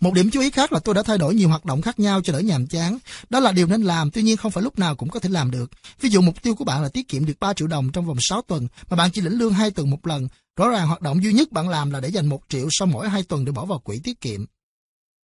[0.00, 2.20] Một điểm chú ý khác là tôi đã thay đổi nhiều hoạt động khác nhau
[2.24, 2.98] cho đỡ nhàm chán.
[3.30, 5.50] Đó là điều nên làm, tuy nhiên không phải lúc nào cũng có thể làm
[5.50, 5.70] được.
[6.00, 8.16] Ví dụ mục tiêu của bạn là tiết kiệm được 3 triệu đồng trong vòng
[8.20, 10.28] 6 tuần, mà bạn chỉ lĩnh lương 2 tuần một lần.
[10.56, 13.08] Rõ ràng hoạt động duy nhất bạn làm là để dành 1 triệu sau mỗi
[13.08, 14.44] 2 tuần để bỏ vào quỹ tiết kiệm.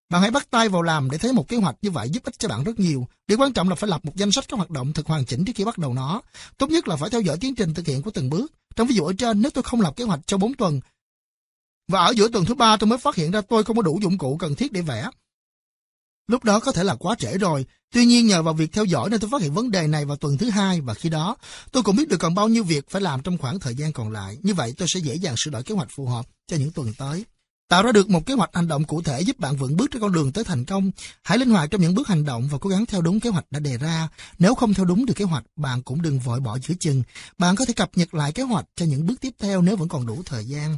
[0.10, 2.40] Bạn hãy bắt tay vào làm để thấy một kế hoạch như vậy giúp ích
[2.40, 3.08] cho bạn rất nhiều.
[3.28, 5.46] Điều quan trọng là phải lập một danh sách các hoạt động thực hoàn chỉnh
[5.46, 6.22] trước khi bắt đầu nó.
[6.58, 8.52] Tốt nhất là phải theo dõi tiến trình thực hiện của từng bước.
[8.76, 10.80] Trong ví dụ ở trên, nếu tôi không lập kế hoạch cho 4 tuần
[11.90, 14.00] và ở giữa tuần thứ ba tôi mới phát hiện ra tôi không có đủ
[14.02, 15.10] dụng cụ cần thiết để vẽ.
[16.28, 17.66] Lúc đó có thể là quá trễ rồi.
[17.94, 20.18] Tuy nhiên nhờ vào việc theo dõi nên tôi phát hiện vấn đề này vào
[20.18, 21.36] tuần thứ hai và khi đó
[21.72, 24.12] tôi cũng biết được còn bao nhiêu việc phải làm trong khoảng thời gian còn
[24.12, 24.38] lại.
[24.42, 26.94] Như vậy tôi sẽ dễ dàng sửa đổi kế hoạch phù hợp cho những tuần
[26.98, 27.26] tới.
[27.70, 30.02] Tạo ra được một kế hoạch hành động cụ thể giúp bạn vững bước trên
[30.02, 30.92] con đường tới thành công.
[31.24, 33.46] Hãy linh hoạt trong những bước hành động và cố gắng theo đúng kế hoạch
[33.52, 34.10] đã đề ra.
[34.40, 37.04] Nếu không theo đúng được kế hoạch, bạn cũng đừng vội bỏ giữa chừng.
[37.38, 39.88] Bạn có thể cập nhật lại kế hoạch cho những bước tiếp theo nếu vẫn
[39.88, 40.78] còn đủ thời gian.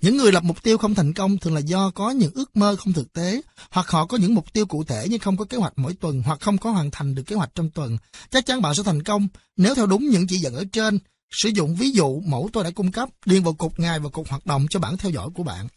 [0.00, 2.76] Những người lập mục tiêu không thành công thường là do có những ước mơ
[2.76, 5.56] không thực tế, hoặc họ có những mục tiêu cụ thể nhưng không có kế
[5.56, 7.98] hoạch mỗi tuần, hoặc không có hoàn thành được kế hoạch trong tuần.
[8.30, 10.98] Chắc chắn bạn sẽ thành công nếu theo đúng những chỉ dẫn ở trên.
[11.30, 14.28] Sử dụng ví dụ mẫu tôi đã cung cấp, điền vào cục ngày và cục
[14.28, 15.68] hoạt động cho bản theo dõi của bạn.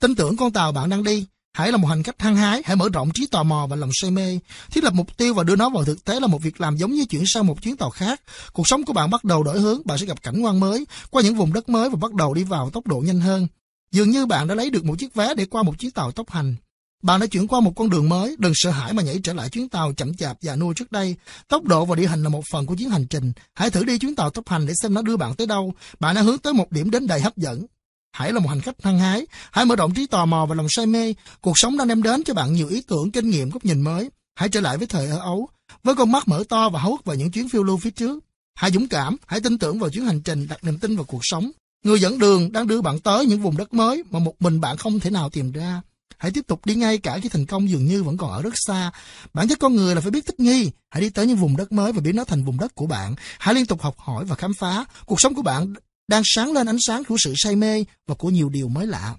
[0.00, 2.76] Tin tưởng con tàu bạn đang đi, hãy là một hành khách hăng hái, hãy
[2.76, 4.38] mở rộng trí tò mò và lòng say mê.
[4.70, 6.92] Thiết lập mục tiêu và đưa nó vào thực tế là một việc làm giống
[6.92, 8.20] như chuyển sang một chuyến tàu khác.
[8.52, 11.22] Cuộc sống của bạn bắt đầu đổi hướng, bạn sẽ gặp cảnh quan mới, qua
[11.22, 13.46] những vùng đất mới và bắt đầu đi vào tốc độ nhanh hơn.
[13.92, 16.30] Dường như bạn đã lấy được một chiếc vé để qua một chuyến tàu tốc
[16.30, 16.56] hành.
[17.02, 19.48] Bạn đã chuyển qua một con đường mới, đừng sợ hãi mà nhảy trở lại
[19.48, 21.16] chuyến tàu chậm chạp và nua trước đây.
[21.48, 23.32] Tốc độ và địa hình là một phần của chuyến hành trình.
[23.54, 25.74] Hãy thử đi chuyến tàu tốc hành để xem nó đưa bạn tới đâu.
[26.00, 27.66] Bạn đã hướng tới một điểm đến đầy hấp dẫn.
[28.12, 30.66] Hãy là một hành khách hăng hái, hãy mở rộng trí tò mò và lòng
[30.68, 31.14] say mê.
[31.40, 34.10] Cuộc sống đang đem đến cho bạn nhiều ý tưởng, kinh nghiệm, góc nhìn mới.
[34.34, 35.48] Hãy trở lại với thời ở ấu,
[35.84, 38.24] với con mắt mở to và háo hức vào những chuyến phiêu lưu phía trước.
[38.54, 41.20] Hãy dũng cảm, hãy tin tưởng vào chuyến hành trình, đặt niềm tin vào cuộc
[41.22, 41.50] sống.
[41.84, 44.76] Người dẫn đường đang đưa bạn tới những vùng đất mới mà một mình bạn
[44.76, 45.82] không thể nào tìm ra.
[46.18, 48.54] Hãy tiếp tục đi ngay cả khi thành công dường như vẫn còn ở rất
[48.56, 48.90] xa.
[49.34, 50.70] Bản chất con người là phải biết thích nghi.
[50.90, 53.14] Hãy đi tới những vùng đất mới và biến nó thành vùng đất của bạn.
[53.38, 54.84] Hãy liên tục học hỏi và khám phá.
[55.06, 55.74] Cuộc sống của bạn
[56.10, 59.14] đang sáng lên ánh sáng của sự say mê và của nhiều điều mới lạ.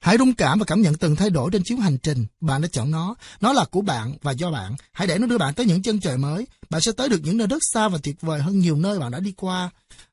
[0.00, 2.26] Hãy rung cảm và cảm nhận từng thay đổi trên chuyến hành trình.
[2.40, 3.14] Bạn đã chọn nó.
[3.40, 4.76] Nó là của bạn và do bạn.
[4.92, 6.46] Hãy để nó đưa bạn tới những chân trời mới.
[6.70, 9.10] Bạn sẽ tới được những nơi rất xa và tuyệt vời hơn nhiều nơi bạn
[9.10, 9.70] đã đi qua.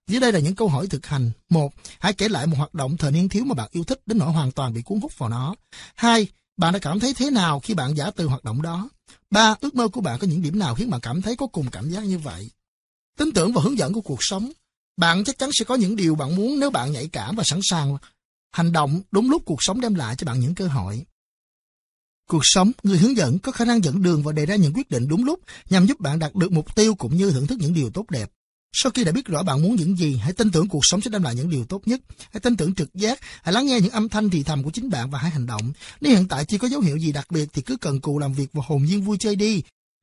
[0.08, 1.32] Dưới đây là những câu hỏi thực hành.
[1.50, 4.18] Một, hãy kể lại một hoạt động thời niên thiếu mà bạn yêu thích đến
[4.18, 5.56] nỗi hoàn toàn bị cuốn hút vào nó.
[5.96, 6.28] Hai,
[6.58, 8.90] bạn đã cảm thấy thế nào khi bạn giả từ hoạt động đó?
[9.30, 11.72] Ba, ước mơ của bạn có những điểm nào khiến bạn cảm thấy có cùng
[11.72, 12.50] cảm giác như vậy?
[13.18, 14.52] Tin tưởng và hướng dẫn của cuộc sống.
[15.02, 17.60] Bạn chắc chắn sẽ có những điều bạn muốn nếu bạn nhạy cảm và sẵn
[17.64, 17.98] sàng
[18.52, 21.06] hành động đúng lúc cuộc sống đem lại cho bạn những cơ hội.
[22.30, 24.90] Cuộc sống, người hướng dẫn có khả năng dẫn đường và đề ra những quyết
[24.90, 27.74] định đúng lúc nhằm giúp bạn đạt được mục tiêu cũng như thưởng thức những
[27.74, 28.32] điều tốt đẹp.
[28.74, 31.10] Sau khi đã biết rõ bạn muốn những gì, hãy tin tưởng cuộc sống sẽ
[31.10, 32.02] đem lại những điều tốt nhất.
[32.34, 34.90] Hãy tin tưởng trực giác, hãy lắng nghe những âm thanh thì thầm của chính
[34.90, 35.72] bạn và hãy hành động.
[36.02, 38.34] Nếu hiện tại chưa có dấu hiệu gì đặc biệt thì cứ cần cù làm
[38.34, 39.62] việc và hồn nhiên vui chơi đi.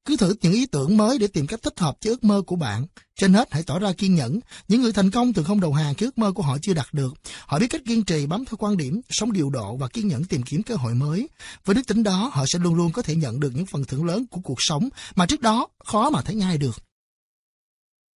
[0.08, 2.56] Cứ thử những ý tưởng mới để tìm cách thích hợp cho ước mơ của
[2.56, 2.86] bạn.
[3.16, 4.40] Trên hết hãy tỏ ra kiên nhẫn.
[4.68, 6.86] Những người thành công thường không đầu hàng khi ước mơ của họ chưa đạt
[6.92, 7.14] được.
[7.46, 10.24] Họ biết cách kiên trì bám theo quan điểm, sống điều độ và kiên nhẫn
[10.24, 11.28] tìm kiếm cơ hội mới.
[11.64, 14.04] Với đức tính đó, họ sẽ luôn luôn có thể nhận được những phần thưởng
[14.04, 16.82] lớn của cuộc sống mà trước đó khó mà thấy ngay được.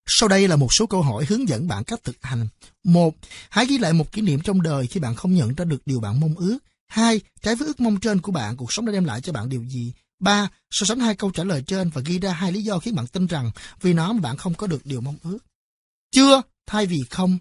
[0.07, 2.49] Sau đây là một số câu hỏi hướng dẫn bạn cách thực hành.
[2.85, 3.15] Một,
[3.51, 6.01] Hãy ghi lại một kỷ niệm trong đời khi bạn không nhận ra được điều
[6.01, 6.59] bạn mong ước.
[6.89, 9.49] Hai, Trái với ước mong trên của bạn, cuộc sống đã đem lại cho bạn
[9.49, 9.93] điều gì?
[10.21, 10.49] 3.
[10.71, 13.07] So sánh hai câu trả lời trên và ghi ra hai lý do khiến bạn
[13.07, 15.39] tin rằng vì nó mà bạn không có được điều mong ước.
[16.13, 17.39] Chưa, thay vì không.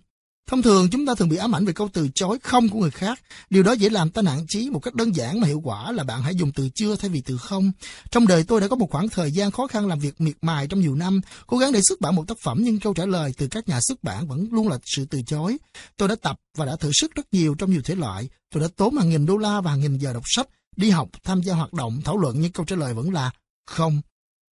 [0.49, 2.91] Thông thường chúng ta thường bị ám ảnh về câu từ chối không của người
[2.91, 3.21] khác.
[3.49, 6.03] Điều đó dễ làm ta nản chí một cách đơn giản mà hiệu quả là
[6.03, 7.71] bạn hãy dùng từ chưa thay vì từ không.
[8.11, 10.67] Trong đời tôi đã có một khoảng thời gian khó khăn làm việc miệt mài
[10.67, 13.33] trong nhiều năm, cố gắng để xuất bản một tác phẩm nhưng câu trả lời
[13.37, 15.57] từ các nhà xuất bản vẫn luôn là sự từ chối.
[15.97, 18.29] Tôi đã tập và đã thử sức rất nhiều trong nhiều thể loại.
[18.53, 20.47] Tôi đã tốn hàng nghìn đô la và hàng nghìn giờ đọc sách,
[20.79, 23.31] đi học, tham gia hoạt động, thảo luận nhưng câu trả lời vẫn là
[23.67, 24.01] không.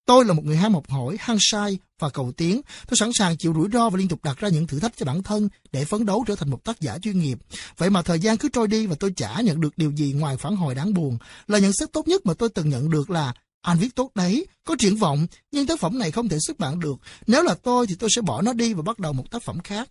[0.05, 2.61] Tôi là một người ham học hỏi, hăng sai và cầu tiến.
[2.87, 5.05] Tôi sẵn sàng chịu rủi ro và liên tục đặt ra những thử thách cho
[5.05, 7.37] bản thân để phấn đấu trở thành một tác giả chuyên nghiệp.
[7.77, 10.37] Vậy mà thời gian cứ trôi đi và tôi chả nhận được điều gì ngoài
[10.37, 11.17] phản hồi đáng buồn.
[11.47, 14.45] Là nhận xét tốt nhất mà tôi từng nhận được là anh viết tốt đấy,
[14.63, 16.95] có triển vọng, nhưng tác phẩm này không thể xuất bản được.
[17.27, 19.59] Nếu là tôi thì tôi sẽ bỏ nó đi và bắt đầu một tác phẩm
[19.59, 19.89] khác.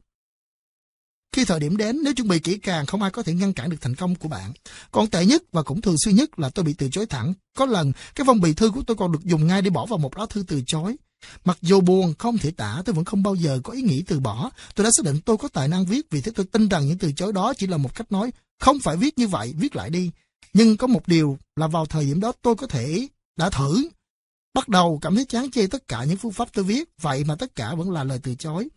[1.32, 3.70] Khi thời điểm đến, nếu chuẩn bị kỹ càng, không ai có thể ngăn cản
[3.70, 4.52] được thành công của bạn.
[4.90, 7.34] Còn tệ nhất và cũng thường xuyên nhất là tôi bị từ chối thẳng.
[7.56, 9.98] Có lần, cái phong bì thư của tôi còn được dùng ngay để bỏ vào
[9.98, 10.96] một lá thư từ chối.
[11.44, 14.20] Mặc dù buồn, không thể tả, tôi vẫn không bao giờ có ý nghĩ từ
[14.20, 14.50] bỏ.
[14.74, 16.98] Tôi đã xác định tôi có tài năng viết, vì thế tôi tin rằng những
[16.98, 18.30] từ chối đó chỉ là một cách nói,
[18.60, 20.10] không phải viết như vậy, viết lại đi.
[20.52, 23.88] Nhưng có một điều là vào thời điểm đó tôi có thể đã thử.
[24.54, 27.34] Bắt đầu cảm thấy chán chê tất cả những phương pháp tôi viết, vậy mà
[27.34, 28.68] tất cả vẫn là lời từ chối.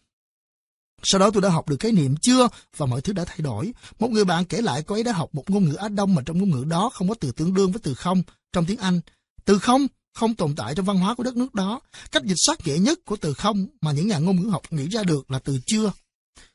[1.04, 2.48] Sau đó tôi đã học được khái niệm chưa
[2.78, 3.74] và mọi thứ đã thay đổi.
[4.00, 6.22] Một người bạn kể lại cô ấy đã học một ngôn ngữ Á Đông mà
[6.26, 8.24] trong ngôn ngữ đó không có từ tương đương với từ không
[8.54, 9.02] trong tiếng Anh.
[9.46, 11.82] Từ không không tồn tại trong văn hóa của đất nước đó.
[12.12, 14.88] Cách dịch sát nghĩa nhất của từ không mà những nhà ngôn ngữ học nghĩ
[14.88, 15.92] ra được là từ chưa.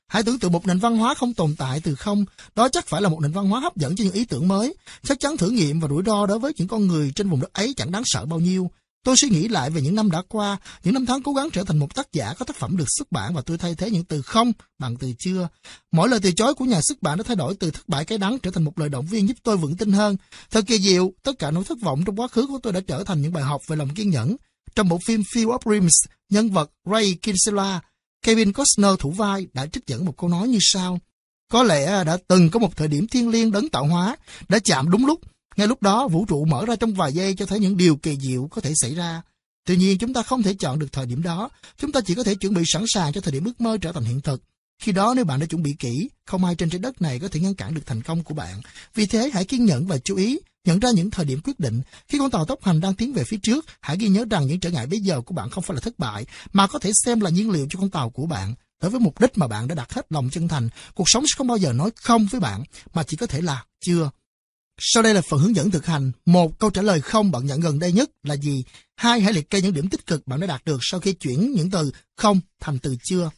[0.07, 3.03] Hãy tưởng tượng một nền văn hóa không tồn tại từ không, đó chắc phải
[3.03, 4.75] là một nền văn hóa hấp dẫn cho những ý tưởng mới.
[5.03, 7.53] Chắc chắn thử nghiệm và rủi ro đối với những con người trên vùng đất
[7.53, 8.71] ấy chẳng đáng sợ bao nhiêu.
[9.05, 11.65] Tôi suy nghĩ lại về những năm đã qua, những năm tháng cố gắng trở
[11.65, 14.05] thành một tác giả có tác phẩm được xuất bản và tôi thay thế những
[14.05, 15.49] từ không bằng từ chưa.
[15.93, 18.19] Mỗi lời từ chối của nhà xuất bản đã thay đổi từ thất bại cái
[18.19, 20.17] đắng trở thành một lời động viên giúp tôi vững tin hơn.
[20.51, 23.05] Thật kỳ diệu, tất cả nỗi thất vọng trong quá khứ của tôi đã trở
[23.05, 24.37] thành những bài học về lòng kiên nhẫn.
[24.75, 25.95] Trong bộ phim Field of Dreams,
[26.31, 27.81] nhân vật Ray Kinsella,
[28.23, 31.01] Kevin Costner thủ vai đã trích dẫn một câu nói như sau.
[31.53, 34.17] Có lẽ đã từng có một thời điểm thiên liêng đấng tạo hóa,
[34.49, 35.21] đã chạm đúng lúc,
[35.57, 38.17] ngay lúc đó, vũ trụ mở ra trong vài giây cho thấy những điều kỳ
[38.21, 39.23] diệu có thể xảy ra.
[39.67, 41.51] Tuy nhiên, chúng ta không thể chọn được thời điểm đó.
[41.79, 43.93] Chúng ta chỉ có thể chuẩn bị sẵn sàng cho thời điểm ước mơ trở
[43.93, 44.43] thành hiện thực.
[44.83, 47.29] Khi đó nếu bạn đã chuẩn bị kỹ, không ai trên trái đất này có
[47.29, 48.61] thể ngăn cản được thành công của bạn.
[48.95, 51.83] Vì thế hãy kiên nhẫn và chú ý, nhận ra những thời điểm quyết định.
[52.09, 54.61] Khi con tàu tốc hành đang tiến về phía trước, hãy ghi nhớ rằng những
[54.61, 57.21] trở ngại bây giờ của bạn không phải là thất bại, mà có thể xem
[57.21, 58.55] là nhiên liệu cho con tàu của bạn.
[58.83, 61.35] Đối với mục đích mà bạn đã đặt hết lòng chân thành, cuộc sống sẽ
[61.37, 62.65] không bao giờ nói không với bạn,
[62.95, 64.11] mà chỉ có thể là chưa.
[64.79, 66.13] Sau đây là phần hướng dẫn thực hành.
[66.27, 68.65] Một, câu trả lời không bạn nhận gần đây nhất là gì?
[68.97, 71.53] Hai, hãy liệt kê những điểm tích cực bạn đã đạt được sau khi chuyển
[71.53, 73.31] những từ không thành từ chưa.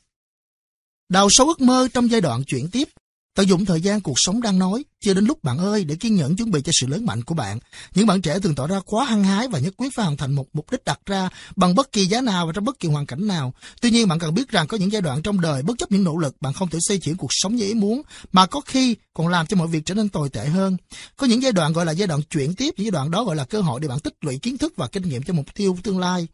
[1.08, 2.88] Đào sâu ước mơ trong giai đoạn chuyển tiếp.
[3.36, 6.14] Tận dụng thời gian cuộc sống đang nói, chưa đến lúc bạn ơi để kiên
[6.14, 7.58] nhẫn chuẩn bị cho sự lớn mạnh của bạn.
[7.94, 10.32] Những bạn trẻ thường tỏ ra quá hăng hái và nhất quyết phải hoàn thành
[10.32, 13.06] một mục đích đặt ra bằng bất kỳ giá nào và trong bất kỳ hoàn
[13.06, 13.52] cảnh nào.
[13.80, 16.04] Tuy nhiên bạn cần biết rằng có những giai đoạn trong đời bất chấp những
[16.04, 18.02] nỗ lực bạn không thể xây chuyển cuộc sống như ý muốn
[18.32, 20.76] mà có khi còn làm cho mọi việc trở nên tồi tệ hơn.
[21.16, 23.36] Có những giai đoạn gọi là giai đoạn chuyển tiếp, những giai đoạn đó gọi
[23.36, 25.76] là cơ hội để bạn tích lũy kiến thức và kinh nghiệm cho mục tiêu
[25.82, 26.28] tương lai.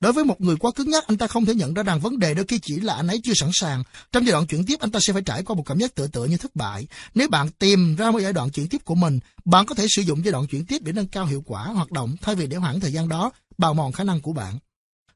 [0.00, 2.18] Đối với một người quá cứng nhắc, anh ta không thể nhận ra rằng vấn
[2.18, 3.82] đề đôi khi chỉ là anh ấy chưa sẵn sàng.
[4.12, 6.06] Trong giai đoạn chuyển tiếp, anh ta sẽ phải trải qua một cảm giác tự
[6.06, 6.86] tựa như thất bại.
[7.14, 10.02] Nếu bạn tìm ra một giai đoạn chuyển tiếp của mình, bạn có thể sử
[10.02, 12.56] dụng giai đoạn chuyển tiếp để nâng cao hiệu quả hoạt động thay vì để
[12.56, 14.58] hoãn thời gian đó, bào mòn khả năng của bạn.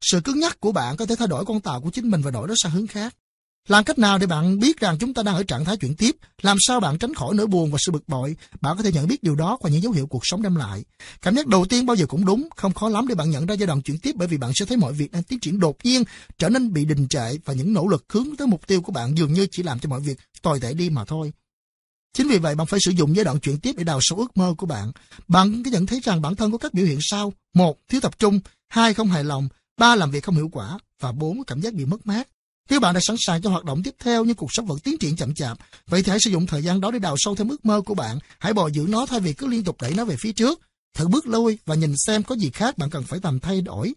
[0.00, 2.30] Sự cứng nhắc của bạn có thể thay đổi con tàu của chính mình và
[2.30, 3.14] đổi nó sang hướng khác.
[3.68, 6.16] Làm cách nào để bạn biết rằng chúng ta đang ở trạng thái chuyển tiếp?
[6.42, 8.36] Làm sao bạn tránh khỏi nỗi buồn và sự bực bội?
[8.60, 10.84] Bạn có thể nhận biết điều đó qua những dấu hiệu cuộc sống đem lại.
[11.22, 13.54] Cảm giác đầu tiên bao giờ cũng đúng, không khó lắm để bạn nhận ra
[13.54, 15.76] giai đoạn chuyển tiếp bởi vì bạn sẽ thấy mọi việc đang tiến triển đột
[15.84, 16.04] nhiên,
[16.38, 19.18] trở nên bị đình trệ và những nỗ lực hướng tới mục tiêu của bạn
[19.18, 21.32] dường như chỉ làm cho mọi việc tồi tệ đi mà thôi.
[22.12, 24.36] Chính vì vậy bạn phải sử dụng giai đoạn chuyển tiếp để đào sâu ước
[24.36, 24.92] mơ của bạn.
[25.28, 28.18] Bạn có nhận thấy rằng bản thân có các biểu hiện sau: một, thiếu tập
[28.18, 31.74] trung; hai, không hài lòng; ba, làm việc không hiệu quả và bốn, cảm giác
[31.74, 32.28] bị mất mát.
[32.70, 34.98] Nếu bạn đã sẵn sàng cho hoạt động tiếp theo nhưng cuộc sống vẫn tiến
[34.98, 37.48] triển chậm chạp, vậy thì hãy sử dụng thời gian đó để đào sâu thêm
[37.48, 38.18] ước mơ của bạn.
[38.38, 40.60] Hãy bò giữ nó thay vì cứ liên tục đẩy nó về phía trước.
[40.94, 43.94] Thử bước lui và nhìn xem có gì khác bạn cần phải tầm thay đổi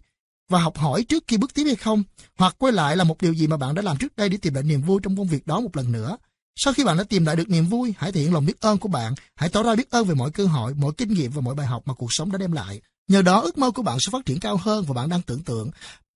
[0.50, 2.04] và học hỏi trước khi bước tiếp hay không,
[2.38, 4.54] hoặc quay lại là một điều gì mà bạn đã làm trước đây để tìm
[4.54, 6.18] lại niềm vui trong công việc đó một lần nữa.
[6.56, 8.78] Sau khi bạn đã tìm lại được niềm vui, hãy thể hiện lòng biết ơn
[8.78, 11.42] của bạn, hãy tỏ ra biết ơn về mọi cơ hội, mọi kinh nghiệm và
[11.42, 12.82] mọi bài học mà cuộc sống đã đem lại.
[13.08, 15.44] Nhờ đó ước mơ của bạn sẽ phát triển cao hơn và bạn đang tưởng
[15.44, 15.72] tượng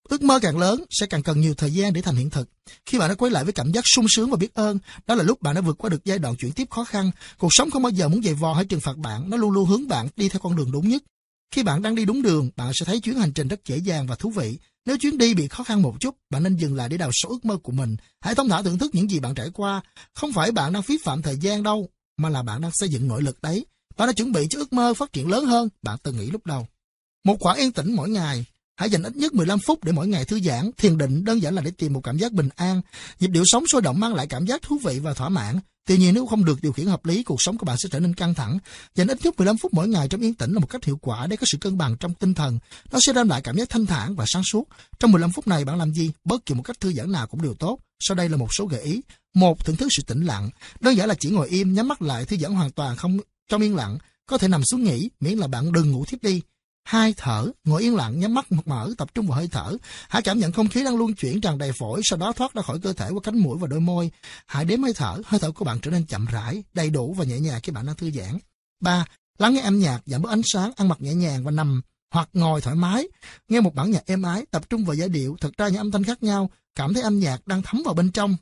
[0.10, 2.50] Ước mơ càng lớn sẽ càng cần nhiều thời gian để thành hiện thực.
[2.86, 5.24] Khi bạn đã quay lại với cảm giác sung sướng và biết ơn, đó là
[5.24, 7.12] lúc bạn đã vượt qua được giai đoạn chuyển tiếp khó khăn.
[7.38, 9.66] Cuộc sống không bao giờ muốn dày vò hay trừng phạt bạn, nó luôn luôn
[9.66, 11.04] hướng bạn đi theo con đường đúng nhất.
[11.52, 14.08] Khi bạn đang đi đúng đường, bạn sẽ thấy chuyến hành trình rất dễ dàng
[14.08, 14.58] và thú vị.
[14.86, 17.32] Nếu chuyến đi bị khó khăn một chút, bạn nên dừng lại để đào sâu
[17.32, 17.96] ước mơ của mình.
[18.22, 19.82] Hãy thông thả thưởng thức những gì bạn trải qua.
[20.14, 23.08] Không phải bạn đang phí phạm thời gian đâu, mà là bạn đang xây dựng
[23.08, 23.66] nội lực đấy.
[23.98, 26.46] Bạn đã chuẩn bị cho ước mơ phát triển lớn hơn bạn từng nghĩ lúc
[26.46, 26.68] đầu.
[27.24, 28.46] Một khoảng yên tĩnh mỗi ngày,
[28.78, 31.56] Hãy dành ít nhất 15 phút để mỗi ngày thư giãn, thiền định đơn giản
[31.56, 32.82] là để tìm một cảm giác bình an.
[33.20, 35.60] Nhịp điệu sống sôi động mang lại cảm giác thú vị và thỏa mãn.
[35.88, 38.00] Tuy nhiên nếu không được điều khiển hợp lý, cuộc sống của bạn sẽ trở
[38.00, 38.60] nên căng thẳng.
[38.96, 41.28] Dành ít nhất 15 phút mỗi ngày trong yên tĩnh là một cách hiệu quả
[41.28, 42.60] để có sự cân bằng trong tinh thần.
[42.92, 44.68] Nó sẽ đem lại cảm giác thanh thản và sáng suốt.
[45.00, 46.12] Trong 15 phút này bạn làm gì?
[46.24, 47.80] Bất kỳ một cách thư giãn nào cũng đều tốt.
[48.00, 49.02] Sau đây là một số gợi ý.
[49.34, 50.50] Một, thưởng thức sự tĩnh lặng.
[50.80, 53.18] Đơn giản là chỉ ngồi im, nhắm mắt lại, thư giãn hoàn toàn không
[53.50, 53.98] trong yên lặng.
[54.26, 56.42] Có thể nằm xuống nghỉ, miễn là bạn đừng ngủ thiếp đi.
[56.88, 59.78] Hai, thở, ngồi yên lặng, nhắm mắt mở, tập trung vào hơi thở.
[60.10, 62.62] Hãy cảm nhận không khí đang luân chuyển tràn đầy phổi, sau đó thoát ra
[62.62, 64.12] khỏi cơ thể qua cánh mũi và đôi môi.
[64.46, 67.26] Hãy đếm hơi thở, hơi thở của bạn trở nên chậm rãi, đầy đủ và
[67.26, 68.38] nhẹ nhàng khi bạn đang thư giãn.
[68.80, 69.06] Ba,
[69.38, 71.82] lắng nghe âm nhạc, giảm bớt ánh sáng, ăn mặc nhẹ nhàng và nằm
[72.12, 73.08] hoặc ngồi thoải mái,
[73.48, 75.92] nghe một bản nhạc êm ái, tập trung vào giai điệu, thật ra những âm
[75.92, 78.36] thanh khác nhau, cảm thấy âm nhạc đang thấm vào bên trong.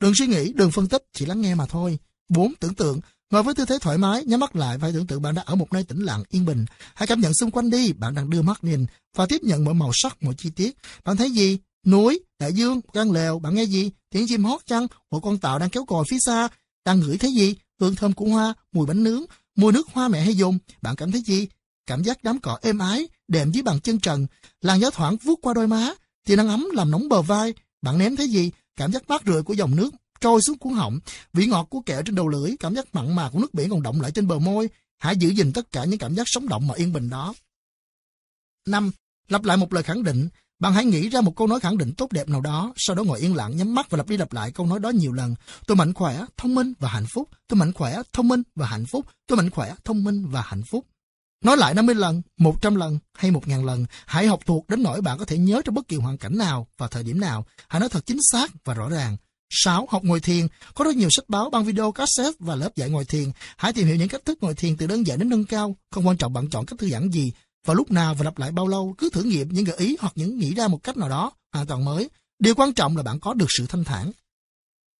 [0.00, 1.98] Đừng suy nghĩ, đừng phân tích, chỉ lắng nghe mà thôi.
[2.28, 2.52] 4.
[2.60, 3.00] Tưởng tượng,
[3.32, 5.54] Ngồi với tư thế thoải mái, nhắm mắt lại và tưởng tượng bạn đã ở
[5.54, 6.64] một nơi tĩnh lặng, yên bình.
[6.94, 8.86] Hãy cảm nhận xung quanh đi, bạn đang đưa mắt nhìn
[9.16, 10.76] và tiếp nhận mọi màu sắc, mọi chi tiết.
[11.04, 11.58] Bạn thấy gì?
[11.86, 13.90] Núi, đại dương, căn lều, bạn nghe gì?
[14.10, 14.86] Tiếng chim hót chăng?
[15.10, 16.48] Một con tàu đang kéo còi phía xa.
[16.84, 17.54] Đang ngửi thấy gì?
[17.80, 19.22] Hương thơm của hoa, mùi bánh nướng,
[19.56, 20.58] mùi nước hoa mẹ hay dùng.
[20.82, 21.48] Bạn cảm thấy gì?
[21.86, 24.26] Cảm giác đám cỏ êm ái, đệm dưới bàn chân trần,
[24.60, 25.92] làn gió thoảng vuốt qua đôi má,
[26.26, 27.54] thì nắng ấm làm nóng bờ vai.
[27.82, 28.50] Bạn ném thấy gì?
[28.76, 29.90] Cảm giác mát rượi của dòng nước
[30.22, 30.98] trôi xuống cuốn họng,
[31.32, 33.82] vị ngọt của kẹo trên đầu lưỡi, cảm giác mặn mà của nước biển còn
[33.82, 34.68] động lại trên bờ môi.
[34.98, 37.34] Hãy giữ gìn tất cả những cảm giác sống động mà yên bình đó.
[38.66, 38.90] 5.
[39.28, 40.28] Lặp lại một lời khẳng định.
[40.58, 43.02] Bạn hãy nghĩ ra một câu nói khẳng định tốt đẹp nào đó, sau đó
[43.02, 45.34] ngồi yên lặng, nhắm mắt và lặp đi lặp lại câu nói đó nhiều lần.
[45.66, 47.28] Tôi mạnh khỏe, thông minh và hạnh phúc.
[47.48, 49.06] Tôi mạnh khỏe, thông minh và hạnh phúc.
[49.26, 50.86] Tôi mạnh khỏe, thông minh và hạnh phúc.
[51.44, 55.18] Nói lại 50 lần, 100 lần hay 1.000 lần, hãy học thuộc đến nỗi bạn
[55.18, 57.46] có thể nhớ trong bất kỳ hoàn cảnh nào và thời điểm nào.
[57.68, 59.16] Hãy nói thật chính xác và rõ ràng.
[59.52, 59.86] 6.
[59.90, 60.46] Học ngồi thiền.
[60.74, 63.30] Có rất nhiều sách báo, băng video, cassette và lớp dạy ngồi thiền.
[63.56, 65.76] Hãy tìm hiểu những cách thức ngồi thiền từ đơn giản đến nâng cao.
[65.90, 67.32] Không quan trọng bạn chọn cách thư giãn gì,
[67.66, 68.94] và lúc nào và lặp lại bao lâu.
[68.98, 71.66] Cứ thử nghiệm những gợi ý hoặc những nghĩ ra một cách nào đó hoàn
[71.66, 72.10] toàn mới.
[72.38, 74.12] Điều quan trọng là bạn có được sự thanh thản.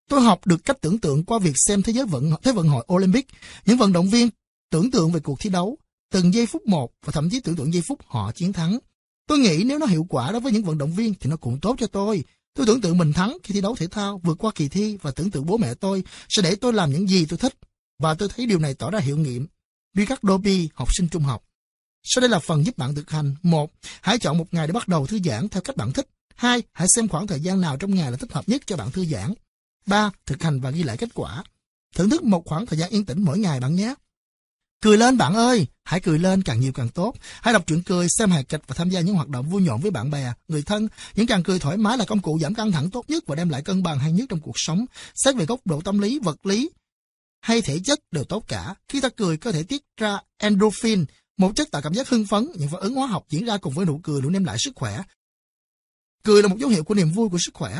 [0.09, 2.85] Tôi học được cách tưởng tượng qua việc xem thế giới vận thế vận hội
[2.93, 3.27] Olympic.
[3.67, 4.29] Những vận động viên
[4.71, 5.79] tưởng tượng về cuộc thi đấu,
[6.13, 8.79] từng giây phút một và thậm chí tưởng tượng giây phút họ chiến thắng.
[9.27, 11.61] Tôi nghĩ nếu nó hiệu quả đối với những vận động viên thì nó cũng
[11.61, 12.25] tốt cho tôi.
[12.55, 15.11] Tôi tưởng tượng mình thắng khi thi đấu thể thao, vượt qua kỳ thi và
[15.11, 17.55] tưởng tượng bố mẹ tôi sẽ để tôi làm những gì tôi thích.
[17.99, 19.47] Và tôi thấy điều này tỏ ra hiệu nghiệm.
[19.97, 21.45] Ricardo B, học sinh trung học.
[22.03, 23.35] Sau đây là phần giúp bạn thực hành.
[23.43, 23.71] một,
[24.01, 26.09] Hãy chọn một ngày để bắt đầu thư giãn theo cách bạn thích.
[26.35, 26.63] 2.
[26.73, 29.05] Hãy xem khoảng thời gian nào trong ngày là thích hợp nhất cho bạn thư
[29.05, 29.35] giãn.
[29.87, 30.11] 3.
[30.27, 31.45] Thực hành và ghi lại kết quả.
[31.95, 33.95] Thưởng thức một khoảng thời gian yên tĩnh mỗi ngày bạn nhé.
[34.83, 37.15] Cười lên bạn ơi, hãy cười lên càng nhiều càng tốt.
[37.43, 39.81] Hãy đọc truyện cười, xem hài kịch và tham gia những hoạt động vui nhộn
[39.81, 40.89] với bạn bè, người thân.
[41.15, 43.49] Những càng cười thoải mái là công cụ giảm căng thẳng tốt nhất và đem
[43.49, 44.85] lại cân bằng hay nhất trong cuộc sống.
[45.15, 46.71] Xét về góc độ tâm lý, vật lý
[47.41, 48.75] hay thể chất đều tốt cả.
[48.89, 51.05] Khi ta cười có thể tiết ra endorphin,
[51.37, 53.75] một chất tạo cảm giác hưng phấn, những phản ứng hóa học diễn ra cùng
[53.75, 55.03] với nụ cười luôn đem lại sức khỏe.
[56.25, 57.79] Cười là một dấu hiệu của niềm vui của sức khỏe.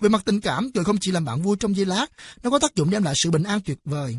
[0.00, 2.06] Về mặt tình cảm, cười không chỉ làm bạn vui trong giây lát,
[2.42, 4.18] nó có tác dụng đem lại sự bình an tuyệt vời.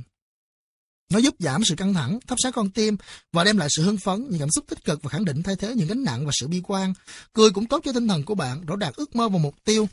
[1.12, 2.98] Nó giúp giảm sự căng thẳng, thắp sáng con tim
[3.34, 5.56] và đem lại sự hưng phấn, những cảm xúc tích cực và khẳng định thay
[5.56, 6.94] thế những gánh nặng và sự bi quan.
[7.34, 9.88] Cười cũng tốt cho tinh thần của bạn, rõ đạt ước mơ và mục tiêu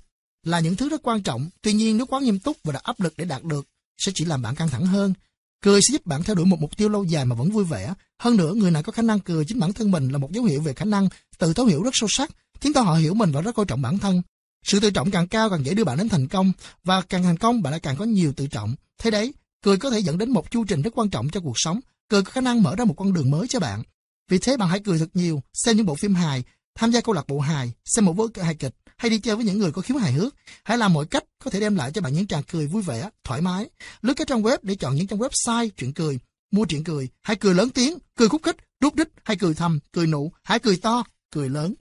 [0.44, 1.50] là những thứ rất quan trọng.
[1.62, 3.66] Tuy nhiên nếu quá nghiêm túc và đặt áp lực để đạt được
[3.98, 5.14] sẽ chỉ làm bạn căng thẳng hơn.
[5.62, 7.94] Cười sẽ giúp bạn theo đuổi một mục tiêu lâu dài mà vẫn vui vẻ.
[8.18, 10.44] Hơn nữa, người nào có khả năng cười chính bản thân mình là một dấu
[10.44, 11.08] hiệu về khả năng
[11.38, 12.30] tự thấu hiểu rất sâu sắc,
[12.60, 14.22] khiến cho họ hiểu mình và rất coi trọng bản thân.
[14.64, 16.52] Sự tự trọng càng cao càng dễ đưa bạn đến thành công,
[16.84, 18.74] và càng thành công bạn lại càng có nhiều tự trọng.
[18.98, 19.32] Thế đấy,
[19.62, 21.80] Cười có thể dẫn đến một chu trình rất quan trọng cho cuộc sống.
[22.08, 23.82] Cười có khả năng mở ra một con đường mới cho bạn.
[24.28, 26.42] Vì thế bạn hãy cười thật nhiều, xem những bộ phim hài,
[26.74, 29.44] tham gia câu lạc bộ hài, xem một vở hài kịch, hay đi chơi với
[29.44, 30.34] những người có khiếu hài hước.
[30.64, 33.10] Hãy làm mọi cách có thể đem lại cho bạn những tràng cười vui vẻ,
[33.24, 33.70] thoải mái.
[34.02, 36.18] Lướt các trang web để chọn những trang website chuyện cười,
[36.50, 39.78] mua chuyện cười, hãy cười lớn tiếng, cười khúc khích, rút đích, hay cười thầm,
[39.92, 41.74] cười nụ, hãy cười to, cười lớn.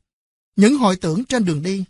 [0.55, 1.85] Những hồi tưởng trên đường đi.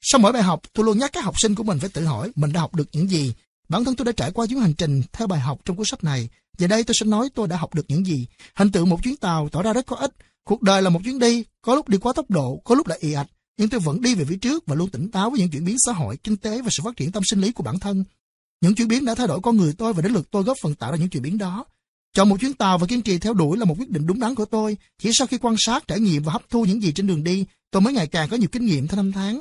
[0.00, 2.30] Sau mỗi bài học, tôi luôn nhắc các học sinh của mình phải tự hỏi
[2.34, 3.34] mình đã học được những gì
[3.68, 6.04] Bản thân tôi đã trải qua chuyến hành trình theo bài học trong cuốn sách
[6.04, 6.28] này.
[6.58, 8.26] Giờ đây tôi sẽ nói tôi đã học được những gì.
[8.54, 10.12] Hình tượng một chuyến tàu tỏ ra rất có ích.
[10.44, 12.98] Cuộc đời là một chuyến đi, có lúc đi quá tốc độ, có lúc lại
[13.00, 13.28] ì ạch.
[13.58, 15.76] Nhưng tôi vẫn đi về phía trước và luôn tỉnh táo với những chuyển biến
[15.86, 18.04] xã hội, kinh tế và sự phát triển tâm sinh lý của bản thân.
[18.60, 20.74] Những chuyển biến đã thay đổi con người tôi và đến lượt tôi góp phần
[20.74, 21.64] tạo ra những chuyển biến đó.
[22.14, 24.34] Chọn một chuyến tàu và kiên trì theo đuổi là một quyết định đúng đắn
[24.34, 24.76] của tôi.
[25.02, 27.44] Chỉ sau khi quan sát, trải nghiệm và hấp thu những gì trên đường đi,
[27.70, 29.40] tôi mới ngày càng có nhiều kinh nghiệm theo năm tháng.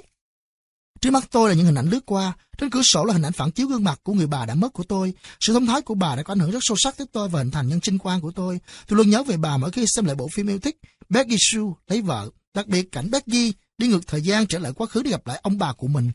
[1.01, 3.33] Trước mắt tôi là những hình ảnh lướt qua, trên cửa sổ là hình ảnh
[3.33, 5.13] phản chiếu gương mặt của người bà đã mất của tôi.
[5.39, 7.39] Sự thông thái của bà đã có ảnh hưởng rất sâu sắc tới tôi và
[7.39, 8.59] hình thành nhân sinh quan của tôi.
[8.87, 10.77] Tôi luôn nhớ về bà mỗi khi xem lại bộ phim yêu thích
[11.09, 14.87] Becky Sue lấy vợ, đặc biệt cảnh Becky đi ngược thời gian trở lại quá
[14.87, 16.11] khứ để gặp lại ông bà của mình.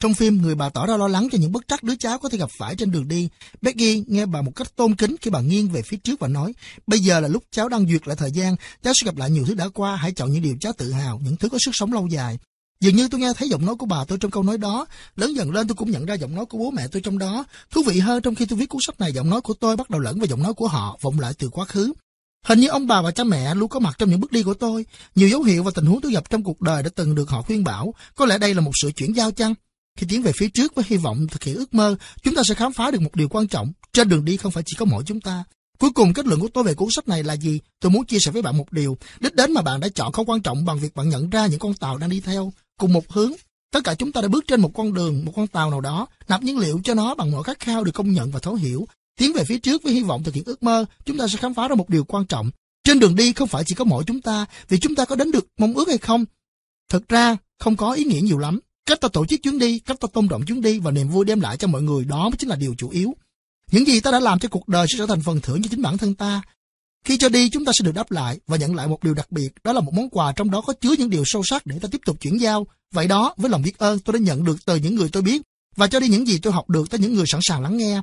[0.00, 2.28] Trong phim, người bà tỏ ra lo lắng cho những bất trắc đứa cháu có
[2.28, 3.28] thể gặp phải trên đường đi.
[3.60, 6.52] Becky nghe bà một cách tôn kính khi bà nghiêng về phía trước và nói,
[6.86, 9.44] bây giờ là lúc cháu đang duyệt lại thời gian, cháu sẽ gặp lại nhiều
[9.46, 11.92] thứ đã qua, hãy chọn những điều cháu tự hào, những thứ có sức sống
[11.92, 12.38] lâu dài.
[12.82, 14.86] Dường như tôi nghe thấy giọng nói của bà tôi trong câu nói đó,
[15.16, 17.44] lớn dần lên tôi cũng nhận ra giọng nói của bố mẹ tôi trong đó.
[17.70, 19.90] Thú vị hơn trong khi tôi viết cuốn sách này, giọng nói của tôi bắt
[19.90, 21.92] đầu lẫn vào giọng nói của họ, vọng lại từ quá khứ.
[22.46, 24.54] Hình như ông bà và cha mẹ luôn có mặt trong những bước đi của
[24.54, 24.86] tôi.
[25.14, 27.42] Nhiều dấu hiệu và tình huống tôi gặp trong cuộc đời đã từng được họ
[27.42, 27.94] khuyên bảo.
[28.14, 29.54] Có lẽ đây là một sự chuyển giao chăng?
[29.98, 32.54] Khi tiến về phía trước với hy vọng thực hiện ước mơ, chúng ta sẽ
[32.54, 33.72] khám phá được một điều quan trọng.
[33.92, 35.44] Trên đường đi không phải chỉ có mỗi chúng ta.
[35.78, 37.60] Cuối cùng kết luận của tôi về cuốn sách này là gì?
[37.80, 38.96] Tôi muốn chia sẻ với bạn một điều.
[39.20, 41.58] Đích đến mà bạn đã chọn không quan trọng bằng việc bạn nhận ra những
[41.58, 42.52] con tàu đang đi theo
[42.82, 43.32] cùng một hướng.
[43.72, 46.06] Tất cả chúng ta đã bước trên một con đường, một con tàu nào đó,
[46.28, 48.86] nạp nhiên liệu cho nó bằng mọi khát khao được công nhận và thấu hiểu.
[49.18, 51.54] Tiến về phía trước với hy vọng thực hiện ước mơ, chúng ta sẽ khám
[51.54, 52.50] phá ra một điều quan trọng.
[52.84, 55.30] Trên đường đi không phải chỉ có mỗi chúng ta, vì chúng ta có đến
[55.30, 56.24] được mong ước hay không.
[56.88, 58.58] Thực ra, không có ý nghĩa nhiều lắm.
[58.86, 61.24] Cách ta tổ chức chuyến đi, cách ta tôn trọng chuyến đi và niềm vui
[61.24, 63.14] đem lại cho mọi người đó mới chính là điều chủ yếu.
[63.72, 65.82] Những gì ta đã làm cho cuộc đời sẽ trở thành phần thưởng cho chính
[65.82, 66.42] bản thân ta.
[67.04, 69.32] Khi cho đi, chúng ta sẽ được đáp lại và nhận lại một điều đặc
[69.32, 71.78] biệt, đó là một món quà trong đó có chứa những điều sâu sắc để
[71.78, 72.66] ta tiếp tục chuyển giao.
[72.94, 75.42] Vậy đó, với lòng biết ơn, tôi đã nhận được từ những người tôi biết
[75.76, 78.00] và cho đi những gì tôi học được tới những người sẵn sàng lắng nghe.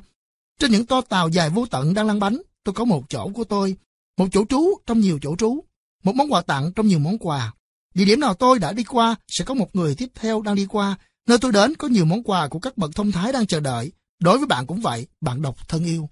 [0.58, 3.44] Trên những to tàu dài vô tận đang lăn bánh, tôi có một chỗ của
[3.44, 3.76] tôi,
[4.18, 5.64] một chỗ trú trong nhiều chỗ trú,
[6.04, 7.52] một món quà tặng trong nhiều món quà.
[7.94, 10.66] Địa điểm nào tôi đã đi qua sẽ có một người tiếp theo đang đi
[10.66, 10.98] qua.
[11.28, 13.92] Nơi tôi đến có nhiều món quà của các bậc thông thái đang chờ đợi.
[14.20, 16.08] Đối với bạn cũng vậy, bạn đọc thân yêu.